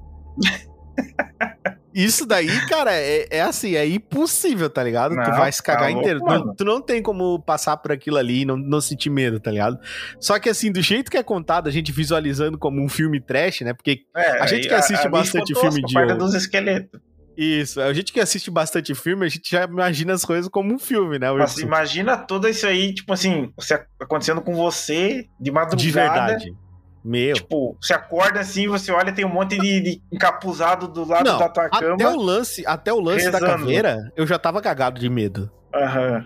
Isso 1.95 2.27
daí, 2.27 2.49
cara, 2.67 2.93
é, 2.93 3.29
é, 3.31 3.41
assim, 3.43 3.77
é 3.77 3.87
impossível, 3.87 4.69
tá 4.69 4.83
ligado? 4.83 5.15
Não, 5.15 5.23
tu 5.23 5.31
vai 5.31 5.53
se 5.53 5.63
tá 5.63 5.73
cagar 5.73 5.93
louco, 5.93 6.01
inteiro. 6.01 6.21
Tu, 6.21 6.55
tu 6.57 6.65
não 6.65 6.81
tem 6.81 7.01
como 7.01 7.39
passar 7.41 7.77
por 7.77 7.93
aquilo 7.93 8.17
ali 8.17 8.41
e 8.41 8.45
não, 8.45 8.57
não 8.57 8.81
sentir 8.81 9.11
medo, 9.11 9.39
tá 9.39 9.53
ligado? 9.53 9.79
Só 10.19 10.39
que 10.41 10.49
assim, 10.49 10.73
do 10.73 10.83
jeito 10.83 11.09
que 11.09 11.17
é 11.17 11.23
contado, 11.23 11.69
a 11.69 11.71
gente 11.71 11.93
visualizando 11.93 12.59
como 12.59 12.83
um 12.83 12.89
filme 12.89 13.21
trash, 13.21 13.61
né? 13.61 13.73
Porque 13.73 14.01
É, 14.17 14.43
A 14.43 14.47
gente 14.47 14.67
que 14.67 14.75
assiste 14.75 15.03
ali 15.03 15.11
bastante 15.11 15.55
ficou 15.55 15.71
filme 15.71 15.83
tosco, 15.83 16.07
de 16.07 16.13
a 16.13 16.17
dos 16.17 16.35
esqueletos. 16.35 17.01
isso, 17.37 17.81
a 17.81 17.93
gente 17.93 18.13
que 18.13 18.19
assiste 18.19 18.51
bastante 18.51 18.93
filme, 18.95 19.27
a 19.27 19.29
gente 19.29 19.49
já 19.49 19.63
imagina 19.63 20.15
as 20.15 20.25
coisas 20.25 20.49
como 20.49 20.75
um 20.75 20.79
filme, 20.81 21.19
né? 21.21 21.31
Mas 21.31 21.59
imagina 21.59 22.17
tudo 22.17 22.49
isso 22.49 22.67
aí, 22.67 22.93
tipo 22.93 23.13
assim, 23.13 23.53
acontecendo 24.01 24.41
com 24.41 24.55
você 24.55 25.27
de 25.41 25.53
madrugada. 25.53 25.77
De 25.77 25.91
verdade. 25.93 26.64
Meu. 27.05 27.35
Tipo, 27.35 27.77
você 27.81 27.93
acorda 27.93 28.41
assim, 28.41 28.67
você 28.67 28.91
olha, 28.91 29.13
tem 29.13 29.25
um 29.27 29.33
monte 29.33 29.59
de, 29.59 29.81
de 29.81 30.03
encapuzado 30.11 30.89
do 30.89 31.05
lado 31.07 31.27
Não, 31.31 31.39
da 31.39 31.49
tua 31.51 31.67
até 31.67 31.81
cama. 31.81 32.11
o 32.17 32.23
lance, 32.23 32.65
até 32.67 32.93
o 32.93 32.99
lance 33.01 33.31
da 33.31 33.39
caveira, 33.41 34.11
eu 34.17 34.27
já 34.27 34.39
tava 34.39 34.63
cagado 34.63 34.99
de 34.99 35.09
medo. 35.11 35.51
Aham. 35.75 36.25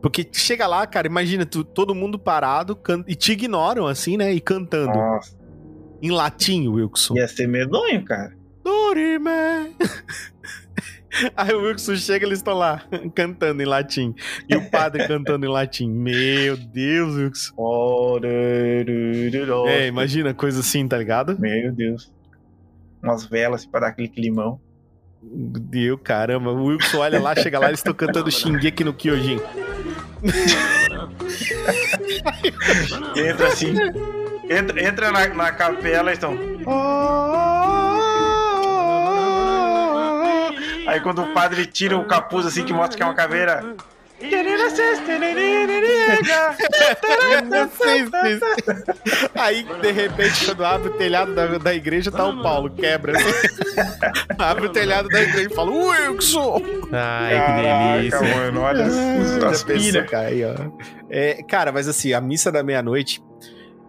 Porque 0.00 0.26
chega 0.32 0.66
lá, 0.66 0.86
cara, 0.86 1.06
imagina 1.06 1.44
tu, 1.44 1.64
todo 1.64 1.94
mundo 1.94 2.18
parado 2.18 2.76
can- 2.76 3.04
e 3.06 3.14
te 3.14 3.32
ignoram 3.32 3.86
assim, 3.86 4.16
né? 4.16 4.32
E 4.32 4.40
cantando 4.40 4.92
Nossa, 4.96 5.36
em 6.00 6.10
latim, 6.10 6.68
Wilson. 6.68 7.14
ia 7.16 7.26
ser 7.26 7.46
medonho, 7.48 8.04
cara. 8.04 8.35
Dorime. 8.66 9.76
Aí 11.36 11.54
o 11.54 11.62
Wilson 11.62 11.94
chega, 11.94 12.26
eles 12.26 12.40
estão 12.40 12.54
lá 12.54 12.82
cantando 13.14 13.62
em 13.62 13.64
latim. 13.64 14.12
E 14.48 14.56
o 14.56 14.68
padre 14.68 15.06
cantando 15.08 15.46
em 15.46 15.48
latim. 15.48 15.88
Meu 15.88 16.56
Deus, 16.56 17.14
Wilson. 17.14 17.54
É, 19.68 19.86
imagina 19.86 20.34
coisa 20.34 20.60
assim, 20.60 20.86
tá 20.88 20.98
ligado? 20.98 21.38
Meu 21.38 21.72
Deus. 21.72 22.12
Umas 23.00 23.24
velas 23.24 23.60
assim, 23.60 23.70
pra 23.70 23.80
dar 23.80 23.88
aquele 23.88 24.08
climão. 24.08 24.60
Deus, 25.22 26.00
caramba. 26.02 26.50
O 26.50 26.64
Wilson 26.64 26.98
olha 26.98 27.20
lá, 27.20 27.36
chega 27.36 27.60
lá, 27.60 27.68
eles 27.68 27.80
estão 27.80 27.94
cantando 27.94 28.28
Shingeki 28.32 28.82
no 28.82 28.92
Kyojin. 28.92 29.40
Entra 33.16 33.46
assim. 33.46 33.74
Entra, 34.50 34.84
entra 34.84 35.12
na, 35.12 35.28
na 35.28 35.52
capela 35.52 36.10
e 36.10 36.14
estão. 36.14 36.36
Aí 40.86 41.00
quando 41.00 41.22
o 41.22 41.32
padre 41.32 41.66
tira 41.66 41.96
o 41.96 42.04
capuz 42.04 42.46
assim 42.46 42.64
que 42.64 42.72
mostra 42.72 42.96
que 42.96 43.02
é 43.02 43.06
uma 43.06 43.14
caveira. 43.14 43.76
Aí, 49.34 49.62
de 49.62 49.92
repente, 49.92 50.46
quando 50.46 50.64
abre 50.64 50.88
o 50.88 50.92
telhado 50.92 51.34
da, 51.34 51.58
da 51.58 51.74
igreja, 51.74 52.10
tá 52.10 52.26
o 52.26 52.42
Paulo, 52.42 52.70
quebra. 52.70 53.12
abre 54.38 54.66
o 54.66 54.68
telhado 54.70 55.08
da 55.10 55.20
igreja 55.20 55.50
e 55.50 55.54
fala, 55.54 55.70
Wilson! 55.70 56.62
Ai, 56.92 57.46
que 57.46 57.52
delícia. 57.52 58.18
Caraca, 58.18 58.38
mano, 58.38 58.60
olha 58.62 58.86
as, 58.86 58.96
as 59.42 59.64
cara, 60.08 60.28
aí, 60.28 60.44
ó. 60.44 60.54
É, 61.10 61.42
cara, 61.42 61.70
mas 61.70 61.86
assim, 61.86 62.14
a 62.14 62.20
missa 62.20 62.50
da 62.50 62.62
meia-noite. 62.62 63.22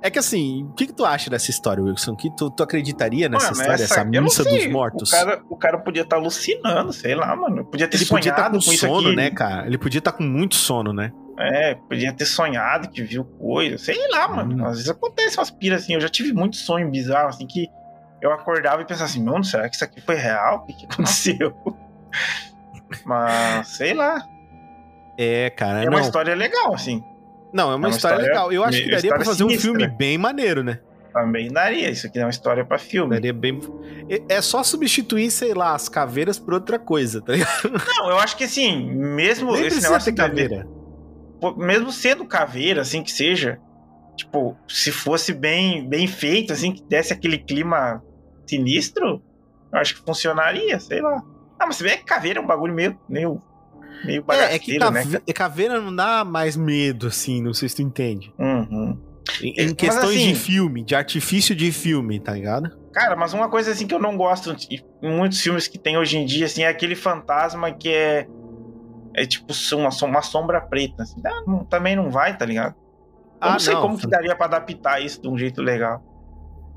É 0.02 0.10
que 0.12 0.20
assim, 0.20 0.64
o 0.64 0.74
que, 0.74 0.88
que 0.88 0.94
tu 0.94 1.04
acha 1.06 1.30
dessa 1.30 1.50
história, 1.50 1.84
Wilson? 1.84 2.16
Que 2.16 2.30
tu, 2.36 2.52
tu 2.52 2.62
acreditaria 2.64 3.28
nessa 3.28 3.52
Mano, 3.52 3.62
história, 3.62 3.84
essa, 3.84 4.04
não 4.04 4.24
missa 4.24 4.44
dos 4.44 4.68
mortos? 4.68 5.10
O 5.10 5.16
cara, 5.16 5.42
o 5.50 5.58
cara 5.58 5.78
podia 5.80 6.04
estar 6.04 6.18
alucinando, 6.18 6.94
sei 6.94 7.16
lá, 7.16 7.36
mano. 7.36 7.66
Podia 7.66 7.88
ter 7.88 7.98
Ele 7.98 8.06
podia 8.06 8.30
estar 8.30 8.44
sonhado 8.44 8.60
com 8.60 8.66
com 8.66 8.78
sono, 8.78 9.14
né, 9.14 9.32
cara? 9.32 9.66
Ele 9.66 9.78
podia 9.78 10.00
estar 10.00 10.12
com 10.12 10.24
muito 10.24 10.56
sono, 10.56 10.94
né? 10.94 11.12
É, 11.40 11.76
podia 11.76 12.12
ter 12.14 12.26
sonhado 12.26 12.90
que 12.90 13.04
viu 13.04 13.24
coisa. 13.24 13.78
Sei 13.78 13.98
lá, 14.10 14.28
mano. 14.28 14.56
Hum. 14.64 14.66
Às 14.66 14.78
vezes 14.78 14.90
acontece 14.90 15.38
umas 15.38 15.52
piras 15.52 15.84
assim. 15.84 15.94
Eu 15.94 16.02
já 16.02 16.10
tive 16.10 16.34
muito 16.34 16.58
sonho 16.58 16.90
bizarro, 16.90 17.30
assim, 17.30 17.46
que 17.46 17.68
eu 18.22 18.32
acordava 18.32 18.82
e 18.82 18.86
pensava 18.86 19.06
assim, 19.06 19.24
mano, 19.24 19.44
será 19.44 19.68
que 19.70 19.76
isso 19.76 19.84
aqui 19.84 20.02
foi 20.02 20.16
real? 20.16 20.58
O 20.58 20.66
que, 20.66 20.74
que 20.74 20.86
aconteceu? 20.86 21.54
Mas, 23.06 23.68
sei 23.68 23.94
lá. 23.94 24.24
É, 25.18 25.50
cara, 25.50 25.82
É 25.82 25.86
não. 25.86 25.94
uma 25.94 26.02
história 26.02 26.36
legal, 26.36 26.74
assim. 26.74 27.04
Não, 27.58 27.72
é 27.72 27.76
uma, 27.76 27.88
uma 27.88 27.90
história, 27.90 28.16
história- 28.18 28.34
legal. 28.34 28.52
Eu 28.54 28.64
acho 28.64 28.82
que 28.84 28.90
daria 28.92 29.10
pra 29.16 29.26
fazer 29.26 29.44
um 29.44 29.50
sinistra. 29.50 29.72
filme 29.72 29.88
bem 29.98 30.18
maneiro, 30.18 30.64
né? 30.64 30.80
Também 31.12 31.52
daria. 31.52 31.90
Isso 31.90 32.06
aqui 32.06 32.20
é 32.20 32.24
uma 32.24 32.30
história 32.30 32.64
pra 32.64 32.78
filme. 32.78 33.10
Daria 33.16 33.34
bem. 33.34 33.60
É- 34.08 34.36
É 34.36 34.42
só 34.42 34.62
substituir, 34.64 35.32
sei 35.32 35.54
lá, 35.54 35.74
as 35.74 35.90
caveiras 35.90 36.38
por 36.38 36.54
outra 36.54 36.78
coisa, 36.78 37.20
tá 37.22 37.34
ligado? 37.34 37.72
Não, 37.98 38.10
eu 38.12 38.20
acho 38.20 38.38
que 38.38 38.44
assim, 38.44 38.86
mesmo 38.94 39.54
Nem 39.54 39.66
esse 39.66 39.82
negócio 39.82 40.12
de 40.12 40.18
caveira. 40.18 40.68
caveira. 41.40 41.58
mesmo 41.58 41.92
sendo 41.92 42.26
caveira, 42.26 42.82
assim 42.82 43.02
que 43.04 43.12
seja, 43.12 43.60
tipo, 44.16 44.56
se 44.68 44.92
fosse 44.92 45.34
bem, 45.34 45.88
bem 45.88 46.06
feito, 46.08 46.52
assim, 46.54 46.72
que 46.72 46.84
desse 46.84 47.14
aquele 47.14 47.38
clima 47.40 48.02
sinistro, 48.48 49.22
eu 49.74 49.80
acho 49.80 49.96
que 49.96 50.02
funcionaria, 50.06 50.80
sei 50.80 51.02
lá. 51.02 51.22
Ah, 51.60 51.66
mas 51.66 51.76
você 51.78 51.84
vê 51.84 51.98
que 51.98 52.04
caveira 52.06 52.40
é 52.40 52.42
um 52.42 52.46
bagulho 52.48 52.74
meio, 52.74 52.98
meio, 53.10 53.42
meio 54.06 54.24
É, 54.30 54.56
é 54.56 54.60
que 54.60 54.78
bagaceiro, 54.80 54.92
né? 54.92 55.04
cave- 55.04 55.34
caveira 55.34 55.82
não 55.82 55.96
dá 55.96 56.24
mais 56.24 56.56
medo, 56.56 57.08
assim, 57.08 57.42
não 57.42 57.54
sei 57.54 57.70
se 57.70 57.76
tu 57.78 57.82
entende. 57.82 58.34
Uhum. 58.38 58.98
Em, 59.42 59.54
É, 59.58 59.64
em 59.64 59.76
questões 59.76 60.16
assim- 60.18 60.34
de 60.34 60.36
filme, 60.36 60.84
de 60.84 60.96
artifício 60.96 61.56
de 61.56 61.72
filme, 61.72 62.20
tá 62.20 62.34
ligado? 62.34 62.72
Cara, 62.94 63.16
mas 63.16 63.34
uma 63.34 63.50
coisa 63.50 63.72
assim 63.72 63.86
que 63.86 63.94
eu 63.94 64.00
não 64.00 64.16
gosto 64.18 64.56
de- 64.56 64.84
em 65.04 65.16
muitos 65.18 65.40
filmes 65.42 65.68
que 65.68 65.78
tem 65.78 65.98
hoje 65.98 66.18
em 66.18 66.26
dia, 66.26 66.46
assim, 66.46 66.64
é 66.64 66.68
aquele 66.68 66.96
fantasma 66.96 67.72
que 67.72 67.90
é. 67.90 68.28
É 69.14 69.26
tipo 69.26 69.52
uma, 69.74 69.90
uma 70.04 70.22
sombra 70.22 70.62
preta. 70.62 71.02
assim. 71.04 71.20
Ah, 71.26 71.42
não- 71.48 71.66
também 71.66 71.96
não 71.96 72.10
vai, 72.12 72.38
tá 72.38 72.46
ligado? 72.46 72.76
Eu 73.42 73.50
Ah, 73.50 73.52
não 73.54 73.60
sei 73.60 73.74
não. 73.74 73.82
como 73.82 73.98
que 73.98 74.08
daria 74.08 74.36
pra 74.36 74.46
adaptar 74.46 75.02
isso 75.04 75.22
de 75.22 75.28
um 75.28 75.38
jeito 75.38 75.62
legal. 75.62 76.04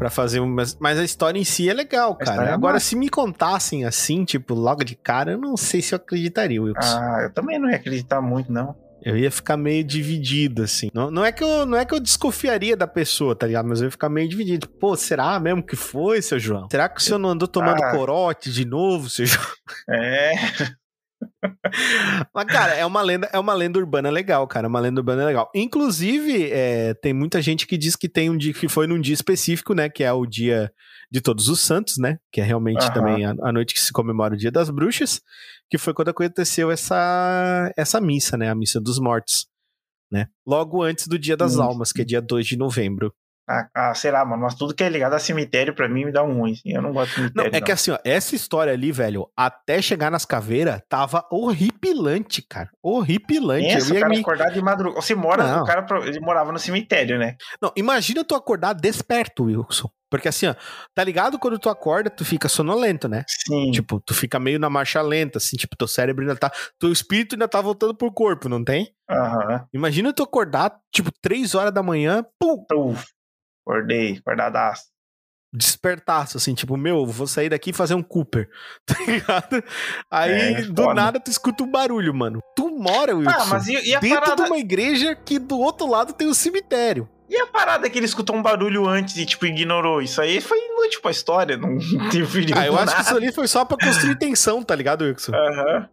Pra 0.00 0.10
fazer. 0.10 0.40
Mas, 0.40 0.76
mas 0.80 0.98
a 0.98 1.04
história 1.04 1.38
em 1.38 1.44
si 1.44 1.68
é 1.68 1.74
legal, 1.74 2.16
cara. 2.16 2.46
é 2.48 2.52
Agora, 2.52 2.74
massa. 2.74 2.86
se 2.86 2.96
me 2.96 3.08
contassem 3.08 3.84
assim, 3.84 4.24
tipo, 4.24 4.54
logo 4.54 4.82
de 4.82 4.96
cara, 4.96 5.32
eu 5.32 5.38
não 5.38 5.56
sei 5.56 5.82
se 5.82 5.94
eu 5.94 5.96
acreditaria, 5.96 6.60
Wilson. 6.60 6.78
Ah, 6.80 7.20
eu 7.24 7.30
também 7.32 7.58
não 7.58 7.68
ia 7.68 7.76
acreditar 7.76 8.20
muito, 8.22 8.50
não. 8.50 8.74
Eu 9.02 9.16
ia 9.16 9.30
ficar 9.30 9.56
meio 9.56 9.82
dividido, 9.84 10.62
assim. 10.62 10.90
Não, 10.92 11.10
não, 11.10 11.24
é 11.24 11.32
que 11.32 11.42
eu, 11.42 11.64
não 11.64 11.78
é 11.78 11.84
que 11.86 11.94
eu 11.94 12.00
desconfiaria 12.00 12.76
da 12.76 12.86
pessoa, 12.86 13.34
tá 13.34 13.46
ligado? 13.46 13.66
Mas 13.66 13.80
eu 13.80 13.86
ia 13.86 13.90
ficar 13.90 14.08
meio 14.10 14.28
dividido. 14.28 14.68
Pô, 14.68 14.94
será 14.96 15.38
mesmo 15.40 15.62
que 15.62 15.74
foi, 15.76 16.20
seu 16.20 16.38
João? 16.38 16.68
Será 16.70 16.86
que 16.88 17.00
o 17.00 17.02
senhor 17.02 17.18
não 17.18 17.30
andou 17.30 17.48
tomando 17.48 17.82
Ah. 17.82 17.90
corote 17.92 18.50
de 18.52 18.64
novo, 18.66 19.08
seu 19.08 19.24
João? 19.24 19.46
É, 19.88 20.32
Mas, 22.34 22.44
cara, 22.46 22.74
é 22.74 22.84
uma 22.84 23.02
lenda, 23.02 23.28
é 23.32 23.38
uma 23.38 23.54
lenda 23.54 23.78
urbana 23.78 24.10
legal, 24.10 24.46
cara. 24.46 24.66
É 24.66 24.68
uma 24.68 24.80
lenda 24.80 25.00
urbana 25.00 25.24
legal. 25.24 25.50
Inclusive, 25.54 26.50
é, 26.50 26.94
tem 26.94 27.12
muita 27.12 27.40
gente 27.40 27.66
que 27.66 27.78
diz 27.78 27.96
que 27.96 28.08
tem 28.08 28.28
um 28.30 28.36
dia 28.36 28.52
que 28.52 28.68
foi 28.68 28.86
num 28.86 29.00
dia 29.00 29.14
específico, 29.14 29.74
né? 29.74 29.88
Que 29.88 30.04
é 30.04 30.12
o 30.12 30.26
dia 30.26 30.72
de 31.10 31.20
Todos 31.20 31.48
os 31.48 31.60
Santos, 31.60 31.98
né? 31.98 32.18
Que 32.30 32.40
é 32.40 32.44
realmente 32.44 32.82
Aham. 32.82 32.92
também 32.92 33.24
a, 33.24 33.34
a 33.42 33.52
noite 33.52 33.74
que 33.74 33.80
se 33.80 33.92
comemora 33.92 34.34
o 34.34 34.36
Dia 34.36 34.50
das 34.50 34.70
Bruxas, 34.70 35.20
que 35.70 35.78
foi 35.78 35.92
quando 35.94 36.08
aconteceu 36.08 36.70
essa, 36.70 37.72
essa 37.76 38.00
missa, 38.00 38.36
né? 38.36 38.50
A 38.50 38.54
missa 38.54 38.80
dos 38.80 38.98
mortos. 38.98 39.46
Né? 40.12 40.26
Logo 40.46 40.82
antes 40.82 41.06
do 41.06 41.18
Dia 41.18 41.36
das 41.36 41.56
Hum. 41.56 41.62
Almas, 41.62 41.92
que 41.92 42.02
é 42.02 42.04
dia 42.04 42.20
2 42.20 42.46
de 42.46 42.56
novembro. 42.56 43.14
Ah, 43.50 43.68
ah, 43.74 43.94
sei 43.94 44.10
lá, 44.12 44.24
mano, 44.24 44.42
mas 44.42 44.54
tudo 44.54 44.74
que 44.74 44.84
é 44.84 44.88
ligado 44.88 45.14
a 45.14 45.18
cemitério 45.18 45.74
pra 45.74 45.88
mim 45.88 46.04
me 46.04 46.12
dá 46.12 46.22
um 46.22 46.38
ruim. 46.38 46.52
assim. 46.52 46.72
Eu 46.72 46.80
não 46.82 46.92
gosto 46.92 47.14
de 47.16 47.22
Não, 47.34 47.42
cemitério. 47.44 47.56
é 47.56 47.60
que 47.60 47.72
assim, 47.72 47.90
ó, 47.90 47.98
essa 48.04 48.34
história 48.36 48.72
ali, 48.72 48.92
velho, 48.92 49.28
até 49.36 49.82
chegar 49.82 50.10
nas 50.10 50.24
caveiras, 50.24 50.80
tava 50.88 51.26
horripilante, 51.30 52.42
cara. 52.48 52.70
Horripilante. 52.82 53.66
Pensa, 53.74 53.90
Eu 53.90 53.94
ia 53.94 54.00
cara 54.00 54.10
me... 54.14 54.20
acordar 54.20 54.50
de 54.50 54.62
madrugada. 54.62 55.00
Você 55.02 55.14
mora, 55.14 55.44
Não. 55.46 55.62
o 55.62 55.66
cara 55.66 55.86
ele 56.06 56.20
morava 56.20 56.52
no 56.52 56.58
cemitério, 56.58 57.18
né? 57.18 57.36
Não, 57.60 57.72
imagina 57.76 58.24
tu 58.24 58.34
acordar 58.34 58.72
desperto, 58.74 59.44
Wilson. 59.44 59.88
Porque 60.10 60.26
assim, 60.26 60.48
ó, 60.48 60.54
tá 60.92 61.04
ligado 61.04 61.38
quando 61.38 61.56
tu 61.56 61.68
acorda, 61.68 62.10
tu 62.10 62.24
fica 62.24 62.48
sonolento, 62.48 63.08
né? 63.08 63.24
Sim. 63.28 63.70
Tipo, 63.70 64.00
tu 64.00 64.12
fica 64.12 64.40
meio 64.40 64.58
na 64.58 64.68
marcha 64.68 65.00
lenta, 65.00 65.38
assim, 65.38 65.56
tipo, 65.56 65.76
teu 65.76 65.86
cérebro 65.86 66.22
ainda 66.22 66.34
tá. 66.34 66.50
Teu 66.80 66.90
espírito 66.90 67.36
ainda 67.36 67.46
tá 67.46 67.60
voltando 67.60 67.94
pro 67.94 68.12
corpo, 68.12 68.48
não 68.48 68.64
tem? 68.64 68.92
Aham. 69.08 69.64
Imagina 69.72 70.12
tu 70.12 70.24
acordar, 70.24 70.76
tipo, 70.92 71.12
três 71.22 71.54
horas 71.54 71.72
da 71.72 71.80
manhã, 71.82 72.24
pum, 72.40 72.64
Uf, 72.74 73.04
acordei, 73.66 74.18
acordadaço. 74.18 74.84
despertaço, 75.52 76.36
assim, 76.36 76.54
tipo, 76.54 76.76
meu, 76.76 77.04
vou 77.06 77.26
sair 77.26 77.48
daqui 77.48 77.70
e 77.70 77.72
fazer 77.72 77.94
um 77.94 78.02
Cooper, 78.02 78.48
tá 78.86 78.94
ligado? 79.06 79.64
Aí, 80.10 80.32
É, 80.54 80.62
do 80.62 80.94
nada, 80.94 81.18
tu 81.18 81.30
escuta 81.30 81.62
um 81.64 81.70
barulho, 81.70 82.14
mano. 82.14 82.40
Tu 82.56 82.70
mora, 82.70 83.14
Wilson, 83.16 83.36
Ah, 83.36 83.44
mas 83.46 83.66
e, 83.66 83.74
e 83.74 83.98
dentro 84.00 84.20
parada? 84.20 84.44
de 84.44 84.50
uma 84.50 84.58
igreja 84.58 85.14
que 85.16 85.38
do 85.38 85.58
outro 85.58 85.86
lado 85.88 86.12
tem 86.12 86.28
um 86.28 86.34
cemitério. 86.34 87.08
E 87.28 87.36
a 87.36 87.46
parada 87.46 87.88
que 87.88 87.96
ele 87.98 88.06
escutou 88.06 88.34
um 88.34 88.42
barulho 88.42 88.88
antes 88.88 89.16
e, 89.16 89.24
tipo, 89.24 89.46
ignorou? 89.46 90.02
Isso 90.02 90.20
aí 90.20 90.40
foi 90.40 90.58
inútil 90.58 91.00
pra 91.00 91.10
história, 91.12 91.56
não 91.56 91.74
interferiu 91.78 92.56
Ah, 92.58 92.66
eu 92.66 92.76
acho 92.78 92.94
que 92.94 93.02
isso 93.02 93.12
nada. 93.14 93.24
ali 93.24 93.32
foi 93.32 93.46
só 93.48 93.64
pra 93.64 93.76
construir 93.76 94.16
tensão, 94.18 94.62
tá 94.62 94.74
ligado, 94.74 95.02
Wilson? 95.04 95.32
Aham. 95.34 95.88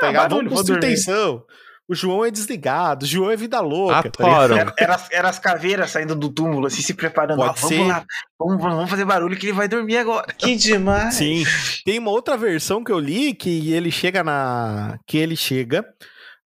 Tá 0.00 0.06
Ah, 0.06 0.06
ligado? 0.08 0.30
barulho, 0.30 0.48
Vamos 0.50 0.60
construir 0.60 0.80
tensão. 0.80 1.44
O 1.86 1.94
João 1.94 2.24
é 2.24 2.30
desligado, 2.30 3.04
o 3.04 3.06
João 3.08 3.30
é 3.30 3.36
vida 3.36 3.60
louca. 3.60 4.10
tá 4.10 4.24
Adoro. 4.26 4.54
Era, 4.56 4.74
era, 4.78 4.94
as- 4.94 5.10
era 5.12 5.28
as 5.28 5.38
caveiras 5.38 5.90
saindo 5.90 6.14
do 6.16 6.32
túmulo, 6.32 6.66
assim, 6.66 6.80
se 6.80 6.94
preparando. 6.94 7.36
Pode 7.36 7.50
Ah, 7.50 7.52
vamos 7.60 7.76
ser. 7.76 7.86
lá, 7.86 8.04
vamos, 8.38 8.62
vamos 8.62 8.90
fazer 8.90 9.04
barulho 9.04 9.36
que 9.36 9.46
ele 9.46 9.52
vai 9.52 9.68
dormir 9.68 9.98
agora. 9.98 10.26
Que 10.32 10.56
demais. 10.56 11.14
Sim. 11.14 11.44
Tem 11.84 11.98
uma 11.98 12.10
outra 12.10 12.36
versão 12.38 12.82
que 12.82 12.90
eu 12.90 12.98
li 12.98 13.34
que 13.34 13.70
ele 13.72 13.90
chega 13.90 14.24
na. 14.24 14.98
Que 15.06 15.18
ele 15.18 15.36
chega 15.36 15.84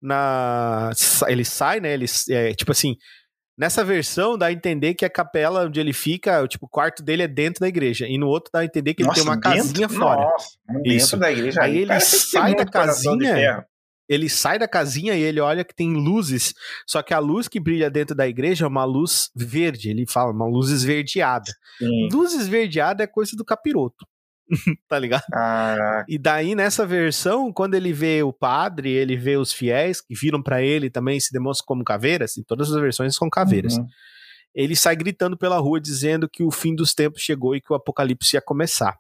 na. 0.02 0.90
Ele 1.28 1.44
sai, 1.44 1.80
né? 1.80 1.92
Ele, 1.94 2.06
é, 2.30 2.52
tipo 2.54 2.72
assim. 2.72 2.94
Nessa 3.56 3.82
versão 3.84 4.38
dá 4.38 4.46
a 4.46 4.52
entender 4.52 4.94
que 4.94 5.04
a 5.04 5.10
capela 5.10 5.64
onde 5.66 5.80
ele 5.80 5.92
fica, 5.92 6.40
o 6.42 6.46
tipo, 6.46 6.66
o 6.66 6.68
quarto 6.68 7.02
dele 7.02 7.24
é 7.24 7.28
dentro 7.28 7.58
da 7.60 7.66
igreja. 7.66 8.06
E 8.08 8.16
no 8.16 8.28
outro 8.28 8.52
dá 8.52 8.60
a 8.60 8.64
entender 8.64 8.94
que 8.94 9.02
ele 9.02 9.10
tem 9.12 9.24
uma 9.24 9.34
dentro? 9.36 9.50
casinha 9.58 9.88
fora. 9.88 10.20
Nossa, 10.22 10.48
dentro 10.68 10.92
Isso. 10.92 11.16
da 11.16 11.32
igreja. 11.32 11.60
Aí 11.62 11.78
ele 11.78 11.98
sai 12.00 12.54
da 12.54 12.64
casinha. 12.64 13.64
Ele 14.08 14.28
sai 14.28 14.58
da 14.58 14.66
casinha 14.66 15.14
e 15.14 15.20
ele 15.20 15.40
olha 15.40 15.64
que 15.64 15.74
tem 15.74 15.92
luzes. 15.92 16.54
Só 16.86 17.02
que 17.02 17.12
a 17.12 17.18
luz 17.18 17.46
que 17.46 17.60
brilha 17.60 17.90
dentro 17.90 18.16
da 18.16 18.26
igreja 18.26 18.64
é 18.64 18.68
uma 18.68 18.84
luz 18.84 19.30
verde. 19.34 19.90
Ele 19.90 20.06
fala, 20.06 20.32
uma 20.32 20.46
luz 20.46 20.70
esverdeada. 20.70 21.52
Sim. 21.78 22.08
Luz 22.12 22.32
esverdeada 22.32 23.04
é 23.04 23.06
coisa 23.06 23.36
do 23.36 23.44
capiroto. 23.44 24.06
tá 24.88 24.98
ligado? 24.98 25.24
E 26.08 26.18
daí, 26.18 26.54
nessa 26.54 26.86
versão, 26.86 27.52
quando 27.52 27.74
ele 27.74 27.92
vê 27.92 28.22
o 28.22 28.32
padre, 28.32 28.90
ele 28.90 29.16
vê 29.16 29.36
os 29.36 29.52
fiéis 29.52 30.00
que 30.00 30.14
viram 30.14 30.42
pra 30.42 30.62
ele 30.62 30.90
também 30.90 31.20
se 31.20 31.32
demonstram 31.32 31.66
como 31.66 31.84
caveiras, 31.84 32.38
em 32.38 32.42
todas 32.42 32.72
as 32.72 32.80
versões 32.80 33.14
são 33.14 33.28
caveiras. 33.28 33.76
Uhum. 33.76 33.86
Ele 34.54 34.74
sai 34.74 34.96
gritando 34.96 35.36
pela 35.36 35.58
rua 35.58 35.80
dizendo 35.80 36.28
que 36.28 36.42
o 36.42 36.50
fim 36.50 36.74
dos 36.74 36.94
tempos 36.94 37.22
chegou 37.22 37.54
e 37.54 37.60
que 37.60 37.72
o 37.72 37.76
apocalipse 37.76 38.36
ia 38.36 38.40
começar. 38.40 38.96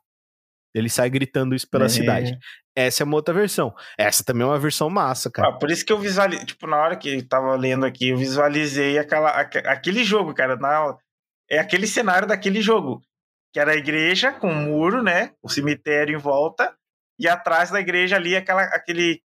Ele 0.74 0.88
sai 0.88 1.08
gritando 1.10 1.54
isso 1.54 1.68
pela 1.68 1.86
É. 1.86 1.88
cidade. 1.88 2.38
Essa 2.76 3.02
é 3.02 3.04
uma 3.04 3.16
outra 3.16 3.34
versão. 3.34 3.74
Essa 3.98 4.22
também 4.22 4.42
é 4.42 4.46
uma 4.46 4.58
versão 4.58 4.88
massa, 4.88 5.30
cara. 5.30 5.48
Ah, 5.48 5.52
por 5.58 5.70
isso 5.70 5.84
que 5.84 5.92
eu 5.92 5.98
visualizei, 5.98 6.44
tipo, 6.46 6.66
na 6.66 6.76
hora 6.76 6.96
que 6.96 7.08
eu 7.16 7.28
tava 7.28 7.56
lendo 7.56 7.84
aqui, 7.84 8.10
eu 8.10 8.16
visualizei 8.16 8.98
aquela, 8.98 9.30
aque- 9.30 9.58
aquele 9.66 10.04
jogo, 10.04 10.32
cara. 10.34 10.56
Na, 10.56 10.96
é 11.50 11.58
aquele 11.58 11.86
cenário 11.86 12.28
daquele 12.28 12.60
jogo. 12.60 13.00
Que 13.52 13.58
era 13.58 13.72
a 13.72 13.76
igreja 13.76 14.30
com 14.30 14.48
um 14.50 14.62
muro, 14.66 15.02
né? 15.02 15.32
O 15.42 15.48
cemitério 15.48 16.14
em 16.14 16.18
volta. 16.20 16.72
E 17.18 17.26
atrás 17.26 17.70
da 17.70 17.80
igreja 17.80 18.14
ali, 18.16 18.36
aquela, 18.36 18.62
aquele 18.64 19.20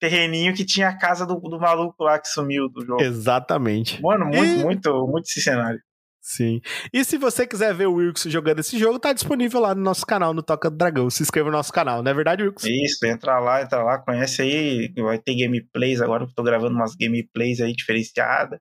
terreninho 0.00 0.54
que 0.54 0.64
tinha 0.64 0.88
a 0.88 0.98
casa 0.98 1.24
do, 1.26 1.36
do 1.40 1.58
maluco 1.58 2.04
lá 2.04 2.18
que 2.18 2.28
sumiu 2.28 2.68
do 2.68 2.84
jogo. 2.84 3.02
Exatamente. 3.02 4.00
Mano, 4.02 4.26
muito, 4.26 4.60
E- 4.60 4.62
muito, 4.62 5.06
muito 5.08 5.24
esse 5.26 5.40
cenário. 5.40 5.80
Sim. 6.26 6.62
E 6.90 7.04
se 7.04 7.18
você 7.18 7.46
quiser 7.46 7.74
ver 7.74 7.86
o 7.86 7.96
Wilkes 7.96 8.22
jogando 8.32 8.60
esse 8.60 8.78
jogo, 8.78 8.98
tá 8.98 9.12
disponível 9.12 9.60
lá 9.60 9.74
no 9.74 9.82
nosso 9.82 10.06
canal, 10.06 10.32
no 10.32 10.42
Toca 10.42 10.70
do 10.70 10.76
Dragão. 10.78 11.10
Se 11.10 11.22
inscreva 11.22 11.50
no 11.50 11.56
nosso 11.58 11.70
canal, 11.70 12.02
não 12.02 12.10
é 12.10 12.14
verdade, 12.14 12.42
Wilkes? 12.42 12.64
Isso, 12.64 13.04
entra 13.04 13.38
lá, 13.38 13.60
entra 13.60 13.82
lá, 13.82 13.98
conhece 13.98 14.40
aí. 14.40 14.90
Vai 14.96 15.18
ter 15.18 15.36
gameplays 15.36 16.00
agora, 16.00 16.24
que 16.24 16.30
eu 16.30 16.34
tô 16.34 16.42
gravando 16.42 16.74
umas 16.74 16.94
gameplays 16.94 17.60
aí 17.60 17.74
diferenciadas. 17.74 18.58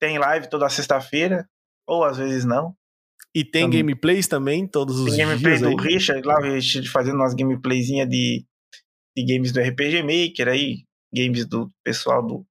Tem 0.00 0.18
live 0.18 0.48
toda 0.48 0.68
sexta-feira, 0.68 1.48
ou 1.84 2.04
às 2.04 2.16
vezes 2.16 2.44
não. 2.44 2.76
E 3.34 3.44
tem 3.44 3.64
Também. 3.64 3.80
gameplays 3.80 4.28
também, 4.28 4.64
todos 4.64 5.00
os 5.00 5.10
Tem 5.16 5.26
gameplay 5.26 5.58
dias 5.58 5.62
do 5.62 5.68
aí. 5.80 5.86
Richard, 5.94 6.24
lá 6.24 6.38
Richard 6.40 6.88
fazendo 6.88 7.16
umas 7.16 7.34
gameplayzinhas 7.34 8.08
de, 8.08 8.46
de 9.16 9.24
games 9.34 9.50
do 9.50 9.60
RPG 9.60 10.02
Maker 10.04 10.46
aí, 10.46 10.84
games 11.12 11.44
do 11.44 11.68
pessoal 11.82 12.24
do 12.24 12.46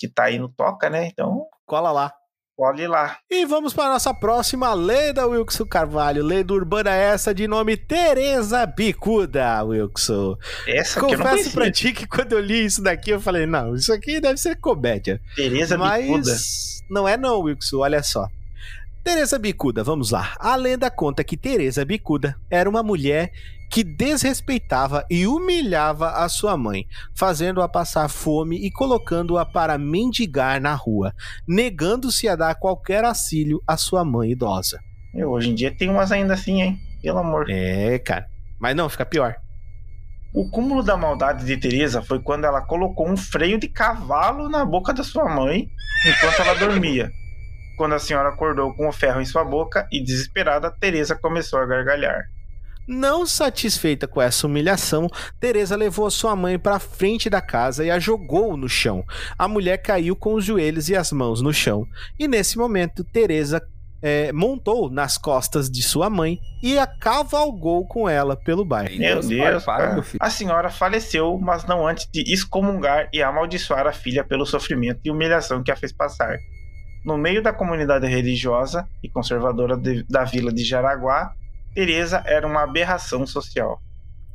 que 0.00 0.08
tá 0.08 0.24
aí 0.24 0.38
no 0.38 0.48
Toca, 0.48 0.88
né? 0.88 1.08
Então, 1.08 1.46
Cola 1.66 1.92
lá. 1.92 2.12
Olhe 2.58 2.86
lá. 2.86 3.18
E 3.30 3.44
vamos 3.44 3.74
para 3.74 3.84
a 3.84 3.92
nossa 3.92 4.14
próxima 4.14 4.72
lenda, 4.72 5.26
Wilkson 5.26 5.66
Carvalho. 5.66 6.24
Lenda 6.24 6.54
urbana 6.54 6.90
essa 6.90 7.34
de 7.34 7.46
nome 7.46 7.76
Teresa 7.76 8.64
Bicuda, 8.66 9.62
Wilkson. 9.62 10.36
Essa 10.66 11.00
que 11.00 11.06
eu 11.06 11.18
não 11.18 11.24
Confesso 11.24 11.52
pra 11.52 11.70
ti 11.70 11.92
que 11.92 12.06
quando 12.06 12.32
eu 12.32 12.40
li 12.40 12.64
isso 12.64 12.82
daqui, 12.82 13.10
eu 13.10 13.20
falei, 13.20 13.46
não, 13.46 13.74
isso 13.74 13.92
aqui 13.92 14.20
deve 14.20 14.38
ser 14.38 14.56
comédia. 14.56 15.20
Tereza 15.34 15.76
Mas 15.76 16.04
Bicuda. 16.06 16.36
não 16.90 17.06
é 17.06 17.16
não, 17.16 17.40
Wilkson, 17.40 17.78
olha 17.78 18.02
só. 18.02 18.26
Teresa 19.04 19.38
Bicuda, 19.38 19.84
vamos 19.84 20.10
lá. 20.10 20.34
A 20.38 20.56
lenda 20.56 20.90
conta 20.90 21.22
que 21.22 21.36
Teresa 21.36 21.84
Bicuda 21.84 22.36
era 22.50 22.68
uma 22.68 22.82
mulher 22.82 23.30
que 23.70 23.82
desrespeitava 23.82 25.04
e 25.10 25.26
humilhava 25.26 26.10
a 26.10 26.28
sua 26.28 26.56
mãe, 26.56 26.86
fazendo-a 27.14 27.68
passar 27.68 28.08
fome 28.08 28.56
e 28.56 28.70
colocando-a 28.70 29.44
para 29.44 29.78
mendigar 29.78 30.60
na 30.60 30.74
rua, 30.74 31.12
negando-se 31.46 32.28
a 32.28 32.36
dar 32.36 32.54
qualquer 32.54 33.04
auxílio 33.04 33.62
à 33.66 33.76
sua 33.76 34.04
mãe 34.04 34.30
idosa. 34.32 34.80
Eu, 35.14 35.30
hoje 35.30 35.50
em 35.50 35.54
dia 35.54 35.74
tem 35.74 35.88
umas 35.88 36.12
ainda 36.12 36.34
assim, 36.34 36.62
hein? 36.62 36.80
Pelo 37.02 37.18
amor. 37.18 37.46
É, 37.48 37.98
cara. 37.98 38.26
Mas 38.58 38.74
não, 38.74 38.88
fica 38.88 39.04
pior. 39.04 39.36
O 40.34 40.50
cúmulo 40.50 40.82
da 40.82 40.96
maldade 40.96 41.46
de 41.46 41.56
Teresa 41.56 42.02
foi 42.02 42.20
quando 42.20 42.44
ela 42.44 42.60
colocou 42.60 43.08
um 43.08 43.16
freio 43.16 43.58
de 43.58 43.68
cavalo 43.68 44.48
na 44.48 44.64
boca 44.64 44.92
da 44.92 45.02
sua 45.02 45.24
mãe 45.24 45.68
enquanto 46.06 46.40
ela 46.40 46.54
dormia. 46.58 47.10
Quando 47.76 47.94
a 47.94 47.98
senhora 47.98 48.28
acordou 48.28 48.74
com 48.74 48.88
o 48.88 48.92
ferro 48.92 49.20
em 49.20 49.24
sua 49.24 49.44
boca 49.44 49.86
e 49.90 50.02
desesperada, 50.02 50.70
Teresa 50.70 51.14
começou 51.14 51.58
a 51.58 51.66
gargalhar. 51.66 52.24
Não 52.86 53.26
satisfeita 53.26 54.06
com 54.06 54.20
essa 54.22 54.46
humilhação, 54.46 55.08
Teresa 55.40 55.74
levou 55.76 56.06
a 56.06 56.10
sua 56.10 56.36
mãe 56.36 56.58
para 56.58 56.78
frente 56.78 57.28
da 57.28 57.40
casa 57.40 57.84
e 57.84 57.90
a 57.90 57.98
jogou 57.98 58.56
no 58.56 58.68
chão. 58.68 59.04
A 59.38 59.48
mulher 59.48 59.78
caiu 59.78 60.14
com 60.14 60.34
os 60.34 60.44
joelhos 60.44 60.88
e 60.88 60.96
as 60.96 61.10
mãos 61.12 61.40
no 61.42 61.52
chão. 61.52 61.86
E 62.18 62.28
nesse 62.28 62.56
momento, 62.58 63.02
Teresa 63.02 63.60
é, 64.02 64.30
montou 64.32 64.90
nas 64.90 65.16
costas 65.18 65.68
de 65.70 65.82
sua 65.82 66.08
mãe 66.10 66.38
e 66.62 66.78
a 66.78 66.86
cavalgou 66.86 67.86
com 67.88 68.08
ela 68.08 68.36
pelo 68.36 68.64
bairro. 68.64 68.96
Meu 68.98 69.20
Deus, 69.20 69.64
para, 69.64 69.78
cara. 69.82 69.94
meu 69.94 70.02
filho. 70.02 70.18
A 70.22 70.30
senhora 70.30 70.70
faleceu, 70.70 71.38
mas 71.38 71.64
não 71.64 71.86
antes 71.86 72.06
de 72.12 72.22
excomungar 72.32 73.08
e 73.12 73.22
amaldiçoar 73.22 73.86
a 73.86 73.92
filha 73.92 74.22
pelo 74.22 74.46
sofrimento 74.46 75.00
e 75.04 75.10
humilhação 75.10 75.62
que 75.62 75.72
a 75.72 75.76
fez 75.76 75.92
passar. 75.92 76.36
No 77.04 77.16
meio 77.16 77.42
da 77.42 77.52
comunidade 77.52 78.06
religiosa 78.06 78.86
e 79.02 79.08
conservadora 79.08 79.76
de- 79.76 80.04
da 80.08 80.24
vila 80.24 80.52
de 80.52 80.62
Jaraguá, 80.64 81.32
Teresa 81.76 82.22
era 82.24 82.46
uma 82.46 82.62
aberração 82.62 83.26
social. 83.26 83.78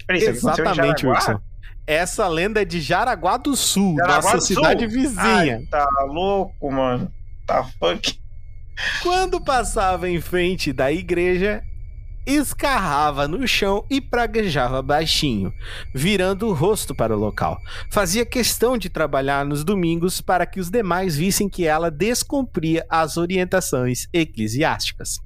Peraí, 0.05 0.23
Exatamente? 0.23 1.07
Wilson. 1.07 1.41
Essa 1.87 2.27
lenda 2.27 2.61
é 2.61 2.65
de 2.65 2.79
Jaraguá 2.79 3.37
do 3.37 3.55
Sul, 3.55 3.95
Jaraguá 3.97 4.15
nossa 4.17 4.37
do 4.37 4.43
Sul? 4.43 4.55
cidade 4.57 4.85
vizinha. 4.85 5.57
Ai, 5.57 5.65
tá 5.65 5.87
louco, 6.05 6.71
mano. 6.71 7.11
Tá 7.47 7.63
funk. 7.79 8.21
Quando 9.01 9.41
passava 9.41 10.07
em 10.07 10.21
frente 10.21 10.71
da 10.71 10.91
igreja, 10.91 11.63
escarrava 12.27 13.27
no 13.27 13.47
chão 13.47 13.83
e 13.89 13.99
praguejava 13.99 14.79
baixinho, 14.83 15.51
virando 15.95 16.47
o 16.47 16.53
rosto 16.53 16.93
para 16.93 17.15
o 17.15 17.19
local. 17.19 17.57
Fazia 17.89 18.23
questão 18.23 18.77
de 18.77 18.87
trabalhar 18.87 19.43
nos 19.43 19.63
domingos 19.63 20.21
para 20.21 20.45
que 20.45 20.59
os 20.59 20.69
demais 20.69 21.17
vissem 21.17 21.49
que 21.49 21.65
ela 21.65 21.89
descumpria 21.89 22.85
as 22.87 23.17
orientações 23.17 24.07
eclesiásticas. 24.13 25.19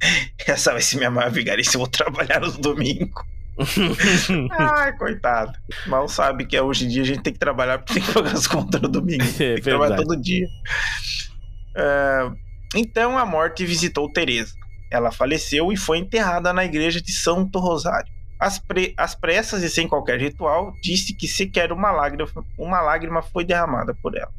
Essa 0.46 0.72
vai 0.72 0.80
ser 0.80 0.96
minha 0.96 1.10
maior 1.10 1.30
vigarista. 1.30 1.76
Eu 1.76 1.80
vou 1.80 1.88
trabalhar 1.88 2.40
nos 2.40 2.56
domingos. 2.56 3.22
Ai, 4.58 4.96
coitado. 4.96 5.52
Mal 5.86 6.08
sabe 6.08 6.46
que 6.46 6.58
hoje 6.60 6.84
em 6.84 6.88
dia 6.88 7.02
a 7.02 7.06
gente 7.06 7.22
tem 7.22 7.32
que 7.32 7.38
trabalhar 7.38 7.78
porque 7.78 7.94
tem 7.94 8.02
que 8.02 8.12
pagar 8.12 8.32
as 8.32 8.46
contas 8.46 8.80
no 8.80 8.88
domingo. 8.88 9.24
É 9.34 9.36
Tem 9.36 9.54
que 9.56 9.62
trabalhar 9.62 9.96
todo 9.96 10.16
dia. 10.20 10.46
É, 11.76 12.30
então 12.74 13.18
a 13.18 13.26
morte 13.26 13.64
visitou 13.64 14.12
Teresa. 14.12 14.54
Ela 14.90 15.10
faleceu 15.10 15.72
e 15.72 15.76
foi 15.76 15.98
enterrada 15.98 16.52
na 16.52 16.64
igreja 16.64 17.00
de 17.00 17.12
Santo 17.12 17.58
Rosário. 17.58 18.10
Às, 18.40 18.58
pre- 18.58 18.94
às 18.96 19.14
pressas 19.16 19.62
e 19.64 19.68
sem 19.68 19.88
qualquer 19.88 20.20
ritual, 20.20 20.72
disse 20.80 21.12
que 21.12 21.26
sequer 21.26 21.72
uma 21.72 21.90
lágrima, 21.90 22.28
uma 22.56 22.80
lágrima 22.80 23.20
foi 23.20 23.44
derramada 23.44 23.92
por 24.00 24.16
ela. 24.16 24.30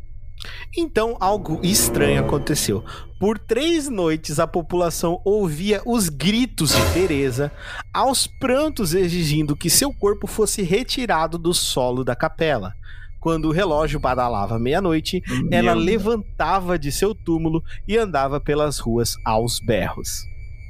Então 0.76 1.18
algo 1.20 1.60
estranho 1.64 2.22
aconteceu. 2.22 2.84
Por 3.20 3.38
três 3.38 3.90
noites 3.90 4.40
a 4.40 4.48
população 4.48 5.20
ouvia 5.26 5.82
os 5.86 6.08
gritos 6.08 6.72
de 6.72 6.94
Teresa, 6.94 7.52
aos 7.94 8.28
prantos 8.28 8.94
exigindo 8.94 9.56
que 9.56 9.70
seu 9.70 9.94
corpo 9.94 10.26
fosse 10.26 10.62
retirado 10.62 11.38
do 11.38 11.54
solo 11.54 12.04
da 12.04 12.16
capela. 12.16 12.74
Quando 13.20 13.50
o 13.50 13.52
relógio 13.52 14.00
badalava 14.00 14.58
meia-noite, 14.58 15.22
ela 15.52 15.76
Meu 15.76 15.84
levantava 15.84 16.80
de 16.80 16.90
seu 16.92 17.14
túmulo 17.14 17.62
e 17.86 17.98
andava 17.98 18.40
pelas 18.40 18.80
ruas 18.80 19.16
aos 19.26 19.60
berros. 19.60 20.24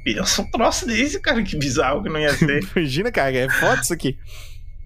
Pensa 0.04 0.42
um 0.42 0.50
troço 0.50 0.86
desse, 0.86 1.20
cara, 1.20 1.42
que 1.42 1.56
bizarro 1.56 2.02
que 2.02 2.08
não 2.08 2.18
ia 2.18 2.32
ser. 2.34 2.66
Imagina, 2.74 3.12
cara, 3.12 3.36
é 3.36 3.48
foda 3.48 3.80
isso 3.80 3.92
aqui. 3.92 4.18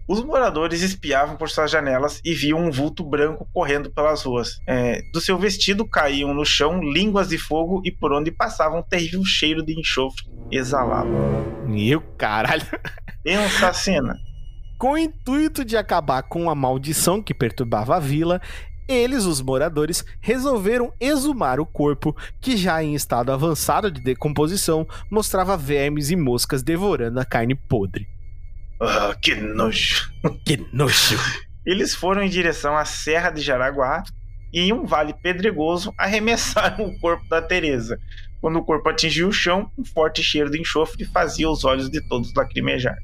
Os 0.07 0.23
moradores 0.23 0.83
espiavam 0.83 1.37
por 1.37 1.49
suas 1.49 1.71
janelas 1.71 2.21
e 2.25 2.35
viam 2.35 2.59
um 2.59 2.71
vulto 2.71 3.03
branco 3.03 3.49
correndo 3.53 3.91
pelas 3.91 4.23
ruas. 4.23 4.59
É, 4.67 5.01
do 5.13 5.21
seu 5.21 5.39
vestido 5.39 5.89
caíam 5.89 6.35
no 6.35 6.45
chão 6.45 6.83
línguas 6.83 7.29
de 7.29 7.39
fogo 7.39 7.81
e 7.85 7.91
por 7.91 8.13
onde 8.13 8.31
passavam 8.31 8.81
um 8.81 8.83
terrível 8.83 9.25
cheiro 9.25 9.65
de 9.65 9.79
enxofre 9.79 10.35
exalava. 10.51 11.09
Meu 11.67 12.01
caralho. 12.19 12.67
Pensa 13.23 13.69
a 13.69 13.73
cena. 13.73 14.19
Com 14.79 14.93
o 14.93 14.99
intuito 14.99 15.65
de 15.65 15.77
acabar 15.77 16.23
com 16.23 16.51
a 16.51 16.55
maldição 16.55 17.23
que 17.23 17.33
perturbava 17.33 17.97
a 17.97 18.01
vila, 18.01 18.41
eles, 18.87 19.25
os 19.25 19.41
moradores, 19.41 20.05
resolveram 20.21 20.93
exumar 21.01 21.59
o 21.59 21.65
corpo, 21.65 22.15
que 22.41 22.57
já 22.57 22.83
em 22.83 22.95
estado 22.95 23.33
avançado 23.33 23.91
de 23.91 24.03
decomposição 24.03 24.87
mostrava 25.11 25.57
vermes 25.57 26.11
e 26.11 26.17
moscas 26.17 26.63
devorando 26.63 27.19
a 27.19 27.25
carne 27.25 27.55
podre. 27.55 28.14
Ah, 28.81 29.15
que 29.21 29.35
nojo. 29.35 30.13
Que 30.45 30.67
nojo! 30.73 31.19
eles 31.65 31.95
foram 31.95 32.23
em 32.23 32.29
direção 32.29 32.77
à 32.77 32.85
Serra 32.85 33.31
de 33.31 33.41
Jaraguá 33.41 34.03
e 34.53 34.61
em 34.61 34.73
um 34.73 34.85
vale 34.85 35.15
pedregoso 35.15 35.93
arremessaram 35.99 36.85
o 36.87 37.01
corpo 37.01 37.27
da 37.29 37.41
Teresa. 37.41 37.99
Quando 38.41 38.59
o 38.59 38.65
corpo 38.65 38.89
atingiu 38.89 39.29
o 39.29 39.33
chão, 39.33 39.71
um 39.79 39.85
forte 39.85 40.23
cheiro 40.23 40.51
de 40.51 40.61
enxofre 40.61 41.05
fazia 41.07 41.49
os 41.49 41.65
olhos 41.65 41.89
de 41.91 42.07
todos 42.09 42.35
lacrimejar. 42.35 42.97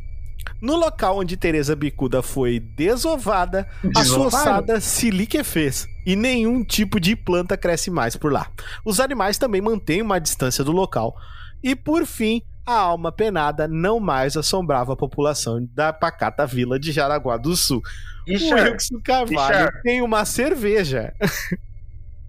No 0.60 0.76
local 0.76 1.18
onde 1.18 1.36
Teresa 1.36 1.74
Bicuda 1.74 2.22
foi 2.22 2.60
desovada, 2.60 3.66
a 3.96 4.04
sua 4.04 4.26
ossada 4.26 4.80
se 4.80 5.10
liquefez 5.10 5.86
e 6.06 6.14
nenhum 6.16 6.62
tipo 6.62 7.00
de 7.00 7.16
planta 7.16 7.56
cresce 7.56 7.90
mais 7.90 8.16
por 8.16 8.32
lá. 8.32 8.50
Os 8.84 9.00
animais 9.00 9.38
também 9.38 9.60
mantêm 9.60 10.02
uma 10.02 10.18
distância 10.18 10.62
do 10.62 10.72
local. 10.72 11.14
E 11.62 11.74
por 11.74 12.06
fim, 12.06 12.42
a 12.70 12.78
alma 12.80 13.10
penada 13.12 13.66
não 13.66 13.98
mais 14.00 14.36
assombrava 14.36 14.92
a 14.92 14.96
população 14.96 15.66
da 15.74 15.92
pacata 15.92 16.46
vila 16.46 16.78
de 16.78 16.92
Jaraguá 16.92 17.36
do 17.36 17.56
Sul. 17.56 17.82
Ixi, 18.26 18.52
o 18.52 18.56
Wilson 18.56 19.00
Carvalho 19.04 19.68
Ixi. 19.68 19.82
tem 19.82 20.02
uma 20.02 20.24
cerveja 20.24 21.12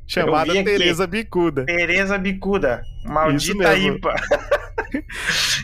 chamada. 0.07 0.51
Teresa 0.63 1.05
Bicuda. 1.07 1.65
Teresa 1.65 2.17
Bicuda, 2.17 2.83
maldita. 3.05 3.75
IPA. 3.77 4.15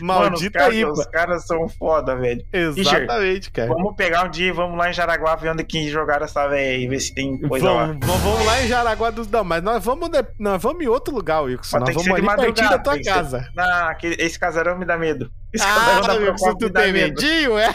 Mano, 0.02 0.34
os 0.36 0.48
caras, 0.48 0.74
IPA. 0.76 0.92
Os 0.92 1.06
caras 1.06 1.46
são 1.46 1.68
foda, 1.68 2.16
velho. 2.16 2.44
Exatamente, 2.52 3.50
cara. 3.50 3.68
Vamos 3.68 3.94
pegar 3.96 4.24
um 4.24 4.30
dia 4.30 4.48
e 4.48 4.52
vamos 4.52 4.76
lá 4.78 4.90
em 4.90 4.92
Jaraguá 4.92 5.36
ver 5.36 5.50
onde 5.50 5.64
que 5.64 5.88
jogaram 5.88 6.24
essa 6.24 6.46
véia 6.48 6.78
e 6.78 6.86
ver 6.88 7.00
se 7.00 7.14
tem 7.14 7.38
coisa 7.40 7.70
lá. 7.70 7.86
Vamos, 7.86 8.06
vamos, 8.06 8.22
vamos 8.22 8.46
lá 8.46 8.62
em 8.62 8.68
Jaraguá 8.68 9.10
dos. 9.10 9.28
Não, 9.28 9.44
mas 9.44 9.62
nós 9.62 9.84
vamos, 9.84 10.08
de- 10.08 10.24
nós 10.38 10.62
vamos 10.62 10.82
em 10.84 10.88
outro 10.88 11.14
lugar, 11.14 11.42
Wilson. 11.42 11.78
Nós 11.78 11.88
vamos 11.94 12.04
ser 12.04 12.12
ali 12.12 12.26
pertinho 12.36 12.70
da 12.70 12.78
tua 12.78 12.94
ser- 12.94 13.04
casa. 13.04 13.48
Não, 13.54 13.88
aquele- 13.88 14.16
esse 14.22 14.38
casarão 14.38 14.78
me 14.78 14.84
dá 14.84 14.96
medo. 14.98 15.30
Esse 15.52 15.64
Ah, 15.64 16.00
casarão 16.02 16.34
da 16.36 16.54
tu 16.54 16.64
me 16.66 16.70
dá 16.70 16.80
medo. 16.92 17.22
medinho, 17.22 17.58
é? 17.58 17.68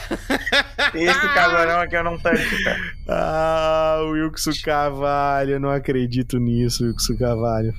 Esse 0.94 1.28
casarão 1.34 1.80
aqui 1.82 1.96
eu 1.96 2.04
não 2.04 2.20
tanco, 2.20 2.38
cara. 2.64 2.78
Ah, 3.10 3.98
Wilson 4.12 4.52
Carvalho, 4.64 5.52
eu 5.54 5.60
não 5.60 5.70
acredito 5.72 6.38
nisso, 6.38 6.84
Wilson 6.86 7.18
Carvalho. 7.18 7.74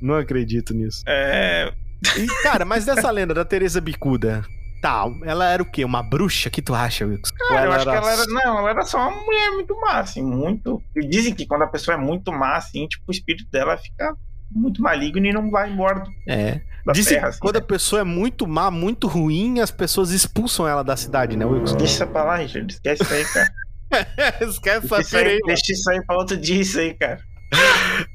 Não 0.00 0.14
acredito 0.16 0.74
nisso. 0.74 1.02
É, 1.06 1.72
E, 2.18 2.26
cara, 2.42 2.64
mas 2.64 2.84
dessa 2.84 3.10
lenda 3.10 3.32
da 3.34 3.44
Teresa 3.44 3.80
Bicuda, 3.80 4.44
tá, 4.80 5.04
ela 5.24 5.48
era 5.48 5.62
o 5.62 5.66
quê? 5.70 5.84
Uma 5.84 6.02
bruxa? 6.02 6.48
O 6.48 6.52
que 6.52 6.60
tu 6.62 6.74
acha? 6.74 7.06
Ou 7.06 7.16
Cara, 7.48 7.66
eu 7.66 7.72
acho 7.72 7.84
que 7.84 7.90
ela 7.96 8.12
era. 8.12 8.26
Não, 8.26 8.58
ela 8.58 8.70
era 8.70 8.82
só 8.82 8.98
uma 9.08 9.24
mulher 9.24 9.50
muito 9.52 9.80
má, 9.80 10.00
assim, 10.00 10.22
muito. 10.22 10.82
E 10.96 11.06
dizem 11.06 11.34
que 11.34 11.46
quando 11.46 11.62
a 11.62 11.66
pessoa 11.68 11.94
é 11.96 11.98
muito 11.98 12.32
má, 12.32 12.56
assim, 12.56 12.86
tipo, 12.88 13.04
o 13.08 13.12
espírito 13.12 13.48
dela 13.50 13.76
fica 13.76 14.14
muito 14.50 14.82
maligno 14.82 15.24
e 15.26 15.32
não 15.32 15.50
vai 15.50 15.70
embora 15.70 16.00
do- 16.00 16.10
É. 16.28 16.60
da 16.84 16.92
Dizem 16.92 17.14
terra, 17.14 17.22
que 17.22 17.28
assim. 17.30 17.38
quando 17.40 17.54
né? 17.54 17.60
a 17.60 17.66
pessoa 17.66 18.00
é 18.00 18.04
muito 18.04 18.46
má, 18.46 18.70
muito 18.70 19.06
ruim, 19.06 19.60
as 19.60 19.70
pessoas 19.70 20.10
expulsam 20.10 20.66
ela 20.68 20.82
da 20.84 20.96
cidade, 20.96 21.36
né, 21.36 21.44
Wilson? 21.46 21.76
Deixa 21.76 22.06
pra 22.06 22.24
lá, 22.24 22.36
Richard. 22.36 22.70
Esquece 22.72 23.02
isso 23.02 23.14
aí, 23.14 23.24
cara. 23.24 23.52
Esquece 24.42 24.86
essa 24.86 25.00
isso 25.00 25.16
aí, 25.16 25.22
pireira. 25.24 25.40
deixa 25.46 25.72
isso 25.72 25.90
aí 25.90 26.04
pra 26.04 26.16
outro 26.16 26.36
dia, 26.36 26.60
isso 26.60 26.78
aí, 26.78 26.92
cara. 26.94 27.18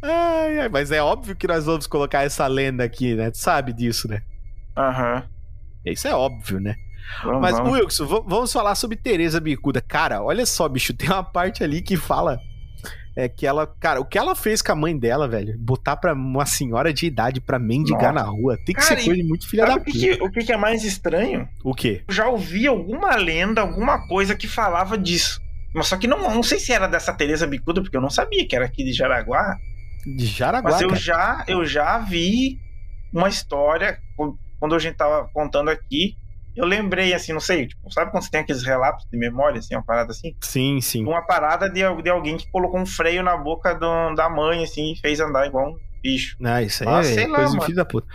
Ai, 0.04 0.60
ai, 0.60 0.70
mas 0.70 0.92
é 0.92 1.02
óbvio 1.02 1.36
que 1.36 1.48
nós 1.48 1.66
vamos 1.66 1.88
colocar 1.88 2.24
essa 2.24 2.46
lenda 2.48 2.84
aqui, 2.84 3.16
né? 3.16 3.32
Tu 3.32 3.38
sabe 3.38 3.74
disso, 3.74 4.08
né? 4.08 4.22
Aham. 4.76 5.24
Isso 5.86 6.08
é 6.08 6.14
óbvio, 6.16 6.60
né? 6.60 6.76
Vamos, 7.24 7.42
Mas, 7.42 7.58
vamos. 7.58 7.72
Wilson, 7.80 8.06
vamos 8.28 8.52
falar 8.52 8.76
sobre 8.76 8.98
Teresa 8.98 9.40
Bicuda. 9.40 9.80
Cara, 9.82 10.22
olha 10.22 10.46
só, 10.46 10.68
bicho, 10.68 10.94
tem 10.94 11.10
uma 11.10 11.24
parte 11.24 11.64
ali 11.64 11.82
que 11.82 11.96
fala 11.96 12.40
é 13.16 13.28
que 13.28 13.48
ela, 13.48 13.66
cara, 13.80 14.00
o 14.00 14.06
que 14.06 14.16
ela 14.16 14.36
fez 14.36 14.62
com 14.62 14.72
a 14.74 14.76
mãe 14.76 14.96
dela, 14.96 15.28
velho, 15.28 15.58
botar 15.58 15.96
pra 15.96 16.14
uma 16.14 16.46
senhora 16.46 16.94
de 16.94 17.08
idade 17.08 17.42
pra 17.42 17.58
mendigar 17.58 18.14
Nossa. 18.14 18.26
na 18.26 18.32
rua, 18.32 18.58
tem 18.58 18.76
que 18.76 18.82
Cara, 18.82 18.86
ser 19.00 19.06
coisa 19.06 19.16
de 19.24 19.28
muito 19.28 19.48
filha 19.50 19.66
da 19.66 19.72
Sabe 19.72 19.82
o 19.82 19.86
que, 19.86 19.92
puta. 19.92 20.18
que- 20.18 20.24
o 20.24 20.32
que 20.32 20.40
que 20.46 20.52
é 20.54 20.58
mais 20.58 20.84
estranho? 20.84 21.50
O 21.64 21.74
quê? 21.74 22.04
Eu 22.08 22.14
já 22.14 22.28
ouvi 22.28 22.68
alguma 22.68 23.16
lenda, 23.16 23.62
alguma 23.62 24.06
coisa 24.08 24.36
que 24.36 24.48
falava 24.48 24.96
disso. 24.96 25.42
Mas 25.78 25.88
só 25.88 25.98
que 25.98 26.08
não, 26.08 26.20
não 26.34 26.42
sei 26.44 26.60
se 26.60 26.74
era 26.74 26.88
dessa 26.88 27.14
Teresa 27.14 27.46
Bicuda, 27.46 27.82
porque 27.82 27.96
eu 27.96 28.02
não 28.02 28.10
sabia 28.10 28.48
que 28.48 28.56
era 28.56 28.66
aqui 28.66 28.84
de 28.84 28.92
Jaraguá. 28.94 29.56
De 30.06 30.26
Jaraguá, 30.26 30.72
Mas 30.72 30.82
eu 30.82 30.88
cara. 30.90 31.00
já, 31.00 31.46
eu 31.48 31.64
já 31.66 32.00
vi 32.00 32.58
uma 33.14 33.30
história, 33.30 34.00
quando 34.60 34.76
a 34.76 34.80
gente 34.80 34.96
tava 34.96 35.30
contando 35.34 35.70
aqui, 35.70 36.16
eu 36.56 36.66
lembrei, 36.66 37.14
assim, 37.14 37.32
não 37.34 37.40
sei, 37.40 37.68
tipo, 37.68 37.92
sabe 37.92 38.10
quando 38.10 38.24
você 38.24 38.32
tem 38.32 38.42
aqueles 38.42 38.64
relatos 38.64 39.06
de 39.12 39.18
memória, 39.18 39.60
assim, 39.60 39.76
uma 39.76 39.84
parada 39.86 40.10
assim? 40.12 40.34
Sim, 40.42 40.82
sim. 40.82 41.04
Uma 41.06 41.22
parada 41.22 41.70
de, 41.70 41.82
de 42.02 42.10
alguém 42.10 42.36
que 42.38 42.50
colocou 42.50 42.80
um 42.80 42.86
freio 42.86 43.22
na 43.22 43.38
boca 43.38 43.76
do- 43.76 44.16
da 44.16 44.28
mãe, 44.28 44.64
assim, 44.64 44.94
e 44.94 45.00
fez 45.00 45.20
andar 45.20 45.46
igual 45.46 45.70
um 45.70 45.78
bicho. 46.02 46.38
Ah, 46.44 46.62
isso 46.62 46.84
aí 46.84 46.90
Ah, 46.90 47.22
é 47.22 47.28
lá, 47.28 47.36
coisa 47.36 47.52
de 47.52 47.58
mano. 47.58 47.62
filho 47.62 47.76
da 47.76 47.86
puta. 47.86 48.08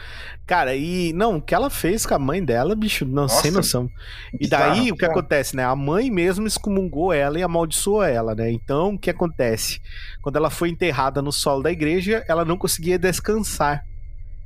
Cara, 0.46 0.74
e 0.74 1.12
não, 1.12 1.36
o 1.36 1.42
que 1.42 1.54
ela 1.54 1.70
fez 1.70 2.04
com 2.04 2.14
a 2.14 2.18
mãe 2.18 2.44
dela, 2.44 2.74
bicho, 2.74 3.04
não, 3.04 3.22
Nossa, 3.22 3.42
sem 3.42 3.50
noção. 3.50 3.88
E 4.34 4.38
bizarro, 4.38 4.70
daí 4.74 4.80
o 4.90 4.94
que 4.96 5.00
bizarro. 5.00 5.12
acontece, 5.12 5.56
né? 5.56 5.64
A 5.64 5.76
mãe 5.76 6.10
mesmo 6.10 6.46
excomungou 6.46 7.12
ela 7.12 7.38
e 7.38 7.42
amaldiçoou 7.42 8.02
ela, 8.02 8.34
né? 8.34 8.50
Então 8.50 8.94
o 8.94 8.98
que 8.98 9.08
acontece? 9.10 9.80
Quando 10.20 10.36
ela 10.36 10.50
foi 10.50 10.68
enterrada 10.68 11.22
no 11.22 11.32
solo 11.32 11.62
da 11.62 11.70
igreja, 11.70 12.24
ela 12.28 12.44
não 12.44 12.56
conseguia 12.58 12.98
descansar. 12.98 13.84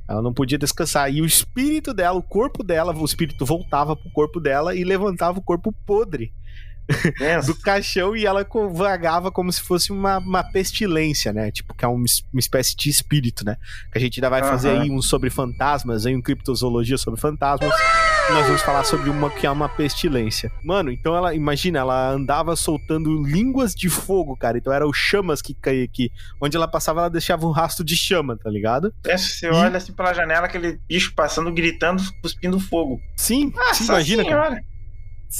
Ela 0.07 0.21
não 0.21 0.33
podia 0.33 0.57
descansar. 0.57 1.11
E 1.11 1.21
o 1.21 1.25
espírito 1.25 1.93
dela, 1.93 2.17
o 2.17 2.23
corpo 2.23 2.63
dela, 2.63 2.95
o 2.95 3.03
espírito 3.03 3.45
voltava 3.45 3.93
pro 3.95 4.09
corpo 4.11 4.39
dela 4.39 4.73
e 4.73 4.83
levantava 4.83 5.39
o 5.39 5.43
corpo 5.43 5.73
podre. 5.85 6.31
Do 7.45 7.55
caixão 7.55 8.15
e 8.15 8.25
ela 8.25 8.45
vagava 8.73 9.31
como 9.31 9.51
se 9.51 9.61
fosse 9.61 9.91
uma, 9.91 10.17
uma 10.19 10.43
pestilência, 10.43 11.33
né? 11.33 11.51
Tipo, 11.51 11.73
que 11.73 11.83
é 11.83 11.87
uma, 11.87 11.95
uma 12.33 12.39
espécie 12.39 12.75
de 12.75 12.89
espírito, 12.89 13.43
né? 13.45 13.57
Que 13.91 13.97
a 13.97 14.01
gente 14.01 14.19
ainda 14.19 14.29
vai 14.29 14.41
fazer 14.43 14.69
Aham. 14.71 14.81
aí 14.81 14.91
um 14.91 15.01
sobre 15.01 15.29
fantasmas, 15.29 16.05
aí 16.05 16.15
um 16.15 16.21
criptozoologia 16.21 16.97
sobre 16.97 17.19
fantasmas. 17.19 17.71
E 18.29 18.33
nós 18.33 18.45
vamos 18.45 18.61
falar 18.61 18.83
sobre 18.83 19.09
uma 19.09 19.29
que 19.29 19.45
é 19.47 19.51
uma 19.51 19.69
pestilência. 19.69 20.51
Mano, 20.63 20.91
então 20.91 21.15
ela, 21.15 21.33
imagina, 21.33 21.79
ela 21.79 22.09
andava 22.11 22.55
soltando 22.57 23.23
línguas 23.23 23.73
de 23.73 23.89
fogo, 23.89 24.35
cara. 24.35 24.57
Então 24.57 24.73
eram 24.73 24.91
chamas 24.91 25.41
que 25.41 25.53
caía 25.53 25.85
aqui. 25.85 26.11
Onde 26.41 26.57
ela 26.57 26.67
passava, 26.67 27.01
ela 27.01 27.09
deixava 27.09 27.45
um 27.47 27.51
rastro 27.51 27.85
de 27.85 27.95
chama, 27.95 28.37
tá 28.37 28.49
ligado? 28.49 28.93
Pensa, 29.01 29.27
você 29.27 29.47
E- 29.47 29.49
olha 29.49 29.77
assim 29.77 29.93
pela 29.93 30.13
janela, 30.13 30.45
aquele 30.45 30.77
bicho 30.87 31.13
passando, 31.15 31.51
gritando, 31.53 32.03
cuspindo 32.21 32.59
fogo. 32.59 32.99
Sim, 33.15 33.51
Nossa 33.55 33.75
sim, 33.75 33.85
imagina, 33.85 34.25
cara. 34.25 34.61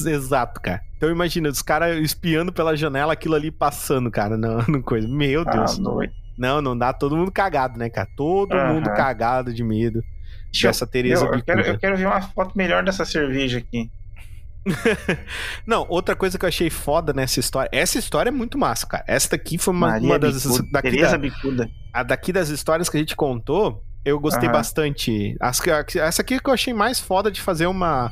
Exato, 0.06 0.62
cara. 0.62 0.82
Então 0.98 1.10
imagina, 1.10 1.50
os 1.50 1.62
caras 1.62 1.98
espiando 2.00 2.52
pela 2.52 2.76
janela, 2.76 3.14
aquilo 3.14 3.36
ali 3.36 3.52
passando, 3.52 4.10
cara, 4.12 4.36
no, 4.38 4.58
no 4.68 4.84
coisa. 4.84 5.08
Meu 5.08 5.42
Ah, 5.42 5.52
Deus. 5.52 5.78
doido. 5.78 6.14
Não, 6.38 6.62
não 6.62 6.78
dá 6.78 6.94
todo 6.94 7.16
mundo 7.18 7.32
cagado, 7.32 7.80
né, 7.80 7.90
cara? 7.90 8.08
Todo 8.16 8.56
mundo 8.56 8.90
cagado 8.92 9.52
de 9.54 9.64
medo 9.64 10.04
Deixa 10.52 10.68
eu- 10.68 10.70
dessa 10.70 10.86
Tereza 10.86 11.26
eu, 11.26 11.34
eu, 11.34 11.44
quero, 11.44 11.62
eu 11.62 11.80
quero 11.80 11.98
ver 11.98 12.06
uma 12.06 12.22
foto 12.22 12.56
melhor 12.56 12.84
dessa 12.84 13.04
cerveja 13.06 13.58
aqui. 13.58 13.90
Não, 15.66 15.86
outra 15.90 16.16
coisa 16.16 16.38
que 16.38 16.46
eu 16.46 16.50
achei 16.50 16.70
foda 16.70 17.14
nessa 17.14 17.40
história. 17.40 17.70
Essa 17.72 17.98
história 17.98 18.30
é 18.30 18.32
muito 18.32 18.58
massa, 18.58 18.86
cara. 18.86 19.04
Essa 19.08 19.30
daqui 19.32 19.58
foi 19.58 19.74
uma, 19.74 19.98
uma 19.98 20.20
das. 20.20 20.44
Bicuda, 20.46 20.68
Daqui, 20.72 20.90
Tereza 20.92 21.12
da- 21.12 21.18
Bicuda. 21.18 21.70
a 21.94 22.04
daqui 22.04 22.34
das 22.34 22.50
histórias 22.50 22.90
que 22.90 22.98
a 22.98 23.00
gente 23.00 23.16
contou, 23.16 23.82
eu 24.04 24.20
gostei 24.20 24.50
bastante. 24.50 25.36
As 25.40 25.62
essa 25.96 26.22
aqui 26.22 26.40
que 26.40 26.50
eu 26.50 26.54
achei 26.54 26.74
mais 26.74 27.00
foda 27.00 27.32
de 27.32 27.42
fazer 27.42 27.68
uma. 27.68 28.12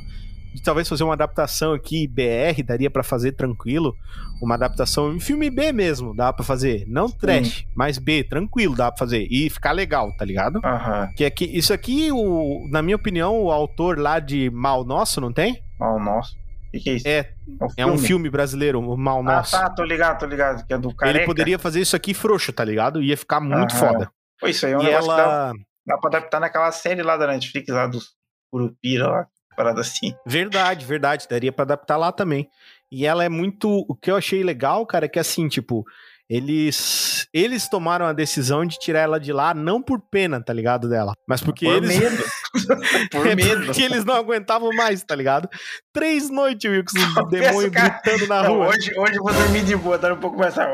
De 0.56 0.64
talvez 0.64 0.88
fazer 0.88 1.04
uma 1.04 1.14
adaptação 1.14 1.74
aqui, 1.74 2.08
BR, 2.08 2.64
daria 2.66 2.90
pra 2.90 3.04
fazer 3.04 3.34
tranquilo. 3.34 3.94
Uma 4.42 4.56
adaptação 4.56 5.14
em 5.14 5.20
filme 5.20 5.50
B 5.50 5.74
mesmo, 5.74 6.16
dá 6.16 6.32
pra 6.32 6.46
fazer. 6.46 6.86
Não 6.88 7.10
trash, 7.10 7.66
mas 7.76 7.98
B, 7.98 8.24
tranquilo, 8.24 8.76
dá 8.76 8.90
pra 8.92 8.98
fazer. 9.00 9.28
E 9.30 9.50
ficar 9.50 9.74
legal, 9.74 10.16
tá 10.18 10.24
ligado? 10.24 10.62
Aham. 10.64 11.10
Que 11.16 11.26
é 11.26 11.30
que 11.30 11.44
isso 11.46 11.74
aqui, 11.74 12.10
o, 12.12 12.66
na 12.72 12.82
minha 12.82 12.96
opinião, 12.96 13.38
o 13.42 13.52
autor 13.52 14.00
lá 14.00 14.20
de 14.20 14.50
Mal 14.50 14.86
Nosso, 14.86 15.20
não 15.20 15.34
tem? 15.34 15.62
O 15.80 16.00
nosso. 16.00 16.34
O 16.68 16.72
que, 16.72 16.80
que 16.80 16.90
é 16.90 16.94
isso? 16.94 17.08
É, 17.08 17.30
é 17.78 17.86
um 17.86 17.98
filme 17.98 18.30
brasileiro, 18.30 18.80
o 18.80 18.98
Mal 18.98 19.20
Ah, 19.20 19.24
Nosso. 19.24 19.52
tá, 19.52 19.70
tô 19.70 19.84
ligado, 19.84 20.20
tô 20.20 20.26
ligado. 20.26 20.66
Que 20.66 20.74
é 20.74 20.78
do 20.78 20.94
careca. 20.96 21.18
Ele 21.20 21.26
poderia 21.26 21.60
fazer 21.60 21.82
isso 21.82 21.96
aqui 21.96 22.14
frouxo, 22.14 22.54
tá 22.54 22.64
ligado? 22.64 23.02
Ia 23.04 23.18
ficar 23.18 23.40
muito 23.42 23.76
foda. 23.76 24.10
Pô, 24.40 24.48
isso 24.48 24.66
aí 24.66 24.72
é 24.74 24.78
um 24.78 24.82
e 24.82 24.86
negócio 24.86 25.10
que 25.12 25.18
dá, 25.18 25.24
ela. 25.24 25.54
dá 25.86 25.98
pra 25.98 26.10
adaptar 26.10 26.40
naquela 26.40 26.72
série 26.72 27.02
lá 27.04 27.18
da 27.18 27.28
Netflix, 27.28 27.68
lá 27.70 27.88
dos 27.88 28.14
Curupira, 28.52 29.08
lá. 29.08 29.28
Parada 29.56 29.82
assim. 29.82 30.14
Verdade, 30.26 30.86
verdade. 30.86 31.28
Daria 31.30 31.52
pra 31.52 31.64
adaptar 31.64 31.98
lá 31.98 32.12
também. 32.12 32.50
E 32.92 33.06
ela 33.06 33.24
é 33.24 33.30
muito. 33.30 33.86
O 33.90 33.96
que 33.96 34.12
eu 34.12 34.16
achei 34.16 34.44
legal, 34.44 34.86
cara, 34.86 35.06
é 35.06 35.10
que 35.10 35.20
assim, 35.20 35.48
tipo. 35.48 35.84
Eles, 36.28 37.28
eles 37.32 37.70
tomaram 37.70 38.08
a 38.08 38.12
decisão 38.12 38.66
de 38.66 38.80
tirar 38.80 39.02
ela 39.02 39.20
de 39.20 39.32
lá 39.32 39.54
não 39.54 39.80
por 39.80 40.02
pena, 40.02 40.44
tá 40.44 40.52
ligado 40.52 40.90
dela, 40.90 41.14
mas 41.30 41.40
porque 41.40 41.68
Por 41.68 41.76
eles 41.76 42.00
medo. 42.00 42.24
Por 43.12 43.28
É 43.28 43.36
medo. 43.36 43.66
porque 43.68 43.84
eles 43.84 44.04
não 44.04 44.16
aguentavam 44.16 44.72
mais, 44.74 45.04
tá 45.04 45.14
ligado? 45.16 45.48
Três 45.94 46.28
noites, 46.32 46.68
Wilson, 46.72 46.98
o 47.22 47.26
demônio 47.30 47.72
cara. 47.72 47.90
gritando 48.04 48.26
na 48.28 48.42
Não, 48.42 48.56
rua. 48.56 48.70
hoje, 48.70 48.92
hoje 48.98 49.16
eu 49.18 49.24
vou 49.24 49.34
dormir 49.34 49.66
de 49.66 49.76
boa, 49.76 50.00
dar 50.00 50.14
um 50.14 50.20
pouco 50.20 50.40
mais. 50.40 50.58
Ah! 50.58 50.66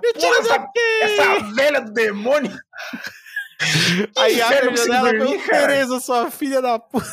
Me 0.00 0.12
tira 0.12 0.36
Porra, 0.36 0.38
essa, 0.38 0.70
essa 1.02 1.54
velha 1.56 1.80
do 1.80 1.92
demônio! 1.92 2.52
Aí 4.16 4.40
abre 4.40 4.70
a 4.70 4.76
janela 4.76 5.12
dormir. 5.12 5.44
Tereza, 5.46 6.00
sua 6.00 6.30
filha 6.30 6.60
da 6.60 6.78
puta. 6.78 7.06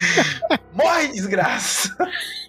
Morre, 0.72 1.08
desgraça! 1.08 1.96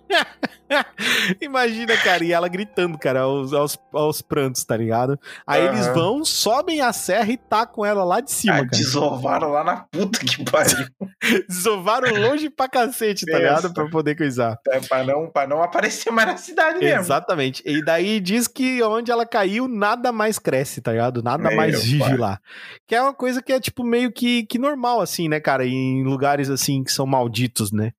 Imagina, 1.42 1.96
cara, 1.98 2.24
e 2.24 2.32
ela 2.32 2.48
gritando, 2.48 2.98
cara, 2.98 3.22
aos, 3.22 3.54
aos, 3.54 3.80
aos 3.94 4.22
prantos, 4.22 4.64
tá 4.64 4.76
ligado? 4.76 5.20
Aí 5.46 5.62
Aham. 5.66 5.74
eles 5.74 5.88
vão, 5.88 6.26
sobem 6.26 6.82
a 6.82 6.92
serra 6.94 7.32
e 7.32 7.38
tacam 7.38 7.86
ela 7.86 8.04
lá 8.04 8.20
de 8.20 8.32
cima, 8.32 8.54
Ah, 8.56 8.58
cara. 8.60 8.68
desovaram 8.70 9.50
lá 9.52 9.64
na 9.64 9.78
puta 9.78 10.20
que 10.20 10.44
pariu. 10.50 10.88
Desovaram 11.48 12.14
longe 12.16 12.50
pra 12.50 12.68
cacete, 12.68 13.26
tá 13.26 13.38
ligado? 13.38 13.74
Pra 13.74 13.90
poder 13.90 14.16
coisar. 14.16 14.58
É, 14.70 14.80
pra, 14.80 15.04
não, 15.04 15.30
pra 15.30 15.48
não 15.48 15.62
aparecer 15.64 16.12
mais 16.12 16.28
na 16.28 16.38
cidade 16.38 16.80
mesmo. 16.80 17.00
Exatamente. 17.00 17.62
E 17.66 17.84
daí 17.84 18.20
diz 18.20 18.48
que 18.48 18.82
onde 18.84 19.12
ela 19.12 19.26
caiu, 19.26 19.68
nada 19.68 20.12
mais 20.12 20.38
cresce, 20.40 20.82
tá 20.82 20.92
ligado? 20.92 21.24
Nada 21.24 21.48
Meu 21.48 21.56
mais 21.56 21.84
vive 21.84 22.00
pai. 22.00 22.18
lá. 22.18 22.40
Que 22.88 22.96
é 22.96 23.02
uma 23.02 23.14
coisa 23.14 23.42
que 23.42 23.52
é, 23.54 23.60
tipo, 23.60 23.84
meio 23.84 24.12
que, 24.12 24.46
que 24.46 24.58
normal, 24.60 25.02
assim, 25.02 25.28
né, 25.28 25.40
cara? 25.40 25.66
Em 25.66 26.04
lugares, 26.04 26.50
assim, 26.50 26.84
que 26.84 26.92
são 26.92 27.06
malditos, 27.06 27.72
né? 27.72 27.92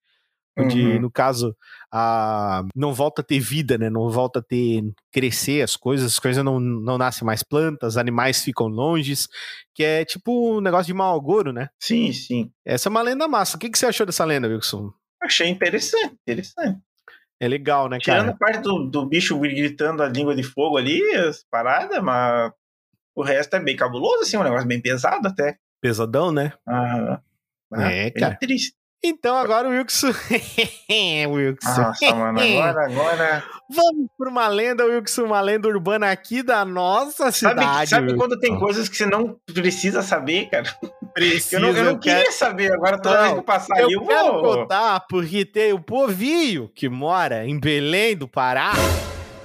Onde, 0.58 0.82
Uhum. 0.82 1.00
no 1.02 1.10
caso, 1.10 1.54
a... 1.92 2.64
não 2.74 2.92
volta 2.92 3.22
a 3.22 3.24
ter 3.24 3.40
vida, 3.40 3.78
né? 3.78 3.88
Não 3.88 4.10
volta 4.10 4.40
a 4.40 4.42
ter 4.42 4.82
crescer 5.12 5.62
as 5.62 5.76
coisas, 5.76 6.12
as 6.12 6.18
coisas 6.18 6.44
não, 6.44 6.60
não 6.60 6.98
nascem 6.98 7.24
mais 7.24 7.42
plantas, 7.42 7.96
animais 7.96 8.42
ficam 8.42 8.66
longes, 8.66 9.28
que 9.74 9.82
é 9.82 10.04
tipo 10.04 10.56
um 10.56 10.60
negócio 10.60 10.86
de 10.86 10.94
mau 10.94 11.16
agouro, 11.16 11.52
né? 11.52 11.68
Sim, 11.80 12.12
sim. 12.12 12.50
Essa 12.64 12.88
é 12.88 12.90
uma 12.90 13.02
lenda 13.02 13.26
massa. 13.28 13.56
O 13.56 13.60
que, 13.60 13.70
que 13.70 13.78
você 13.78 13.86
achou 13.86 14.06
dessa 14.06 14.24
lenda, 14.24 14.48
Wilson? 14.48 14.92
Achei 15.22 15.48
interessante, 15.48 16.16
interessante. 16.22 16.80
É 17.40 17.46
legal, 17.46 17.88
né, 17.88 17.98
cara? 18.04 18.20
Tirando 18.20 18.34
a 18.34 18.36
parte 18.36 18.60
do, 18.60 18.88
do 18.88 19.06
bicho 19.06 19.38
gritando 19.38 20.02
a 20.02 20.08
língua 20.08 20.34
de 20.34 20.42
fogo 20.42 20.76
ali, 20.76 21.00
as 21.14 21.44
paradas, 21.48 22.02
mas 22.02 22.52
o 23.14 23.22
resto 23.22 23.54
é 23.56 23.60
bem 23.60 23.76
cabuloso, 23.76 24.22
assim, 24.22 24.36
um 24.36 24.42
negócio 24.42 24.66
bem 24.66 24.80
pesado 24.80 25.26
até. 25.26 25.56
Pesadão, 25.80 26.32
né? 26.32 26.52
É, 27.74 28.10
bem 28.10 28.12
cara. 28.12 28.36
triste. 28.36 28.77
Então 29.02 29.36
agora 29.36 29.68
o 29.68 29.70
Wilson. 29.70 30.08
Wilson. 31.30 31.80
Nossa, 31.82 32.14
mano, 32.14 32.40
agora, 32.40 32.84
agora. 32.86 33.44
Vamos 33.70 34.08
pra 34.18 34.28
uma 34.28 34.48
lenda, 34.48 34.84
Wilson, 34.84 35.24
uma 35.24 35.40
lenda 35.40 35.68
urbana 35.68 36.10
aqui 36.10 36.42
da 36.42 36.64
nossa 36.64 37.30
Sabe, 37.30 37.60
cidade. 37.60 37.90
sabe 37.90 38.06
Wilson. 38.06 38.18
quando 38.18 38.40
tem 38.40 38.58
coisas 38.58 38.88
que 38.88 38.96
você 38.96 39.06
não 39.06 39.38
precisa 39.54 40.02
saber, 40.02 40.50
cara? 40.50 40.68
Precisa, 41.14 41.56
Eu 41.58 41.60
não, 41.60 41.68
eu 41.68 41.84
não 41.84 41.90
eu 41.92 41.98
quero- 41.98 42.16
queria 42.18 42.32
saber, 42.32 42.72
agora 42.72 43.00
toda 43.00 43.14
Não, 43.16 43.22
vez 43.22 43.32
que 43.34 43.38
eu 43.38 43.44
passar 43.44 43.74
ali, 43.76 43.92
Eu 43.92 44.00
eu 44.02 44.06
quero 44.06 44.32
vou. 44.32 44.42
contar 44.56 45.00
porque 45.08 45.44
tem 45.44 45.72
o 45.72 45.80
povinho 45.80 46.68
que 46.74 46.88
mora 46.88 47.46
em 47.46 47.58
Belém 47.58 48.16
do 48.16 48.26
Pará 48.26 48.72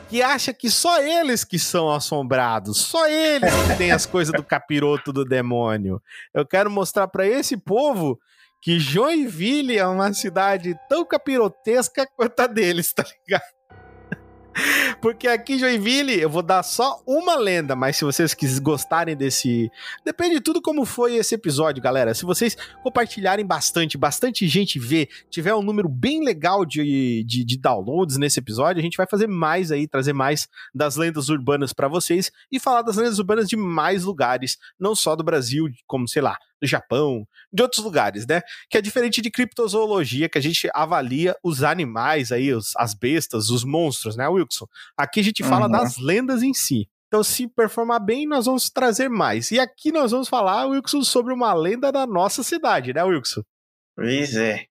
que 0.09 0.21
acha 0.21 0.53
que 0.53 0.69
só 0.69 1.01
eles 1.01 1.43
que 1.43 1.57
são 1.59 1.91
assombrados, 1.91 2.77
só 2.77 3.07
eles 3.07 3.51
que 3.67 3.77
têm 3.77 3.91
as 3.91 4.05
coisas 4.05 4.31
do 4.33 4.43
capiroto 4.43 5.11
do 5.13 5.25
demônio. 5.25 6.01
Eu 6.33 6.45
quero 6.45 6.69
mostrar 6.69 7.07
pra 7.07 7.25
esse 7.27 7.57
povo 7.57 8.19
que 8.63 8.79
Joinville 8.79 9.77
é 9.77 9.85
uma 9.85 10.13
cidade 10.13 10.73
tão 10.87 11.05
capirotesca 11.05 12.07
quanto 12.15 12.39
a 12.39 12.47
deles, 12.47 12.93
tá 12.93 13.03
ligado? 13.03 13.43
Porque 15.01 15.27
aqui 15.27 15.55
em 15.55 15.59
Joinville 15.59 16.17
eu 16.17 16.29
vou 16.29 16.41
dar 16.41 16.63
só 16.63 17.01
uma 17.05 17.35
lenda, 17.35 17.75
mas 17.75 17.97
se 17.97 18.05
vocês 18.05 18.33
gostarem 18.59 19.17
desse. 19.17 19.69
Depende 20.05 20.35
de 20.35 20.41
tudo 20.41 20.61
como 20.61 20.85
foi 20.85 21.15
esse 21.15 21.35
episódio, 21.35 21.83
galera. 21.83 22.13
Se 22.13 22.23
vocês 22.23 22.55
compartilharem 22.81 23.45
bastante, 23.45 23.97
bastante 23.97 24.47
gente 24.47 24.79
ver, 24.79 25.09
tiver 25.29 25.53
um 25.53 25.61
número 25.61 25.89
bem 25.89 26.23
legal 26.23 26.65
de, 26.65 27.25
de, 27.25 27.43
de 27.43 27.57
downloads 27.57 28.15
nesse 28.17 28.39
episódio, 28.39 28.79
a 28.79 28.83
gente 28.83 28.95
vai 28.95 29.07
fazer 29.07 29.27
mais 29.27 29.73
aí, 29.73 29.89
trazer 29.89 30.13
mais 30.13 30.47
das 30.73 30.95
lendas 30.95 31.27
urbanas 31.27 31.73
pra 31.73 31.89
vocês 31.89 32.31
e 32.49 32.61
falar 32.61 32.81
das 32.81 32.95
lendas 32.95 33.19
urbanas 33.19 33.49
de 33.49 33.57
mais 33.57 34.05
lugares, 34.05 34.57
não 34.79 34.95
só 34.95 35.17
do 35.17 35.23
Brasil, 35.23 35.67
como 35.85 36.07
sei 36.07 36.21
lá, 36.21 36.37
do 36.63 36.67
Japão, 36.67 37.27
de 37.51 37.61
outros 37.61 37.83
lugares, 37.83 38.25
né? 38.25 38.41
Que 38.69 38.77
é 38.77 38.81
diferente 38.81 39.21
de 39.21 39.29
criptozoologia, 39.29 40.27
que 40.29 40.37
a 40.37 40.41
gente 40.41 40.69
avalia 40.73 41.35
os 41.43 41.63
animais 41.63 42.31
aí, 42.31 42.53
os- 42.53 42.75
as 42.77 42.93
bestas, 42.93 43.49
os 43.49 43.63
monstros, 43.63 44.15
né, 44.15 44.27
Wilson? 44.27 44.65
Aqui 44.97 45.19
a 45.19 45.23
gente 45.23 45.43
fala 45.43 45.65
Uhum. 45.65 45.71
das 45.71 45.97
lendas 45.97 46.41
em 46.43 46.53
si. 46.53 46.87
Então, 47.07 47.23
se 47.23 47.47
performar 47.47 48.03
bem, 48.03 48.25
nós 48.27 48.45
vamos 48.47 48.69
trazer 48.71 49.07
mais. 49.07 49.51
E 49.51 49.59
aqui 49.59 49.91
nós 49.91 50.11
vamos 50.11 50.27
falar, 50.27 50.65
Wilson, 50.65 51.03
sobre 51.03 51.31
uma 51.31 51.53
lenda 51.53 51.91
da 51.91 52.07
nossa 52.07 52.41
cidade, 52.41 52.91
né, 52.91 53.03
Wilson? 53.03 53.41
Pois 53.95 54.35
é. 54.35 54.65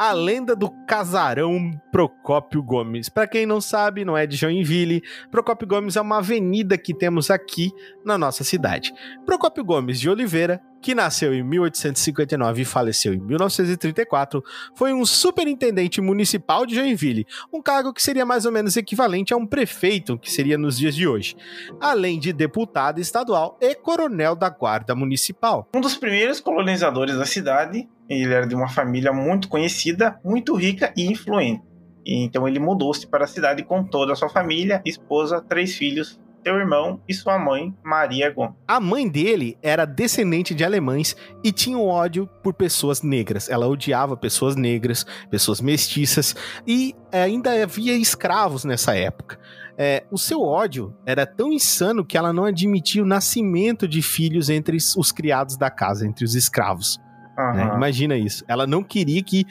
A 0.00 0.12
lenda 0.12 0.54
do 0.54 0.70
casarão 0.86 1.72
Procópio 1.90 2.62
Gomes. 2.62 3.08
Pra 3.08 3.26
quem 3.26 3.44
não 3.44 3.60
sabe, 3.60 4.04
não 4.04 4.16
é 4.16 4.28
de 4.28 4.36
Joinville, 4.36 5.02
Procópio 5.28 5.66
Gomes 5.66 5.96
é 5.96 6.00
uma 6.00 6.18
avenida 6.18 6.78
que 6.78 6.94
temos 6.94 7.32
aqui 7.32 7.72
na 8.04 8.16
nossa 8.16 8.44
cidade. 8.44 8.92
Procópio 9.26 9.64
Gomes 9.64 9.98
de 9.98 10.08
Oliveira, 10.08 10.60
que 10.80 10.94
nasceu 10.94 11.34
em 11.34 11.42
1859 11.42 12.62
e 12.62 12.64
faleceu 12.64 13.14
em 13.14 13.20
1934, 13.20 14.42
foi 14.74 14.92
um 14.92 15.04
superintendente 15.04 16.00
municipal 16.00 16.64
de 16.64 16.74
Joinville, 16.74 17.26
um 17.52 17.60
cargo 17.60 17.92
que 17.92 18.02
seria 18.02 18.24
mais 18.24 18.46
ou 18.46 18.52
menos 18.52 18.76
equivalente 18.76 19.32
a 19.32 19.36
um 19.36 19.46
prefeito, 19.46 20.18
que 20.18 20.30
seria 20.30 20.56
nos 20.56 20.78
dias 20.78 20.94
de 20.94 21.06
hoje, 21.06 21.36
além 21.80 22.18
de 22.18 22.32
deputado 22.32 23.00
estadual 23.00 23.58
e 23.60 23.74
coronel 23.74 24.34
da 24.34 24.48
Guarda 24.48 24.94
Municipal. 24.94 25.68
Um 25.74 25.80
dos 25.80 25.96
primeiros 25.96 26.40
colonizadores 26.40 27.16
da 27.16 27.26
cidade, 27.26 27.88
ele 28.08 28.32
era 28.32 28.46
de 28.46 28.54
uma 28.54 28.68
família 28.68 29.12
muito 29.12 29.48
conhecida, 29.48 30.18
muito 30.24 30.54
rica 30.54 30.92
e 30.96 31.06
influente. 31.06 31.62
Então 32.06 32.48
ele 32.48 32.58
mudou-se 32.58 33.06
para 33.06 33.24
a 33.24 33.28
cidade 33.28 33.62
com 33.62 33.84
toda 33.84 34.12
a 34.12 34.16
sua 34.16 34.30
família, 34.30 34.80
esposa, 34.84 35.44
três 35.46 35.74
filhos, 35.74 36.18
seu 36.48 36.56
irmão 36.56 37.00
e 37.06 37.12
sua 37.12 37.38
mãe, 37.38 37.74
Maria 37.84 38.30
Gomes. 38.32 38.54
A 38.66 38.80
mãe 38.80 39.06
dele 39.06 39.58
era 39.62 39.84
descendente 39.84 40.54
de 40.54 40.64
alemães 40.64 41.14
e 41.44 41.52
tinha 41.52 41.76
um 41.76 41.86
ódio 41.86 42.26
por 42.42 42.54
pessoas 42.54 43.02
negras. 43.02 43.50
Ela 43.50 43.68
odiava 43.68 44.16
pessoas 44.16 44.56
negras, 44.56 45.04
pessoas 45.30 45.60
mestiças 45.60 46.34
e 46.66 46.94
eh, 47.12 47.22
ainda 47.22 47.62
havia 47.62 47.94
escravos 47.94 48.64
nessa 48.64 48.96
época. 48.96 49.38
É, 49.76 50.04
o 50.10 50.18
seu 50.18 50.40
ódio 50.42 50.96
era 51.04 51.26
tão 51.26 51.52
insano 51.52 52.04
que 52.04 52.16
ela 52.16 52.32
não 52.32 52.44
admitia 52.44 53.02
o 53.02 53.06
nascimento 53.06 53.86
de 53.86 54.00
filhos 54.00 54.48
entre 54.48 54.76
os 54.76 55.12
criados 55.12 55.56
da 55.56 55.70
casa, 55.70 56.06
entre 56.06 56.24
os 56.24 56.34
escravos. 56.34 56.98
né? 57.36 57.62
Aham. 57.62 57.76
Imagina 57.76 58.16
isso. 58.16 58.42
Ela 58.48 58.66
não 58.66 58.82
queria 58.82 59.22
que 59.22 59.44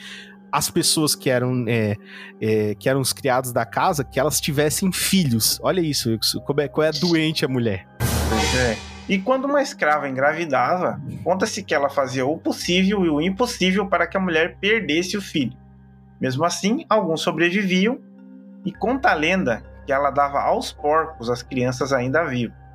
as 0.50 0.70
pessoas 0.70 1.14
que 1.14 1.30
eram 1.30 1.64
é, 1.68 1.96
é, 2.40 2.74
que 2.74 2.88
eram 2.88 3.00
os 3.00 3.12
criados 3.12 3.52
da 3.52 3.64
casa, 3.64 4.04
que 4.04 4.18
elas 4.18 4.40
tivessem 4.40 4.90
filhos. 4.92 5.58
Olha 5.62 5.80
isso, 5.80 6.18
como 6.44 6.60
é, 6.60 6.68
como 6.68 6.86
é 6.86 6.90
doente 6.92 7.44
a 7.44 7.48
mulher. 7.48 7.86
É. 8.56 8.76
E 9.08 9.18
quando 9.18 9.46
uma 9.46 9.62
escrava 9.62 10.08
engravidava, 10.08 11.00
conta-se 11.24 11.62
que 11.62 11.74
ela 11.74 11.88
fazia 11.88 12.26
o 12.26 12.36
possível 12.36 13.04
e 13.06 13.08
o 13.08 13.20
impossível 13.20 13.86
para 13.86 14.06
que 14.06 14.16
a 14.18 14.20
mulher 14.20 14.58
perdesse 14.60 15.16
o 15.16 15.22
filho. 15.22 15.56
Mesmo 16.20 16.44
assim, 16.44 16.84
alguns 16.90 17.22
sobreviviam, 17.22 17.98
e 18.64 18.72
conta 18.72 19.10
a 19.10 19.14
lenda 19.14 19.62
que 19.86 19.92
ela 19.92 20.10
dava 20.10 20.40
aos 20.40 20.72
porcos 20.72 21.30
as 21.30 21.42
crianças 21.42 21.92
ainda 21.92 22.24
vivas. 22.24 22.67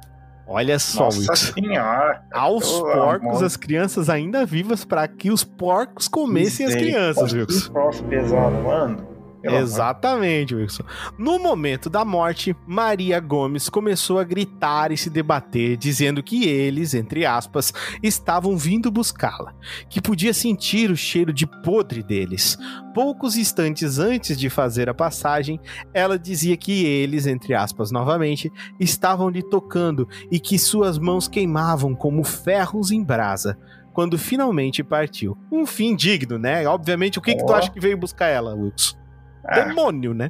Olha 0.45 0.77
só, 0.77 1.05
Nossa 1.05 1.19
Wilson. 1.19 1.53
senhora! 1.53 2.21
cara, 2.29 2.43
Aos 2.43 2.69
porcos, 2.69 3.27
amor 3.29 3.43
as 3.45 3.55
crianças 3.55 4.09
ainda 4.09 4.45
vivas, 4.45 4.83
para 4.83 5.07
que 5.07 5.31
os 5.31 5.43
porcos 5.43 6.07
comessem 6.07 6.65
as 6.65 6.75
crianças, 6.75 7.31
Wilson. 7.33 7.71
Que 7.91 8.03
pesado, 8.03 8.55
mano. 8.63 9.12
Exatamente, 9.43 10.55
Wilson. 10.55 10.83
No 11.17 11.37
momento 11.37 11.89
da 11.89 12.05
morte, 12.05 12.55
Maria 12.65 13.19
Gomes 13.19 13.67
começou 13.67 14.17
a 14.19 14.23
gritar 14.23 14.91
e 14.91 14.97
se 14.97 15.09
debater, 15.09 15.75
dizendo 15.75 16.23
que 16.23 16.47
eles, 16.47 16.93
entre 16.93 17.25
aspas, 17.25 17.73
estavam 18.01 18.57
vindo 18.57 18.89
buscá-la, 18.89 19.53
que 19.89 20.01
podia 20.01 20.33
sentir 20.33 20.89
o 20.89 20.95
cheiro 20.95 21.33
de 21.33 21.45
podre 21.45 22.01
deles. 22.01 22.57
Poucos 22.93 23.35
instantes 23.35 23.99
antes 23.99 24.37
de 24.37 24.49
fazer 24.49 24.87
a 24.87 24.93
passagem, 24.93 25.59
ela 25.93 26.17
dizia 26.17 26.55
que 26.55 26.85
eles, 26.85 27.25
entre 27.27 27.53
aspas 27.53 27.91
novamente, 27.91 28.51
estavam 28.79 29.29
lhe 29.29 29.43
tocando 29.43 30.07
e 30.31 30.39
que 30.39 30.57
suas 30.57 30.97
mãos 30.97 31.27
queimavam 31.27 31.93
como 31.95 32.23
ferros 32.23 32.91
em 32.91 33.03
brasa. 33.03 33.57
Quando 33.93 34.17
finalmente 34.17 34.83
partiu. 34.83 35.37
Um 35.51 35.67
fim 35.67 35.95
digno, 35.95 36.39
né? 36.39 36.67
Obviamente, 36.67 37.19
o 37.19 37.21
que, 37.21 37.35
que 37.35 37.45
tu 37.45 37.53
acha 37.53 37.69
que 37.69 37.79
veio 37.79 37.95
buscar 37.95 38.25
ela, 38.25 38.55
Wilson? 38.55 39.02
Ah, 39.45 39.61
Demônio, 39.61 40.13
né? 40.13 40.29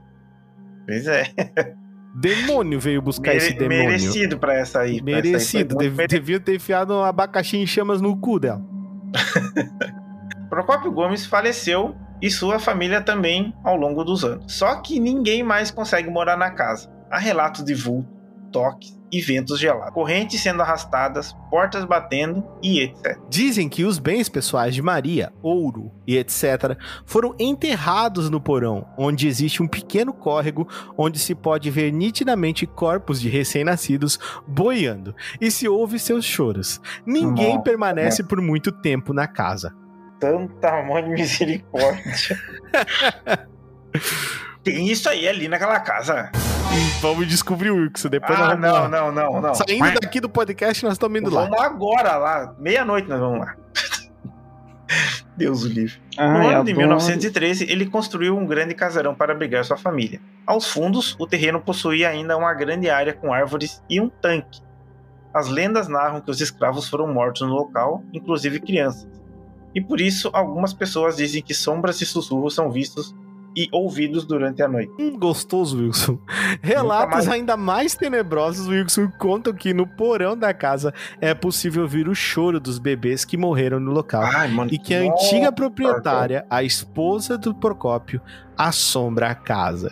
pois 0.86 1.08
é. 1.08 1.26
Demônio 2.16 2.80
veio 2.80 3.02
buscar 3.02 3.32
Mere- 3.34 3.38
esse 3.38 3.54
demônio. 3.54 3.86
merecido 3.86 4.38
pra 4.38 4.54
essa 4.54 4.82
aí. 4.82 5.02
pra 5.02 5.12
essa 5.12 5.18
aí, 5.20 5.24
Merecido. 5.24 5.78
devia 6.08 6.40
ter 6.40 6.56
enfiado 6.56 6.94
um 6.94 7.04
abacaxi 7.04 7.58
em 7.58 7.66
chamas 7.66 8.02
no 8.02 8.16
cu 8.18 8.40
dela. 8.40 8.62
Procópio 10.50 10.92
Gomes 10.92 11.26
faleceu 11.26 11.96
e 12.22 12.30
sua 12.30 12.60
família 12.60 13.02
também 13.02 13.54
ao 13.64 13.76
longo 13.76 14.04
dos 14.04 14.24
anos. 14.24 14.54
Só 14.54 14.76
que 14.82 15.00
ninguém 15.00 15.42
mais 15.44 15.72
consegue 15.72 16.10
morar 16.10 16.38
na 16.38 16.52
casa. 16.52 16.90
Há 17.10 17.18
relatos 17.18 17.64
de 17.64 17.74
vulto, 17.74 18.08
toques 18.52 18.98
e 19.14 19.22
ventos 19.22 19.60
gelados, 19.60 19.94
correntes 19.94 20.42
sendo 20.42 20.64
arrastadas, 20.64 21.36
portas 21.52 21.86
batendo 21.86 22.44
e 22.64 22.82
etc. 22.82 23.20
Dizem 23.30 23.70
que 23.70 23.84
os 23.84 24.00
bens 24.00 24.28
pessoais 24.28 24.74
de 24.74 24.82
Maria, 24.82 25.32
ouro 25.44 25.92
e 26.08 26.18
etc., 26.18 26.76
foram 27.06 27.36
enterrados 27.38 28.28
no 28.28 28.42
porão, 28.42 28.88
onde 28.98 29.28
existe 29.28 29.62
um 29.62 29.68
pequeno 29.68 30.12
córrego 30.12 30.68
onde 30.98 31.20
se 31.20 31.36
pode 31.36 31.70
ver 31.70 31.94
nitidamente 31.94 32.66
corpos 32.66 33.22
de 33.22 33.30
recém-nascidos 33.30 34.20
boiando 34.48 35.16
e 35.40 35.52
se 35.52 35.68
ouve 35.68 36.00
seus 36.00 36.26
choros. 36.26 36.82
Ninguém 37.06 37.52
Nossa, 37.52 37.64
permanece 37.64 38.24
por 38.24 38.42
muito 38.42 38.72
tempo 38.72 39.14
na 39.14 39.28
casa. 39.28 39.72
Tanto 40.20 40.56
tamanho 40.56 41.06
de 41.06 41.12
misericórdia. 41.12 42.40
Tem 44.64 44.90
isso 44.90 45.08
aí 45.08 45.28
ali 45.28 45.48
naquela 45.48 45.80
casa. 45.82 46.32
Vamos 47.02 47.28
descobrir 47.28 47.72
o 47.72 47.76
Wilson. 47.76 48.10
Depois 48.10 48.40
ah, 48.40 48.56
vamos 48.56 48.72
lá. 48.72 48.88
não, 48.88 49.12
não, 49.12 49.32
não, 49.32 49.42
não. 49.42 49.56
Saindo 49.56 49.80
Mas- 49.80 50.00
daqui 50.00 50.20
do 50.20 50.30
podcast, 50.30 50.84
nós 50.84 50.94
estamos 50.94 51.20
indo 51.20 51.30
lá. 51.30 51.44
Vamos 51.44 51.60
agora 51.60 52.18
lá. 52.18 52.56
Meia-noite 52.58 53.08
nós 53.08 53.20
vamos 53.20 53.40
lá. 53.40 53.56
Deus 55.36 55.64
o 55.64 55.68
livre. 55.68 56.02
No 56.18 56.24
Ai, 56.24 56.54
ano 56.54 56.64
de 56.64 56.72
adoro. 56.72 56.88
1913, 56.88 57.70
ele 57.70 57.88
construiu 57.88 58.38
um 58.38 58.46
grande 58.46 58.74
casarão 58.76 59.16
para 59.16 59.34
abrigar 59.34 59.66
sua 59.66 59.78
família. 59.78 60.22
Aos 60.46 60.72
fundos, 60.72 61.16
o 61.20 61.26
terreno 61.26 61.60
possuía 61.60 62.10
ainda 62.10 62.38
uma 62.38 62.54
grande 62.54 62.90
área 62.90 63.14
com 63.14 63.34
árvores 63.34 63.84
e 63.90 64.00
um 64.00 64.10
tanque. 64.10 64.62
As 65.34 65.48
lendas 65.48 65.88
narram 65.88 66.22
que 66.22 66.30
os 66.30 66.40
escravos 66.40 66.88
foram 66.88 67.12
mortos 67.12 67.42
no 67.42 67.54
local, 67.54 68.04
inclusive 68.14 68.60
crianças. 68.60 69.08
E 69.74 69.82
por 69.82 70.00
isso, 70.00 70.30
algumas 70.32 70.74
pessoas 70.74 71.18
dizem 71.18 71.42
que 71.42 71.54
sombras 71.54 72.00
e 72.02 72.06
sussurros 72.06 72.54
são 72.54 72.70
vistos 72.70 73.16
e 73.56 73.68
ouvidos 73.72 74.26
durante 74.26 74.62
a 74.62 74.68
noite. 74.68 74.92
Hum, 75.00 75.18
gostoso, 75.18 75.78
Wilson. 75.78 76.18
Relatos 76.62 77.26
mais- 77.26 77.30
ainda 77.30 77.56
mais 77.58 77.96
tenebrosos, 77.96 78.68
Wilson, 78.68 79.10
contam 79.20 79.54
que 79.54 79.74
no 79.74 79.86
porão 79.88 80.38
da 80.38 80.54
casa 80.54 80.94
é 81.22 81.34
possível 81.34 81.84
ouvir 81.84 82.08
o 82.08 82.16
choro 82.16 82.60
dos 82.60 82.80
bebês 82.80 83.24
que 83.26 83.38
morreram 83.38 83.80
no 83.80 83.92
local. 83.92 84.24
Ai, 84.24 84.48
mano. 84.48 84.70
E 84.74 84.78
que 84.78 84.94
a 84.94 85.00
antiga 85.02 85.52
proprietária, 85.52 86.46
a 86.50 86.64
esposa 86.64 87.38
do 87.38 87.54
Procópio, 87.54 88.22
assombra 88.58 89.30
a 89.30 89.36
casa. 89.36 89.92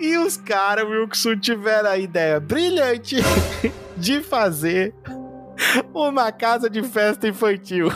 E 0.00 0.16
os 0.18 0.36
caras, 0.36 0.84
Wilson, 0.86 1.36
tiveram 1.38 1.90
a 1.90 1.98
ideia 1.98 2.38
brilhante 2.40 3.16
de 3.96 4.20
fazer 4.20 4.94
uma 5.94 6.32
casa 6.32 6.68
de 6.68 6.82
festa 6.82 7.28
infantil. 7.28 7.88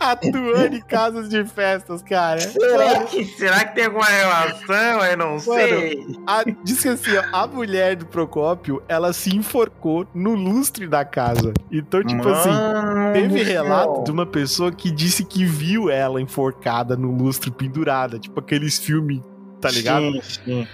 Atuando 0.00 0.76
em 0.76 0.80
casas 0.80 1.28
de 1.28 1.44
festas, 1.44 2.02
cara. 2.02 2.40
Será 2.40 3.04
que, 3.04 3.24
será 3.24 3.64
que 3.64 3.74
tem 3.74 3.84
alguma 3.86 4.04
relação? 4.04 5.04
Eu 5.04 5.16
não 5.16 5.38
sei. 5.38 6.06
A, 6.26 6.44
diz 6.62 6.82
que 6.82 6.88
assim, 6.88 7.16
ó, 7.16 7.24
a 7.32 7.46
mulher 7.46 7.96
do 7.96 8.06
Procópio, 8.06 8.82
ela 8.88 9.12
se 9.12 9.34
enforcou 9.34 10.06
no 10.14 10.34
lustre 10.34 10.86
da 10.86 11.04
casa. 11.04 11.52
Então, 11.70 12.02
tipo 12.02 12.28
assim, 12.28 12.50
Mano 12.50 13.12
Teve 13.12 13.38
do 13.38 13.44
relato 13.44 14.04
de 14.04 14.10
uma 14.10 14.26
pessoa 14.26 14.72
que 14.72 14.90
disse 14.90 15.24
que 15.24 15.44
viu 15.44 15.90
ela 15.90 16.20
enforcada 16.20 16.96
no 16.96 17.10
lustre 17.10 17.50
pendurada, 17.50 18.18
tipo 18.18 18.40
aqueles 18.40 18.78
filmes, 18.78 19.20
tá 19.60 19.70
ligado? 19.70 20.12
Sim, 20.22 20.40
sim. 20.44 20.68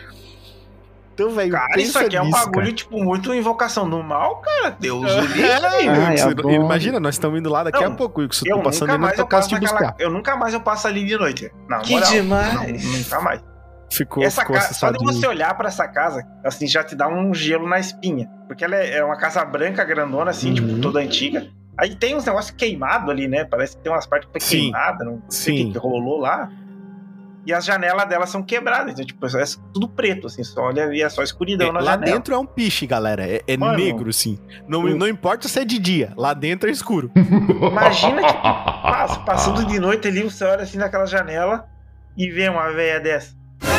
Então, 1.20 1.34
velho, 1.34 1.52
Cara, 1.52 1.80
isso 1.80 1.98
aqui 1.98 2.16
é 2.16 2.22
um 2.22 2.26
nisso, 2.26 2.38
bagulho, 2.38 2.64
cara. 2.66 2.72
tipo, 2.72 3.02
muito 3.05 3.34
invocação 3.34 3.88
do 3.88 4.02
mal, 4.02 4.36
cara. 4.40 4.76
Deus 4.80 5.01
o 5.12 5.20
livre. 5.20 5.42
É, 5.42 5.55
Ai, 5.56 6.10
Wilson, 6.12 6.28
adoro. 6.30 6.51
imagina, 6.51 6.98
nós 7.01 7.14
estamos 7.16 7.38
indo 7.38 7.51
lá 7.51 7.62
daqui 7.64 7.82
a 7.82 7.88
Não, 7.88 7.97
pouco, 7.97 8.20
Wilson. 8.20 8.44
Eu 8.47 8.56
Tô 8.56 8.62
passando 8.62 8.88
na 8.88 8.98
mais 8.98 9.14
tua 9.14 9.22
eu 9.22 9.26
casa 9.28 9.59
buscar. 9.59 9.94
Nunca 10.10 10.36
mais 10.36 10.55
eu 10.55 10.60
passo 10.60 10.86
ali 10.86 11.05
de 11.05 11.16
noite. 11.16 11.51
Na 11.68 11.78
Que 11.80 11.92
moral. 11.92 12.10
demais. 12.10 12.55
Não, 12.55 12.98
nunca 12.98 13.20
mais. 13.20 13.44
Ficou, 13.92 14.22
essa 14.22 14.42
ficou 14.42 14.55
casa, 14.56 14.72
só 14.72 14.92
de 14.92 15.05
você 15.05 15.26
olhar 15.26 15.52
pra 15.56 15.66
essa 15.66 15.88
casa, 15.88 16.24
assim, 16.44 16.68
já 16.68 16.84
te 16.84 16.94
dá 16.94 17.09
um 17.09 17.34
gelo 17.34 17.68
na 17.68 17.78
espinha. 17.80 18.30
Porque 18.47 18.64
ela 18.64 18.76
é 18.76 18.98
é 18.98 19.05
uma 19.05 19.16
casa 19.16 19.44
branca, 19.44 19.82
grandona, 19.84 20.30
assim, 20.30 20.51
Uhum. 20.51 20.55
tipo, 20.55 20.80
toda 20.80 21.01
antiga. 21.01 21.48
Aí 21.76 21.94
tem 21.97 22.14
uns 22.14 22.24
negócios 22.24 22.55
queimados 22.56 23.09
ali, 23.10 23.26
né? 23.26 23.44
Parece 23.44 23.76
que 23.76 23.82
tem 23.82 23.90
umas 23.92 24.06
partes 24.06 24.28
que 24.28 24.32
foi 24.32 24.40
Sim. 24.40 24.60
queimada, 24.62 25.05
não 25.05 25.20
sei 25.28 25.55
o 25.55 25.56
Sim. 25.59 25.66
que, 25.66 25.72
que 25.72 25.78
rolou 25.78 26.20
lá. 26.20 26.48
E 27.47 27.53
as 27.55 27.65
janelas 27.65 28.07
delas 28.07 28.29
são 28.29 28.43
quebradas, 28.43 28.93
então, 28.93 29.05
tipo, 29.05 29.27
é 29.27 29.45
tudo 29.73 29.89
preto, 29.89 30.27
assim, 30.27 30.45
só 30.45 30.62
olha 30.65 30.93
e 30.95 31.01
é 31.01 31.09
só 31.09 31.23
escuridão 31.23 31.69
É, 31.69 31.73
na 31.73 31.81
lá 31.81 31.93
janela. 31.93 32.12
dentro 32.12 32.35
é 32.35 32.39
um 32.39 32.45
piche, 32.45 32.87
galera. 32.87 33.27
É, 33.27 33.43
é 33.47 33.57
Mano. 33.57 33.79
negro, 33.79 34.12
sim. 34.12 34.39
Não, 34.69 34.81
Hum. 34.81 34.97
não 34.97 35.09
importa 35.09 35.49
se 35.49 35.59
é 35.59 35.65
de 35.65 35.79
dia, 35.79 36.12
lá 36.17 36.35
dentro 36.35 36.69
é 36.69 36.73
escuro. 36.73 37.11
Imagina 37.17 38.23
que 38.23 38.33
passa, 38.43 39.21
passando 39.21 39.65
de 39.67 39.79
noite 39.81 40.07
ali, 40.09 40.23
você 40.23 40.45
olha 40.45 40.62
assim 40.62 40.79
naquela 40.79 41.07
janela 41.07 41.67
e 42.17 42.29
vê 42.31 42.49
uma 42.49 42.71
velha 42.73 43.01
dessa. 43.01 43.35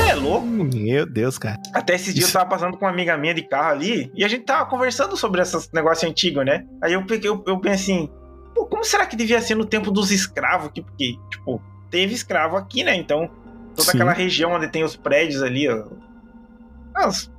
É 0.09 0.13
louco. 0.15 0.45
Meu 0.47 1.05
Deus, 1.05 1.37
cara. 1.37 1.57
Até 1.73 1.95
esses 1.95 2.13
dias 2.13 2.27
Isso. 2.27 2.37
eu 2.37 2.41
tava 2.41 2.49
passando 2.55 2.77
com 2.77 2.85
uma 2.85 2.91
amiga 2.91 3.15
minha 3.17 3.33
de 3.33 3.43
carro 3.43 3.71
ali 3.71 4.11
e 4.15 4.23
a 4.25 4.27
gente 4.27 4.43
tava 4.43 4.65
conversando 4.69 5.15
sobre 5.15 5.41
esses 5.41 5.69
negócios 5.71 6.09
antigos, 6.09 6.43
né? 6.45 6.65
Aí 6.83 6.93
eu, 6.93 7.05
peguei, 7.05 7.29
eu, 7.29 7.43
eu 7.47 7.59
pensei 7.59 7.95
assim, 7.95 8.09
pô, 8.53 8.65
como 8.65 8.83
será 8.83 9.05
que 9.05 9.15
devia 9.15 9.39
ser 9.41 9.55
no 9.55 9.65
tempo 9.65 9.89
dos 9.91 10.11
escravos 10.11 10.67
aqui? 10.67 10.81
Porque, 10.81 11.15
tipo, 11.31 11.61
teve 11.89 12.13
escravo 12.13 12.57
aqui, 12.57 12.83
né? 12.83 12.95
Então, 12.95 13.29
toda 13.75 13.83
Sim. 13.91 13.97
aquela 13.97 14.13
região 14.13 14.51
onde 14.51 14.67
tem 14.67 14.83
os 14.83 14.95
prédios 14.95 15.41
ali, 15.41 15.67
ó, 15.69 15.85
as- 16.95 17.31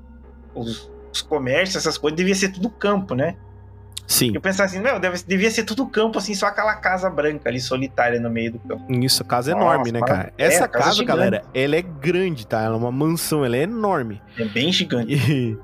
os, 0.54 0.90
os 1.12 1.22
comércios, 1.22 1.76
essas 1.76 1.96
coisas, 1.98 2.16
devia 2.16 2.34
ser 2.34 2.50
tudo 2.50 2.68
campo, 2.70 3.14
né? 3.14 3.36
Sim. 4.06 4.32
Eu 4.34 4.40
pensava 4.40 4.66
assim, 4.66 4.80
meu, 4.80 4.98
deve, 5.00 5.22
devia 5.26 5.50
ser 5.50 5.64
tudo 5.64 5.86
campo, 5.86 6.18
assim, 6.18 6.34
só 6.34 6.46
aquela 6.46 6.74
casa 6.74 7.08
branca 7.08 7.48
ali, 7.48 7.60
solitária 7.60 8.20
no 8.20 8.28
meio 8.28 8.52
do 8.52 8.58
campo. 8.58 8.92
Isso, 8.92 9.24
casa 9.24 9.52
Nossa, 9.52 9.64
enorme, 9.64 9.92
né, 9.92 10.00
cara? 10.00 10.32
é, 10.36 10.44
Essa 10.46 10.68
casa 10.68 10.86
casa, 10.90 11.04
galera, 11.04 11.42
ela 11.54 11.76
é 11.76 11.82
grande, 11.82 12.46
tá? 12.46 12.60
Ela 12.60 12.74
é 12.74 12.78
uma 12.78 12.92
mansão, 12.92 13.44
ela 13.44 13.56
é 13.56 13.62
enorme. 13.62 14.20
É 14.36 14.44
bem 14.44 14.70
gigante. 14.72 15.14
E, 15.14 15.56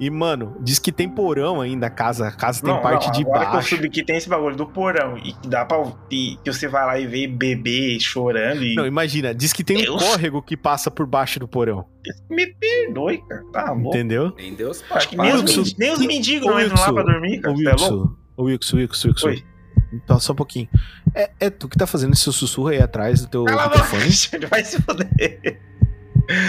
e, 0.00 0.10
mano, 0.10 0.56
diz 0.60 0.78
que 0.78 0.90
tem 0.90 1.08
porão 1.08 1.60
ainda 1.60 1.86
a 1.86 1.90
casa. 1.90 2.26
A 2.28 2.32
casa 2.32 2.62
tem 2.62 2.72
Não, 2.72 2.80
parte 2.80 3.06
não, 3.06 3.12
de 3.12 3.22
agora 3.22 3.40
que 3.40 3.46
eu 3.46 3.52
baixo. 3.52 3.68
soube 3.68 3.88
que 3.90 4.04
tem 4.04 4.16
esse 4.16 4.28
bagulho 4.28 4.56
do 4.56 4.66
porão 4.66 5.16
e 5.18 5.32
que 5.32 5.48
dá 5.48 5.64
pra 5.64 5.78
ouvir, 5.78 6.38
que 6.42 6.52
você 6.52 6.66
vai 6.68 6.84
lá 6.84 6.98
e 6.98 7.06
vê 7.06 7.26
bebê 7.26 7.98
chorando 8.00 8.64
e. 8.64 8.74
Não, 8.74 8.86
imagina, 8.86 9.34
diz 9.34 9.52
que 9.52 9.62
tem 9.62 9.78
um 9.78 9.82
Deus. 9.82 10.02
córrego 10.02 10.42
que 10.42 10.56
passa 10.56 10.90
por 10.90 11.06
baixo 11.06 11.38
do 11.38 11.46
porão. 11.46 11.86
Me 12.28 12.46
perdoe, 12.46 13.22
cara. 13.28 13.44
Tá 13.52 13.72
louco. 13.72 13.88
Entendeu? 13.90 14.32
Nem 14.36 14.54
Deus 14.54 14.82
Acho 14.90 15.08
que 15.08 15.16
nem, 15.16 15.32
os, 15.32 15.42
Wilson, 15.42 15.74
nem 15.78 15.92
os 15.92 16.00
mendigos 16.00 16.46
não 16.46 16.60
entram 16.60 16.80
lá 16.80 16.92
pra 16.92 17.02
dormir, 17.02 17.40
cara. 17.40 17.54
Você 17.54 17.68
é? 17.68 17.72
Wilson, 17.72 18.16
ô, 18.36 18.42
Wilson, 18.44 18.76
Wilson, 18.78 19.08
Wilson. 19.08 19.28
Oi. 19.28 19.44
Então, 19.92 20.18
só 20.18 20.32
um 20.32 20.36
pouquinho. 20.36 20.68
É, 21.14 21.30
é 21.38 21.50
tu 21.50 21.68
que 21.68 21.76
tá 21.76 21.86
fazendo 21.86 22.14
esse 22.14 22.22
sussurro 22.32 22.68
aí 22.68 22.80
atrás 22.80 23.20
do 23.20 23.28
teu 23.28 23.44
Cala 23.44 23.64
a 23.64 23.68
boca, 23.68 23.76
microfone? 23.82 24.04
Richard, 24.08 24.46
vai 24.46 24.64
se 24.64 24.80
foder. 24.80 25.60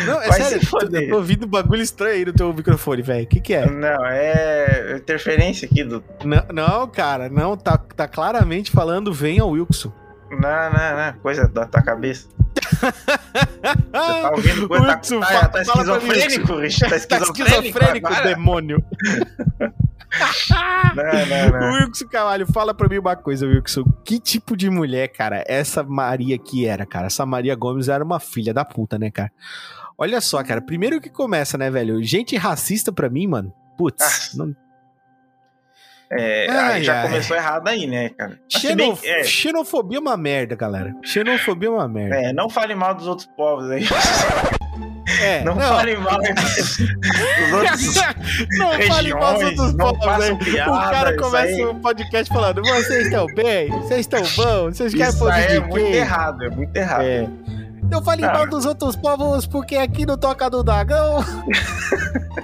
Não, 0.06 0.22
é 0.22 0.28
Vai 0.28 0.42
sério, 0.42 0.68
eu 0.92 1.10
tô 1.10 1.16
ouvindo 1.16 1.46
um 1.46 1.50
bagulho 1.50 1.82
estranho 1.82 2.14
aí 2.14 2.26
no 2.26 2.34
teu 2.34 2.54
microfone, 2.54 3.02
velho. 3.02 3.24
O 3.24 3.28
que 3.28 3.40
que 3.42 3.54
é? 3.54 3.66
Não, 3.70 4.06
é 4.06 4.96
interferência 4.98 5.68
aqui 5.70 5.84
do. 5.84 6.04
Não, 6.24 6.46
não, 6.54 6.88
cara, 6.88 7.28
não, 7.30 7.58
tá, 7.58 7.78
tá 7.78 8.08
claramente 8.08 8.72
falando 8.72 9.12
vem 9.12 9.40
ao 9.40 9.50
Wilson. 9.50 9.92
Não, 10.30 10.40
não, 10.40 10.98
não. 10.98 11.14
Coisa 11.22 11.48
da 11.48 11.66
tua 11.66 11.82
cabeça. 11.82 12.28
Você 12.56 12.92
tá 13.92 14.32
ouvindo 14.32 14.68
coisa. 14.70 14.86
Tá, 14.86 14.96
Wilson, 14.98 15.20
tá, 15.20 15.28
tá 15.28 15.50
pra 15.50 15.60
mim, 15.60 15.68
esquizofrênico, 15.68 16.56
Richard. 16.58 16.90
Tá 16.90 16.90
Tá 17.18 17.18
esquizofrênico. 17.18 17.48
esquizofrênico, 17.68 18.08
agora? 18.08 18.28
demônio. 18.28 18.84
Não, 20.96 21.26
não, 21.26 21.60
não. 21.60 21.74
Wilson 21.88 22.08
Cavalho, 22.08 22.46
fala 22.52 22.74
pra 22.74 22.88
mim 22.88 22.98
uma 23.00 23.16
coisa, 23.16 23.46
Wilson. 23.48 23.84
Que 24.06 24.20
tipo 24.20 24.56
de 24.56 24.70
mulher, 24.70 25.08
cara, 25.08 25.44
essa 25.48 25.82
Maria 25.84 26.38
que 26.38 26.66
era, 26.66 26.86
cara? 26.86 27.08
Essa 27.08 27.26
Maria 27.26 27.56
Gomes 27.56 27.90
era 27.90 28.04
uma 28.04 28.20
filha 28.20 28.54
da 28.54 28.64
puta, 28.64 28.98
né, 29.00 29.10
cara? 29.10 29.32
Olha 29.98 30.20
só, 30.22 30.44
cara, 30.44 30.62
primeiro 30.62 31.00
que 31.02 31.10
começa, 31.10 31.58
né, 31.58 31.70
velho? 31.72 32.02
Gente 32.04 32.36
racista 32.36 32.92
pra 32.92 33.10
mim, 33.10 33.28
mano. 33.28 33.54
Putz, 33.78 34.32
Ah, 34.34 34.38
não... 34.38 34.56
É, 36.16 36.48
Ai, 36.48 36.74
aí 36.74 36.84
já 36.84 37.02
ai. 37.02 37.08
começou 37.08 37.36
errado 37.36 37.68
aí, 37.68 37.88
né, 37.88 38.10
cara? 38.10 38.40
Xenof- 38.48 39.02
bem- 39.02 39.10
é, 39.12 39.24
Xenofobia 39.24 39.98
é 39.98 40.02
uma 40.02 40.16
merda, 40.16 40.56
galera. 40.56 40.94
Xenofobia 41.04 41.70
é 41.70 41.72
uma 41.72 41.88
merda. 41.88 42.16
é, 42.16 42.32
não 42.34 42.50
fale 42.52 42.76
mal 42.76 42.94
dos 42.94 43.08
outros 43.08 43.28
povos 43.36 43.72
aí. 43.72 43.84
É, 45.22 45.42
Não, 45.46 45.54
não, 45.56 45.62
fale 45.68 45.96
mal 45.98 46.18
dos 46.18 46.30
outros. 46.30 47.96
não 48.58 48.72
fale 48.88 49.14
mal 49.14 49.34
dos 49.34 49.44
outros 49.44 49.74
povos, 49.74 50.18
né? 50.18 50.36
piada, 50.44 50.72
O 50.72 50.76
cara 50.92 51.18
começa 51.18 51.46
aí- 51.56 51.66
o 51.66 51.76
podcast 51.76 52.34
falando: 52.34 52.62
vocês 52.64 53.06
estão 53.08 53.26
bem? 53.28 53.70
Vocês 53.70 54.00
estão 54.02 54.22
bons? 54.22 54.78
Vocês 54.78 54.94
querem 54.94 55.10
Isso 55.10 55.20
poder 55.20 55.42
é 55.42 55.48
de 55.48 55.60
muito 55.60 55.78
errado, 55.94 56.44
é 56.46 56.50
muito 56.50 56.76
errado. 56.76 57.04
É. 57.04 57.28
Eu 57.94 58.02
falei 58.02 58.26
Ah. 58.26 58.34
mal 58.34 58.48
dos 58.48 58.66
outros 58.66 58.96
povos 58.96 59.46
porque 59.46 59.76
aqui 59.76 60.06
no 60.06 60.18
Toca 60.18 60.50
do 60.50 60.64
Dragão. 60.64 61.24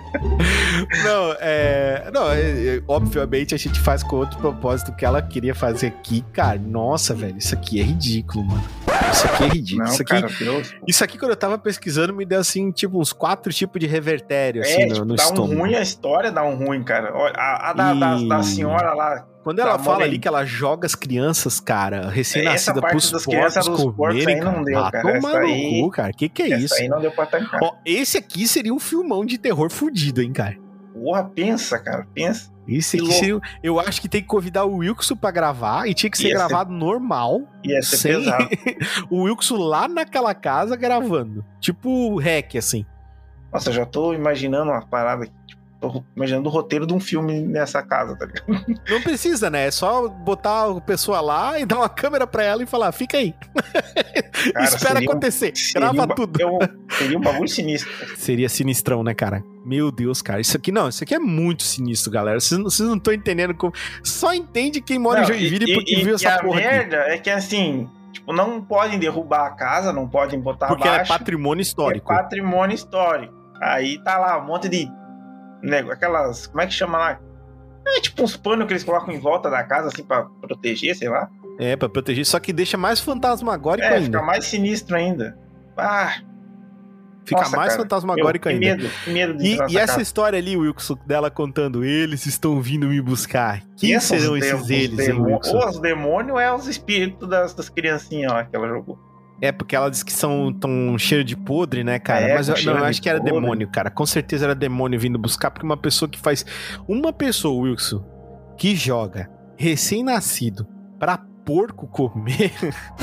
não, 1.04 1.34
é. 1.40 2.10
Não, 2.14 2.32
é, 2.32 2.40
é, 2.78 2.82
obviamente 2.88 3.54
a 3.56 3.58
gente 3.58 3.80
faz 3.80 4.04
com 4.04 4.18
outro 4.18 4.38
propósito 4.40 4.94
que 4.94 5.06
ela 5.06 5.22
queria 5.22 5.56
fazer 5.56 5.88
aqui, 5.88 6.22
cara. 6.34 6.60
Nossa, 6.60 7.14
velho, 7.14 7.38
isso 7.38 7.54
aqui 7.56 7.80
é 7.80 7.84
ridículo, 7.84 8.46
mano. 8.46 8.64
Isso 9.12 9.26
aqui 9.28 9.44
é 9.44 9.48
ridículo. 9.48 9.86
Não, 9.86 9.94
isso, 9.94 10.02
aqui, 10.02 10.22
cara, 10.22 10.28
isso 10.88 11.04
aqui, 11.04 11.18
quando 11.18 11.32
eu 11.32 11.38
tava 11.38 11.58
pesquisando, 11.58 12.14
me 12.14 12.26
deu 12.26 12.40
assim, 12.40 12.72
tipo, 12.72 13.00
uns 13.00 13.14
quatro 13.14 13.52
tipos 13.52 13.80
de 13.80 13.88
revertério, 13.88 14.62
assim, 14.62 14.84
É, 14.84 14.88
no, 14.88 14.94
tipo, 14.94 15.06
no 15.06 15.16
dá 15.16 15.24
estômago. 15.24 15.54
um 15.54 15.60
ruim, 15.60 15.76
a 15.76 15.82
história 15.82 16.32
dá 16.32 16.44
um 16.44 16.56
ruim, 16.56 16.84
cara. 16.84 17.12
Olha, 17.16 17.34
A, 17.36 17.70
a 17.70 17.74
da, 17.74 17.94
da- 17.94 18.18
E- 18.18 18.28
da 18.30 18.44
senhora 18.44 18.94
lá, 18.94 19.26
Quando 19.50 19.60
ela 19.60 19.72
Tá, 19.72 19.80
fala 19.80 19.94
morei. 19.96 20.10
ali 20.10 20.20
que 20.20 20.28
ela 20.28 20.46
joga 20.46 20.86
as 20.86 20.94
crianças, 20.94 21.60
cara, 21.60 21.98
Essa 22.02 22.10
recém-nascida 22.10 22.82
pros 22.82 23.10
porcos 23.10 23.68
comerem, 23.96 24.36
aí 24.36 24.40
não 24.42 24.52
cara. 24.54 24.64
deu, 24.64 24.92
cara. 24.92 25.18
Essa 25.18 25.28
no 25.40 25.46
aí- 25.48 25.82
cu, 25.82 25.90
cara. 25.90 26.14
Que 26.14 26.30
que 26.30 26.44
é 26.44 26.58
isso? 26.60 26.76
aí 26.76 26.88
não 26.88 27.02
deu 27.02 27.12
pra 27.12 27.26
tancar. 27.26 27.60
Ó, 27.64 27.74
esse 27.84 28.16
aqui 28.16 28.48
seria 28.48 28.72
um 28.72 28.78
filmão 28.80 29.26
de 29.26 29.40
terror 29.40 29.72
fudido, 29.72 30.22
hein, 30.22 30.32
cara. 30.32 30.56
Porra, 30.94 31.24
pensa, 31.24 31.80
cara, 31.80 32.06
pensa. 32.14 32.52
Que 32.68 32.74
aqui 32.76 32.82
seria. 32.84 33.40
Eu 33.64 33.80
acho 33.80 34.00
que 34.00 34.08
tem 34.08 34.22
que 34.22 34.28
convidar 34.28 34.66
o 34.66 34.76
Wilson 34.78 35.16
pra 35.16 35.32
gravar 35.32 35.88
e 35.90 35.96
tinha 35.96 36.12
que 36.12 36.18
ser 36.20 36.28
Ia 36.28 36.38
ser- 36.38 36.48
gravado 36.48 36.72
normal. 36.72 37.42
Ia 37.66 37.82
ser 37.82 37.98
sem 37.98 38.14
pesado. 38.18 38.48
o 39.10 39.24
Wilson 39.24 39.58
lá 39.58 39.88
naquela 39.88 40.36
casa 40.36 40.76
gravando. 40.76 41.44
Tipo 41.60 41.90
o 41.90 42.20
rec, 42.20 42.56
assim. 42.56 42.86
Nossa, 43.52 43.72
já 43.72 43.84
tô 43.84 44.14
imaginando 44.14 44.70
uma 44.70 44.86
parada 44.86 45.24
aqui. 45.24 45.34
Tô 45.82 46.04
imaginando 46.14 46.50
o 46.50 46.52
roteiro 46.52 46.86
de 46.86 46.94
um 46.94 47.00
filme 47.00 47.40
nessa 47.40 47.82
casa, 47.82 48.14
tá 48.18 48.26
ligado? 48.26 48.66
Não 48.90 49.02
precisa, 49.02 49.50
né? 49.50 49.68
É 49.68 49.72
só 49.72 50.10
botar 50.10 50.70
a 50.70 50.82
pessoa 50.82 51.22
lá 51.22 51.58
e 51.58 51.66
dar 51.66 51.78
uma 51.78 51.88
câmera 51.88 52.28
pra 52.28 52.44
ela 52.44 52.62
e 52.62 52.66
falar, 52.66 52.92
fica 52.92 53.18
aí. 53.18 53.34
Cara, 54.54 54.66
Espera 54.66 55.00
um- 55.00 55.04
acontecer. 55.04 55.54
Seria 55.56 55.92
Grava 55.94 56.12
um 56.12 56.16
tudo. 56.16 56.42
eu- 56.42 56.60
seria 56.98 57.18
um 57.18 57.22
bagulho 57.22 57.48
sinistro. 57.48 57.90
Seria 58.18 58.50
sinistrão, 58.50 59.04
né, 59.04 59.14
cara? 59.14 59.42
Meu 59.66 59.90
Deus, 59.92 60.22
cara. 60.22 60.42
Isso 60.42 60.58
aqui 60.58 60.70
não, 60.72 60.90
isso 60.90 61.04
aqui 61.04 61.16
é 61.16 61.20
muito 61.20 61.64
sinistro, 61.64 62.12
galera. 62.12 62.40
Vocês 62.40 62.58
não, 62.60 62.70
vocês 62.70 62.88
não 62.90 62.98
estão 62.98 63.14
entendendo 63.14 63.54
como. 63.54 63.74
Só 64.04 64.34
entende 64.34 64.82
quem 64.82 65.00
mora 65.00 65.22
Não, 65.22 65.24
em 65.24 65.28
Joinville 65.28 65.74
porque 65.76 65.96
viu 65.96 66.12
e 66.12 66.16
essa 66.16 66.36
a 66.36 66.42
porra 66.42 66.60
aqui. 66.60 66.68
merda 66.68 66.98
é 67.08 67.18
que 67.18 67.30
assim, 67.30 67.88
tipo, 68.12 68.34
não 68.34 68.62
podem 68.62 69.00
derrubar 69.00 69.46
a 69.48 69.52
casa, 69.52 69.94
não 69.94 70.10
podem 70.10 70.40
botar 70.40 70.68
Porque 70.68 70.88
é 70.88 70.92
abaixo. 70.92 71.14
patrimônio 71.14 71.62
histórico. 71.62 72.12
É 72.12 72.16
patrimônio 72.18 72.76
histórico. 72.76 73.34
Aí 73.62 73.98
tá 74.04 74.18
lá 74.18 74.42
um 74.42 74.46
monte 74.46 74.68
de. 74.68 74.90
Nego, 75.62 75.92
aquelas. 75.92 76.48
Como 76.48 76.62
é 76.62 76.68
que 76.68 76.74
chama 76.74 76.98
lá? 76.98 77.20
É 77.88 78.02
tipo 78.02 78.24
uns 78.24 78.38
panos 78.38 78.68
que 78.68 78.74
eles 78.74 78.84
colocam 78.84 79.14
em 79.14 79.20
volta 79.20 79.50
da 79.50 79.64
casa, 79.64 79.88
assim, 79.88 80.04
pra 80.04 80.24
proteger, 80.42 80.96
sei 80.96 81.10
lá. 81.10 81.30
É, 81.60 81.76
pra 81.76 81.90
proteger. 81.90 82.26
Só 82.26 82.40
que 82.40 82.54
deixa 82.54 82.78
mais 82.78 83.00
fantasmagórico 83.00 83.88
É, 83.88 83.96
ainda. 83.96 84.06
fica 84.06 84.22
mais 84.22 84.46
sinistro 84.46 84.96
ainda. 84.96 85.38
Ah, 85.78 86.14
Fica 87.26 87.42
nossa, 87.42 87.56
mais 87.58 87.70
cara. 87.74 87.84
fantasmagórico 87.84 88.48
eu, 88.48 88.54
ainda. 88.54 88.66
medo, 88.78 88.90
medo 89.08 89.38
de 89.38 89.44
E, 89.46 89.52
e 89.70 89.78
essa 89.78 89.88
casa. 89.88 90.02
história 90.02 90.40
ali, 90.40 90.58
Wilson, 90.58 90.98
dela 91.06 91.30
contando, 91.30 91.84
eles 91.86 92.26
estão 92.26 92.60
vindo 92.60 92.88
me 92.88 93.00
buscar. 93.02 93.62
Quem 93.78 94.00
serão 94.00 94.36
esses 94.36 94.70
eles, 94.70 95.00
hein, 95.08 95.20
Wilson? 95.22 95.58
Ou 95.58 95.68
os 95.70 95.80
demônios 95.80 96.32
ou 96.34 96.40
é 96.40 96.52
os 96.54 96.68
espíritos 96.68 97.30
das, 97.30 97.54
das 97.54 97.70
criancinhas 97.70 98.32
lá 98.32 98.46
que 98.46 98.56
ela 98.56 98.68
jogou. 98.68 98.98
É, 99.42 99.52
porque 99.52 99.76
ela 99.76 99.90
disse 99.90 100.04
que 100.04 100.12
são 100.12 100.52
tão 100.52 100.98
cheiro 100.98 101.24
de 101.24 101.36
podre, 101.36 101.84
né, 101.84 101.98
cara? 101.98 102.28
É, 102.28 102.36
Mas 102.36 102.50
eu, 102.50 102.56
não, 102.66 102.80
eu 102.80 102.86
acho 102.86 103.02
que 103.02 103.10
era 103.10 103.20
podre. 103.20 103.34
demônio, 103.34 103.68
cara. 103.70 103.90
Com 103.90 104.06
certeza 104.06 104.46
era 104.46 104.56
demônio 104.56 105.00
vindo 105.00 105.18
buscar, 105.18 105.50
porque 105.50 105.66
uma 105.66 105.78
pessoa 105.78 106.10
que 106.10 106.20
faz. 106.20 106.46
Uma 106.88 107.14
pessoa, 107.14 107.64
Wilson, 107.64 108.04
que 108.58 108.76
joga 108.76 109.30
recém-nascido 109.58 110.68
pra 111.00 111.18
porco 111.46 111.88
comer. 111.88 112.52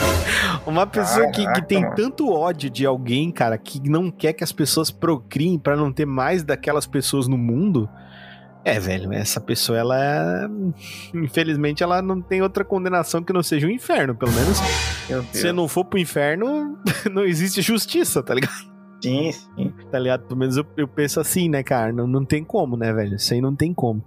uma 0.67 0.87
pessoa 0.87 1.31
que, 1.31 1.51
que 1.53 1.63
tem 1.63 1.83
mano. 1.83 1.95
tanto 1.97 2.31
ódio 2.31 2.71
de 2.71 2.87
alguém, 2.87 3.31
cara, 3.31 3.59
que 3.59 3.81
não 3.89 4.11
quer 4.11 4.33
que 4.33 4.45
as 4.45 4.53
pessoas 4.53 4.91
procriem 4.91 5.59
pra 5.59 5.77
não 5.77 5.93
ter 5.93 6.07
mais 6.07 6.45
daquelas 6.45 6.87
pessoas 6.87 7.27
no 7.27 7.37
mundo. 7.37 7.89
É, 8.67 8.81
velho, 8.81 9.13
essa 9.13 9.41
pessoa, 9.41 9.79
ela 9.79 9.97
é... 9.97 10.49
Infelizmente, 11.15 11.85
ela 11.85 12.03
não 12.03 12.21
tem 12.21 12.43
outra 12.43 12.65
condenação 12.65 13.23
que 13.23 13.33
não 13.33 13.41
seja 13.41 13.69
o 13.69 13.71
inferno, 13.71 14.13
pelo 14.13 14.33
menos. 14.33 14.59
Se 15.31 15.53
não 15.53 15.69
for 15.69 15.85
pro 15.85 16.01
inferno, 16.01 16.77
não 17.13 17.25
existe 17.25 17.63
justiça, 17.63 18.25
tá 18.25 18.35
ligado? 18.35 18.53
Sim, 19.01 19.31
sim. 19.31 19.73
Tá 19.89 20.01
ligado? 20.01 20.25
Pelo 20.25 20.41
menos 20.41 20.57
eu, 20.57 20.67
eu 20.77 20.89
penso 20.89 21.21
assim, 21.21 21.49
né, 21.49 21.63
cara? 21.63 21.93
Não, 21.93 22.09
não 22.09 22.25
tem 22.25 22.43
como, 22.43 22.77
né, 22.77 22.93
velho? 22.93 23.15
Isso 23.15 23.33
aí 23.33 23.41
não 23.41 23.55
tem 23.55 23.73
como. 23.73 24.05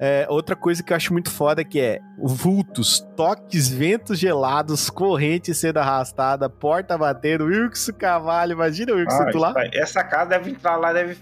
É, 0.00 0.26
outra 0.28 0.56
coisa 0.56 0.82
que 0.82 0.92
eu 0.92 0.96
acho 0.96 1.12
muito 1.12 1.30
foda 1.30 1.62
que 1.62 1.78
é 1.78 2.00
vultos, 2.18 3.06
toques, 3.16 3.68
ventos 3.68 4.18
gelados, 4.18 4.90
corrente 4.90 5.54
sendo 5.54 5.76
arrastada, 5.78 6.50
porta 6.50 6.98
batendo, 6.98 7.44
Wilkson 7.44 7.92
Cavalho, 7.92 8.54
imagina 8.54 8.92
o 8.94 8.96
Wilkson 8.96 9.22
Ah, 9.22 9.30
tu 9.30 9.38
lá. 9.38 9.50
isso 9.50 9.58
aí. 9.60 9.70
Essa 9.74 10.02
casa 10.02 10.30
deve 10.30 10.50
entrar 10.50 10.74
lá, 10.74 10.92
deve 10.92 11.16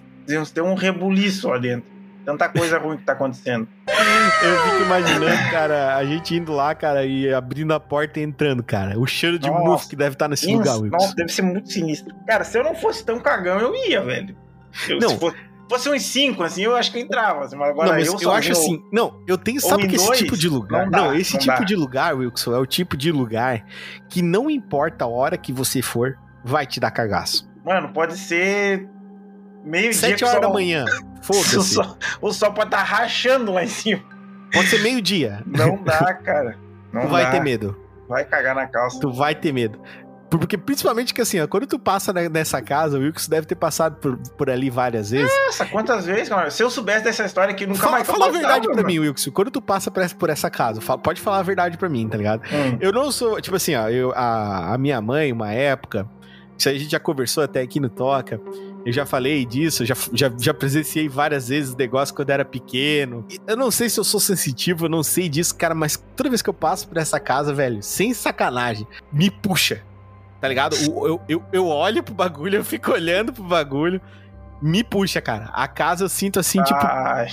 ter 0.55 0.63
um 0.63 0.73
rebuliço 0.73 1.47
lá 1.49 1.59
dentro. 1.59 2.00
Tanta 2.25 2.49
coisa 2.49 2.79
ruim 2.79 2.97
que 2.97 3.05
tá 3.05 3.13
acontecendo. 3.13 3.67
Eu 3.89 4.59
fico 4.63 4.83
imaginando, 4.85 5.51
cara, 5.51 5.97
a 5.97 6.05
gente 6.05 6.35
indo 6.35 6.53
lá, 6.53 6.75
cara, 6.75 7.05
e 7.05 7.33
abrindo 7.33 7.73
a 7.73 7.81
porta 7.81 8.21
e 8.21 8.23
entrando, 8.23 8.63
cara. 8.63 8.99
O 8.99 9.07
cheiro 9.07 9.39
de 9.39 9.49
Nossa. 9.49 9.65
mofo 9.65 9.89
que 9.89 9.97
deve 9.97 10.15
estar 10.15 10.29
nesse 10.29 10.47
lugar, 10.53 10.75
Isso, 10.75 10.83
Wilkson. 10.83 10.97
Nossa, 10.97 11.15
deve 11.17 11.33
ser 11.33 11.43
muito 11.43 11.71
sinistro. 11.73 12.15
Cara, 12.27 12.45
se 12.45 12.59
eu 12.59 12.63
não 12.65 12.75
fosse 12.75 13.05
tão 13.05 13.19
cagão, 13.21 13.59
eu 13.59 13.75
ia, 13.75 14.03
velho. 14.03 14.37
Eu, 14.89 14.99
Não. 15.01 15.09
Se 15.11 15.19
fosse, 15.19 15.37
fosse 15.69 15.89
uns 15.91 16.03
cinco, 16.03 16.43
assim, 16.43 16.63
eu 16.63 16.77
acho 16.77 16.93
que 16.93 16.99
eu 16.99 17.03
entrava. 17.03 17.45
assim, 17.45 17.57
mas 17.57 17.71
agora 17.71 17.89
não, 17.89 17.97
mas 17.97 18.07
eu, 18.07 18.19
eu, 18.21 18.31
acho 18.33 18.53
assim. 18.53 18.83
Não, 18.93 19.23
eu 19.27 19.37
tenho. 19.39 19.61
Sabe 19.61 19.89
que 19.89 19.97
esse 19.97 20.07
dois, 20.07 20.19
tipo 20.19 20.37
de 20.37 20.49
lugar. 20.49 20.91
não 20.91 21.05
Não, 21.05 21.09
dá, 21.13 21.17
esse 21.19 21.35
não 21.35 21.41
tipo 21.41 21.59
dá. 21.59 21.65
de 21.65 21.77
lugar, 21.77 22.15
Wilson, 22.15 22.55
é 22.55 22.59
o 22.59 22.67
tipo 22.67 22.97
de 22.97 23.11
lugar 23.11 23.65
que 24.09 24.23
não 24.23 24.51
importa 24.51 25.05
a 25.05 25.09
hora 25.09 25.37
que 25.37 25.53
você 25.53 25.83
for, 25.83 26.17
vai 26.45 26.67
te 26.67 26.79
dar 26.81 26.91
cagaço. 26.91 27.49
Mano, 27.65 27.93
pode 27.93 28.17
ser 28.17 28.89
meio-dia. 29.65 29.93
Sete 29.95 30.25
horas 30.25 30.41
da 30.41 30.49
manhã. 30.49 30.85
O 31.21 31.33
Foda-se. 31.35 31.75
sol, 31.75 31.97
o 32.23 32.33
sol 32.33 32.51
pode 32.53 32.69
estar 32.69 32.83
rachando 32.83 33.53
lá 33.53 33.63
em 33.63 33.69
cima. 33.69 34.03
Pode 34.53 34.69
ser 34.69 34.81
meio-dia. 34.83 35.43
Não 35.47 35.77
dá, 35.85 36.15
cara. 36.15 36.57
Não 36.93 37.03
Tu 37.03 37.09
vai 37.09 37.25
dá. 37.25 37.31
ter 37.33 37.41
medo. 37.43 37.77
Vai 38.09 38.25
cagar 38.25 38.55
na 38.55 38.67
calça. 38.67 38.99
Tu 38.99 39.13
vai 39.13 39.35
ter 39.35 39.53
medo. 39.53 39.79
Porque 40.31 40.57
principalmente 40.57 41.13
que 41.13 41.21
assim, 41.21 41.39
ó, 41.39 41.47
quando 41.47 41.67
tu 41.67 41.79
passa 41.79 42.11
ne- 42.13 42.29
nessa 42.31 42.63
casa, 42.63 42.97
o 42.99 43.03
Wilkes 43.03 43.29
deve 43.29 43.47
ter 43.47 43.55
passado 43.55 43.97
por, 43.97 44.17
por 44.17 44.49
ali 44.49 44.71
várias 44.71 45.11
vezes. 45.11 45.31
Nossa, 45.47 45.67
quantas 45.67 46.07
vezes, 46.07 46.31
cara? 46.31 46.51
Se 46.51 46.63
eu 46.65 46.71
soubesse 46.71 47.05
dessa 47.05 47.25
história 47.27 47.53
aqui, 47.53 47.67
nunca 47.67 47.81
fala 47.81 47.93
mais 47.93 48.07
fala 48.07 48.27
a 48.27 48.31
verdade 48.31 48.67
pra 48.67 48.77
mano. 48.77 48.87
mim, 48.89 48.99
Wilkes. 49.01 49.29
Quando 49.33 49.51
tu 49.51 49.61
passa 49.61 49.91
por 49.91 50.03
essa, 50.03 50.15
por 50.17 50.31
essa 50.31 50.49
casa, 50.51 50.81
fala- 50.81 50.99
pode 51.01 51.21
falar 51.21 51.41
a 51.41 51.43
verdade 51.43 51.77
pra 51.77 51.89
mim, 51.89 52.09
tá 52.09 52.17
ligado? 52.17 52.43
Hum. 52.47 52.79
Eu 52.81 52.93
não 52.93 53.13
sou, 53.13 53.41
tipo 53.43 53.57
assim, 53.57 53.75
ó, 53.77 53.89
eu, 53.91 54.11
a, 54.17 54.75
a 54.75 54.79
minha 54.79 55.01
mãe, 55.03 55.31
uma 55.33 55.53
época, 55.53 56.09
isso 56.57 56.69
a 56.69 56.73
gente 56.73 56.91
já 56.91 56.99
conversou 56.99 57.45
até 57.45 57.61
aqui 57.61 57.79
no 57.79 57.89
Toca, 57.91 58.41
eu 58.85 58.93
já 58.93 59.05
falei 59.05 59.45
disso, 59.45 59.85
já, 59.85 59.95
já, 60.13 60.33
já 60.39 60.55
presenciei 60.55 61.09
várias 61.09 61.49
vezes 61.49 61.75
o 61.75 61.77
negócio 61.77 62.15
quando 62.15 62.31
era 62.31 62.45
pequeno. 62.45 63.25
Eu 63.47 63.57
não 63.57 63.71
sei 63.71 63.89
se 63.89 64.01
eu 64.01 64.05
sou 64.05 64.21
sensitivo, 64.21 64.87
eu 64.87 64.89
não 64.89 65.03
sei 65.03 65.29
disso, 65.29 65.55
cara, 65.55 65.75
mas 65.75 66.03
toda 66.17 66.29
vez 66.29 66.41
que 66.43 66.49
eu 66.49 66.55
passo 66.55 66.89
por 66.89 66.97
essa 66.97 67.21
casa, 67.21 67.53
velho, 67.53 67.83
sem 67.83 68.15
sacanagem, 68.15 68.87
me 69.13 69.31
puxa, 69.31 69.83
tá 70.41 70.49
ligado? 70.49 70.77
Eu, 70.77 71.21
eu, 71.29 71.43
eu 71.53 71.67
olho 71.67 72.03
pro 72.03 72.15
bagulho, 72.15 72.57
eu 72.57 72.65
fico 72.65 72.93
olhando 72.93 73.33
pro 73.33 73.43
bagulho, 73.43 74.01
me 74.63 74.83
puxa, 74.83 75.21
cara. 75.21 75.51
A 75.53 75.69
casa 75.69 76.05
eu 76.05 76.09
sinto 76.09 76.41
assim, 76.41 76.63
tipo, 76.63 76.81
Ai, 76.81 77.29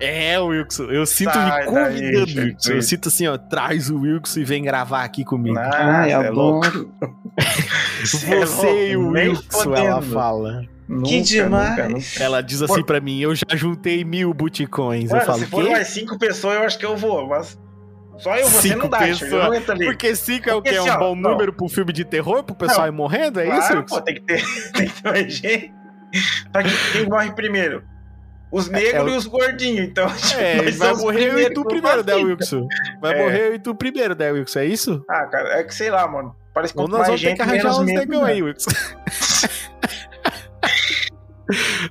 é, 0.00 0.38
Wilson, 0.40 0.84
eu 0.84 1.04
sinto 1.06 1.32
Sai 1.32 1.44
me 1.44 1.50
daí, 1.50 1.66
convidando, 1.66 2.26
Jesus. 2.26 2.44
Wilson. 2.44 2.72
Eu 2.72 2.82
sinto 2.82 3.08
assim, 3.08 3.26
ó, 3.26 3.36
traz 3.38 3.90
o 3.90 4.00
Wilson 4.00 4.40
e 4.40 4.44
vem 4.44 4.62
gravar 4.62 5.04
aqui 5.04 5.24
comigo. 5.24 5.58
Ai, 5.58 6.12
é 6.12 6.30
louco. 6.30 6.66
adoro. 6.66 6.92
É 7.36 8.40
Você 8.46 8.90
e 8.92 8.96
o 8.96 9.10
Wilson, 9.10 9.74
ela 9.74 10.02
fala. 10.02 10.64
Nunca, 10.88 11.08
Que 11.08 11.20
demais. 11.22 11.70
nunca, 11.70 11.88
nunca. 11.88 12.06
Ela 12.22 12.42
diz 12.42 12.60
assim 12.60 12.82
pra 12.82 13.00
mim: 13.00 13.18
eu 13.20 13.34
já 13.34 13.46
juntei 13.54 14.04
mil 14.04 14.34
buticões. 14.34 15.08
Mano, 15.10 15.22
eu 15.22 15.26
falo, 15.26 15.38
se 15.38 15.46
for 15.46 15.70
mais 15.70 15.88
cinco 15.88 16.18
pessoas, 16.18 16.56
eu 16.56 16.62
acho 16.64 16.78
que 16.78 16.84
eu 16.84 16.96
vou, 16.96 17.28
mas 17.28 17.58
só 18.18 18.36
eu 18.36 18.46
você 18.48 18.68
Cinco 18.68 18.78
não 18.80 18.88
dá, 18.90 18.98
pessoas. 18.98 19.32
eu 19.32 19.76
não. 19.76 19.84
Porque 19.86 20.14
cinco 20.14 20.50
é 20.50 20.54
o 20.54 20.60
quê? 20.60 20.70
É 20.70 20.78
assim, 20.78 20.90
um 20.90 20.92
ó, 20.94 20.98
bom 20.98 21.14
não. 21.16 21.30
número 21.30 21.52
pro 21.52 21.68
filme 21.68 21.92
de 21.92 22.04
terror, 22.04 22.42
pro 22.44 22.54
pessoal 22.54 22.86
ir 22.86 22.90
morrendo? 22.92 23.40
É 23.40 23.44
isso, 23.48 23.56
claro, 23.58 23.80
Wilson? 23.80 23.94
pô, 23.96 24.02
tem 24.02 24.14
que 24.16 24.20
ter, 24.22 24.44
tem 24.74 24.86
que 24.88 25.02
ter 25.02 25.08
mais 25.10 25.32
gente. 25.34 25.72
Pra 26.52 26.62
que- 26.62 26.92
Quem 26.92 27.06
morre 27.08 27.32
primeiro? 27.32 27.82
Os 28.52 28.68
negros 28.68 28.92
é 28.94 29.02
o- 29.02 29.08
e 29.08 29.16
os 29.16 29.26
gordinhos, 29.26 29.88
então. 29.88 30.06
É, 30.38 30.56
nós 30.62 30.76
vai 30.76 30.88
somos 30.88 31.02
morrer 31.04 31.32
eu 31.32 31.38
e 31.40 31.50
tu 31.54 31.64
primeiro, 31.64 32.04
né. 32.04 32.14
Wilson? 32.14 32.68
Vai 33.00 33.18
É. 33.18 33.22
morrer 33.24 33.48
eu 33.48 33.54
e 33.54 33.58
tu 33.58 33.74
primeiro, 33.74 34.14
né, 34.14 34.30
Wilson? 34.30 34.58
É 34.60 34.66
isso? 34.66 35.02
Ah, 35.08 35.24
cara, 35.26 35.58
é 35.58 35.64
que 35.64 35.74
sei 35.74 35.90
lá, 35.90 36.06
mano. 36.06 36.36
Parece 36.52 36.74
que 36.74 36.78
quanto 36.78 36.98
mais 36.98 37.18
gente, 37.18 37.36
que 37.36 37.42
arranjar 37.42 37.62
menos 37.62 37.78
uns 37.78 37.86
negão 37.86 38.24
né? 38.24 38.32
aí, 38.32 38.42
Wilson. 38.42 38.70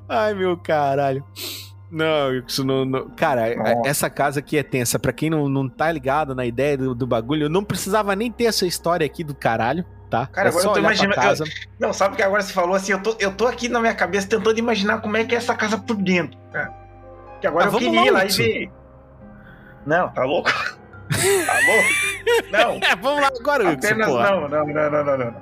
Ai, 0.08 0.34
meu 0.34 0.58
caralho. 0.58 1.24
Não, 1.92 2.28
Wilson, 2.30 2.64
não, 2.64 2.86
não. 2.86 3.10
Cara, 3.10 3.54
Nossa. 3.54 3.90
essa 3.90 4.10
casa 4.10 4.40
aqui 4.40 4.58
é 4.58 4.64
tensa. 4.64 4.98
Pra 4.98 5.12
quem 5.12 5.30
não, 5.30 5.50
não 5.50 5.68
tá 5.68 5.92
ligado 5.92 6.34
na 6.34 6.46
ideia 6.46 6.78
do, 6.78 6.96
do 6.96 7.06
bagulho, 7.06 7.44
eu 7.46 7.50
não 7.50 7.64
precisava 7.66 8.16
nem 8.16 8.32
ter 8.32 8.46
essa 8.46 8.66
história 8.66 9.06
aqui 9.06 9.24
do 9.26 9.36
caralho, 9.36 9.84
tá? 10.10 10.26
Cara, 10.28 10.48
é 10.48 10.52
agora 10.52 10.66
eu 10.66 10.72
tô 10.74 10.80
imaginando- 10.80 11.16
casa. 11.16 11.44
Não, 11.78 11.92
sabe 11.92 12.16
que 12.16 12.24
agora 12.24 12.42
você 12.42 12.54
falou 12.54 12.76
assim, 12.76 12.94
eu 12.94 13.04
tô, 13.04 13.16
eu 13.20 13.34
tô 13.34 13.46
aqui 13.46 13.68
na 13.68 13.82
minha 13.82 13.94
cabeça 13.94 14.26
tentando 14.28 14.58
imaginar 14.58 15.02
como 15.02 15.18
é 15.18 15.26
que 15.26 15.36
é 15.36 15.38
essa 15.38 15.54
casa 15.54 15.78
por 15.78 15.98
dentro, 15.98 16.40
cara. 16.54 16.74
Que 17.42 17.48
agora 17.48 17.66
Ah, 17.66 17.68
eu 17.68 17.72
vamos 17.72 17.86
queria 17.88 18.00
lá, 18.02 18.08
ir 18.08 18.12
lá 18.12 18.26
e 18.26 18.30
ver. 18.30 18.72
Não, 19.86 20.10
tá 20.14 20.24
louco? 20.24 20.50
tá 21.12 21.54
louco? 21.68 22.52
Não, 22.52 22.88
É, 22.90 22.96
vamos 22.96 23.22
lá 23.22 23.30
agora, 23.38 23.64
Wilson, 23.68 23.88
apenas 23.88 24.08
não, 24.08 24.48
não, 24.48 24.48
não, 24.50 24.66
não, 24.68 25.04
não, 25.04 25.18
não. 25.18 25.36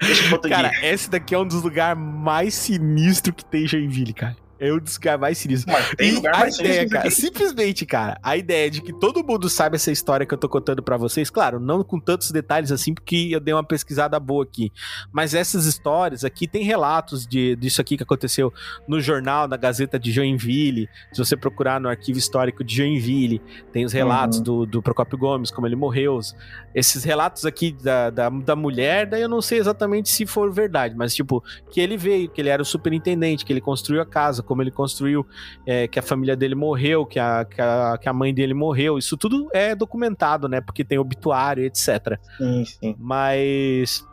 Deixa 0.00 0.24
eu 0.26 0.30
botar 0.30 0.48
Cara, 0.48 0.70
esse 0.82 1.08
daqui 1.08 1.34
é 1.34 1.38
um 1.38 1.46
dos 1.46 1.62
lugares 1.62 1.96
mais 2.02 2.54
sinistros 2.54 3.34
que 3.36 3.44
tem 3.44 3.62
em 3.64 3.68
Joinville, 3.68 4.12
cara. 4.12 4.36
É 4.64 4.72
um 4.72 4.78
dos 4.78 4.94
lugares 4.94 5.20
mais 5.20 5.38
sinistros. 5.38 5.74
Mas 5.74 5.90
tem 5.96 6.08
E 6.10 6.12
lugar 6.12 6.34
a 6.34 6.38
mais 6.38 6.54
ideia, 6.58 6.74
sinistro 6.74 6.98
cara, 6.98 7.10
simplesmente, 7.10 7.84
cara, 7.86 8.18
a 8.22 8.36
ideia 8.36 8.70
de 8.70 8.80
que 8.80 8.92
todo 8.92 9.24
mundo 9.24 9.48
saiba 9.48 9.76
essa 9.76 9.90
história 9.90 10.24
que 10.24 10.32
eu 10.32 10.38
tô 10.38 10.48
contando 10.48 10.82
pra 10.82 10.96
vocês, 10.96 11.28
claro, 11.30 11.58
não 11.58 11.82
com 11.82 11.98
tantos 11.98 12.30
detalhes 12.30 12.70
assim, 12.70 12.94
porque 12.94 13.28
eu 13.32 13.40
dei 13.40 13.52
uma 13.52 13.64
pesquisada 13.64 14.18
boa 14.20 14.44
aqui, 14.44 14.70
mas 15.10 15.34
essas 15.34 15.66
histórias 15.66 16.24
aqui 16.24 16.46
tem 16.46 16.62
relatos 16.62 17.26
de, 17.26 17.56
disso 17.56 17.80
aqui 17.80 17.96
que 17.96 18.02
aconteceu 18.02 18.52
no 18.86 19.00
jornal, 19.00 19.48
na 19.48 19.56
Gazeta 19.56 19.98
de 19.98 20.12
Joinville, 20.12 20.88
se 21.12 21.18
você 21.18 21.36
procurar 21.36 21.80
no 21.80 21.88
arquivo 21.88 22.18
histórico 22.18 22.62
de 22.62 22.76
Joinville, 22.76 23.40
tem 23.72 23.84
os 23.84 23.92
relatos 23.92 24.38
Uhum. 24.38 24.44
do, 24.44 24.66
do 24.66 24.82
Procópio 24.82 25.18
Gomes, 25.18 25.50
como 25.50 25.66
ele 25.66 25.74
morreu, 25.76 26.14
os- 26.16 26.34
esses 26.74 27.04
relatos 27.04 27.44
aqui 27.44 27.72
da, 27.72 28.10
da, 28.10 28.28
da 28.28 28.56
mulher, 28.56 29.06
daí 29.06 29.22
eu 29.22 29.28
não 29.28 29.40
sei 29.42 29.58
exatamente 29.58 30.08
se 30.10 30.26
for 30.26 30.52
verdade, 30.52 30.94
mas 30.96 31.14
tipo, 31.14 31.42
que 31.70 31.80
ele 31.80 31.96
veio, 31.96 32.28
que 32.28 32.40
ele 32.40 32.48
era 32.48 32.62
o 32.62 32.64
superintendente, 32.64 33.44
que 33.44 33.52
ele 33.52 33.60
construiu 33.60 34.00
a 34.00 34.06
casa, 34.06 34.42
como 34.42 34.62
ele 34.62 34.70
construiu 34.70 35.26
é, 35.66 35.86
que 35.86 35.98
a 35.98 36.02
família 36.02 36.36
dele 36.36 36.54
morreu, 36.54 37.04
que 37.04 37.18
a, 37.18 37.44
que, 37.44 37.60
a, 37.60 37.98
que 38.00 38.08
a 38.08 38.12
mãe 38.12 38.32
dele 38.32 38.54
morreu. 38.54 38.98
Isso 38.98 39.16
tudo 39.16 39.48
é 39.52 39.74
documentado, 39.74 40.48
né? 40.48 40.60
Porque 40.60 40.84
tem 40.84 40.98
obituário, 40.98 41.64
etc. 41.64 42.18
Sim, 42.38 42.64
sim. 42.64 42.96
Mas. 42.98 44.06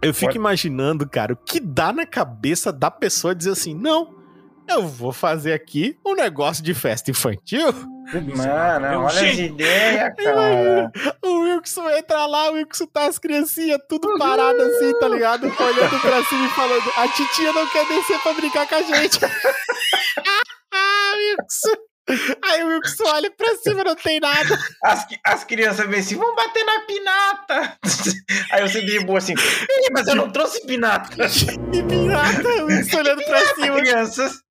Eu 0.00 0.12
fico 0.12 0.26
Pode- 0.32 0.38
imaginando, 0.38 1.08
cara, 1.08 1.32
o 1.32 1.36
que 1.36 1.60
dá 1.60 1.92
na 1.92 2.04
cabeça 2.04 2.72
da 2.72 2.90
pessoa 2.90 3.34
dizer 3.34 3.50
assim: 3.50 3.74
não, 3.74 4.21
eu 4.68 4.86
vou 4.86 5.12
fazer 5.12 5.52
aqui 5.52 5.96
um 6.04 6.14
negócio 6.14 6.62
de 6.62 6.74
festa 6.74 7.10
infantil. 7.10 7.72
Mano, 8.36 9.04
olha 9.04 9.06
as 9.06 9.38
ideias, 9.38 10.14
cara. 10.22 10.90
O 11.22 11.40
Wilson 11.40 11.88
entra 11.90 12.26
lá, 12.26 12.50
o 12.50 12.54
Wilson 12.54 12.86
tá 12.86 13.06
as 13.06 13.18
criancinhas 13.18 13.78
tudo 13.88 14.18
parado 14.18 14.60
assim, 14.60 14.92
tá 14.98 15.08
ligado? 15.08 15.44
Olhando 15.44 16.00
pra 16.00 16.24
cima 16.24 16.46
e 16.46 16.50
falando: 16.50 16.92
a 16.96 17.08
titia 17.08 17.52
não 17.52 17.66
quer 17.68 17.86
descer 17.86 18.18
pra 18.20 18.34
brincar 18.34 18.68
com 18.68 18.74
a 18.74 18.82
gente. 18.82 19.18
ah, 20.74 21.12
Wilson. 21.16 21.76
Aí 22.44 22.64
o 22.64 22.66
Wilson 22.66 23.04
olha 23.06 23.30
pra 23.30 23.56
cima, 23.56 23.84
não 23.84 23.94
tem 23.94 24.18
nada. 24.18 24.58
As, 24.82 25.06
as 25.24 25.44
crianças 25.44 25.86
veem 25.88 26.00
assim, 26.00 26.16
vão 26.16 26.34
bater 26.34 26.64
na 26.64 26.80
pinata. 26.80 27.78
Aí 28.50 28.68
você 28.68 28.82
de 28.82 29.04
boa 29.04 29.18
assim, 29.18 29.34
mas 29.92 30.06
eu 30.08 30.16
não 30.16 30.30
trouxe 30.30 30.66
pinata. 30.66 31.16
E 31.72 31.82
pinata, 31.84 32.48
o 32.64 32.66
Wilson 32.66 32.98
olhando 32.98 33.24
pra 33.24 33.54
cima. 33.54 33.76
Crianças. 33.76 34.42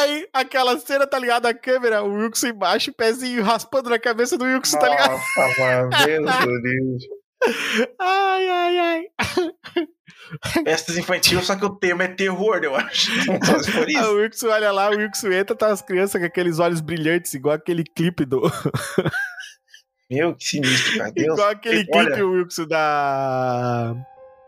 Aí, 0.00 0.28
aquela 0.32 0.78
cena, 0.78 1.06
tá 1.06 1.18
ligado? 1.18 1.46
A 1.46 1.54
câmera, 1.54 2.02
o 2.02 2.12
Wilson 2.12 2.48
embaixo, 2.48 2.92
pezinho 2.92 3.42
raspando 3.42 3.90
na 3.90 3.98
cabeça 3.98 4.38
do 4.38 4.44
Wilson, 4.44 4.78
tá 4.78 4.88
ligado? 4.88 5.10
Nossa, 5.12 5.60
mano, 5.60 5.90
meu 6.46 6.62
Deus. 6.62 7.02
Ai, 7.98 8.48
ai, 8.48 8.78
ai. 8.78 9.04
Festas 10.64 10.96
infantis, 10.96 11.44
só 11.44 11.56
que 11.56 11.64
o 11.64 11.70
tema 11.76 12.04
é 12.04 12.08
terror, 12.08 12.60
eu 12.62 12.76
acho. 12.76 13.10
Não 13.26 13.42
só 13.44 13.58
se 13.58 13.70
for 13.72 13.82
Aí 13.88 13.94
isso. 13.94 14.04
o 14.12 14.14
Wilson 14.14 14.48
olha 14.48 14.70
lá, 14.70 14.90
o 14.90 14.96
Wilson 14.96 15.32
entra, 15.32 15.56
tá 15.56 15.66
as 15.72 15.82
crianças 15.82 16.20
com 16.20 16.26
aqueles 16.26 16.58
olhos 16.60 16.80
brilhantes, 16.80 17.34
igual 17.34 17.54
aquele 17.56 17.82
clipe 17.82 18.24
do. 18.24 18.40
Meu, 20.08 20.34
que 20.36 20.44
sinistro, 20.44 20.98
cara. 20.98 21.10
Deus. 21.14 21.32
igual 21.34 21.50
aquele 21.50 21.86
Olha. 21.92 22.06
clipe, 22.06 22.22
o 22.22 22.30
Wilson, 22.32 22.66
da. 22.68 23.94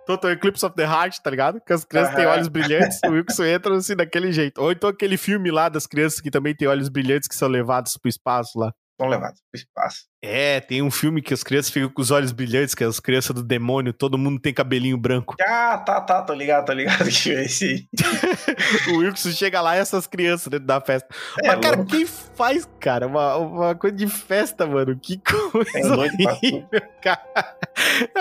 Total 0.07 0.31
Eclipse 0.33 0.65
of 0.65 0.75
the 0.77 0.85
Heart, 0.85 1.19
tá 1.21 1.31
ligado? 1.31 1.61
Que 1.61 1.73
as 1.73 1.85
crianças 1.85 2.15
têm 2.15 2.27
olhos 2.27 2.49
brilhantes, 2.49 2.99
o 3.07 3.11
Wilson 3.11 3.45
entra 3.45 3.75
assim 3.75 3.97
daquele 3.97 4.33
jeito. 4.33 4.61
Ou 4.61 4.73
então 4.73 4.91
aquele 4.91 5.17
filme 5.17 5.51
lá 5.51 5.69
das 5.69 5.87
crianças 5.87 6.21
que 6.21 6.31
também 6.31 6.55
têm 6.55 6.69
olhos 6.69 6.89
brilhantes 6.89 7.29
que 7.29 7.35
são 7.35 7.49
levados 7.49 7.97
pro 7.97 8.09
espaço 8.09 8.59
lá. 8.59 8.73
São 9.01 9.09
levados 9.09 9.41
pro 9.51 9.59
espaço. 9.59 10.05
É, 10.27 10.61
tem 10.61 10.81
um 10.81 10.91
filme 10.91 11.21
que 11.21 11.35
as 11.35 11.43
crianças 11.43 11.71
ficam 11.71 11.89
com 11.91 12.01
os 12.01 12.11
olhos 12.11 12.33
brilhantes, 12.33 12.75
que 12.75 12.83
é 12.83 12.87
as 12.87 12.99
crianças 12.99 13.35
do 13.35 13.43
demônio, 13.43 13.93
todo 13.93 14.17
mundo 14.17 14.41
tem 14.41 14.53
cabelinho 14.55 14.97
branco. 14.97 15.35
Ah, 15.47 15.79
tá, 15.79 16.01
tá, 16.01 16.23
tô 16.23 16.33
ligado, 16.35 16.67
tô 16.67 16.73
ligado 16.73 17.09
que 17.09 17.31
é 17.31 17.45
esse. 17.45 17.89
O 18.93 18.99
Wilson 18.99 19.31
chega 19.33 19.61
lá 19.61 19.77
e 19.77 19.81
essas 19.81 20.07
crianças 20.07 20.49
dentro 20.49 20.67
da 20.67 20.81
festa. 20.81 21.09
É, 21.43 21.49
Mas, 21.49 21.61
cara, 21.61 21.77
louco. 21.77 21.91
quem 21.91 22.07
faz, 22.07 22.69
cara, 22.81 23.07
uma, 23.07 23.37
uma 23.37 23.75
coisa 23.75 23.97
de 23.97 24.07
festa, 24.07 24.67
mano? 24.67 24.99
Que 25.01 25.19
coisa 25.25 25.79
É 25.79 25.87
horrível, 25.87 26.83
cara. 27.03 27.57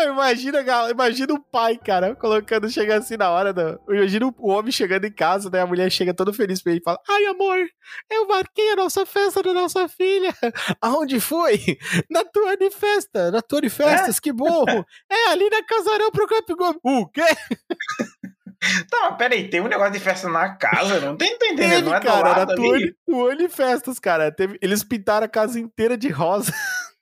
Imagina, 0.06 0.64
imagina 0.92 1.34
o 1.34 1.40
pai, 1.40 1.78
cara, 1.78 2.16
colocando, 2.16 2.70
chega 2.70 2.98
assim 2.98 3.18
na 3.18 3.30
hora 3.30 3.54
da... 3.54 3.78
Imagina 3.90 4.28
o- 4.28 4.36
o 4.38 4.50
homem 4.50 4.72
chegando 4.72 5.06
em 5.06 5.12
casa, 5.12 5.50
né? 5.50 5.62
A 5.62 5.66
mulher 5.68 5.90
chega 5.92 6.14
todo 6.14 6.34
feliz 6.34 6.62
pra 6.62 6.72
ele 6.72 6.82
e 6.82 6.84
fala, 6.84 7.00
ai, 7.10 7.26
amor, 7.28 7.58
eu 8.12 8.28
marquei 8.28 8.72
a 8.72 8.76
nossa 8.76 9.06
festa 9.06 9.42
da 9.44 9.54
nossa 9.54 9.88
filha. 9.88 10.34
Aonde 10.82 11.20
foi? 11.20 11.78
Na 12.10 12.24
tua 12.24 12.56
de 12.58 12.70
festa, 12.72 13.32
na 13.32 13.42
tua 13.42 13.62
de 13.62 13.70
festas, 13.70 14.20
que 14.20 14.32
bom. 14.32 14.66
É, 15.10 15.32
ali 15.32 15.50
na 15.50 15.64
Casarão 15.64 16.12
pro 16.12 16.28
Campo 16.28 16.56
Gomes. 16.56 16.80
O 16.84 17.08
quê? 17.08 17.22
Tá, 18.90 19.10
mas 19.10 19.18
peraí, 19.18 19.50
tem 19.50 19.60
um 19.60 19.68
negócio 19.68 19.92
de 19.92 20.00
festa 20.00 20.30
na 20.30 20.56
casa, 20.56 21.02
não 21.02 21.18
tem, 21.18 21.34
entendendo, 21.34 21.70
Teve, 21.70 21.82
não 21.82 21.96
é 21.96 22.00
do 22.00 22.06
cara, 22.06 22.30
lado 22.30 22.52
era 22.52 22.52
ali? 22.54 22.56
Tuane, 22.56 22.96
Tuane 23.06 23.50
Festas, 23.50 24.00
cara. 24.00 24.32
Teve, 24.32 24.58
eles 24.62 24.84
pintaram 24.84 25.26
a 25.26 25.30
casa 25.30 25.60
inteira 25.60 25.98
de 25.98 26.10
rosa. 26.10 26.52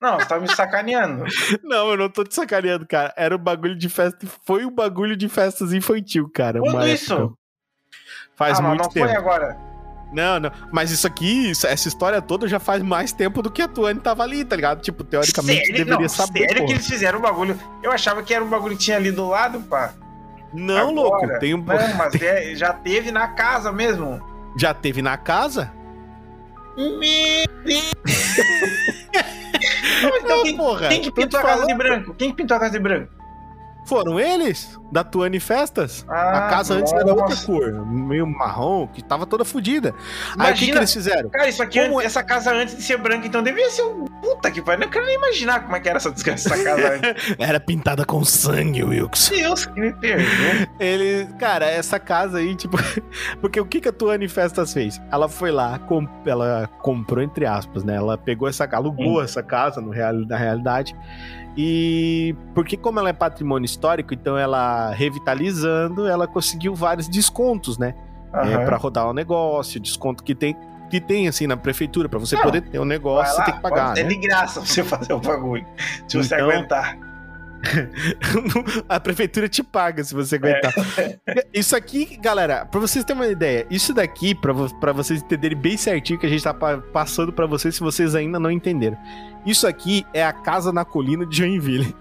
Não, 0.00 0.20
você 0.20 0.26
tá 0.26 0.38
me 0.38 0.54
sacaneando. 0.54 1.24
Não, 1.62 1.88
eu 1.88 1.96
não 1.96 2.10
tô 2.10 2.24
te 2.24 2.34
sacaneando, 2.34 2.86
cara. 2.86 3.14
Era 3.16 3.36
um 3.36 3.38
bagulho 3.38 3.74
de 3.74 3.88
festa. 3.88 4.26
Foi 4.44 4.66
um 4.66 4.70
bagulho 4.70 5.16
de 5.16 5.30
festas 5.30 5.72
infantil, 5.72 6.30
cara. 6.30 6.60
Quando 6.60 6.86
isso? 6.86 7.14
época. 7.14 7.34
Faz 8.36 8.58
ah, 8.58 8.62
mas 8.62 8.68
muito 8.68 8.82
não 8.82 8.90
tempo. 8.90 9.06
foi 9.06 9.16
agora. 9.16 9.73
Não, 10.14 10.38
não. 10.40 10.50
Mas 10.70 10.90
isso 10.90 11.06
aqui, 11.06 11.50
isso- 11.50 11.66
essa 11.66 11.88
história 11.88 12.22
toda 12.22 12.46
já 12.46 12.60
faz 12.60 12.82
mais 12.82 13.12
tempo 13.12 13.42
do 13.42 13.50
que 13.50 13.60
a 13.60 13.66
Tuane 13.68 13.98
tava 14.00 14.22
ali, 14.22 14.44
tá 14.44 14.54
ligado? 14.54 14.80
Tipo, 14.80 15.02
teoricamente 15.02 15.66
sério? 15.66 15.76
deveria 15.84 16.00
não, 16.02 16.08
saber. 16.08 16.40
Sério 16.46 16.58
pô. 16.62 16.66
que 16.66 16.72
eles 16.72 16.86
fizeram 16.86 17.18
um 17.18 17.22
bagulho. 17.22 17.58
Eu 17.82 17.90
achava 17.90 18.22
que 18.22 18.32
era 18.32 18.44
um 18.44 18.48
bagulho 18.48 18.76
que 18.76 18.84
tinha 18.84 18.96
ali 18.96 19.10
do 19.10 19.28
lado, 19.28 19.60
pá. 19.60 19.92
Não, 20.52 20.76
Agora. 20.90 20.94
louco. 20.94 21.38
Tem 21.40 21.52
um... 21.52 21.58
Não, 21.58 21.94
mas 21.96 22.14
é- 22.22 22.54
já 22.54 22.72
teve 22.72 23.10
na 23.10 23.26
casa 23.28 23.72
mesmo. 23.72 24.22
Já 24.56 24.72
teve 24.72 25.02
na 25.02 25.16
casa? 25.16 25.72
Meu 26.76 26.98
Deus! 27.00 27.94
Não, 30.02 30.16
então 30.16 30.36
Não, 30.36 30.42
quem, 30.42 30.56
porra. 30.56 30.88
quem 30.88 31.00
que 31.02 31.10
pintou 31.10 31.40
a 31.40 31.42
casa 31.42 31.66
de 31.66 31.74
branco? 31.74 32.14
Quem 32.14 32.30
que 32.30 32.36
pintou 32.36 32.56
a 32.56 32.60
casa 32.60 32.72
de 32.72 32.78
branco? 32.78 33.08
Foram 33.84 34.18
eles? 34.18 34.78
Da 34.90 35.02
Tuane 35.02 35.40
Festas? 35.40 36.06
Ah, 36.08 36.46
a 36.46 36.50
casa 36.50 36.74
antes 36.74 36.92
era 36.92 37.06
outra 37.06 37.28
nossa. 37.28 37.46
cor, 37.46 37.86
meio 37.86 38.26
marrom, 38.26 38.86
que 38.86 39.02
tava 39.02 39.26
toda 39.26 39.44
fodida. 39.44 39.94
Aí 40.38 40.52
o 40.52 40.54
que, 40.54 40.66
que 40.66 40.76
eles 40.76 40.92
fizeram? 40.92 41.28
Cara, 41.30 41.48
isso 41.48 41.62
aqui, 41.62 41.80
Como 41.80 42.00
essa 42.00 42.22
casa 42.22 42.52
antes 42.52 42.76
de 42.76 42.82
ser 42.82 42.96
branca, 42.98 43.26
então 43.26 43.42
devia 43.42 43.68
ser 43.70 43.82
um 43.82 44.04
puta 44.04 44.50
que 44.50 44.62
pariu. 44.62 44.84
Eu 44.84 44.90
quero 44.90 45.04
nem 45.04 45.16
imaginar 45.16 45.64
como 45.64 45.74
é 45.74 45.80
que 45.80 45.88
era 45.88 45.98
essa 45.98 46.10
desgraça 46.10 46.48
dessa 46.48 46.62
casa 46.62 46.94
antes. 46.94 47.34
Era 47.38 47.58
pintada 47.58 48.04
com 48.04 48.24
sangue, 48.24 48.84
Wilkes. 48.84 49.30
Deus 49.30 49.66
que 49.66 49.80
me 49.80 49.92
perdoe. 49.92 50.68
Ele, 50.78 51.26
cara, 51.38 51.66
essa 51.66 51.98
casa 51.98 52.38
aí, 52.38 52.54
tipo, 52.54 52.76
porque 53.40 53.60
o 53.60 53.66
que 53.66 53.80
que 53.80 53.88
a 53.88 53.92
Tuane 53.92 54.28
Festas 54.28 54.72
fez? 54.72 55.00
Ela 55.10 55.28
foi 55.28 55.50
lá, 55.50 55.78
com, 55.78 56.06
ela 56.24 56.68
comprou 56.80 57.22
entre 57.22 57.46
aspas, 57.46 57.82
né? 57.84 57.96
Ela 57.96 58.16
pegou 58.16 58.48
essa, 58.48 58.68
alugou 58.72 59.22
essa 59.22 59.42
casa 59.42 59.80
no 59.80 59.90
real, 59.90 60.14
na 60.14 60.36
realidade. 60.36 60.96
E 61.56 62.34
porque 62.54 62.76
como 62.76 62.98
ela 62.98 63.08
é 63.10 63.12
patrimônio 63.12 63.64
histórico, 63.64 64.12
então 64.12 64.36
ela 64.36 64.90
revitalizando, 64.90 66.06
ela 66.06 66.26
conseguiu 66.26 66.74
vários 66.74 67.08
descontos, 67.08 67.78
né? 67.78 67.94
É, 68.32 68.38
Aham. 68.54 68.64
para 68.64 68.76
rodar 68.76 69.08
o 69.08 69.12
negócio, 69.12 69.78
desconto 69.80 70.24
que 70.24 70.34
tem 70.34 70.56
que 70.90 71.00
tem 71.00 71.26
assim 71.26 71.46
na 71.46 71.56
prefeitura 71.56 72.08
para 72.08 72.18
você 72.18 72.36
Não, 72.36 72.42
poder 72.42 72.60
ter 72.60 72.78
um 72.78 72.84
negócio, 72.84 73.32
você 73.32 73.38
lá, 73.40 73.44
tem 73.46 73.54
que 73.54 73.62
pagar, 73.62 73.96
É 73.96 74.02
né? 74.02 74.08
de 74.08 74.16
graça 74.16 74.60
você 74.60 74.82
fazer 74.84 75.12
o 75.12 75.18
bagulho. 75.20 75.64
Se 76.06 76.16
você 76.16 76.34
Então- 76.34 76.50
aguentar. 76.50 76.98
a 78.88 79.00
prefeitura 79.00 79.48
te 79.48 79.62
paga 79.62 80.02
se 80.04 80.14
você 80.14 80.36
aguentar. 80.36 80.72
Isso 81.52 81.74
aqui, 81.76 82.16
galera, 82.16 82.64
pra 82.66 82.80
vocês 82.80 83.04
terem 83.04 83.22
uma 83.22 83.28
ideia, 83.28 83.66
isso 83.70 83.92
daqui, 83.94 84.34
pra 84.34 84.92
vocês 84.92 85.22
entenderem 85.22 85.56
bem 85.56 85.76
certinho 85.76 86.18
que 86.18 86.26
a 86.26 86.28
gente 86.28 86.42
tá 86.44 86.52
pa- 86.54 86.78
passando 86.78 87.32
pra 87.32 87.46
vocês, 87.46 87.74
se 87.74 87.80
vocês 87.80 88.14
ainda 88.14 88.38
não 88.38 88.50
entenderam. 88.50 88.96
Isso 89.46 89.66
aqui 89.66 90.04
é 90.14 90.24
a 90.24 90.32
casa 90.32 90.72
na 90.72 90.84
colina 90.84 91.26
de 91.26 91.36
Joinville. 91.38 91.94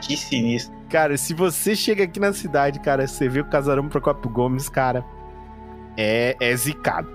Que 0.00 0.16
sinistro. 0.16 0.74
Cara, 0.88 1.16
se 1.16 1.34
você 1.34 1.74
chega 1.74 2.04
aqui 2.04 2.20
na 2.20 2.32
cidade, 2.32 2.78
cara, 2.78 3.06
você 3.06 3.28
vê 3.28 3.40
o 3.40 3.44
casarão 3.44 3.88
Procopio 3.88 4.30
Gomes, 4.30 4.68
cara, 4.68 5.04
é, 5.96 6.36
é 6.40 6.56
zicado. 6.56 7.08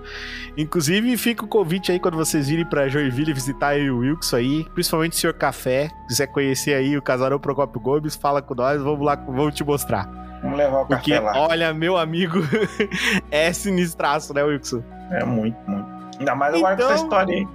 Inclusive, 0.56 1.16
fica 1.16 1.44
o 1.44 1.48
convite 1.48 1.92
aí 1.92 1.98
quando 2.00 2.16
vocês 2.16 2.48
virem 2.48 2.64
pra 2.64 2.88
Joinville 2.88 3.32
visitar 3.32 3.68
aí 3.68 3.90
o 3.90 3.98
Wilkson 3.98 4.36
aí, 4.36 4.66
principalmente 4.74 5.12
o 5.12 5.16
Senhor 5.16 5.32
Café, 5.34 5.90
quiser 6.08 6.26
conhecer 6.26 6.74
aí 6.74 6.96
o 6.96 7.02
casarão 7.02 7.38
Procopio 7.38 7.80
Gomes, 7.80 8.16
fala 8.16 8.42
com 8.42 8.54
nós, 8.54 8.82
vamos 8.82 9.04
lá, 9.04 9.14
vamos 9.14 9.54
te 9.54 9.62
mostrar. 9.64 10.08
Vamos 10.42 10.58
levar 10.58 10.80
o 10.82 10.86
Porque, 10.86 11.12
café 11.12 11.22
lá. 11.24 11.38
olha, 11.48 11.72
meu 11.72 11.96
amigo, 11.96 12.38
é 13.30 13.52
sinistraço, 13.52 14.34
né, 14.34 14.42
Wilson? 14.42 14.82
É 15.10 15.24
muito, 15.24 15.56
muito. 15.70 15.86
Ainda 16.18 16.34
mais 16.34 16.54
agora 16.54 16.76
com 16.76 16.82
Então- 16.82 16.92
essa 16.94 17.02
história 17.04 17.34
aí. 17.36 17.48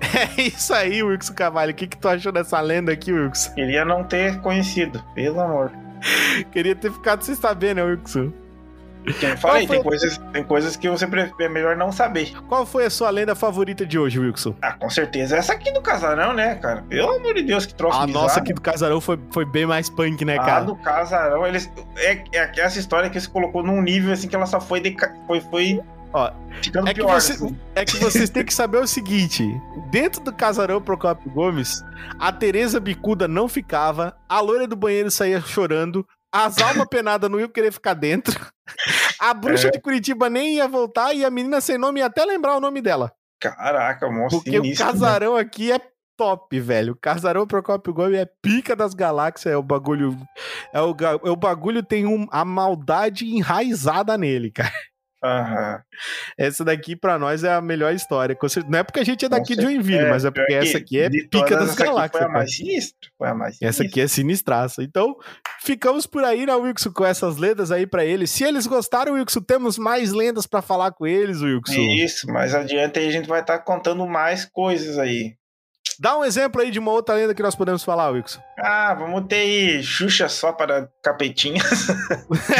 É 0.38 0.42
isso 0.42 0.74
aí, 0.74 1.02
Wilson 1.02 1.32
Cavalho. 1.34 1.70
O 1.70 1.74
que, 1.74 1.86
que 1.86 1.96
tu 1.96 2.08
achou 2.08 2.30
dessa 2.32 2.60
lenda 2.60 2.92
aqui, 2.92 3.12
Wilson? 3.12 3.54
Queria 3.54 3.84
não 3.84 4.04
ter 4.04 4.38
conhecido, 4.40 5.02
pelo 5.14 5.40
amor. 5.40 5.70
Queria 6.52 6.74
ter 6.74 6.92
ficado 6.92 7.22
sem 7.22 7.34
saber, 7.34 7.74
né, 7.74 7.82
Wilson? 7.82 8.30
Porque 9.04 9.26
eu 9.26 9.36
falei, 9.36 9.66
foi 9.66 9.76
tem 9.76 9.82
coisas, 9.84 10.18
tem 10.32 10.42
coisas 10.44 10.76
que 10.76 10.88
você 10.88 11.04
é 11.40 11.48
melhor 11.48 11.76
não 11.76 11.92
saber. 11.92 12.32
Qual 12.48 12.64
foi 12.64 12.86
a 12.86 12.90
sua 12.90 13.10
lenda 13.10 13.34
favorita 13.34 13.84
de 13.84 13.98
hoje, 13.98 14.18
Wilson? 14.18 14.54
Ah, 14.62 14.72
com 14.72 14.88
certeza. 14.88 15.36
Essa 15.36 15.52
aqui 15.52 15.70
do 15.72 15.82
casarão, 15.82 16.32
né, 16.32 16.54
cara? 16.54 16.82
Pelo 16.88 17.10
amor 17.16 17.34
de 17.34 17.42
Deus, 17.42 17.66
que 17.66 17.74
troço 17.74 17.98
A 18.00 18.06
bizarro. 18.06 18.24
nossa 18.24 18.40
aqui 18.40 18.54
do 18.54 18.60
casarão 18.62 19.00
foi, 19.00 19.18
foi 19.30 19.44
bem 19.44 19.66
mais 19.66 19.90
punk, 19.90 20.24
né, 20.24 20.38
A 20.38 20.42
cara? 20.44 20.64
do 20.64 20.74
casarão, 20.76 21.46
eles. 21.46 21.70
É, 21.98 22.22
é 22.32 22.50
essa 22.60 22.78
história 22.78 23.10
que 23.10 23.20
você 23.20 23.28
colocou 23.28 23.62
num 23.62 23.82
nível 23.82 24.12
assim 24.12 24.26
que 24.26 24.34
ela 24.34 24.46
só 24.46 24.60
foi, 24.60 24.80
deca... 24.80 25.14
foi, 25.26 25.40
foi 25.42 25.80
Ó, 26.16 26.30
ficando 26.62 26.88
É 26.88 26.94
que, 26.94 27.00
pior. 27.00 27.20
você- 27.20 27.32
assim. 27.32 27.58
é 27.74 27.84
que 27.84 27.96
vocês 27.96 28.30
têm 28.30 28.44
que 28.44 28.54
saber 28.54 28.78
o 28.78 28.86
seguinte: 28.86 29.44
dentro 29.90 30.22
do 30.22 30.32
casarão 30.32 30.80
Procopio 30.80 31.28
Gomes, 31.30 31.82
a 32.20 32.30
Tereza 32.32 32.78
Bicuda 32.78 33.26
não 33.26 33.48
ficava, 33.48 34.16
a 34.28 34.40
loira 34.40 34.66
do 34.66 34.76
banheiro 34.76 35.10
saía 35.10 35.40
chorando, 35.40 36.06
as 36.34 36.58
almas 36.58 36.88
penadas 36.88 37.30
não 37.30 37.38
iam 37.38 37.48
querer 37.48 37.72
ficar 37.72 37.94
dentro, 37.94 38.34
a 39.20 39.32
bruxa 39.32 39.68
É. 39.68 39.70
de 39.70 39.80
Curitiba 39.80 40.28
nem 40.28 40.56
ia 40.56 40.66
voltar 40.66 41.14
e 41.14 41.24
a 41.24 41.30
menina 41.30 41.60
sem 41.60 41.78
nome 41.78 42.00
ia 42.00 42.06
até 42.06 42.24
lembrar 42.24 42.56
o 42.56 42.60
nome 42.60 42.82
dela. 42.82 43.12
Caraca, 43.40 44.10
monstro 44.10 44.42
Porque 44.42 44.58
o 44.58 44.76
casarão 44.76 45.36
aqui 45.36 45.70
é 45.70 45.78
top, 46.16 46.58
velho. 46.58 46.92
O 46.94 46.96
casarão 46.96 47.46
Procopio 47.46 47.92
Gomes 47.92 48.18
é 48.18 48.26
pica 48.40 48.74
das 48.74 48.94
galáxias, 48.94 49.52
é 49.52 49.56
o 49.56 49.62
bagulho. 49.62 50.16
É 50.72 50.80
o, 50.80 50.94
é 51.24 51.30
o 51.30 51.36
bagulho 51.36 51.82
tem 51.82 52.06
um, 52.06 52.26
a 52.30 52.44
maldade 52.44 53.26
enraizada 53.26 54.16
nele, 54.16 54.50
cara. 54.50 54.72
Uhum. 55.24 55.78
Essa 56.36 56.64
daqui 56.64 56.94
pra 56.94 57.18
nós 57.18 57.42
é 57.44 57.52
a 57.54 57.60
melhor 57.62 57.94
história. 57.94 58.36
Não 58.68 58.78
é 58.78 58.82
porque 58.82 59.00
a 59.00 59.04
gente 59.04 59.24
é 59.24 59.28
daqui 59.28 59.56
de 59.56 59.62
Joinville, 59.62 60.04
é, 60.04 60.10
mas 60.10 60.24
é 60.26 60.30
porque 60.30 60.52
essa 60.52 60.76
aqui 60.76 61.00
é 61.00 61.08
pica 61.08 61.56
das 61.56 61.74
galáxias. 61.74 62.22
Foi 62.22 62.24
a 62.24 62.28
mais 62.28 62.54
sinistra. 62.54 63.10
Foi 63.16 63.28
a 63.28 63.34
mais 63.34 63.56
sinistra. 63.56 63.68
Essa 63.68 63.82
aqui 63.84 64.00
é 64.02 64.06
sinistraça. 64.06 64.82
Então, 64.82 65.16
ficamos 65.62 66.06
por 66.06 66.22
aí, 66.24 66.44
né, 66.44 66.54
Wilson, 66.54 66.92
com 66.92 67.06
essas 67.06 67.38
lendas 67.38 67.72
aí 67.72 67.86
pra 67.86 68.04
eles. 68.04 68.30
Se 68.30 68.44
eles 68.44 68.66
gostaram, 68.66 69.14
Wilson, 69.14 69.40
temos 69.40 69.78
mais 69.78 70.12
lendas 70.12 70.46
pra 70.46 70.60
falar 70.60 70.92
com 70.92 71.06
eles, 71.06 71.40
Wilson. 71.40 71.80
Isso, 71.96 72.26
mais 72.30 72.54
adiante 72.54 72.98
aí 72.98 73.08
a 73.08 73.12
gente 73.12 73.28
vai 73.28 73.40
estar 73.40 73.58
tá 73.58 73.64
contando 73.64 74.06
mais 74.06 74.44
coisas 74.44 74.98
aí. 74.98 75.36
Dá 75.98 76.16
um 76.16 76.24
exemplo 76.24 76.60
aí 76.60 76.70
de 76.70 76.78
uma 76.78 76.90
outra 76.90 77.14
lenda 77.14 77.34
que 77.34 77.42
nós 77.42 77.54
podemos 77.54 77.84
falar, 77.84 78.10
Wilson. 78.10 78.40
Ah, 78.58 78.94
vamos 78.94 79.26
ter 79.28 79.36
aí 79.36 79.82
Xuxa 79.82 80.28
só 80.28 80.52
para 80.52 80.88
capetinhas. 81.02 81.88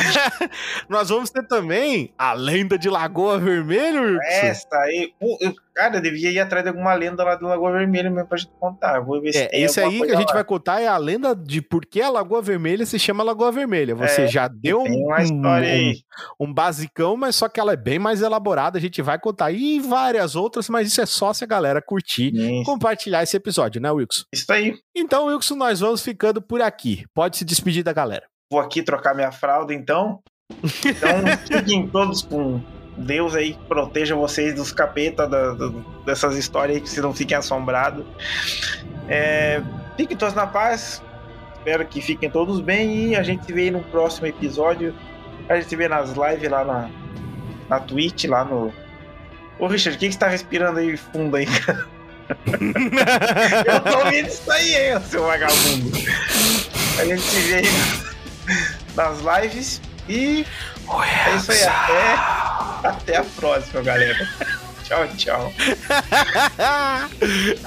nós 0.88 1.08
vamos 1.08 1.30
ter 1.30 1.46
também 1.46 2.12
a 2.18 2.32
lenda 2.32 2.78
de 2.78 2.88
Lagoa 2.88 3.38
Vermelha, 3.38 4.00
Wilson. 4.00 4.22
Essa 4.22 4.76
aí. 4.78 5.12
Eu, 5.40 5.54
cara, 5.74 5.96
eu 5.96 6.00
devia 6.00 6.30
ir 6.30 6.38
atrás 6.38 6.62
de 6.62 6.68
alguma 6.68 6.94
lenda 6.94 7.24
lá 7.24 7.34
de 7.34 7.42
Lagoa 7.42 7.72
Vermelha 7.72 8.10
mesmo 8.10 8.28
pra 8.28 8.38
gente 8.38 8.52
contar. 8.58 9.00
Vou 9.00 9.20
ver 9.20 9.34
é, 9.34 9.50
Esse 9.52 9.80
aí 9.80 10.00
que 10.00 10.12
a 10.12 10.16
gente 10.16 10.28
lá. 10.28 10.34
vai 10.34 10.44
contar 10.44 10.80
é 10.80 10.86
a 10.86 10.96
lenda 10.96 11.34
de 11.34 11.60
por 11.60 11.84
que 11.84 12.00
a 12.00 12.08
Lagoa 12.08 12.40
Vermelha 12.40 12.86
se 12.86 12.98
chama 12.98 13.24
Lagoa 13.24 13.50
Vermelha. 13.50 13.94
Você 13.94 14.22
é, 14.22 14.26
já 14.28 14.46
deu 14.48 14.82
um, 14.82 15.08
um, 15.10 15.92
um, 16.40 16.54
basicão, 16.54 17.16
mas 17.16 17.34
só 17.36 17.48
que 17.48 17.58
ela 17.58 17.72
é 17.72 17.76
bem 17.76 17.98
mais 17.98 18.22
elaborada. 18.22 18.78
A 18.78 18.80
gente 18.80 19.02
vai 19.02 19.18
contar 19.18 19.50
e 19.50 19.80
várias 19.80 20.36
outras, 20.36 20.68
mas 20.68 20.88
isso 20.88 21.00
é 21.00 21.06
só 21.06 21.32
se 21.32 21.44
a 21.44 21.46
galera 21.46 21.82
curtir, 21.82 22.32
isso. 22.34 22.64
compartilhar 22.64 23.22
esse 23.22 23.36
episódio, 23.36 23.80
né, 23.80 23.90
Wilson? 23.90 24.24
Isso 24.32 24.52
aí. 24.52 24.76
Então, 24.94 25.26
Wilson, 25.26 25.56
nós 25.56 25.80
vamos 25.80 26.02
ficando 26.02 26.40
por 26.40 26.62
aqui. 26.62 27.04
Pode 27.12 27.36
se 27.36 27.44
despedir 27.44 27.82
da 27.82 27.92
galera. 27.92 28.26
Vou 28.50 28.60
aqui 28.60 28.82
trocar 28.82 29.14
minha 29.14 29.32
fralda, 29.32 29.74
então. 29.74 30.20
Então, 30.84 31.24
fiquem 31.48 31.88
todos 31.88 32.22
com 32.22 32.60
Deus 32.96 33.34
aí, 33.34 33.58
proteja 33.68 34.14
vocês 34.14 34.54
dos 34.54 34.72
capetas, 34.72 35.28
da, 35.28 35.52
da, 35.52 35.70
dessas 36.04 36.36
histórias 36.36 36.76
aí, 36.76 36.82
que 36.82 36.88
vocês 36.88 37.02
não 37.02 37.12
fiquem 37.12 37.36
assombrados. 37.36 38.04
É, 39.08 39.62
fiquem 39.96 40.16
todos 40.16 40.34
na 40.34 40.46
paz. 40.46 41.02
Espero 41.56 41.86
que 41.86 42.00
fiquem 42.00 42.30
todos 42.30 42.60
bem 42.60 43.08
e 43.08 43.16
a 43.16 43.22
gente 43.22 43.46
se 43.46 43.52
vê 43.52 43.70
no 43.70 43.82
próximo 43.84 44.26
episódio. 44.26 44.94
A 45.48 45.56
gente 45.56 45.68
se 45.68 45.76
vê 45.76 45.88
nas 45.88 46.10
lives 46.10 46.50
lá 46.50 46.64
na, 46.64 46.90
na 47.68 47.80
Twitch, 47.80 48.24
lá 48.24 48.44
no. 48.44 48.72
Ô 49.58 49.66
Richard, 49.66 49.96
o 49.96 50.00
que, 50.00 50.06
que 50.06 50.12
você 50.12 50.18
tá 50.18 50.28
respirando 50.28 50.78
aí 50.78 50.96
fundo 50.96 51.36
aí, 51.36 51.46
cara? 51.46 51.86
eu 53.66 53.80
tô 53.80 53.98
ouvindo 53.98 54.28
isso 54.28 54.50
aí, 54.50 54.74
hein, 54.74 55.00
seu 55.08 55.24
vagabundo. 55.24 55.90
A 56.98 57.04
gente 57.04 57.22
se 57.22 57.40
vê 57.40 57.62
nas 58.94 59.18
lives 59.20 59.80
e 60.08 60.46
é 61.02 61.36
isso 61.36 61.52
aí. 61.52 61.64
Até, 61.64 62.88
até 62.88 63.16
a 63.16 63.24
próxima, 63.24 63.82
galera. 63.82 64.28
Tchau, 64.84 65.08
tchau. 65.16 65.52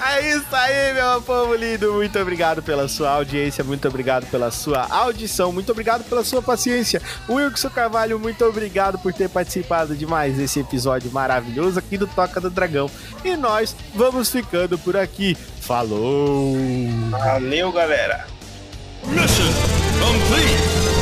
é 0.07 0.35
isso 0.35 0.45
aí, 0.52 0.94
meu 0.94 1.19
povo 1.23 1.56
lindo. 1.56 1.91
Muito 1.94 2.19
obrigado 2.19 2.61
pela 2.61 2.88
sua 2.88 3.10
audiência, 3.10 3.64
muito 3.64 3.88
obrigado 3.88 4.27
pela 4.27 4.52
sua 4.52 4.88
audição, 4.88 5.52
muito 5.52 5.72
obrigado 5.72 6.03
pela 6.03 6.23
sua 6.23 6.44
paciência. 6.44 7.02
Wilson 7.27 7.72
Carvalho, 7.72 8.19
muito 8.19 8.45
obrigado 8.45 8.99
por 8.99 9.11
ter 9.11 9.30
participado 9.30 9.95
de 9.95 10.06
mais 10.06 10.38
esse 10.39 10.60
episódio 10.60 11.11
maravilhoso 11.11 11.80
aqui 11.80 11.98
do 11.98 12.06
Toca 12.06 12.39
do 12.39 12.52
Dragão. 12.52 12.89
E 13.26 13.35
nós 13.35 13.76
vamos 13.95 14.30
ficando 14.30 14.77
por 14.77 14.95
aqui. 14.95 15.35
Falou! 15.60 16.56
Valeu, 17.10 17.72
galera! 17.72 18.27
Mission 19.07 19.52
complete! 19.99 20.97